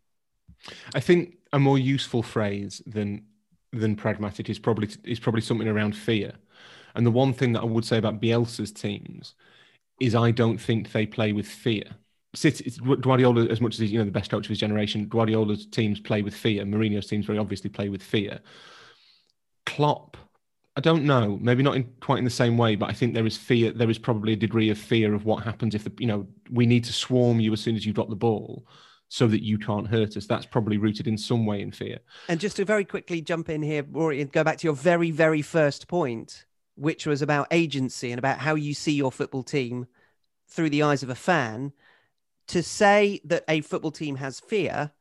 I 0.95 0.99
think 0.99 1.37
a 1.53 1.59
more 1.59 1.77
useful 1.77 2.23
phrase 2.23 2.81
than 2.87 3.23
than 3.71 3.95
pragmatic 3.95 4.49
is 4.49 4.57
probably 4.57 4.89
is 5.03 5.19
probably 5.19 5.41
something 5.41 5.67
around 5.67 5.95
fear. 5.95 6.33
And 6.95 7.05
the 7.05 7.11
one 7.11 7.31
thing 7.31 7.53
that 7.53 7.61
I 7.61 7.65
would 7.65 7.85
say 7.85 7.97
about 7.97 8.19
Bielsa's 8.19 8.71
teams 8.71 9.35
is 9.99 10.15
I 10.15 10.31
don't 10.31 10.57
think 10.57 10.91
they 10.91 11.05
play 11.05 11.31
with 11.31 11.47
fear. 11.47 11.83
City, 12.33 12.71
Guardiola, 13.01 13.45
as 13.47 13.59
much 13.59 13.73
as 13.73 13.79
he's 13.79 13.91
you 13.91 13.99
know 13.99 14.05
the 14.05 14.11
best 14.11 14.31
coach 14.31 14.45
of 14.45 14.49
his 14.49 14.59
generation, 14.59 15.07
Guardiola's 15.07 15.65
teams 15.65 15.99
play 15.99 16.21
with 16.21 16.33
fear. 16.33 16.63
Mourinho's 16.63 17.07
teams 17.07 17.25
very 17.25 17.37
obviously 17.37 17.69
play 17.69 17.89
with 17.89 18.01
fear. 18.01 18.39
Klopp, 19.65 20.15
I 20.77 20.81
don't 20.81 21.03
know, 21.03 21.37
maybe 21.41 21.61
not 21.61 21.75
in 21.75 21.91
quite 21.99 22.19
in 22.19 22.23
the 22.23 22.29
same 22.29 22.57
way, 22.57 22.75
but 22.75 22.89
I 22.89 22.93
think 22.93 23.13
there 23.13 23.25
is 23.25 23.35
fear. 23.35 23.71
There 23.71 23.89
is 23.89 23.97
probably 23.97 24.33
a 24.33 24.37
degree 24.37 24.69
of 24.69 24.77
fear 24.77 25.13
of 25.13 25.25
what 25.25 25.43
happens 25.43 25.75
if 25.75 25.83
the 25.83 25.91
you 25.99 26.07
know 26.07 26.25
we 26.49 26.65
need 26.65 26.85
to 26.85 26.93
swarm 26.93 27.41
you 27.41 27.51
as 27.51 27.59
soon 27.59 27.75
as 27.75 27.85
you've 27.85 27.95
got 27.95 28.09
the 28.09 28.15
ball, 28.15 28.65
so 29.09 29.27
that 29.27 29.43
you 29.43 29.57
can't 29.57 29.87
hurt 29.87 30.15
us. 30.15 30.25
That's 30.25 30.45
probably 30.45 30.77
rooted 30.77 31.07
in 31.07 31.17
some 31.17 31.45
way 31.45 31.61
in 31.61 31.73
fear. 31.73 31.99
And 32.29 32.39
just 32.39 32.55
to 32.55 32.65
very 32.65 32.85
quickly 32.85 33.21
jump 33.21 33.49
in 33.49 33.61
here, 33.61 33.85
Rory, 33.91 34.21
and 34.21 34.31
go 34.31 34.45
back 34.45 34.57
to 34.59 34.67
your 34.67 34.73
very, 34.73 35.11
very 35.11 35.41
first 35.41 35.89
point, 35.89 36.45
which 36.75 37.05
was 37.05 37.21
about 37.21 37.47
agency 37.51 38.11
and 38.11 38.19
about 38.19 38.37
how 38.37 38.55
you 38.55 38.73
see 38.73 38.93
your 38.93 39.11
football 39.11 39.43
team 39.43 39.85
through 40.47 40.69
the 40.69 40.83
eyes 40.83 41.03
of 41.03 41.09
a 41.09 41.15
fan. 41.15 41.73
To 42.51 42.61
say 42.61 43.21
that 43.25 43.43
a 43.47 43.61
football 43.61 43.91
team 43.91 44.15
has 44.17 44.39
fear 44.39 44.91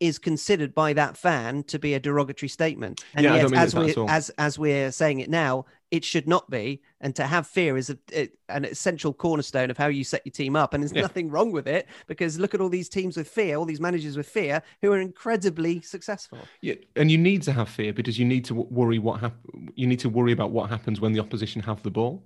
is 0.00 0.18
considered 0.18 0.74
by 0.74 0.92
that 0.92 1.16
fan 1.16 1.62
to 1.64 1.78
be 1.78 1.94
a 1.94 2.00
derogatory 2.00 2.48
statement. 2.48 3.04
And 3.14 3.24
Yeah, 3.24 3.36
yet, 3.36 3.52
as 3.54 3.74
we 3.74 3.94
as 4.08 4.30
as 4.30 4.58
we're 4.58 4.90
saying 4.90 5.20
it 5.20 5.30
now, 5.30 5.64
it 5.90 6.04
should 6.04 6.26
not 6.26 6.48
be. 6.50 6.82
And 7.00 7.14
to 7.16 7.24
have 7.26 7.46
fear 7.46 7.76
is 7.76 7.90
a, 7.90 7.98
it, 8.12 8.38
an 8.48 8.64
essential 8.64 9.12
cornerstone 9.12 9.70
of 9.70 9.76
how 9.78 9.86
you 9.88 10.02
set 10.04 10.22
your 10.24 10.32
team 10.32 10.56
up. 10.56 10.74
And 10.74 10.82
there's 10.82 10.92
Yeah. 10.92 11.02
nothing 11.02 11.28
wrong 11.28 11.52
with 11.52 11.68
it 11.68 11.86
because 12.06 12.38
look 12.38 12.54
at 12.54 12.60
all 12.60 12.68
these 12.68 12.88
teams 12.88 13.16
with 13.16 13.28
fear, 13.28 13.56
all 13.56 13.64
these 13.64 13.80
managers 13.80 14.16
with 14.16 14.28
fear 14.28 14.62
who 14.80 14.92
are 14.92 15.00
incredibly 15.00 15.80
successful. 15.82 16.38
Yeah, 16.62 16.74
and 16.96 17.10
you 17.10 17.18
need 17.18 17.42
to 17.42 17.52
have 17.52 17.68
fear 17.68 17.92
because 17.92 18.18
you 18.18 18.24
need 18.24 18.44
to 18.46 18.54
worry 18.54 18.98
what 18.98 19.20
hap- 19.20 19.44
You 19.74 19.86
need 19.86 20.00
to 20.00 20.08
worry 20.08 20.32
about 20.32 20.50
what 20.52 20.70
happens 20.70 21.00
when 21.00 21.12
the 21.12 21.20
opposition 21.20 21.62
have 21.62 21.82
the 21.82 21.90
ball. 21.90 22.24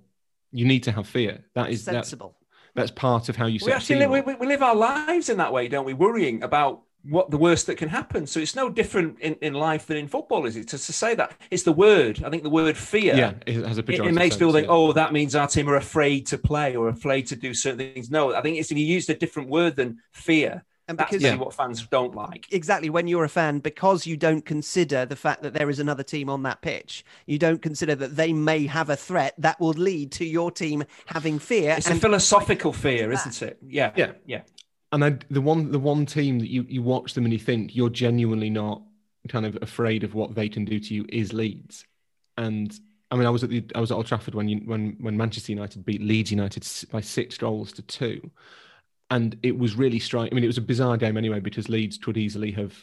You 0.51 0.65
need 0.65 0.83
to 0.83 0.91
have 0.91 1.07
fear. 1.07 1.43
That 1.55 1.69
is 1.71 1.83
sensible. 1.83 2.36
That's 2.77 2.91
part 2.91 3.27
of 3.27 3.35
how 3.35 3.47
you 3.47 3.59
We 3.65 3.71
actually 3.71 3.99
live, 3.99 4.25
we, 4.25 4.35
we 4.35 4.47
live 4.47 4.63
our 4.63 4.75
lives 4.75 5.29
in 5.29 5.37
that 5.37 5.51
way, 5.51 5.67
don't 5.67 5.85
we? 5.85 5.93
Worrying 5.93 6.43
about 6.43 6.83
what 7.03 7.31
the 7.31 7.37
worst 7.37 7.67
that 7.67 7.77
can 7.77 7.89
happen. 7.89 8.27
So 8.27 8.39
it's 8.39 8.55
no 8.55 8.69
different 8.69 9.19
in, 9.19 9.35
in 9.41 9.53
life 9.53 9.87
than 9.87 9.97
in 9.97 10.07
football, 10.07 10.45
is 10.45 10.57
it? 10.57 10.67
To, 10.69 10.77
to 10.77 10.93
say 10.93 11.15
that 11.15 11.33
it's 11.51 11.63
the 11.63 11.71
word. 11.71 12.23
I 12.23 12.29
think 12.29 12.43
the 12.43 12.49
word 12.49 12.77
fear. 12.77 13.15
Yeah, 13.15 13.33
it 13.45 13.65
has 13.65 13.77
a 13.77 13.81
It, 13.81 13.99
it 13.99 14.13
makes 14.13 14.35
sense, 14.35 14.39
people 14.39 14.53
think, 14.53 14.67
yeah. 14.67 14.73
oh, 14.73 14.93
that 14.93 15.13
means 15.13 15.35
our 15.35 15.47
team 15.47 15.69
are 15.69 15.77
afraid 15.77 16.27
to 16.27 16.37
play 16.37 16.75
or 16.75 16.89
afraid 16.89 17.27
to 17.27 17.35
do 17.35 17.53
certain 17.53 17.79
things. 17.79 18.11
No, 18.11 18.35
I 18.35 18.41
think 18.41 18.57
it's 18.57 18.71
if 18.71 18.77
you 18.77 18.85
used 18.85 19.09
a 19.09 19.15
different 19.15 19.49
word 19.49 19.75
than 19.75 19.99
fear. 20.11 20.63
And 20.87 20.97
That's 20.97 21.11
because 21.11 21.37
what 21.37 21.53
fans 21.53 21.85
don't 21.87 22.15
like. 22.15 22.47
exactly 22.51 22.89
when 22.89 23.07
you're 23.07 23.25
a 23.25 23.29
fan 23.29 23.59
because 23.59 24.07
you 24.07 24.15
don't 24.15 24.45
consider 24.45 25.05
the 25.05 25.15
fact 25.15 25.41
that 25.43 25.53
there 25.53 25.69
is 25.69 25.79
another 25.79 26.03
team 26.03 26.29
on 26.29 26.43
that 26.43 26.61
pitch 26.61 27.03
you 27.25 27.37
don't 27.37 27.61
consider 27.61 27.93
that 27.95 28.15
they 28.15 28.31
may 28.31 28.65
have 28.65 28.89
a 28.89 28.95
threat 28.95 29.33
that 29.37 29.59
will 29.59 29.71
lead 29.71 30.11
to 30.13 30.25
your 30.25 30.49
team 30.49 30.83
having 31.07 31.39
fear 31.39 31.75
It's 31.77 31.87
a 31.87 31.91
and 31.91 32.01
philosophical 32.01 32.71
fear, 32.73 33.11
isn't 33.11 33.41
it? 33.41 33.57
Yeah. 33.67 33.91
Yeah. 33.95 34.11
Yeah. 34.25 34.41
And 34.93 35.03
I, 35.03 35.17
the 35.29 35.41
one 35.41 35.71
the 35.71 35.79
one 35.79 36.05
team 36.05 36.39
that 36.39 36.49
you 36.49 36.65
you 36.69 36.81
watch 36.81 37.13
them 37.13 37.25
and 37.25 37.33
you 37.33 37.39
think 37.39 37.75
you're 37.75 37.89
genuinely 37.89 38.49
not 38.49 38.81
kind 39.27 39.45
of 39.45 39.57
afraid 39.61 40.05
of 40.05 40.13
what 40.15 40.33
they 40.35 40.47
can 40.47 40.63
do 40.63 40.79
to 40.79 40.93
you 40.93 41.05
is 41.09 41.33
Leeds. 41.33 41.85
And 42.37 42.73
I 43.11 43.17
mean, 43.17 43.25
I 43.25 43.29
was 43.29 43.43
at 43.43 43.49
the 43.49 43.65
I 43.75 43.81
was 43.81 43.91
at 43.91 43.95
Old 43.95 44.05
Trafford 44.05 44.33
when 44.35 44.47
you 44.47 44.59
when 44.59 44.95
when 45.01 45.17
Manchester 45.17 45.51
United 45.51 45.83
beat 45.85 46.01
Leeds 46.01 46.31
United 46.31 46.65
by 46.89 47.01
six 47.01 47.37
goals 47.37 47.73
to 47.73 47.81
two, 47.81 48.31
and 49.09 49.37
it 49.43 49.57
was 49.57 49.75
really 49.75 49.99
striking. 49.99 50.33
I 50.33 50.35
mean, 50.35 50.43
it 50.43 50.47
was 50.47 50.57
a 50.57 50.61
bizarre 50.61 50.97
game 50.97 51.17
anyway 51.17 51.39
because 51.39 51.69
Leeds 51.69 51.97
could 51.97 52.17
easily 52.17 52.51
have 52.51 52.75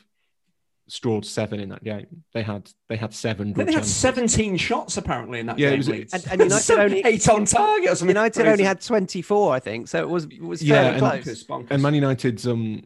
strawed 0.87 1.25
seven 1.25 1.61
in 1.61 1.71
that 1.71 1.83
game. 1.83 2.07
They 2.35 2.43
had 2.43 2.71
they 2.89 2.97
had 2.97 3.15
seven. 3.15 3.49
I 3.49 3.53
good 3.53 3.57
think 3.57 3.69
they 3.69 3.75
had 3.75 3.85
17 3.87 4.57
shots 4.59 4.97
apparently 4.97 5.41
in 5.41 5.47
that 5.47 5.59
Yeah, 5.59 5.69
it 5.69 5.71
game. 5.71 5.79
was- 5.79 5.89
Leeds. 5.89 6.13
And- 6.15 6.27
and 6.33 6.41
United 6.43 6.79
only- 6.79 7.03
eight 7.05 7.29
on 7.29 7.45
target. 7.47 7.91
Or 7.91 7.95
something 7.97 8.15
United 8.15 8.35
crazy. 8.41 8.51
only 8.53 8.65
had 8.65 8.81
24, 8.81 9.55
I 9.55 9.61
think, 9.61 9.89
so 9.89 9.99
it 10.01 10.09
was 10.09 10.25
it 10.27 10.43
was 10.43 10.63
Yeah, 10.63 10.75
fairly 10.75 10.89
and- 10.91 10.99
close. 11.25 11.45
Bonkers, 11.45 11.47
bonkers. 11.47 11.67
And 11.71 11.83
Man 11.83 11.95
United's 11.95 12.47
um 12.47 12.83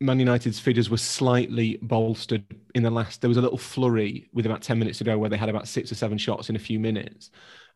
Man 0.00 0.20
United's 0.20 0.60
figures 0.60 0.88
were 0.90 0.96
slightly 0.96 1.76
bolstered 1.82 2.44
in 2.74 2.84
the 2.84 2.90
last. 2.90 3.20
There 3.20 3.28
was 3.28 3.36
a 3.36 3.42
little 3.42 3.58
flurry 3.58 4.28
with 4.32 4.46
about 4.46 4.62
ten 4.62 4.78
minutes 4.78 4.98
to 4.98 5.04
go 5.04 5.18
where 5.18 5.28
they 5.30 5.36
had 5.36 5.48
about 5.48 5.66
six 5.66 5.90
or 5.90 5.96
seven 5.96 6.18
shots 6.18 6.48
in 6.50 6.54
a 6.56 6.60
few 6.60 6.78
minutes, 6.78 7.30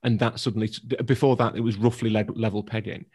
and 0.05 0.19
that 0.21 0.39
suddenly 0.39 0.71
before 1.05 1.35
that 1.37 1.57
it 1.57 1.61
was 1.61 1.77
roughly 1.77 2.11
level 2.11 2.63
pegging, 2.63 3.07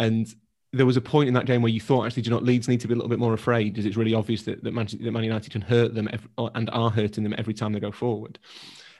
and 0.00 0.26
there 0.74 0.86
was 0.86 0.96
a 0.96 1.00
point 1.00 1.28
in 1.28 1.34
that 1.34 1.46
game 1.46 1.62
where 1.62 1.72
you 1.72 1.80
thought 1.80 2.06
actually, 2.06 2.22
do 2.22 2.30
you 2.30 2.36
know, 2.36 2.42
Leeds 2.42 2.68
need 2.68 2.80
to 2.80 2.88
be 2.88 2.94
a 2.94 2.96
little 2.96 3.08
bit 3.08 3.18
more 3.18 3.34
afraid, 3.34 3.72
because 3.72 3.86
it's 3.86 3.96
really 3.96 4.14
obvious 4.14 4.42
that 4.42 4.62
that 4.64 4.72
Man, 4.72 4.86
that 4.86 5.12
Man 5.12 5.24
United 5.24 5.50
can 5.50 5.62
hurt 5.62 5.94
them 5.94 6.08
every, 6.12 6.28
and 6.54 6.70
are 6.70 6.90
hurting 6.90 7.24
them 7.24 7.34
every 7.38 7.54
time 7.54 7.72
they 7.72 7.80
go 7.80 7.92
forward. 7.92 8.38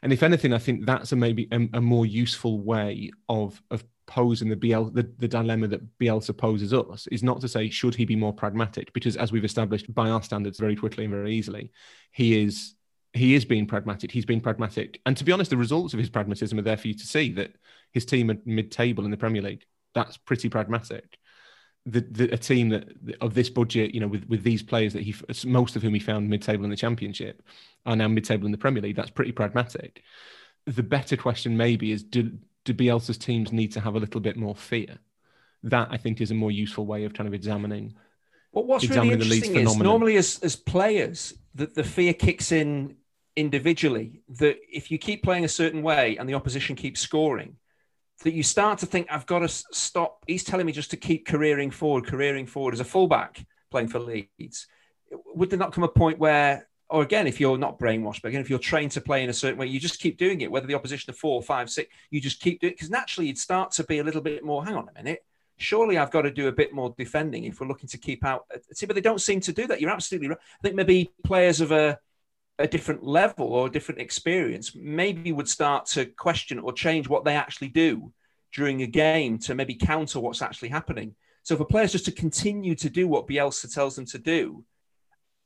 And 0.02 0.12
if 0.12 0.22
anything, 0.22 0.52
I 0.52 0.58
think 0.58 0.84
that's 0.84 1.12
a 1.12 1.16
maybe 1.16 1.48
a, 1.50 1.68
a 1.74 1.80
more 1.80 2.06
useful 2.06 2.60
way 2.60 3.10
of 3.28 3.60
of 3.70 3.84
posing 4.06 4.50
the 4.50 4.56
BL 4.56 4.84
the, 4.84 5.10
the 5.18 5.28
dilemma 5.28 5.66
that 5.68 5.98
Bielsa 5.98 6.36
poses 6.36 6.74
us 6.74 7.06
is 7.06 7.22
not 7.22 7.40
to 7.40 7.48
say 7.48 7.70
should 7.70 7.94
he 7.94 8.04
be 8.04 8.16
more 8.16 8.34
pragmatic 8.34 8.92
because 8.92 9.16
as 9.16 9.32
we've 9.32 9.46
established 9.46 9.92
by 9.94 10.10
our 10.10 10.22
standards 10.22 10.60
very 10.60 10.76
quickly 10.76 11.04
and 11.04 11.12
very 11.12 11.34
easily, 11.34 11.72
he 12.12 12.42
is 12.42 12.74
he 13.14 13.34
is 13.34 13.44
being 13.44 13.66
pragmatic. 13.66 14.10
He's 14.10 14.26
being 14.26 14.40
pragmatic, 14.40 15.00
and 15.06 15.16
to 15.16 15.24
be 15.24 15.32
honest, 15.32 15.50
the 15.50 15.56
results 15.56 15.94
of 15.94 16.00
his 16.00 16.10
pragmatism 16.10 16.58
are 16.58 16.62
there 16.62 16.76
for 16.76 16.88
you 16.88 16.94
to 16.94 17.06
see. 17.06 17.32
That 17.32 17.52
his 17.92 18.04
team 18.04 18.30
are 18.30 18.36
mid-table 18.44 19.04
in 19.04 19.10
the 19.10 19.16
Premier 19.16 19.42
League. 19.42 19.64
That's 19.94 20.16
pretty 20.16 20.48
pragmatic. 20.48 21.16
The, 21.86 22.00
the, 22.00 22.32
a 22.32 22.38
team 22.38 22.70
that 22.70 22.88
of 23.20 23.34
this 23.34 23.50
budget, 23.50 23.94
you 23.94 24.00
know, 24.00 24.06
with 24.08 24.26
with 24.26 24.42
these 24.42 24.62
players 24.62 24.94
that 24.94 25.02
he 25.02 25.14
most 25.44 25.76
of 25.76 25.82
whom 25.82 25.92
he 25.92 26.00
found 26.00 26.30
mid-table 26.30 26.64
in 26.64 26.70
the 26.70 26.76
Championship, 26.76 27.42
are 27.84 27.94
now 27.94 28.08
mid-table 28.08 28.46
in 28.46 28.52
the 28.52 28.58
Premier 28.58 28.82
League. 28.82 28.96
That's 28.96 29.10
pretty 29.10 29.32
pragmatic. 29.32 30.02
The 30.66 30.82
better 30.82 31.16
question 31.16 31.58
maybe 31.58 31.92
is 31.92 32.02
do 32.02 32.38
do 32.64 32.72
Bielsa's 32.72 33.18
teams 33.18 33.52
need 33.52 33.72
to 33.72 33.80
have 33.80 33.96
a 33.96 33.98
little 33.98 34.20
bit 34.20 34.36
more 34.36 34.54
fear? 34.54 34.98
That 35.62 35.88
I 35.90 35.98
think 35.98 36.22
is 36.22 36.30
a 36.30 36.34
more 36.34 36.50
useful 36.50 36.86
way 36.86 37.04
of 37.04 37.12
kind 37.12 37.26
of 37.26 37.34
examining. 37.34 37.94
Well, 38.52 38.64
what's 38.64 38.84
really 38.84 38.92
examining 38.92 39.18
the 39.18 39.24
interesting 39.24 39.56
is 39.56 39.62
phenomenon. 39.62 39.84
normally 39.86 40.16
as, 40.16 40.38
as 40.42 40.56
players, 40.56 41.34
that 41.54 41.74
the 41.74 41.84
fear 41.84 42.14
kicks 42.14 42.50
in 42.50 42.96
individually. 43.36 44.22
That 44.38 44.56
if 44.70 44.90
you 44.90 44.98
keep 44.98 45.22
playing 45.22 45.44
a 45.44 45.48
certain 45.48 45.82
way 45.82 46.16
and 46.16 46.28
the 46.28 46.34
opposition 46.34 46.76
keeps 46.76 47.00
scoring, 47.00 47.56
that 48.22 48.32
you 48.32 48.42
start 48.42 48.78
to 48.78 48.86
think, 48.86 49.08
I've 49.10 49.26
got 49.26 49.40
to 49.40 49.48
stop. 49.48 50.22
He's 50.26 50.44
telling 50.44 50.66
me 50.66 50.72
just 50.72 50.90
to 50.92 50.96
keep 50.96 51.26
careering 51.26 51.72
forward, 51.72 52.06
careering 52.06 52.46
forward 52.46 52.74
as 52.74 52.80
a 52.80 52.84
fullback 52.84 53.44
playing 53.70 53.88
for 53.88 53.98
Leeds. 53.98 54.66
Would 55.34 55.50
there 55.50 55.58
not 55.58 55.72
come 55.72 55.84
a 55.84 55.88
point 55.88 56.18
where, 56.18 56.68
or 56.88 57.02
again, 57.02 57.26
if 57.26 57.40
you're 57.40 57.58
not 57.58 57.78
brainwashed, 57.78 58.22
but 58.22 58.28
again, 58.28 58.40
if 58.40 58.48
you're 58.48 58.58
trained 58.58 58.92
to 58.92 59.00
play 59.00 59.24
in 59.24 59.30
a 59.30 59.34
certain 59.34 59.58
way, 59.58 59.66
you 59.66 59.80
just 59.80 60.00
keep 60.00 60.16
doing 60.16 60.42
it, 60.42 60.50
whether 60.50 60.66
the 60.66 60.74
opposition 60.74 61.10
are 61.10 61.16
four, 61.16 61.42
five, 61.42 61.68
six, 61.68 61.92
you 62.10 62.20
just 62.20 62.40
keep 62.40 62.60
doing 62.60 62.72
it. 62.72 62.76
Because 62.76 62.90
naturally, 62.90 63.26
you'd 63.26 63.38
start 63.38 63.72
to 63.72 63.84
be 63.84 63.98
a 63.98 64.04
little 64.04 64.20
bit 64.20 64.44
more, 64.44 64.64
hang 64.64 64.76
on 64.76 64.88
a 64.88 65.02
minute, 65.02 65.24
surely 65.56 65.98
I've 65.98 66.10
got 66.10 66.22
to 66.22 66.30
do 66.30 66.48
a 66.48 66.52
bit 66.52 66.72
more 66.72 66.94
defending 66.96 67.44
if 67.44 67.60
we're 67.60 67.68
looking 67.68 67.88
to 67.88 67.98
keep 67.98 68.24
out. 68.24 68.46
See, 68.72 68.86
but 68.86 68.94
they 68.94 69.02
don't 69.02 69.20
seem 69.20 69.40
to 69.40 69.52
do 69.52 69.66
that. 69.66 69.80
You're 69.80 69.90
absolutely 69.90 70.28
right. 70.28 70.38
I 70.40 70.62
think 70.62 70.76
maybe 70.76 71.10
players 71.24 71.60
of 71.60 71.72
a 71.72 71.98
a 72.58 72.66
different 72.66 73.02
level 73.02 73.46
or 73.46 73.66
a 73.66 73.70
different 73.70 74.00
experience 74.00 74.74
maybe 74.74 75.32
would 75.32 75.48
start 75.48 75.86
to 75.86 76.06
question 76.06 76.58
or 76.58 76.72
change 76.72 77.08
what 77.08 77.24
they 77.24 77.34
actually 77.34 77.68
do 77.68 78.12
during 78.52 78.82
a 78.82 78.86
game 78.86 79.38
to 79.38 79.54
maybe 79.54 79.74
counter 79.74 80.20
what's 80.20 80.42
actually 80.42 80.68
happening. 80.68 81.14
So 81.42 81.56
for 81.56 81.64
players 81.64 81.92
just 81.92 82.04
to 82.06 82.12
continue 82.12 82.74
to 82.76 82.88
do 82.88 83.08
what 83.08 83.26
Bielsa 83.26 83.72
tells 83.72 83.96
them 83.96 84.06
to 84.06 84.18
do, 84.18 84.64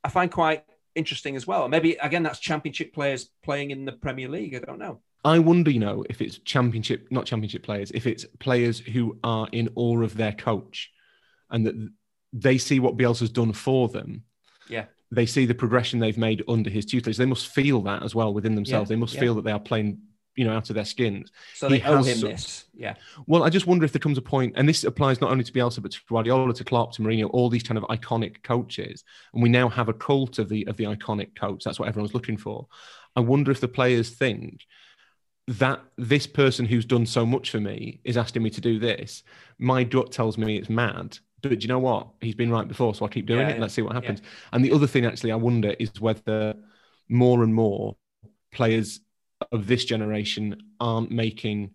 I 0.05 0.11
find 0.11 0.31
quite 0.31 0.65
interesting 0.95 1.35
as 1.35 1.47
well. 1.47 1.69
Maybe 1.69 1.93
again 1.95 2.23
that's 2.23 2.39
championship 2.39 2.93
players 2.93 3.31
playing 3.43 3.71
in 3.71 3.85
the 3.85 3.93
Premier 3.93 4.29
League. 4.29 4.55
I 4.55 4.59
don't 4.59 4.79
know. 4.79 5.01
I 5.25 5.39
wonder, 5.41 5.71
you 5.71 5.81
know, 5.81 6.05
if 6.09 6.21
it's 6.21 6.39
championship, 6.39 7.09
not 7.11 7.27
championship 7.27 7.63
players, 7.63 7.91
if 7.91 8.07
it's 8.07 8.25
players 8.39 8.79
who 8.79 9.19
are 9.25 9.49
in 9.51 9.71
awe 9.75 10.03
of 10.03 10.17
their 10.17 10.33
coach 10.33 10.93
and 11.51 11.67
that 11.67 11.75
they 12.33 12.59
see 12.59 12.79
what 12.79 12.97
Bielsa's 12.97 13.31
done 13.31 13.53
for 13.53 13.89
them. 13.89 14.23
Yeah. 14.69 14.85
They 15.11 15.27
see 15.27 15.47
the 15.47 15.55
progression 15.55 15.99
they've 16.01 16.19
made 16.19 16.43
under 16.49 16.69
his 16.71 16.85
tutelage. 16.85 17.17
They 17.17 17.25
must 17.27 17.47
feel 17.49 17.81
that 17.83 18.03
as 18.03 18.15
well 18.15 18.35
within 18.35 18.55
themselves. 18.55 18.91
Yeah, 18.91 18.97
They 18.97 19.01
must 19.01 19.15
yeah. 19.15 19.21
feel 19.21 19.35
that 19.37 19.43
they 19.45 19.53
are 19.53 19.59
playing, 19.61 19.99
you 20.37 20.45
know, 20.45 20.55
out 20.55 20.69
of 20.69 20.75
their 20.75 20.85
skins. 20.85 21.33
So 21.55 21.69
He 21.69 21.79
they 21.79 21.85
owe 21.85 22.03
him 22.03 22.19
some- 22.19 22.31
this. 22.31 22.67
Yeah. 22.75 22.95
Well, 23.27 23.43
I 23.43 23.49
just 23.49 23.67
wonder 23.67 23.85
if 23.87 23.93
there 23.93 24.01
comes 24.01 24.19
a 24.19 24.23
point, 24.23 24.53
and 24.57 24.69
this 24.69 24.85
applies 24.85 25.21
not 25.21 25.31
only 25.31 25.45
to 25.45 25.53
Bielsa 25.53 25.81
but 25.83 25.93
to 25.93 26.01
Guardiola, 26.09 26.53
to 26.55 26.65
Klopp, 26.65 26.93
to 26.95 27.03
Mourinho, 27.03 27.31
all 27.33 27.49
these 27.49 27.63
kind 27.63 27.79
of 27.79 27.85
iconic 27.85 28.43
coaches, 28.43 29.03
and 29.33 29.43
we 29.43 29.49
now 29.49 29.69
have 29.69 29.89
a 29.89 29.95
cult 29.95 30.39
of 30.39 30.49
the 30.51 30.67
of 30.67 30.77
the 30.77 30.85
iconic 30.85 31.35
coach. 31.35 31.65
That's 31.65 31.79
what 31.81 31.89
everyone's 31.89 32.15
looking 32.15 32.37
for. 32.37 32.69
I 33.17 33.21
wonder 33.21 33.51
if 33.51 33.61
the 33.61 33.67
players 33.69 34.11
think 34.11 34.65
that 35.49 35.81
this 35.97 36.27
person 36.27 36.67
who's 36.67 36.85
done 36.85 37.07
so 37.07 37.25
much 37.25 37.51
for 37.51 37.59
me 37.61 38.01
is 38.05 38.19
asking 38.19 38.43
me 38.43 38.51
to 38.51 38.61
do 38.61 38.79
this. 38.79 39.23
My 39.59 39.83
gut 39.83 40.13
tells 40.13 40.37
me 40.37 40.59
it's 40.59 40.69
mad, 40.69 41.19
but 41.43 41.51
do 41.51 41.57
you 41.61 41.69
know 41.69 41.79
what? 41.79 42.09
He's 42.21 42.35
been 42.35 42.51
right 42.51 42.67
before, 42.67 42.95
so 42.95 43.05
I'll 43.05 43.09
keep 43.11 43.27
doing 43.27 43.41
Yeah, 43.41 43.49
it. 43.51 43.55
yeah, 43.57 43.61
Let's 43.63 43.75
see 43.75 43.83
what 43.83 43.95
happens. 43.95 44.23
And 44.53 44.65
the 44.65 44.73
other 44.73 44.87
thing, 44.87 45.05
actually, 45.07 45.33
I 45.33 45.37
wonder 45.37 45.75
is 45.79 46.01
whether 46.01 46.55
more 47.09 47.43
and 47.43 47.55
more 47.55 47.97
players 48.53 49.01
of 49.53 49.67
this 49.67 49.85
generation 49.85 50.57
aren't 50.81 51.11
making 51.11 51.71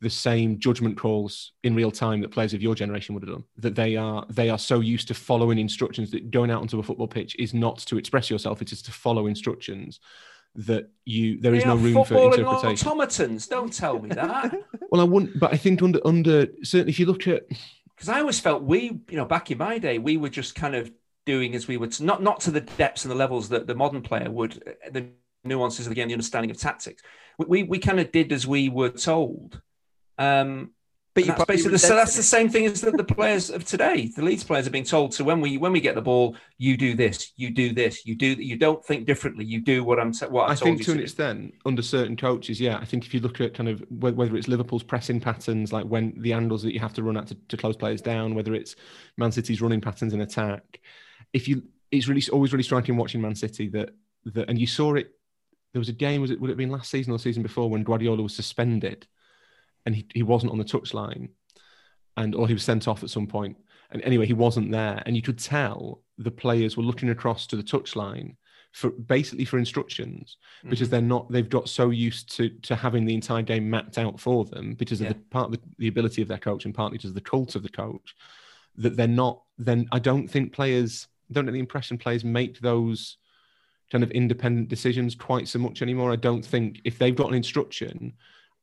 the 0.00 0.08
same 0.10 0.60
judgment 0.60 0.96
calls 0.96 1.52
in 1.64 1.74
real 1.74 1.90
time 1.90 2.20
that 2.20 2.30
players 2.30 2.54
of 2.54 2.62
your 2.62 2.74
generation 2.76 3.14
would 3.14 3.24
have 3.24 3.32
done. 3.34 3.44
That 3.56 3.74
they 3.74 3.96
are 3.96 4.24
they 4.30 4.48
are 4.50 4.58
so 4.58 4.78
used 4.78 5.08
to 5.08 5.14
following 5.14 5.58
instructions 5.58 6.12
that 6.12 6.30
going 6.30 6.52
out 6.52 6.60
onto 6.60 6.78
a 6.78 6.82
football 6.84 7.08
pitch 7.08 7.34
is 7.38 7.52
not 7.52 7.78
to 7.78 7.98
express 7.98 8.30
yourself; 8.30 8.62
it 8.62 8.70
is 8.70 8.82
to 8.82 8.92
follow 8.92 9.26
instructions. 9.26 9.98
That 10.54 10.90
you 11.04 11.40
there 11.40 11.54
is 11.54 11.64
They 11.64 11.68
no 11.68 11.76
room 11.76 12.04
for 12.04 12.14
interpretation. 12.14 12.88
automatons. 12.88 13.48
Don't 13.48 13.72
tell 13.72 13.98
me 14.00 14.10
that. 14.10 14.54
Well, 14.90 15.02
I 15.02 15.04
wouldn't, 15.04 15.38
but 15.38 15.52
I 15.52 15.58
think 15.58 15.82
under 15.82 16.00
under 16.06 16.46
certainly 16.62 16.90
if 16.92 16.98
you 16.98 17.04
look 17.04 17.28
at 17.28 17.42
because 17.98 18.10
I 18.10 18.20
always 18.20 18.38
felt 18.38 18.62
we, 18.62 19.00
you 19.10 19.16
know, 19.16 19.24
back 19.24 19.50
in 19.50 19.58
my 19.58 19.78
day, 19.78 19.98
we 19.98 20.16
were 20.16 20.28
just 20.28 20.54
kind 20.54 20.76
of 20.76 20.88
doing 21.26 21.56
as 21.56 21.66
we 21.66 21.76
would, 21.76 22.00
not 22.00 22.22
not 22.22 22.38
to 22.42 22.52
the 22.52 22.60
depths 22.60 23.04
and 23.04 23.10
the 23.10 23.16
levels 23.16 23.48
that 23.48 23.66
the 23.66 23.74
modern 23.74 24.02
player 24.02 24.30
would, 24.30 24.62
uh, 24.64 24.90
the 24.92 25.08
nuances 25.42 25.86
of 25.86 25.90
the 25.90 25.96
game, 25.96 26.06
the 26.06 26.14
understanding 26.14 26.52
of 26.52 26.58
tactics. 26.58 27.02
We 27.38 27.46
we, 27.46 27.62
we 27.64 27.78
kind 27.80 27.98
of 27.98 28.12
did 28.12 28.30
as 28.30 28.46
we 28.46 28.68
were 28.68 28.90
told. 28.90 29.60
Um, 30.16 30.70
But 31.18 31.30
and 31.30 31.38
you 31.38 31.38
that's 31.38 31.46
basically 31.46 31.72
the, 31.72 31.78
so 31.80 31.96
that's 31.96 32.16
the 32.16 32.22
same 32.22 32.48
thing 32.48 32.66
as 32.66 32.80
the, 32.80 32.92
the 32.92 33.02
players 33.02 33.50
of 33.50 33.64
today. 33.64 34.10
The 34.14 34.22
Leeds 34.22 34.44
players 34.44 34.68
are 34.68 34.70
being 34.70 34.84
told. 34.84 35.14
So 35.14 35.24
when 35.24 35.40
we 35.40 35.58
when 35.58 35.72
we 35.72 35.80
get 35.80 35.96
the 35.96 36.02
ball, 36.02 36.36
you 36.58 36.76
do 36.76 36.94
this, 36.94 37.32
you 37.36 37.50
do 37.50 37.72
this, 37.72 38.06
you 38.06 38.14
do 38.14 38.36
that. 38.36 38.44
you 38.44 38.56
don't 38.56 38.84
think 38.84 39.04
differently. 39.04 39.44
You 39.44 39.60
do 39.60 39.82
what 39.82 39.98
I'm 39.98 40.12
what 40.30 40.48
I, 40.48 40.52
I 40.52 40.54
told 40.54 40.60
think 40.60 40.78
you 40.78 40.84
to 40.84 40.92
an 40.92 41.00
extent, 41.00 41.54
under 41.66 41.82
certain 41.82 42.16
coaches, 42.16 42.60
yeah, 42.60 42.78
I 42.78 42.84
think 42.84 43.04
if 43.04 43.12
you 43.12 43.20
look 43.20 43.40
at 43.40 43.52
kind 43.52 43.68
of 43.68 43.82
whether 43.90 44.36
it's 44.36 44.46
Liverpool's 44.46 44.84
pressing 44.84 45.20
patterns, 45.20 45.72
like 45.72 45.86
when 45.86 46.14
the 46.18 46.32
angles 46.32 46.62
that 46.62 46.72
you 46.72 46.78
have 46.78 46.94
to 46.94 47.02
run 47.02 47.16
at 47.16 47.26
to, 47.28 47.34
to 47.48 47.56
close 47.56 47.76
players 47.76 48.00
down, 48.00 48.34
whether 48.34 48.54
it's 48.54 48.76
Man 49.16 49.32
City's 49.32 49.60
running 49.60 49.80
patterns 49.80 50.14
in 50.14 50.20
attack, 50.20 50.80
if 51.32 51.48
you, 51.48 51.64
it's 51.90 52.06
really 52.06 52.22
always 52.32 52.52
really 52.52 52.62
striking 52.62 52.96
watching 52.96 53.20
Man 53.20 53.34
City 53.34 53.68
that 53.70 53.90
that, 54.26 54.48
and 54.48 54.58
you 54.58 54.68
saw 54.68 54.94
it. 54.94 55.12
There 55.72 55.80
was 55.80 55.88
a 55.88 55.92
game, 55.92 56.20
was 56.20 56.30
it 56.30 56.40
would 56.40 56.48
it 56.48 56.52
have 56.52 56.58
been 56.58 56.70
last 56.70 56.90
season 56.90 57.12
or 57.12 57.16
the 57.16 57.22
season 57.22 57.42
before 57.42 57.68
when 57.68 57.82
Guardiola 57.82 58.22
was 58.22 58.34
suspended, 58.34 59.06
and 59.86 59.94
he, 59.94 60.06
he 60.14 60.22
wasn't 60.22 60.52
on 60.52 60.58
the 60.58 60.64
touchline, 60.64 61.28
and 62.16 62.34
or 62.34 62.46
he 62.48 62.54
was 62.54 62.62
sent 62.64 62.88
off 62.88 63.02
at 63.02 63.10
some 63.10 63.26
point. 63.26 63.56
And 63.90 64.02
anyway, 64.02 64.26
he 64.26 64.34
wasn't 64.34 64.70
there, 64.70 65.02
and 65.06 65.16
you 65.16 65.22
could 65.22 65.38
tell 65.38 66.02
the 66.18 66.30
players 66.30 66.76
were 66.76 66.82
looking 66.82 67.10
across 67.10 67.46
to 67.48 67.56
the 67.56 67.62
touchline 67.62 68.36
for 68.72 68.90
basically 68.90 69.46
for 69.46 69.56
instructions 69.58 70.36
because 70.68 70.88
Mhm. 70.88 70.90
they're 70.90 71.00
not 71.00 71.30
they've 71.32 71.48
got 71.48 71.70
so 71.70 71.88
used 71.88 72.36
to 72.36 72.50
to 72.60 72.76
having 72.76 73.06
the 73.06 73.14
entire 73.14 73.40
game 73.40 73.68
mapped 73.70 73.96
out 73.96 74.20
for 74.20 74.44
them 74.44 74.74
because 74.74 75.00
of 75.00 75.08
the 75.08 75.14
part 75.14 75.46
of 75.46 75.52
the, 75.52 75.60
the 75.78 75.88
ability 75.88 76.20
of 76.20 76.28
their 76.28 76.36
coach 76.38 76.66
and 76.66 76.74
partly 76.74 76.98
because 76.98 77.08
of 77.10 77.14
the 77.14 77.20
cult 77.22 77.54
of 77.54 77.62
the 77.62 77.68
coach 77.70 78.14
that 78.76 78.94
they're 78.94 79.08
not 79.08 79.42
then 79.56 79.88
I 79.90 79.98
don't 79.98 80.28
think 80.28 80.52
players 80.52 81.08
don't 81.32 81.46
get 81.46 81.52
the 81.52 81.58
impression 81.58 81.96
players 81.96 82.24
make 82.26 82.60
those 82.60 83.16
kind 83.90 84.04
of 84.04 84.10
independent 84.10 84.68
decisions 84.68 85.14
quite 85.14 85.48
so 85.48 85.58
much 85.58 85.80
anymore. 85.80 86.12
I 86.12 86.16
don't 86.16 86.44
think 86.44 86.82
if 86.84 86.98
they've 86.98 87.16
got 87.16 87.28
an 87.28 87.34
instruction, 87.36 88.12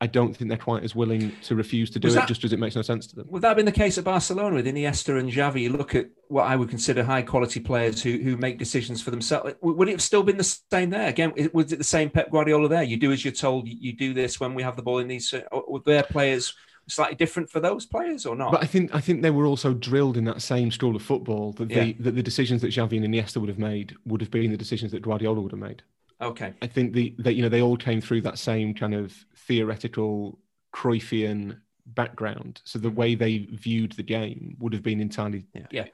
I 0.01 0.07
don't 0.07 0.35
think 0.35 0.49
they're 0.49 0.57
quite 0.57 0.83
as 0.83 0.93
willing 0.93 1.31
to 1.43 1.55
refuse 1.55 1.89
to 1.91 1.99
do 1.99 2.07
Was 2.07 2.15
it 2.17 2.27
just 2.27 2.43
as 2.43 2.51
it 2.51 2.59
makes 2.59 2.75
no 2.75 2.81
sense 2.81 3.07
to 3.07 3.15
them. 3.15 3.27
Would 3.29 3.41
that 3.43 3.47
have 3.49 3.57
been 3.57 3.65
the 3.65 3.71
case 3.71 3.97
at 3.97 4.03
Barcelona 4.03 4.55
with 4.55 4.65
Iniesta 4.67 5.17
and 5.17 5.31
Xavi? 5.31 5.61
You 5.61 5.69
look 5.69 5.95
at 5.95 6.09
what 6.27 6.43
I 6.43 6.57
would 6.57 6.69
consider 6.69 7.01
high 7.03 7.21
quality 7.21 7.61
players 7.61 8.03
who 8.03 8.17
who 8.17 8.35
make 8.35 8.57
decisions 8.57 9.01
for 9.01 9.11
themselves. 9.11 9.53
Would 9.61 9.87
it 9.87 9.91
have 9.93 10.01
still 10.01 10.23
been 10.23 10.37
the 10.37 10.43
same 10.71 10.89
there? 10.89 11.07
Again, 11.07 11.33
was 11.53 11.71
it 11.71 11.77
the 11.77 11.83
same 11.85 12.09
Pep 12.09 12.29
Guardiola 12.29 12.67
there? 12.67 12.83
You 12.83 12.97
do 12.97 13.11
as 13.13 13.23
you're 13.23 13.31
told. 13.33 13.67
You 13.69 13.93
do 13.95 14.13
this 14.13 14.37
when 14.39 14.53
we 14.53 14.63
have 14.63 14.75
the 14.75 14.81
ball 14.83 14.97
in 14.99 15.07
these. 15.07 15.33
Uh, 15.33 15.41
or 15.51 15.63
were 15.67 15.79
their 15.85 16.03
players 16.03 16.53
slightly 16.87 17.15
different 17.15 17.49
for 17.49 17.61
those 17.61 17.85
players 17.85 18.25
or 18.25 18.35
not? 18.35 18.51
But 18.51 18.63
I 18.63 18.67
think 18.67 18.93
I 18.93 18.99
think 18.99 19.21
they 19.21 19.31
were 19.31 19.45
also 19.45 19.73
drilled 19.73 20.17
in 20.17 20.25
that 20.25 20.41
same 20.41 20.71
school 20.71 20.95
of 20.97 21.03
football 21.03 21.53
that 21.53 21.69
they 21.69 21.85
Yeah. 21.85 21.93
that 22.01 22.15
the 22.15 22.23
decisions 22.23 22.61
that 22.63 22.67
Xavi 22.73 23.01
and 23.01 23.05
Iniesta 23.05 23.37
would 23.37 23.49
have 23.49 23.59
made 23.59 23.95
would 24.05 24.19
have 24.19 24.29
been 24.29 24.51
the 24.51 24.57
decisions 24.57 24.91
that 24.91 25.01
Guardiola 25.01 25.39
would 25.39 25.51
have 25.53 25.61
made. 25.61 25.83
okay, 26.21 26.53
I 26.61 26.67
think 26.67 26.93
the 26.93 27.15
that 27.19 27.33
you 27.35 27.41
know 27.41 27.49
they 27.49 27.61
all 27.61 27.77
came 27.77 28.01
through 28.01 28.21
that 28.21 28.37
same 28.39 28.73
kind 28.73 28.93
of 28.93 29.13
theoretical 29.47 30.39
Cruyffian 30.73 31.59
background. 31.85 32.61
So 32.63 32.79
the 32.79 32.89
way 32.89 33.15
they 33.15 33.47
viewed 33.51 33.93
the 33.93 34.03
game 34.03 34.55
would 34.59 34.73
have 34.73 34.83
been 34.83 34.99
entirely 34.99 35.45
yeah. 35.53 35.85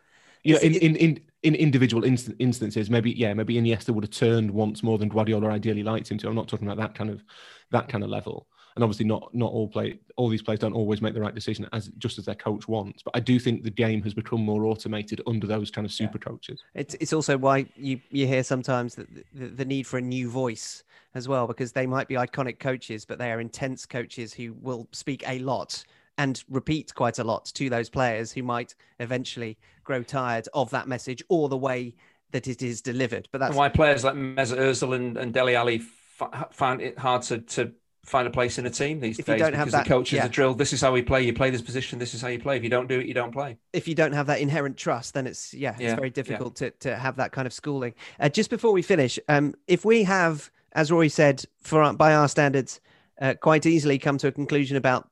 Yeah, 0.43 0.55
Is 0.57 0.63
in, 0.63 0.73
in, 0.75 0.95
in, 0.95 1.19
in 1.43 1.55
individual 1.55 2.03
inst- 2.03 2.31
instances, 2.39 2.89
maybe 2.89 3.11
yeah, 3.11 3.33
maybe 3.33 3.55
Iniesta 3.55 3.89
would 3.91 4.03
have 4.03 4.11
turned 4.11 4.49
once 4.49 4.81
more 4.81 4.97
than 4.97 5.09
Guardiola 5.09 5.49
ideally 5.49 5.83
liked 5.83 6.09
him 6.09 6.17
to. 6.19 6.27
I'm 6.27 6.35
not 6.35 6.47
talking 6.47 6.67
about 6.67 6.81
that 6.81 6.95
kind 6.95 7.11
of 7.11 7.23
that 7.71 7.89
kind 7.89 8.03
of 8.03 8.09
level. 8.09 8.47
And 8.75 8.83
obviously, 8.83 9.05
not 9.05 9.33
not 9.33 9.51
all 9.51 9.67
play 9.67 9.99
all 10.15 10.29
these 10.29 10.41
players 10.41 10.59
don't 10.59 10.73
always 10.73 11.01
make 11.01 11.13
the 11.13 11.21
right 11.21 11.35
decision 11.35 11.67
as 11.73 11.89
just 11.97 12.17
as 12.17 12.25
their 12.25 12.35
coach 12.35 12.67
wants. 12.67 13.03
But 13.03 13.15
I 13.15 13.19
do 13.19 13.39
think 13.39 13.63
the 13.63 13.69
game 13.69 14.01
has 14.03 14.13
become 14.13 14.41
more 14.41 14.65
automated 14.65 15.21
under 15.27 15.47
those 15.47 15.69
kind 15.69 15.85
of 15.85 15.91
super 15.91 16.17
coaches. 16.17 16.61
It's, 16.73 16.95
it's 16.95 17.13
also 17.13 17.37
why 17.37 17.65
you, 17.75 17.99
you 18.11 18.27
hear 18.27 18.43
sometimes 18.43 18.95
that 18.95 19.07
the, 19.33 19.47
the 19.47 19.65
need 19.65 19.87
for 19.87 19.97
a 19.97 20.01
new 20.01 20.29
voice 20.29 20.83
as 21.15 21.27
well, 21.27 21.47
because 21.47 21.73
they 21.73 21.85
might 21.85 22.07
be 22.07 22.15
iconic 22.15 22.59
coaches, 22.59 23.03
but 23.03 23.19
they 23.19 23.31
are 23.31 23.41
intense 23.41 23.85
coaches 23.85 24.33
who 24.33 24.53
will 24.61 24.87
speak 24.91 25.23
a 25.27 25.39
lot 25.39 25.83
and 26.17 26.43
repeat 26.49 26.93
quite 26.95 27.19
a 27.19 27.23
lot 27.23 27.45
to 27.45 27.69
those 27.69 27.89
players 27.89 28.31
who 28.31 28.43
might 28.43 28.75
eventually 28.99 29.57
grow 29.83 30.03
tired 30.03 30.47
of 30.53 30.69
that 30.69 30.87
message 30.87 31.23
or 31.29 31.49
the 31.49 31.57
way 31.57 31.95
that 32.31 32.47
it 32.47 32.61
is 32.61 32.81
delivered. 32.81 33.27
But 33.31 33.39
that's 33.39 33.49
And 33.49 33.57
why 33.57 33.69
players 33.69 34.03
like 34.03 34.15
Mesut 34.15 34.57
Ozil 34.57 34.95
and, 34.95 35.17
and 35.17 35.33
Dele 35.33 35.55
Alli 35.55 35.81
f- 36.21 36.47
find 36.53 36.81
it 36.81 36.97
hard 36.97 37.23
to, 37.23 37.39
to 37.39 37.73
find 38.03 38.27
a 38.27 38.31
place 38.31 38.57
in 38.57 38.65
a 38.65 38.69
team 38.69 38.99
these 38.99 39.19
If 39.19 39.27
you 39.27 39.35
days 39.35 39.41
don't 39.41 39.53
have 39.53 39.67
because 39.67 39.73
that- 39.73 39.83
the 39.83 39.89
coaches 39.89 40.17
yeah. 40.17 40.25
are 40.25 40.29
drilled. 40.29 40.57
This 40.57 40.73
is 40.73 40.81
how 40.81 40.91
we 40.91 41.01
play. 41.01 41.23
You 41.23 41.33
play 41.33 41.49
this 41.51 41.61
position. 41.61 41.99
This 41.99 42.13
is 42.13 42.21
how 42.21 42.29
you 42.29 42.39
play. 42.39 42.57
If 42.57 42.63
you 42.63 42.69
don't 42.69 42.87
do 42.87 42.99
it, 42.99 43.05
you 43.05 43.13
don't 43.13 43.31
play. 43.31 43.57
if 43.73 43.87
you 43.87 43.95
don't 43.95 44.13
have 44.13 44.27
that 44.27 44.39
inherent 44.39 44.77
trust, 44.77 45.13
then 45.13 45.27
it's 45.27 45.53
yeah, 45.53 45.71
it's 45.73 45.81
Yeah, 45.81 45.95
very 45.95 46.07
yeah. 46.07 46.13
difficult 46.13 46.55
to 46.57 46.71
to 46.71 46.95
have 46.95 47.15
that 47.17 47.31
kind 47.31 47.45
of 47.45 47.53
schooling. 47.53 47.93
Uh, 48.19 48.29
just 48.29 48.49
before 48.49 48.71
we 48.71 48.81
finish, 48.81 49.19
um, 49.29 49.53
if 49.67 49.85
we 49.85 50.03
have, 50.03 50.49
as 50.73 50.91
Rory 50.91 51.09
said, 51.09 51.43
for 51.61 51.81
our, 51.83 51.93
by 51.93 52.13
our 52.13 52.27
standards, 52.27 52.81
uh, 53.21 53.35
quite 53.39 53.65
easily 53.65 53.99
come 53.99 54.17
to 54.17 54.27
a 54.27 54.31
conclusion 54.31 54.77
about 54.77 55.07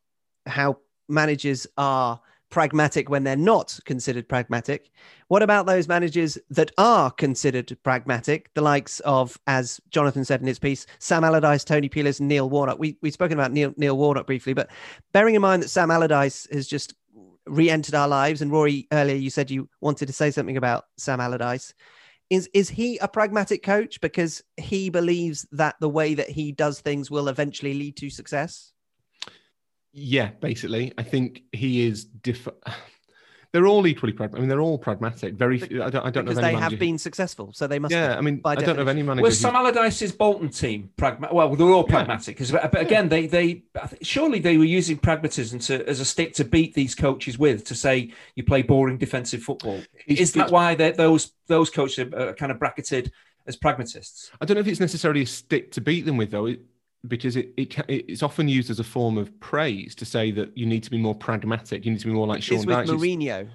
how 0.47 0.77
managers 1.07 1.67
are 1.77 2.19
pragmatic 2.49 3.09
when 3.09 3.23
they're 3.23 3.35
not 3.35 3.79
considered 3.85 4.27
pragmatic. 4.27 4.89
What 5.27 5.43
about 5.43 5.65
those 5.65 5.87
managers 5.87 6.37
that 6.49 6.71
are 6.77 7.11
considered 7.11 7.77
pragmatic, 7.83 8.51
the 8.53 8.61
likes 8.61 8.99
of, 9.01 9.39
as 9.47 9.79
Jonathan 9.89 10.25
said 10.25 10.41
in 10.41 10.47
his 10.47 10.59
piece, 10.59 10.85
Sam 10.99 11.23
Allardyce, 11.23 11.63
Tony 11.63 11.89
Pulis, 11.89 12.19
and 12.19 12.27
Neil 12.27 12.49
Warnock? 12.49 12.79
We, 12.79 12.97
we've 13.01 13.13
spoken 13.13 13.37
about 13.37 13.51
Neil, 13.51 13.73
Neil 13.77 13.97
Warnock 13.97 14.25
briefly, 14.25 14.53
but 14.53 14.69
bearing 15.11 15.35
in 15.35 15.41
mind 15.41 15.63
that 15.63 15.69
Sam 15.69 15.91
Allardyce 15.91 16.47
has 16.51 16.67
just 16.67 16.93
re-entered 17.45 17.95
our 17.95 18.07
lives, 18.07 18.41
and 18.41 18.51
Rory, 18.51 18.87
earlier 18.91 19.15
you 19.15 19.29
said 19.29 19.51
you 19.51 19.69
wanted 19.81 20.07
to 20.07 20.13
say 20.13 20.31
something 20.31 20.57
about 20.57 20.85
Sam 20.97 21.19
Allardyce. 21.19 21.73
Is, 22.29 22.47
is 22.53 22.69
he 22.69 22.99
a 22.99 23.07
pragmatic 23.07 23.63
coach 23.63 23.99
because 24.01 24.43
he 24.57 24.89
believes 24.91 25.47
that 25.51 25.75
the 25.79 25.89
way 25.89 26.13
that 26.13 26.29
he 26.29 26.51
does 26.51 26.79
things 26.79 27.09
will 27.09 27.27
eventually 27.27 27.73
lead 27.73 27.97
to 27.97 28.09
success? 28.09 28.71
Yeah, 29.91 30.29
basically, 30.39 30.93
I 30.97 31.03
think 31.03 31.43
he 31.51 31.85
is. 31.87 32.05
Diff- 32.05 32.47
they're 33.51 33.65
all 33.65 33.87
equally 33.87 34.13
pragmatic. 34.13 34.37
I 34.37 34.39
mean, 34.41 34.49
they're 34.49 34.61
all 34.61 34.77
pragmatic. 34.77 35.33
Very. 35.33 35.57
few- 35.59 35.81
I 35.83 35.89
don't. 35.89 36.05
I 36.05 36.11
don't 36.11 36.25
know 36.25 36.29
because 36.31 36.37
of 36.37 36.43
any 36.43 36.55
they 36.55 36.61
have 36.61 36.77
been 36.77 36.97
successful, 36.99 37.51
so 37.53 37.65
they 37.65 37.79
must. 37.79 37.91
Yeah, 37.91 38.09
be, 38.09 38.13
I 38.13 38.21
mean, 38.21 38.37
by 38.37 38.51
I 38.51 38.55
don't 38.55 38.75
know 38.75 38.83
of 38.83 38.87
any 38.87 39.01
manager. 39.01 39.23
Was 39.23 39.37
who- 39.37 39.41
Sam 39.41 39.55
Allardyce's 39.55 40.11
Bolton 40.11 40.49
team 40.49 40.91
pragmatic? 40.95 41.33
Well, 41.33 41.55
they're 41.55 41.67
all 41.67 41.83
pragmatic 41.83 42.37
because, 42.37 42.51
but 42.51 42.79
again, 42.79 43.09
they 43.09 43.25
they 43.25 43.63
surely 44.03 44.39
they 44.39 44.57
were 44.57 44.63
using 44.65 44.97
pragmatism 44.97 45.59
to 45.61 45.87
as 45.89 45.99
a 45.99 46.05
stick 46.05 46.33
to 46.35 46.45
beat 46.45 46.75
these 46.75 46.93
coaches 46.93 47.39
with 47.39 47.65
to 47.65 47.75
say 47.75 48.13
you 48.35 48.43
play 48.43 48.61
boring 48.61 48.97
defensive 48.99 49.41
football. 49.41 49.77
It's- 50.05 50.19
Is 50.19 50.31
that 50.33 50.39
it's- 50.39 50.51
why 50.51 50.75
they, 50.75 50.91
those 50.91 51.31
those 51.47 51.71
coaches 51.71 51.99
are, 52.13 52.29
are 52.29 52.33
kind 52.33 52.51
of 52.51 52.59
bracketed 52.59 53.11
as 53.47 53.55
pragmatists? 53.55 54.29
I 54.39 54.45
don't 54.45 54.53
know 54.55 54.61
if 54.61 54.67
it's 54.67 54.79
necessarily 54.79 55.23
a 55.23 55.25
stick 55.25 55.71
to 55.71 55.81
beat 55.81 56.05
them 56.05 56.17
with 56.17 56.29
though, 56.29 56.45
it, 56.45 56.59
because 57.07 57.35
it, 57.35 57.49
it 57.57 57.73
ca- 57.75 57.85
it's 57.87 58.23
often 58.23 58.47
used 58.49 58.69
as 58.69 58.79
a 58.79 58.83
form 58.83 59.17
of 59.17 59.37
praise 59.39 59.95
to 59.95 60.05
say 60.05 60.31
that 60.31 60.57
you 60.57 60.65
need 60.65 60.83
to 60.83 60.91
be 60.91 60.97
more 60.97 61.15
pragmatic. 61.15 61.85
You 61.85 61.91
need 61.91 61.99
to 62.01 62.07
be 62.07 62.13
more 62.13 62.27
like 62.27 62.43
Sean 62.43 62.59
is 62.59 62.65
with 62.65 62.75
Dyche. 62.77 62.87
Mourinho. 62.87 63.49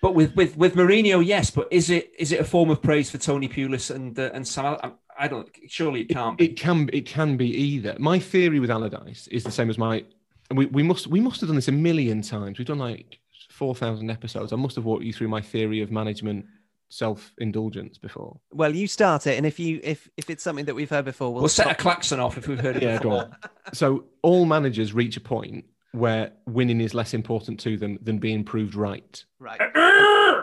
But 0.00 0.14
with 0.14 0.34
with 0.36 0.56
with 0.56 0.74
Mourinho, 0.74 1.24
yes. 1.24 1.50
But 1.50 1.68
is 1.70 1.90
it 1.90 2.12
is 2.18 2.32
it 2.32 2.40
a 2.40 2.44
form 2.44 2.70
of 2.70 2.80
praise 2.82 3.10
for 3.10 3.18
Tony 3.18 3.48
Pulis 3.48 3.94
and 3.94 4.18
uh, 4.18 4.30
and 4.32 4.46
Sam? 4.46 4.76
Al- 4.82 4.98
I 5.18 5.28
don't. 5.28 5.48
Surely 5.66 6.02
it 6.02 6.08
can't 6.10 6.38
be. 6.38 6.44
It 6.46 6.56
can 6.56 6.88
it 6.92 7.04
can 7.06 7.36
be 7.36 7.48
either. 7.54 7.96
My 7.98 8.18
theory 8.18 8.60
with 8.60 8.70
Allardyce 8.70 9.26
is 9.28 9.44
the 9.44 9.50
same 9.50 9.68
as 9.68 9.76
my. 9.78 10.04
and 10.50 10.58
We, 10.58 10.66
we 10.66 10.82
must 10.82 11.08
we 11.08 11.20
must 11.20 11.40
have 11.40 11.48
done 11.48 11.56
this 11.56 11.68
a 11.68 11.72
million 11.72 12.22
times. 12.22 12.58
We've 12.58 12.66
done 12.66 12.78
like 12.78 13.18
four 13.50 13.74
thousand 13.74 14.10
episodes. 14.10 14.52
I 14.52 14.56
must 14.56 14.76
have 14.76 14.84
walked 14.84 15.04
you 15.04 15.12
through 15.12 15.28
my 15.28 15.40
theory 15.40 15.82
of 15.82 15.90
management 15.90 16.46
self 16.88 17.32
indulgence 17.38 17.98
before. 17.98 18.38
Well, 18.52 18.74
you 18.74 18.86
start 18.86 19.26
it, 19.26 19.36
and 19.36 19.44
if 19.46 19.58
you 19.58 19.80
if 19.82 20.08
if 20.16 20.30
it's 20.30 20.42
something 20.42 20.64
that 20.66 20.74
we've 20.74 20.90
heard 20.90 21.04
before, 21.04 21.32
we'll, 21.32 21.42
We'll 21.42 21.48
set 21.48 21.66
a 21.66 21.70
stop. 21.70 21.78
klaxon 21.78 22.20
off 22.20 22.38
if 22.38 22.48
we've 22.48 22.60
heard 22.60 22.76
it. 22.76 22.82
Yeah, 22.82 22.98
go 22.98 23.10
on. 23.12 23.36
So 23.72 24.04
all 24.22 24.44
managers 24.46 24.92
reach 24.94 25.16
a 25.16 25.20
point 25.20 25.64
where 25.92 26.32
winning 26.46 26.80
is 26.80 26.92
less 26.92 27.14
important 27.14 27.58
to 27.60 27.76
them 27.78 27.98
than 28.02 28.18
being 28.18 28.44
proved 28.44 28.74
right. 28.74 29.24
right. 29.40 29.58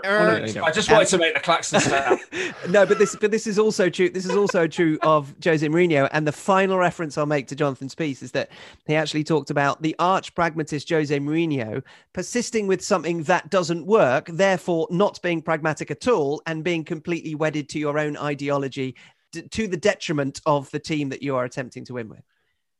there 0.03 0.47
you 0.47 0.53
go. 0.53 0.63
I 0.63 0.71
just 0.71 0.91
wanted 0.91 1.07
to 1.09 1.17
make 1.17 1.35
the 1.35 1.39
klaxon 1.39 1.79
sound. 1.79 2.19
no, 2.69 2.85
but 2.85 2.97
this 2.97 3.15
but 3.15 3.29
this 3.31 3.45
is 3.45 3.59
also 3.59 3.89
true. 3.89 4.09
This 4.09 4.25
is 4.25 4.35
also 4.35 4.65
true 4.67 4.97
of 5.03 5.33
Jose 5.43 5.65
Mourinho. 5.67 6.09
And 6.11 6.27
the 6.27 6.31
final 6.31 6.77
reference 6.77 7.17
I'll 7.17 7.25
make 7.25 7.47
to 7.47 7.55
Jonathan's 7.55 7.93
piece 7.93 8.23
is 8.23 8.31
that 8.31 8.49
he 8.87 8.95
actually 8.95 9.23
talked 9.23 9.51
about 9.51 9.81
the 9.81 9.95
arch 9.99 10.33
pragmatist 10.33 10.89
Jose 10.89 11.17
Mourinho 11.19 11.83
persisting 12.13 12.65
with 12.65 12.83
something 12.83 13.23
that 13.23 13.49
doesn't 13.49 13.85
work, 13.85 14.27
therefore 14.27 14.87
not 14.89 15.21
being 15.21 15.41
pragmatic 15.41 15.91
at 15.91 16.07
all 16.07 16.41
and 16.47 16.63
being 16.63 16.83
completely 16.83 17.35
wedded 17.35 17.69
to 17.69 17.79
your 17.79 17.99
own 17.99 18.17
ideology 18.17 18.95
d- 19.31 19.47
to 19.49 19.67
the 19.67 19.77
detriment 19.77 20.41
of 20.45 20.71
the 20.71 20.79
team 20.79 21.09
that 21.09 21.21
you 21.21 21.35
are 21.35 21.45
attempting 21.45 21.85
to 21.85 21.93
win 21.93 22.09
with. 22.09 22.23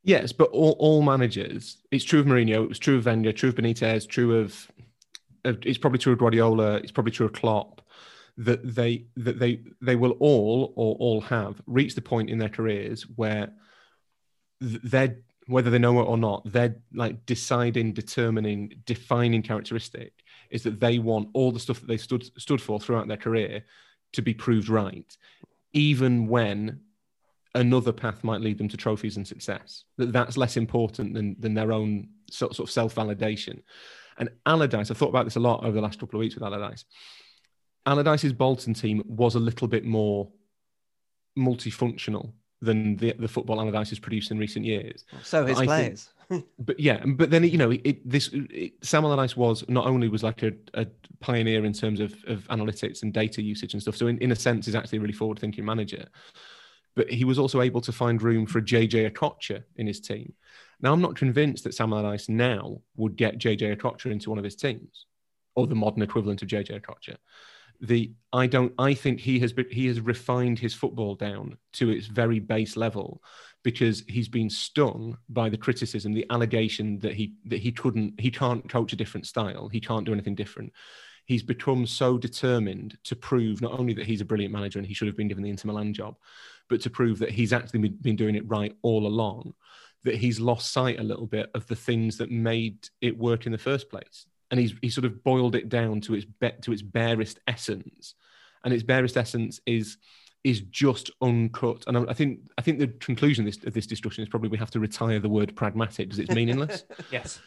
Yes, 0.06 0.32
but 0.32 0.50
all, 0.52 0.76
all 0.78 1.02
managers, 1.02 1.78
it's 1.90 2.04
true 2.04 2.20
of 2.20 2.28
Mourinho, 2.28 2.64
it 2.64 2.70
was 2.70 2.78
true 2.78 2.98
of 2.98 3.08
Wenger, 3.08 3.32
true 3.32 3.50
of 3.50 3.56
Benitez, 3.56 4.08
true 4.08 4.38
of, 4.38 4.72
of 5.44 5.58
it's 5.64 5.80
probably 5.80 5.98
true 5.98 6.14
of 6.14 6.20
Guardiola, 6.20 6.76
it's 6.76 6.92
probably 6.92 7.12
true 7.12 7.26
of 7.26 7.34
Klopp, 7.34 7.82
that 8.38 8.76
they 8.76 9.08
that 9.16 9.40
they 9.40 9.62
they 9.82 9.96
will 9.96 10.12
all 10.20 10.74
or 10.76 10.96
all 11.00 11.22
have 11.22 11.60
reached 11.66 11.96
the 11.96 12.04
point 12.04 12.30
in 12.30 12.38
their 12.38 12.50
careers 12.50 13.08
where 13.16 13.52
they're 14.62 15.18
whether 15.48 15.72
they 15.72 15.80
know 15.80 16.00
it 16.00 16.06
or 16.06 16.20
not, 16.20 16.52
their 16.52 16.76
like 16.94 17.26
deciding, 17.26 17.94
determining, 17.94 18.74
defining 18.86 19.42
characteristic 19.42 20.14
is 20.52 20.62
that 20.64 20.80
they 20.80 21.00
want 21.00 21.30
all 21.34 21.52
the 21.52 21.60
stuff 21.60 21.80
that 21.80 21.88
they 21.88 21.98
stood 21.98 22.30
stood 22.40 22.62
for 22.62 22.80
throughout 22.80 23.08
their 23.08 23.18
career 23.18 23.64
to 24.14 24.22
be 24.22 24.36
proved 24.36 24.70
right, 24.70 25.18
even 25.74 26.28
when 26.28 26.82
another 27.56 27.92
path 27.92 28.24
might 28.24 28.42
lead 28.42 28.58
them 28.58 28.68
to 28.70 28.78
trophies 28.78 29.18
and 29.18 29.28
success. 29.28 29.86
That 29.98 30.12
that's 30.12 30.38
less 30.38 30.58
important 30.58 31.14
than 31.14 31.36
than 31.40 31.54
their 31.56 31.72
own 31.72 32.10
sort, 32.30 32.56
sort 32.56 32.70
of 32.70 32.74
self 32.74 32.94
validation. 32.94 33.62
And 34.18 34.30
Allardyce, 34.46 34.92
I've 34.92 34.98
thought 34.98 35.10
about 35.10 35.26
this 35.26 35.36
a 35.36 35.42
lot 35.42 35.64
over 35.64 35.74
the 35.74 35.82
last 35.82 36.00
couple 36.00 36.18
of 36.18 36.22
weeks 36.22 36.36
with 36.36 36.44
Allardyce. 36.44 36.86
Allardyce's 37.86 38.34
Bolton 38.34 38.74
team 38.74 39.04
was 39.08 39.36
a 39.36 39.40
little 39.40 39.68
bit 39.68 39.84
more 39.84 40.30
multifunctional 41.38 42.32
than 42.62 42.96
the, 42.96 43.14
the 43.20 43.28
football 43.28 43.60
Allardyce 43.60 43.90
has 43.90 44.00
produced 44.00 44.32
in 44.32 44.38
recent 44.40 44.66
years. 44.66 45.06
So 45.24 45.46
his 45.46 45.58
I 45.58 45.60
think- 45.60 45.68
players. 45.70 46.10
But 46.58 46.80
yeah, 46.80 47.06
but 47.06 47.30
then 47.30 47.44
you 47.44 47.60
know, 47.60 47.70
it, 47.70 48.10
this 48.10 48.32
it, 48.34 48.74
Sam 48.82 49.06
Allardyce 49.06 49.38
was 49.38 49.64
not 49.70 49.86
only 49.86 50.08
was 50.08 50.24
like 50.24 50.42
a, 50.42 50.54
a 50.74 50.88
pioneer 51.20 51.64
in 51.66 51.72
terms 51.72 52.00
of, 52.00 52.16
of 52.26 52.48
analytics 52.48 53.04
and 53.04 53.14
data 53.14 53.44
usage 53.44 53.74
and 53.74 53.82
stuff. 53.82 53.96
So 53.96 54.08
in, 54.08 54.18
in 54.18 54.32
a 54.32 54.36
sense, 54.36 54.68
is 54.68 54.74
actually 54.74 54.98
a 54.98 55.02
really 55.02 55.14
forward 55.14 55.38
thinking 55.38 55.64
manager. 55.64 56.08
But 56.96 57.10
he 57.10 57.26
was 57.26 57.38
also 57.38 57.62
able 57.62 57.82
to 57.82 57.92
find 57.92 58.22
room 58.22 58.46
for 58.46 58.62
JJ 58.62 59.12
Okocha 59.12 59.64
in 59.76 59.88
his 59.88 60.00
team. 60.00 60.34
Now, 60.82 60.94
I'm 60.94 61.02
not 61.02 61.16
convinced 61.16 61.64
that 61.64 61.74
Sam 61.74 61.92
Allardyce 61.92 62.30
now 62.30 62.82
would 62.96 63.16
get 63.16 63.38
JJ 63.38 63.78
Okocha 63.78 64.12
into 64.12 64.30
one 64.30 64.40
of 64.40 64.46
his 64.46 64.56
teams, 64.56 65.06
or 65.56 65.68
the 65.68 65.76
modern 65.76 66.04
equivalent 66.04 66.42
of 66.42 66.48
JJ 66.48 66.82
Okocha. 66.82 67.18
The 67.82 68.14
I 68.32 68.48
don't. 68.48 68.74
I 68.80 68.94
think 68.94 69.20
he 69.20 69.40
has 69.40 69.54
he 69.70 69.88
has 69.88 70.00
refined 70.00 70.60
his 70.60 70.74
football 70.74 71.16
down 71.16 71.58
to 71.74 71.90
its 71.90 72.08
very 72.08 72.40
base 72.40 72.78
level 72.78 73.22
because 73.66 74.04
he's 74.08 74.30
been 74.30 74.50
stung 74.50 75.18
by 75.28 75.50
the 75.50 75.58
criticism, 75.58 76.14
the 76.14 76.26
allegation 76.30 77.00
that 77.00 77.16
he 77.16 77.34
that 77.46 77.60
he 77.60 77.72
couldn't, 77.72 78.14
he 78.20 78.30
can't 78.30 78.70
coach 78.70 78.94
a 78.94 78.96
different 78.96 79.26
style, 79.26 79.68
he 79.68 79.82
can't 79.82 80.06
do 80.06 80.14
anything 80.14 80.36
different. 80.36 80.72
He's 81.26 81.42
become 81.42 81.88
so 81.88 82.20
determined 82.20 82.96
to 83.06 83.16
prove 83.16 83.64
not 83.64 83.78
only 83.80 83.96
that 83.96 84.06
he's 84.06 84.22
a 84.22 84.26
brilliant 84.26 84.54
manager 84.54 84.78
and 84.78 84.88
he 84.88 84.94
should 84.94 85.08
have 85.08 85.18
been 85.18 85.28
given 85.28 85.44
the 85.44 85.50
Inter 85.50 85.68
Milan 85.68 85.96
job, 85.96 86.16
but 86.70 86.82
to 86.82 86.90
prove 86.90 87.20
that 87.20 87.32
he's 87.32 87.54
actually 87.54 87.80
been- 87.80 87.98
been 88.02 88.16
doing 88.16 88.36
it 88.36 88.48
right 88.48 88.76
all 88.82 89.06
along. 89.08 89.54
That 90.04 90.16
he's 90.16 90.40
lost 90.40 90.72
sight 90.72 91.00
a 91.00 91.04
little 91.04 91.28
bit 91.28 91.50
of 91.56 91.66
the 91.68 91.76
things 91.76 92.18
that 92.18 92.30
made 92.32 92.90
it 93.02 93.18
work 93.18 93.46
in 93.46 93.52
the 93.52 93.58
first 93.58 93.90
place, 93.90 94.28
and 94.52 94.60
he's 94.60 94.74
he 94.82 94.90
sort 94.90 95.06
of 95.06 95.24
boiled 95.24 95.56
it 95.56 95.70
down 95.70 96.02
to 96.02 96.14
its 96.14 96.26
be- 96.26 96.52
to 96.62 96.72
its 96.72 96.82
barest 96.84 97.40
essence, 97.48 98.14
and 98.64 98.74
its 98.74 98.84
barest 98.84 99.18
essence 99.18 99.60
is 99.66 99.98
is 100.44 100.62
just 100.70 101.10
uncut. 101.24 101.84
And 101.88 101.98
I 101.98 102.04
I 102.10 102.14
think 102.14 102.42
I 102.58 102.62
think 102.62 102.78
the 102.78 102.88
conclusion 102.88 103.48
of 103.48 103.54
this, 103.54 103.64
of 103.66 103.74
this 103.74 103.88
discussion 103.88 104.22
is 104.22 104.30
probably 104.30 104.50
we 104.50 104.60
have 104.60 104.70
to 104.72 104.80
retire 104.80 105.20
the 105.20 105.30
word 105.30 105.56
pragmatic 105.56 106.08
because 106.08 106.20
it's 106.20 106.32
meaningless. 106.36 106.84
yes. 107.12 107.40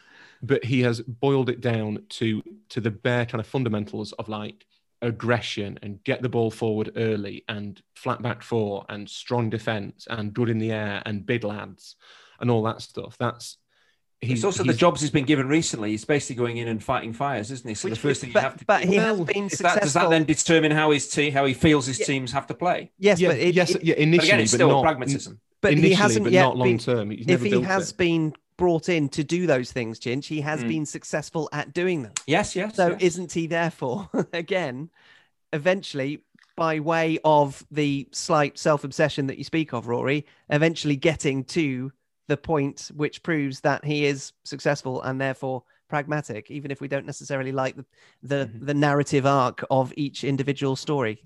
but 0.43 0.65
he 0.65 0.81
has 0.83 1.01
boiled 1.01 1.49
it 1.49 1.61
down 1.61 2.03
to 2.09 2.43
to 2.71 2.81
the 2.81 2.91
bare 2.91 3.25
kind 3.27 3.41
of 3.41 3.47
fundamentals 3.47 4.13
of 4.15 4.29
like 4.29 4.67
aggression 5.03 5.79
and 5.83 6.03
get 6.05 6.23
the 6.23 6.29
ball 6.29 6.51
forward 6.51 6.93
early 6.97 7.45
and 7.49 7.81
flat 7.95 8.21
back 8.23 8.43
four 8.43 8.85
and 8.89 9.09
strong 9.09 9.51
defense 9.51 10.07
and 10.11 10.33
good 10.35 10.49
in 10.51 10.59
the 10.59 10.73
air 10.73 11.03
and 11.07 11.25
big 11.27 11.45
lads 11.45 11.97
and 12.41 12.51
all 12.51 12.63
that 12.65 12.83
stuff. 12.83 13.17
That's 13.19 13.57
It's 14.21 14.43
also 14.45 14.65
the 14.65 14.73
jobs 14.75 15.01
he's 15.01 15.11
been 15.11 15.25
given 15.25 15.49
recently. 15.49 15.91
He's 15.93 16.05
basically 16.05 16.37
going 16.37 16.57
in 16.57 16.67
and 16.69 16.83
fighting 16.83 17.13
fires, 17.13 17.51
isn't 17.53 17.69
he? 17.69 17.75
So 17.75 17.89
the 17.89 17.97
first 17.97 18.21
thing 18.21 18.33
you 18.33 18.41
have 18.41 18.57
to 18.57 18.65
but 18.65 18.83
do, 18.83 18.89
he 18.89 18.97
Well, 18.97 19.17
has 19.19 19.27
been 19.27 19.45
is 19.47 19.51
that, 19.53 19.57
successful. 19.59 19.81
does 19.81 19.93
that 19.95 20.11
then 20.11 20.25
determine 20.25 20.73
how 20.73 20.91
his 20.91 21.09
team, 21.09 21.33
how 21.33 21.45
he 21.47 21.55
feels 21.55 21.87
his 21.87 22.01
Yeah. 22.01 22.07
teams 22.07 22.33
have 22.33 22.47
to 22.49 22.55
play? 22.55 22.91
yes, 22.99 23.21
yeah, 23.21 23.29
but 23.29 23.39
it, 23.39 23.55
yes, 23.55 23.71
it- 23.77 23.85
yeah, 23.85 23.95
But 23.95 24.03
again, 24.25 24.41
it's 24.41 24.53
but 24.53 24.57
still 24.57 24.69
not 24.71 24.83
pragmatism. 24.83 25.41
but 25.61 25.73
initially, 25.73 25.89
he 25.91 25.95
hasn't 25.95 26.25
but 26.25 26.33
yet 26.33 26.43
not 26.43 26.57
long 26.57 26.69
been, 26.69 26.79
term. 26.79 27.11
He's 27.11 27.27
if 27.29 27.43
he 27.43 27.61
has 27.63 27.91
it. 27.93 27.97
been 27.97 28.35
brought 28.59 28.89
in 28.91 29.09
to 29.11 29.25
do 29.25 29.47
those 29.47 29.73
things, 29.73 29.99
Chinch, 29.99 30.27
he 30.27 30.43
has 30.43 30.63
Mm. 30.63 30.69
been 30.69 30.87
successful 30.87 31.49
at 31.53 31.73
doing 31.73 32.03
them. 32.03 32.13
Yes, 32.27 32.55
yes. 32.55 32.75
So 32.77 32.89
yes. 32.91 33.01
isn't 33.01 33.33
he 33.33 33.47
therefore 33.47 34.11
again, 34.35 34.91
eventually, 35.55 36.25
by 36.57 36.81
way 36.81 37.19
of 37.25 37.65
the 37.71 38.09
slight 38.13 38.59
self-obsession 38.59 39.29
that 39.29 39.39
you 39.39 39.45
speak 39.45 39.73
of, 39.73 39.87
Rory, 39.87 40.27
eventually 40.51 40.97
getting 40.97 41.45
to 41.45 41.93
the 42.27 42.37
point 42.37 42.91
which 42.95 43.23
proves 43.23 43.61
that 43.61 43.85
he 43.85 44.05
is 44.05 44.33
successful 44.45 45.01
and 45.03 45.21
therefore 45.21 45.63
pragmatic, 45.89 46.51
even 46.51 46.71
if 46.71 46.81
we 46.83 46.89
don't 46.89 47.07
necessarily 47.07 47.53
like 47.53 47.77
the 47.77 47.87
the, 48.23 48.51
Mhm. 48.53 48.67
the 48.67 48.75
narrative 48.75 49.25
arc 49.25 49.65
of 49.71 49.93
each 49.97 50.25
individual 50.25 50.75
story. 50.75 51.23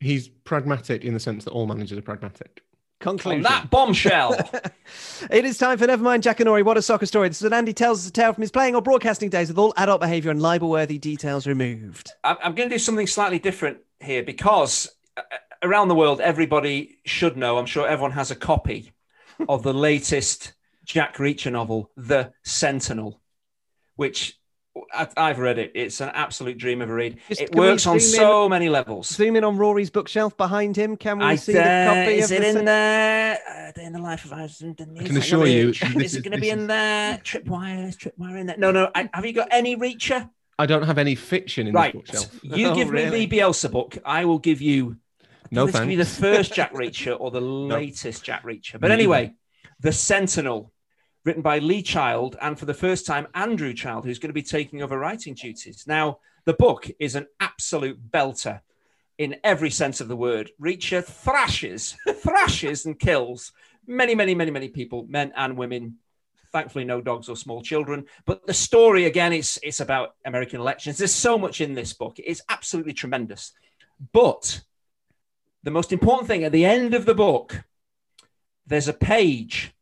He's 0.00 0.28
pragmatic 0.28 1.04
in 1.04 1.14
the 1.14 1.20
sense 1.20 1.44
that 1.44 1.52
all 1.52 1.66
managers 1.66 1.96
are 1.96 2.02
pragmatic. 2.02 2.62
On 3.06 3.42
that 3.42 3.70
bombshell. 3.70 4.34
it 5.30 5.44
is 5.44 5.58
time 5.58 5.78
for 5.78 5.86
Nevermind 5.86 6.22
Jackanory. 6.22 6.64
What 6.64 6.78
a 6.78 6.82
soccer 6.82 7.06
story. 7.06 7.28
This 7.28 7.38
is 7.38 7.42
when 7.44 7.52
Andy 7.52 7.72
tells 7.72 8.00
us 8.00 8.08
a 8.08 8.12
tale 8.12 8.32
from 8.32 8.42
his 8.42 8.50
playing 8.50 8.74
or 8.74 8.82
broadcasting 8.82 9.28
days 9.28 9.48
with 9.48 9.58
all 9.58 9.74
adult 9.76 10.00
behaviour 10.00 10.30
and 10.30 10.40
libel-worthy 10.40 10.98
details 10.98 11.46
removed. 11.46 12.12
I'm, 12.24 12.54
going 12.54 12.68
to 12.68 12.74
do 12.74 12.78
something 12.78 13.06
slightly 13.06 13.38
different 13.38 13.78
here 14.00 14.22
because 14.22 14.90
uh, 15.16 15.22
around 15.62 15.88
the 15.88 15.94
world, 15.94 16.20
everybody 16.20 16.98
should 17.04 17.36
know. 17.36 17.58
I'm 17.58 17.66
sure 17.66 17.86
everyone 17.86 18.12
has 18.12 18.30
a 18.30 18.36
copy 18.36 18.92
of 19.48 19.62
the 19.62 19.74
latest 19.74 20.54
Jack 20.84 21.16
Reacher 21.16 21.52
novel, 21.52 21.90
The 21.96 22.32
Sentinel, 22.42 23.20
which 23.96 24.38
I- 24.92 25.08
I've 25.16 25.38
read 25.38 25.58
it. 25.58 25.72
It's 25.74 26.00
an 26.00 26.10
absolute 26.14 26.58
dream 26.58 26.82
of 26.82 26.90
a 26.90 26.94
read. 26.94 27.18
Just 27.28 27.40
it 27.40 27.54
works 27.54 27.86
on 27.86 27.98
zoom 28.00 28.14
in- 28.14 28.20
so 28.20 28.48
many 28.48 28.68
levels. 28.68 29.08
Zoom 29.08 29.36
in 29.36 29.44
on 29.44 29.56
Rory's 29.56 29.90
bookshelf 29.90 30.36
behind 30.36 30.76
him. 30.76 30.96
Can 30.96 31.18
we 31.18 31.24
I 31.24 31.34
see 31.36 31.52
the 31.52 31.60
copy 31.62 32.18
is 32.18 32.30
of 32.30 32.36
it 32.36 32.40
the 32.40 32.48
in 32.48 32.54
Sen- 32.56 32.64
there? 32.64 33.38
Uh, 33.76 33.80
in 33.80 33.92
the 33.92 33.98
life 34.00 34.24
of 34.24 34.32
Iceland. 34.32 34.80
I 34.80 35.04
can 35.04 35.16
assure 35.16 35.46
you, 35.46 35.68
Is 35.72 35.78
this 35.80 35.92
it 35.94 36.02
is- 36.04 36.16
going 36.18 36.32
to 36.32 36.40
be 36.40 36.50
in 36.50 36.60
is- 36.60 36.66
there? 36.68 37.18
Tripwire, 37.24 37.88
is 37.88 37.96
Tripwire 37.96 38.38
in 38.40 38.46
there? 38.46 38.56
No, 38.58 38.70
no. 38.70 38.90
I, 38.94 39.08
have 39.12 39.24
you 39.26 39.32
got 39.32 39.48
any 39.50 39.76
Reacher? 39.76 40.28
I 40.58 40.66
don't 40.66 40.84
have 40.84 40.98
any 40.98 41.14
fiction 41.14 41.66
in 41.66 41.74
Right. 41.74 41.92
this 41.92 42.24
bookshelf. 42.24 42.40
You 42.44 42.68
Oh, 42.68 42.74
give 42.74 42.90
really? 42.90 43.20
me 43.20 43.26
the 43.26 43.38
Bielsa 43.38 43.70
book. 43.70 43.98
I 44.04 44.24
will 44.24 44.38
give 44.38 44.60
you. 44.60 44.96
No 45.50 45.66
this 45.66 45.78
could 45.78 45.88
be 45.88 45.96
the 45.96 46.04
first 46.04 46.52
Jack 46.54 46.72
Reacher 46.74 47.16
or 47.18 47.30
the 47.30 47.40
latest 47.40 48.24
Jack 48.24 48.44
Reacher. 48.44 48.80
But 48.80 48.90
anyway, 48.90 49.34
The 49.80 49.92
Sentinel, 49.92 50.72
written 51.24 51.42
by 51.42 51.58
Lee 51.58 51.82
Child, 51.82 52.36
and 52.40 52.58
for 52.58 52.66
the 52.66 52.74
first 52.74 53.06
time, 53.06 53.26
Andrew 53.34 53.72
Child, 53.72 54.04
who's 54.04 54.18
going 54.18 54.28
to 54.28 54.34
be 54.34 54.42
taking 54.42 54.82
over 54.82 54.98
writing 54.98 55.34
duties. 55.34 55.84
Now, 55.86 56.18
the 56.44 56.52
book 56.52 56.90
is 56.98 57.14
an 57.14 57.26
absolute 57.40 58.10
belter 58.10 58.60
in 59.16 59.36
every 59.42 59.70
sense 59.70 60.00
of 60.00 60.08
the 60.08 60.16
word. 60.16 60.50
Reacher 60.60 61.04
thrashes, 61.04 61.96
thrashes, 62.16 62.84
and 62.84 62.98
kills 62.98 63.52
many, 63.86 64.14
many, 64.14 64.34
many, 64.34 64.50
many 64.50 64.68
people, 64.68 65.06
men 65.08 65.32
and 65.36 65.56
women. 65.56 65.96
Thankfully, 66.52 66.84
no 66.84 67.00
dogs 67.00 67.28
or 67.28 67.36
small 67.36 67.62
children. 67.62 68.04
But 68.26 68.46
the 68.46 68.54
story, 68.54 69.06
again, 69.06 69.32
it's 69.32 69.58
it's 69.62 69.80
about 69.80 70.14
American 70.24 70.60
elections. 70.60 70.98
There's 70.98 71.12
so 71.14 71.36
much 71.36 71.60
in 71.60 71.74
this 71.74 71.92
book. 71.92 72.16
It's 72.18 72.42
absolutely 72.48 72.92
tremendous. 72.92 73.52
But 74.12 74.60
the 75.64 75.72
most 75.72 75.92
important 75.92 76.28
thing 76.28 76.44
at 76.44 76.52
the 76.52 76.64
end 76.64 76.94
of 76.94 77.06
the 77.06 77.14
book, 77.14 77.64
there's 78.66 78.88
a 78.88 78.92
page 78.92 79.74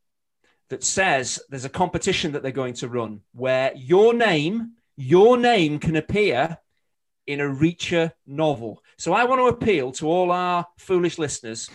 that 0.73 0.83
says 0.83 1.39
there's 1.51 1.66
a 1.66 1.68
competition 1.68 2.33
that 2.33 2.43
they're 2.43 2.51
going 2.51 2.73
to 2.73 2.89
run 2.89 3.20
where 3.35 3.73
your 3.77 4.14
name, 4.14 4.73
your 4.97 5.37
name 5.37 5.79
can 5.79 5.97
appear 5.97 6.57
in 7.27 7.43
a 7.43 7.45
Reacher 7.45 8.12
novel. 8.27 8.83
So 8.97 9.12
I 9.12 9.25
want 9.25 9.43
to 9.43 9.49
appeal 9.49 9.93
to 9.93 10.09
all 10.09 10.33
our 10.33 10.66
foolish 10.79 11.18
listeners. 11.18 11.68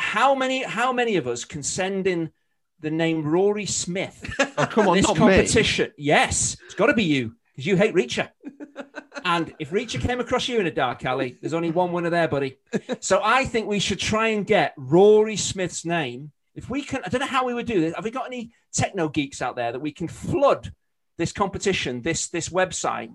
How 0.00 0.34
many, 0.34 0.64
how 0.64 0.92
many 0.92 1.14
of 1.14 1.28
us 1.28 1.44
can 1.44 1.62
send 1.62 2.08
in 2.08 2.32
the 2.80 2.90
name 2.90 3.22
Rory 3.22 3.66
Smith? 3.66 4.34
Oh, 4.58 4.66
come 4.66 4.88
on, 4.88 4.96
this 4.96 5.06
not 5.06 5.14
me. 5.14 5.20
competition. 5.20 5.92
Yes, 5.96 6.56
it's 6.64 6.74
got 6.74 6.86
to 6.86 6.94
be 6.94 7.04
you 7.04 7.36
because 7.52 7.66
you 7.66 7.76
hate 7.76 7.94
Reacher. 7.94 8.30
and 9.24 9.54
if 9.60 9.70
Reacher 9.70 10.00
came 10.00 10.18
across 10.18 10.48
you 10.48 10.58
in 10.58 10.66
a 10.66 10.72
dark 10.72 11.04
alley, 11.04 11.38
there's 11.40 11.54
only 11.54 11.70
one 11.70 11.92
winner 11.92 12.10
there, 12.10 12.26
buddy. 12.26 12.58
So 12.98 13.20
I 13.22 13.44
think 13.44 13.68
we 13.68 13.78
should 13.78 14.00
try 14.00 14.28
and 14.28 14.44
get 14.44 14.74
Rory 14.76 15.36
Smith's 15.36 15.84
name. 15.84 16.32
If 16.56 16.70
we 16.70 16.82
can, 16.82 17.02
I 17.04 17.08
don't 17.10 17.20
know 17.20 17.26
how 17.26 17.44
we 17.44 17.54
would 17.54 17.66
do 17.66 17.80
this. 17.80 17.94
Have 17.94 18.04
we 18.04 18.10
got 18.10 18.26
any 18.26 18.50
techno 18.72 19.08
geeks 19.10 19.42
out 19.42 19.56
there 19.56 19.72
that 19.72 19.80
we 19.80 19.92
can 19.92 20.08
flood 20.08 20.72
this 21.18 21.30
competition, 21.30 22.00
this 22.00 22.28
this 22.28 22.48
website, 22.48 23.14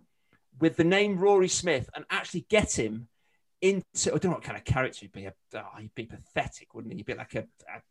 with 0.59 0.77
the 0.77 0.83
name 0.83 1.17
Rory 1.17 1.47
Smith 1.47 1.89
and 1.95 2.05
actually 2.11 2.45
get 2.49 2.77
him 2.77 3.07
into? 3.59 4.13
I 4.13 4.17
don't 4.17 4.25
know 4.25 4.31
what 4.31 4.43
kind 4.43 4.57
of 4.57 4.63
character 4.63 4.99
he'd 5.01 5.11
be. 5.11 5.27
Oh, 5.27 5.61
he'd 5.79 5.95
be 5.95 6.05
pathetic, 6.05 6.73
wouldn't 6.75 6.93
he? 6.93 6.99
He'd 6.99 7.07
be 7.07 7.15
like 7.15 7.33
a, 7.33 7.47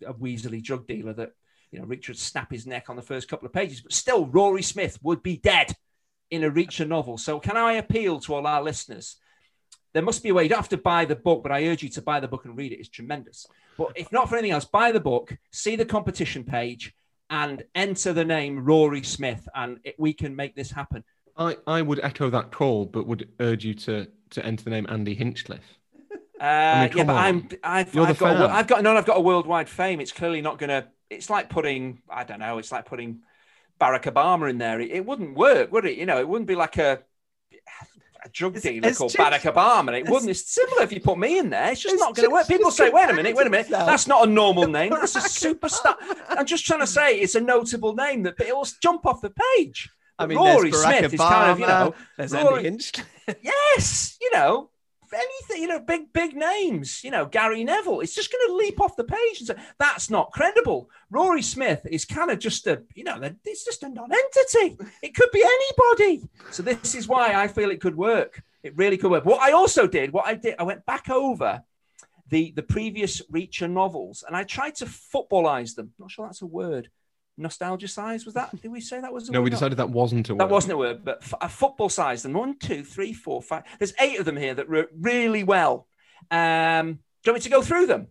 a, 0.06 0.10
a 0.10 0.14
weaselly 0.14 0.62
drug 0.62 0.86
dealer 0.86 1.12
that 1.14 1.32
you 1.72 1.80
know 1.80 1.84
Reacher'd 1.84 2.16
snap 2.16 2.52
his 2.52 2.64
neck 2.64 2.88
on 2.88 2.94
the 2.94 3.02
first 3.02 3.28
couple 3.28 3.46
of 3.46 3.52
pages, 3.52 3.80
but 3.80 3.92
still 3.92 4.26
Rory 4.26 4.62
Smith 4.62 5.00
would 5.02 5.22
be 5.22 5.36
dead 5.36 5.74
in 6.30 6.44
a 6.44 6.50
Reacher 6.50 6.86
novel. 6.86 7.18
So 7.18 7.40
can 7.40 7.56
I 7.56 7.72
appeal 7.72 8.20
to 8.20 8.34
all 8.34 8.46
our 8.46 8.62
listeners? 8.62 9.16
There 9.92 10.02
must 10.02 10.22
be 10.22 10.28
a 10.28 10.34
way. 10.34 10.44
You 10.44 10.48
don't 10.48 10.58
have 10.58 10.68
to 10.68 10.76
buy 10.76 11.04
the 11.04 11.16
book, 11.16 11.42
but 11.42 11.52
I 11.52 11.66
urge 11.66 11.82
you 11.82 11.88
to 11.90 12.02
buy 12.02 12.20
the 12.20 12.28
book 12.28 12.44
and 12.44 12.56
read 12.56 12.72
it. 12.72 12.78
It's 12.78 12.88
tremendous. 12.88 13.46
But 13.76 13.92
if 13.96 14.12
not 14.12 14.28
for 14.28 14.36
anything 14.36 14.52
else, 14.52 14.64
buy 14.64 14.92
the 14.92 15.00
book, 15.00 15.36
see 15.52 15.76
the 15.76 15.84
competition 15.84 16.44
page, 16.44 16.94
and 17.28 17.62
enter 17.74 18.12
the 18.12 18.24
name 18.24 18.64
Rory 18.64 19.02
Smith, 19.02 19.48
and 19.54 19.78
it, 19.84 19.94
we 19.98 20.12
can 20.12 20.34
make 20.34 20.54
this 20.54 20.70
happen. 20.70 21.04
I, 21.36 21.56
I 21.66 21.82
would 21.82 22.00
echo 22.00 22.28
that 22.30 22.50
call, 22.50 22.86
but 22.86 23.06
would 23.06 23.28
urge 23.40 23.64
you 23.64 23.74
to 23.74 24.08
to 24.30 24.46
enter 24.46 24.64
the 24.64 24.70
name 24.70 24.86
Andy 24.88 25.14
Hinchcliffe. 25.14 25.78
Uh, 26.40 26.88
mean, 26.88 26.96
yeah, 26.96 27.04
but 27.04 27.08
on. 27.08 27.18
I'm 27.18 27.48
I've, 27.62 27.96
I've 27.96 28.18
got 28.18 28.40
a, 28.40 28.48
I've 28.50 28.66
got 28.66 28.82
no, 28.82 28.96
I've 28.96 29.06
got 29.06 29.18
a 29.18 29.20
worldwide 29.20 29.68
fame. 29.68 30.00
It's 30.00 30.12
clearly 30.12 30.40
not 30.40 30.58
gonna. 30.58 30.88
It's 31.08 31.28
like 31.28 31.50
putting 31.50 32.02
I 32.08 32.24
don't 32.24 32.38
know. 32.38 32.58
It's 32.58 32.72
like 32.72 32.86
putting 32.86 33.20
Barack 33.80 34.04
Obama 34.04 34.48
in 34.48 34.58
there. 34.58 34.80
It, 34.80 34.90
it 34.90 35.06
wouldn't 35.06 35.36
work, 35.36 35.72
would 35.72 35.84
it? 35.84 35.98
You 35.98 36.06
know, 36.06 36.18
it 36.18 36.28
wouldn't 36.28 36.48
be 36.48 36.54
like 36.54 36.78
a 36.78 37.02
a 38.24 38.28
drug 38.28 38.60
dealer 38.60 38.88
it's 38.88 38.98
called 38.98 39.12
just- 39.12 39.32
Barack 39.44 39.52
Obama. 39.52 39.88
And 39.88 39.96
it 39.96 40.08
wouldn't. 40.08 40.30
It's 40.30 40.50
similar 40.52 40.82
if 40.82 40.92
you 40.92 41.00
put 41.00 41.18
me 41.18 41.38
in 41.38 41.50
there. 41.50 41.72
It's 41.72 41.80
just 41.82 41.94
It's 41.94 42.00
not 42.02 42.14
going 42.14 42.28
to 42.28 42.32
work. 42.32 42.46
People 42.48 42.70
say, 42.70 42.90
"Wait 42.90 43.08
a 43.10 43.12
minute, 43.12 43.34
wait 43.36 43.46
a 43.46 43.50
minute, 43.50 43.68
that's 43.68 44.06
not 44.06 44.26
a 44.26 44.30
normal 44.30 44.66
name. 44.78 44.90
That's 44.90 45.16
a 45.16 45.20
superstar." 45.20 45.96
I'm 46.28 46.46
just 46.46 46.64
trying 46.64 46.80
to 46.80 46.86
say 46.86 47.18
it's 47.18 47.34
a 47.34 47.40
notable 47.40 47.94
name 47.94 48.22
that 48.22 48.40
it 48.40 48.54
will 48.54 48.66
jump 48.82 49.06
off 49.06 49.20
the 49.20 49.30
page. 49.56 49.90
I 50.18 50.26
mean, 50.26 50.38
Rory 50.38 50.70
Smith 50.72 51.12
is 51.14 51.20
kind 51.20 51.50
of, 51.50 51.60
you 51.60 51.66
know, 51.66 51.94
there's 52.18 52.32
Rory- 52.32 52.56
Andy 52.58 52.62
Hinch. 52.68 52.92
yes, 53.42 54.16
you 54.20 54.30
know, 54.32 54.69
anything, 55.12 55.62
you 55.62 55.68
know, 55.68 55.80
big, 55.80 56.12
big 56.12 56.34
names, 56.34 57.02
you 57.04 57.10
know, 57.10 57.26
Gary 57.26 57.64
Neville, 57.64 58.00
it's 58.00 58.14
just 58.14 58.32
going 58.32 58.46
to 58.48 58.54
leap 58.54 58.80
off 58.80 58.96
the 58.96 59.04
page 59.04 59.38
and 59.38 59.46
say, 59.48 59.54
that's 59.78 60.10
not 60.10 60.32
credible. 60.32 60.90
Rory 61.10 61.42
Smith 61.42 61.86
is 61.90 62.04
kind 62.04 62.30
of 62.30 62.38
just 62.38 62.66
a, 62.66 62.82
you 62.94 63.04
know, 63.04 63.20
it's 63.44 63.64
just 63.64 63.82
a 63.82 63.88
non-entity. 63.88 64.78
It 65.02 65.14
could 65.14 65.30
be 65.32 65.44
anybody. 65.44 66.28
So 66.50 66.62
this 66.62 66.94
is 66.94 67.08
why 67.08 67.34
I 67.34 67.48
feel 67.48 67.70
it 67.70 67.80
could 67.80 67.96
work. 67.96 68.42
It 68.62 68.76
really 68.76 68.96
could 68.96 69.10
work. 69.10 69.24
What 69.24 69.40
I 69.40 69.52
also 69.52 69.86
did, 69.86 70.12
what 70.12 70.26
I 70.26 70.34
did, 70.34 70.56
I 70.58 70.64
went 70.64 70.84
back 70.86 71.08
over 71.08 71.62
the, 72.28 72.52
the 72.54 72.62
previous 72.62 73.22
Reacher 73.28 73.70
novels 73.70 74.24
and 74.26 74.36
I 74.36 74.44
tried 74.44 74.76
to 74.76 74.86
footballize 74.86 75.74
them. 75.74 75.92
Not 75.98 76.10
sure 76.10 76.26
that's 76.26 76.42
a 76.42 76.46
word. 76.46 76.90
Nostalgia 77.40 77.88
size, 77.88 78.24
was 78.24 78.34
that? 78.34 78.50
Did 78.62 78.70
we 78.70 78.80
say 78.80 79.00
that 79.00 79.12
was 79.12 79.28
a 79.28 79.32
No, 79.32 79.40
word? 79.40 79.44
we 79.44 79.50
No. 79.50 79.56
decided 79.56 79.78
that 79.78 79.90
wasn't 79.90 80.28
a 80.28 80.34
word. 80.34 80.40
That 80.40 80.50
wasn't 80.50 80.72
a 80.74 80.76
word, 80.76 81.04
but 81.04 81.18
f- 81.22 81.34
a 81.40 81.48
football 81.48 81.88
size 81.88 82.24
And 82.24 82.34
One, 82.34 82.56
two, 82.58 82.84
three, 82.84 83.12
four, 83.12 83.42
five. 83.42 83.64
There's 83.78 83.94
eight 84.00 84.18
of 84.18 84.24
them 84.26 84.36
here 84.36 84.54
that 84.54 84.68
wrote 84.68 84.90
really 84.98 85.42
well. 85.44 85.86
Um, 86.30 86.92
do 86.92 87.30
you 87.30 87.32
want 87.32 87.36
me 87.36 87.40
to 87.40 87.48
go 87.50 87.62
through 87.62 87.86
them? 87.86 88.08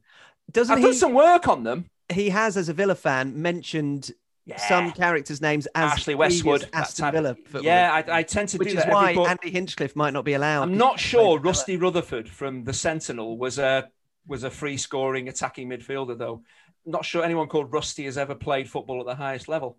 Doesn't 0.52 0.74
I've 0.74 0.80
he? 0.80 0.86
done 0.86 0.94
some 0.96 1.14
work 1.14 1.48
on 1.48 1.64
them. 1.64 1.86
He 2.12 2.30
has, 2.30 2.58
as 2.58 2.70
a 2.70 2.74
Villa 2.74 2.96
fan, 2.96 3.40
mentioned 3.42 4.12
Yeah. 4.46 4.58
some 4.58 4.92
characters' 4.92 5.42
names 5.42 5.68
as 5.76 5.92
Ashley 5.94 6.16
Westwood. 6.16 6.62
that 6.62 6.76
Aston 6.76 7.04
type- 7.04 7.14
Villa. 7.14 7.36
footballers, 7.36 7.66
Yeah, 7.66 7.92
I, 7.94 8.20
I 8.20 8.24
tend 8.24 8.50
to 8.50 8.58
which 8.58 8.70
do 8.72 8.78
is 8.78 8.84
that. 8.84 8.92
why 8.92 9.04
every 9.12 9.16
book. 9.16 9.30
Andy 9.30 9.52
Hinchcliffe 9.52 9.96
might 9.96 10.12
not 10.14 10.26
be 10.26 10.34
allowed. 10.34 10.64
I'm 10.64 10.78
not 10.78 11.00
sure 11.00 11.22
played 11.38 11.42
Villa. 11.44 11.52
Rusty 11.52 11.78
Rutherford 11.78 12.28
from 12.30 12.64
the 12.64 12.74
Sentinel 12.74 13.38
was 13.38 13.60
a 13.60 13.90
was 14.28 14.44
a 14.44 14.50
free 14.52 14.78
scoring 14.78 15.28
attacking 15.30 15.70
midfielder 15.70 16.18
though. 16.18 16.44
Not 16.90 17.06
sure 17.06 17.24
anyone 17.24 17.48
called 17.48 17.72
Rusty 17.72 18.06
has 18.06 18.18
ever 18.18 18.36
played 18.36 18.70
football 18.70 19.00
at 19.00 19.06
the 19.06 19.16
highest 19.16 19.48
level. 19.48 19.78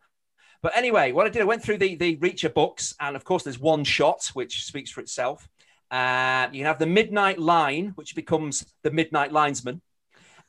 But 0.63 0.77
anyway, 0.77 1.13
what 1.13 1.27
I 1.27 1.31
did, 1.31 1.43
I 1.43 1.47
went 1.47 1.63
through 1.63 1.79
the 1.79 1.97
the 1.97 2.17
Reacher 2.17 2.53
books, 2.53 2.95
and 3.01 3.17
of 3.17 3.25
course, 3.25 3.43
there's 3.43 3.59
one 3.59 3.85
shot 3.85 4.31
which 4.35 4.65
speaks 4.65 4.91
for 4.91 5.01
itself. 5.01 5.49
Uh, 5.91 6.49
you 6.53 6.65
have 6.65 6.79
the 6.79 6.87
Midnight 6.87 7.39
Line, 7.39 7.93
which 7.97 8.15
becomes 8.15 8.65
the 8.83 8.91
Midnight 8.91 9.33
Linesman. 9.33 9.81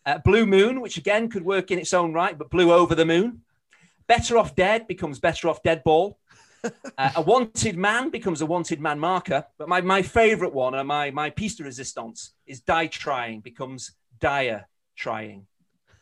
Uh, 0.06 0.20
Blue 0.20 0.46
Moon, 0.46 0.82
which 0.82 0.98
again 0.98 1.30
could 1.30 1.44
work 1.44 1.72
in 1.72 1.80
its 1.80 1.94
own 1.94 2.14
right, 2.14 2.38
but 2.38 2.50
blue 2.50 2.72
over 2.72 2.96
the 2.96 3.06
moon. 3.06 3.42
Better 4.08 4.38
Off 4.38 4.56
Dead 4.56 4.88
becomes 4.88 5.20
Better 5.20 5.48
Off 5.48 5.64
Dead 5.64 5.84
Ball. 5.84 6.18
Uh, 6.96 7.10
a 7.16 7.22
wanted 7.24 7.76
man 7.76 8.12
becomes 8.12 8.40
a 8.42 8.46
wanted 8.46 8.80
man 8.80 9.00
marker. 9.00 9.44
But 9.58 9.68
my, 9.68 9.82
my 9.82 10.04
favorite 10.04 10.54
one, 10.54 10.76
and 10.76 10.88
my, 10.88 11.10
my 11.10 11.32
piece 11.32 11.56
de 11.56 11.64
resistance, 11.64 12.34
is 12.46 12.60
die 12.60 12.86
trying 12.86 13.40
becomes 13.40 13.94
dire 14.20 14.70
trying. 14.96 15.48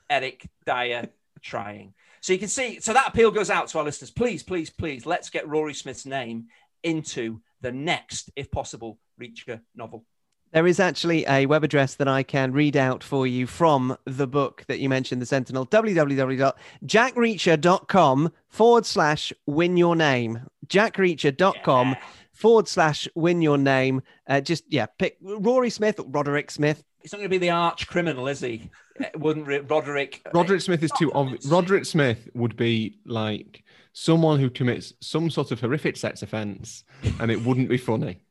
Eric 0.10 0.48
Dier 0.66 1.10
trying. 1.42 1.94
So 2.22 2.34
you 2.34 2.40
can 2.40 2.50
see, 2.50 2.80
so 2.80 2.94
that 2.94 3.08
appeal 3.08 3.32
goes 3.32 3.50
out 3.50 3.68
to 3.70 3.78
our 3.80 3.84
listeners. 3.84 4.12
Please, 4.12 4.44
please, 4.44 4.70
please, 4.70 5.06
let's 5.06 5.30
get 5.30 5.48
Rory 5.48 5.74
Smith's 5.74 6.06
name 6.06 6.48
into 6.84 7.40
the 7.62 7.72
next, 7.72 8.30
if 8.36 8.52
possible, 8.52 9.00
Reacher 9.20 9.62
novel. 9.76 10.06
There 10.52 10.66
is 10.66 10.80
actually 10.80 11.28
a 11.28 11.46
web 11.46 11.64
address 11.64 11.94
that 11.96 12.08
I 12.08 12.24
can 12.24 12.54
read 12.54 12.76
out 12.76 13.04
for 13.04 13.28
you 13.28 13.46
from 13.46 13.96
the 14.06 14.26
book 14.26 14.64
that 14.68 14.80
you 14.80 14.90
mentioned, 14.90 15.22
The 15.22 15.28
Sentinel, 15.28 15.68
www.jackreacher.com 15.68 18.32
forward 18.48 18.86
slash 18.86 19.34
win 19.46 19.78
your 19.78 19.96
name. 19.96 20.40
jackreacher.com 20.68 21.90
Yeah. 21.90 22.00
forward 22.34 22.68
slash 22.68 23.08
win 23.16 23.42
your 23.42 23.58
name. 23.58 24.02
Uh, 24.28 24.42
just, 24.42 24.64
yeah, 24.70 24.88
pick 24.98 25.18
Rory 25.22 25.70
Smith, 25.70 26.00
Roderick 26.04 26.52
Smith. 26.52 26.84
He's 27.02 27.14
not 27.14 27.20
going 27.20 27.30
to 27.30 27.34
be 27.34 27.38
the 27.38 27.52
arch 27.52 27.88
criminal, 27.88 28.28
is 28.28 28.42
he? 28.42 28.70
It 29.00 29.12
wouldn't 29.20 29.48
Roderick? 29.70 30.22
Uh, 30.26 30.32
Roderick 30.34 30.62
Smith 30.62 30.84
is 30.84 30.92
too 30.98 31.12
obvious. 31.14 31.46
Roderick 31.46 31.86
Smith 31.86 32.30
would 32.34 32.56
be 32.56 33.00
like 33.06 33.64
someone 33.94 34.40
who 34.40 34.50
commits 34.50 34.94
some 35.02 35.30
sort 35.30 35.52
of 35.52 35.60
horrific 35.60 35.98
sex 35.98 36.22
offence, 36.22 36.84
and 37.20 37.32
it 37.32 37.44
wouldn't 37.44 37.70
be 37.70 37.78
funny. 37.78 38.22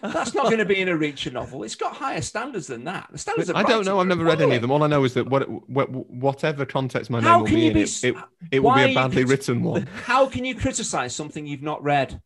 That's 0.00 0.34
not 0.34 0.44
going 0.44 0.58
to 0.58 0.64
be 0.64 0.80
in 0.80 0.88
a 0.88 0.96
Reacher 0.96 1.32
novel. 1.32 1.62
It's 1.62 1.74
got 1.74 1.94
higher 1.94 2.22
standards 2.22 2.66
than 2.66 2.84
that. 2.84 3.08
The 3.10 3.18
standards. 3.18 3.50
I 3.50 3.62
don't 3.62 3.84
know. 3.84 4.00
I've 4.00 4.06
never 4.06 4.24
read 4.24 4.40
any 4.40 4.56
of 4.56 4.62
them. 4.62 4.70
All 4.70 4.82
I 4.82 4.86
know 4.86 5.04
is 5.04 5.14
that 5.14 5.26
what, 5.28 5.48
what, 5.68 5.90
whatever 5.90 6.64
context 6.64 7.10
my 7.10 7.20
name 7.20 7.40
will 7.40 7.46
can 7.46 7.54
be 7.54 7.66
in, 7.66 7.76
it, 7.76 8.04
it, 8.04 8.14
it 8.52 8.60
will 8.60 8.74
be 8.74 8.92
a 8.92 8.94
badly 8.94 9.24
written 9.26 9.62
one. 9.62 9.86
How 10.04 10.26
can 10.26 10.44
you 10.44 10.54
criticize 10.54 11.14
something 11.14 11.46
you've 11.46 11.62
not 11.62 11.82
read? 11.82 12.20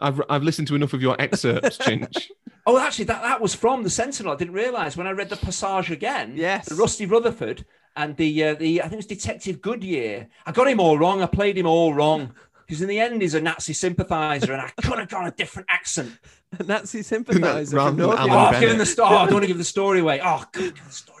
I've, 0.00 0.20
I've 0.28 0.42
listened 0.42 0.68
to 0.68 0.74
enough 0.74 0.92
of 0.92 1.02
your 1.02 1.20
excerpts, 1.20 1.78
Chinch. 1.78 2.28
Oh, 2.68 2.78
actually, 2.78 3.06
that, 3.06 3.22
that 3.22 3.40
was 3.40 3.54
from 3.54 3.82
the 3.82 3.88
Sentinel. 3.88 4.32
I 4.32 4.36
didn't 4.36 4.52
realise 4.52 4.94
when 4.94 5.06
I 5.06 5.12
read 5.12 5.30
the 5.30 5.36
passage 5.36 5.90
again. 5.90 6.34
Yes. 6.36 6.68
the 6.68 6.74
Rusty 6.74 7.06
Rutherford 7.06 7.64
and 7.96 8.14
the 8.18 8.44
uh, 8.44 8.54
the 8.54 8.80
I 8.80 8.84
think 8.84 8.92
it 8.94 8.96
was 8.96 9.06
Detective 9.06 9.62
Goodyear. 9.62 10.28
I 10.44 10.52
got 10.52 10.68
him 10.68 10.78
all 10.78 10.98
wrong. 10.98 11.22
I 11.22 11.26
played 11.26 11.56
him 11.56 11.66
all 11.66 11.94
wrong 11.94 12.34
because 12.66 12.82
in 12.82 12.88
the 12.88 13.00
end 13.00 13.22
he's 13.22 13.32
a 13.32 13.40
Nazi 13.40 13.72
sympathiser, 13.72 14.52
and 14.52 14.60
I 14.60 14.68
could 14.82 14.98
have 14.98 15.08
got 15.08 15.26
a 15.26 15.30
different 15.30 15.66
accent. 15.70 16.12
Nazi 16.66 17.02
sympathiser 17.02 17.76
Rather 17.76 17.88
from 17.90 17.96
North 17.96 18.18
Oh, 18.20 18.22
I'm 18.28 18.28
Bennett. 18.52 18.60
giving 18.60 18.78
the 18.78 18.86
story. 18.86 19.14
Oh, 19.14 19.16
I 19.16 19.24
don't 19.24 19.32
want 19.34 19.44
to 19.44 19.48
give 19.48 19.58
the 19.58 19.64
story 19.64 20.00
away. 20.00 20.20
Oh, 20.22 20.44
God, 20.52 20.74
give 20.74 20.84
the 20.86 20.92
story. 20.92 21.17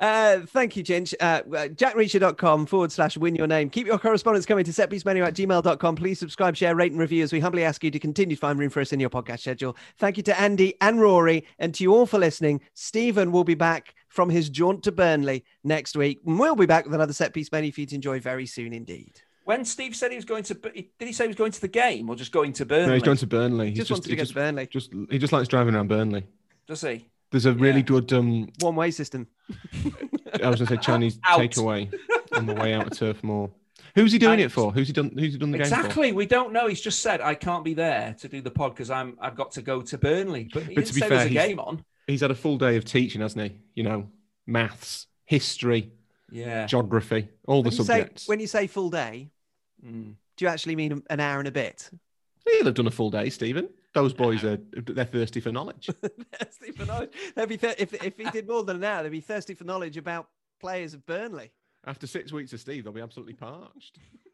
Away. 0.00 0.08
Uh, 0.08 0.40
thank 0.46 0.76
you, 0.76 0.82
Ginge. 0.84 1.14
Uh, 1.20 1.24
uh, 1.24 1.68
jackreacher.com 1.68 2.66
forward 2.66 2.92
slash 2.92 3.16
win 3.16 3.34
your 3.34 3.46
name. 3.46 3.70
Keep 3.70 3.86
your 3.86 3.98
correspondence 3.98 4.46
coming 4.46 4.64
to 4.64 4.70
setpiecemenu 4.70 5.26
at 5.26 5.34
gmail.com. 5.34 5.96
Please 5.96 6.18
subscribe, 6.18 6.56
share, 6.56 6.74
rate, 6.74 6.92
and 6.92 7.00
review 7.00 7.22
as 7.22 7.32
we 7.32 7.40
humbly 7.40 7.64
ask 7.64 7.82
you 7.84 7.90
to 7.90 7.98
continue 7.98 8.36
to 8.36 8.40
find 8.40 8.58
room 8.58 8.70
for 8.70 8.80
us 8.80 8.92
in 8.92 9.00
your 9.00 9.10
podcast 9.10 9.40
schedule. 9.40 9.76
Thank 9.98 10.16
you 10.16 10.22
to 10.24 10.40
Andy 10.40 10.74
and 10.80 11.00
Rory 11.00 11.44
and 11.58 11.74
to 11.74 11.82
you 11.84 11.94
all 11.94 12.06
for 12.06 12.18
listening. 12.18 12.60
Stephen 12.74 13.32
will 13.32 13.44
be 13.44 13.54
back 13.54 13.94
from 14.08 14.30
his 14.30 14.48
jaunt 14.48 14.82
to 14.84 14.92
Burnley 14.92 15.44
next 15.64 15.96
week. 15.96 16.20
And 16.26 16.38
we'll 16.38 16.56
be 16.56 16.66
back 16.66 16.84
with 16.84 16.94
another 16.94 17.12
set 17.12 17.34
piece 17.34 17.50
menu 17.52 17.72
for 17.72 17.80
you 17.80 17.86
to 17.86 17.94
enjoy 17.94 18.20
very 18.20 18.46
soon 18.46 18.72
indeed. 18.72 19.20
When 19.44 19.64
Steve 19.64 19.94
said 19.94 20.10
he 20.10 20.16
was 20.16 20.24
going 20.24 20.42
to, 20.44 20.54
did 20.54 20.86
he 20.98 21.12
say 21.12 21.24
he 21.24 21.28
was 21.28 21.36
going 21.36 21.52
to 21.52 21.60
the 21.60 21.68
game 21.68 22.10
or 22.10 22.16
just 22.16 22.32
going 22.32 22.52
to 22.54 22.66
Burnley? 22.66 22.86
No, 22.88 22.94
he's 22.94 23.02
going 23.04 23.16
to 23.18 23.26
Burnley. 23.28 23.68
He's 23.68 23.78
Just, 23.78 23.90
wants 23.92 24.04
to 24.06 24.10
he 24.10 24.16
get 24.16 24.22
just, 24.22 24.32
to 24.32 24.34
Burnley. 24.40 24.66
just 24.66 24.90
he 25.10 25.18
just 25.18 25.32
likes 25.32 25.46
driving 25.46 25.74
around 25.76 25.88
Burnley. 25.88 26.26
Does 26.66 26.80
he? 26.80 27.08
There's 27.30 27.46
a 27.46 27.52
really 27.52 27.76
Yeah. 27.78 27.82
good 27.84 28.12
um 28.12 28.48
One 28.60 28.74
way 28.74 28.90
system. 28.90 29.28
I 30.42 30.48
was 30.50 30.60
gonna 30.60 30.66
say 30.66 30.76
Chinese 30.78 31.18
Out. 31.24 31.40
takeaway 31.40 31.92
on 32.32 32.46
the 32.46 32.54
way 32.54 32.74
out 32.74 32.86
of 32.90 32.98
Turf 32.98 33.22
Moor. 33.22 33.50
Who's 33.94 34.12
he 34.12 34.18
doing 34.18 34.40
I- 34.40 34.44
it 34.44 34.52
for? 34.52 34.72
Who's 34.72 34.86
he 34.88 34.92
done 34.92 35.10
who's 35.16 35.32
he 35.32 35.38
done 35.38 35.50
the 35.52 35.58
game 35.58 35.66
for? 35.68 35.74
Exactly. 35.76 36.12
We 36.12 36.26
don't 36.26 36.52
know. 36.52 36.66
He's 36.68 36.80
just 36.80 37.00
said 37.00 37.20
I 37.20 37.34
can't 37.34 37.64
be 37.64 37.74
there 37.74 38.14
to 38.20 38.28
do 38.28 38.40
the 38.40 38.50
pod 38.50 38.74
because 38.74 38.90
I'm 38.90 39.16
I've 39.20 39.36
got 39.36 39.52
to 39.52 39.62
go 39.62 39.80
to 39.82 39.98
Burnley. 39.98 40.50
But 40.52 40.64
he 40.64 40.74
But 40.74 40.84
didn't 40.84 40.86
to 40.88 40.94
be 40.94 41.00
say 41.00 41.08
fair, 41.08 41.18
there's 41.18 41.26
a 41.26 41.28
he's- 41.30 41.46
game 41.46 41.60
on. 41.60 41.84
He's 42.06 42.20
had 42.20 42.30
a 42.30 42.34
full 42.36 42.56
day 42.58 42.76
of 42.76 42.84
teaching, 42.84 43.20
hasn't 43.20 43.50
he? 43.50 43.58
You 43.74 43.82
know, 43.82 44.08
maths, 44.46 45.06
history, 45.24 45.90
Yeah. 46.30 46.66
geography, 46.66 47.28
all 47.48 47.62
the 47.64 47.68
When 47.70 47.76
you, 47.78 47.84
say, 47.84 47.98
subjects. 47.98 48.28
when 48.28 48.38
you 48.40 48.46
say 48.46 48.66
full 48.68 48.90
day, 48.90 49.30
Mm. 49.84 50.14
do 50.36 50.44
you 50.44 50.48
actually 50.48 50.76
mean 50.76 51.02
an 51.10 51.18
hour 51.20 51.38
and 51.40 51.48
a 51.48 51.50
bit? 51.52 51.90
He'll 52.48 52.66
have 52.66 52.74
done 52.74 52.86
a 52.86 52.92
full 52.92 53.10
day, 53.10 53.28
Stephen. 53.30 53.68
Those 53.96 54.12
boys 54.12 54.44
are 54.44 54.58
they're 54.72 55.06
thirsty 55.06 55.40
for 55.40 55.50
knowledge. 55.50 55.88
thirsty 56.34 56.70
for 56.72 56.84
knowledge. 56.84 57.12
They'd 57.34 57.48
be 57.48 57.56
thir- 57.56 57.74
if, 57.78 57.94
if 58.04 58.18
he 58.18 58.24
did 58.24 58.46
more 58.46 58.62
than 58.62 58.76
an 58.76 58.84
hour, 58.84 59.02
they'd 59.02 59.08
be 59.08 59.22
thirsty 59.22 59.54
for 59.54 59.64
knowledge 59.64 59.96
about 59.96 60.28
players 60.60 60.92
of 60.92 61.06
Burnley. 61.06 61.50
After 61.86 62.06
six 62.06 62.30
weeks 62.30 62.52
of 62.52 62.60
Steve, 62.60 62.84
they'll 62.84 62.92
be 62.92 63.00
absolutely 63.00 63.32
parched. 63.32 63.98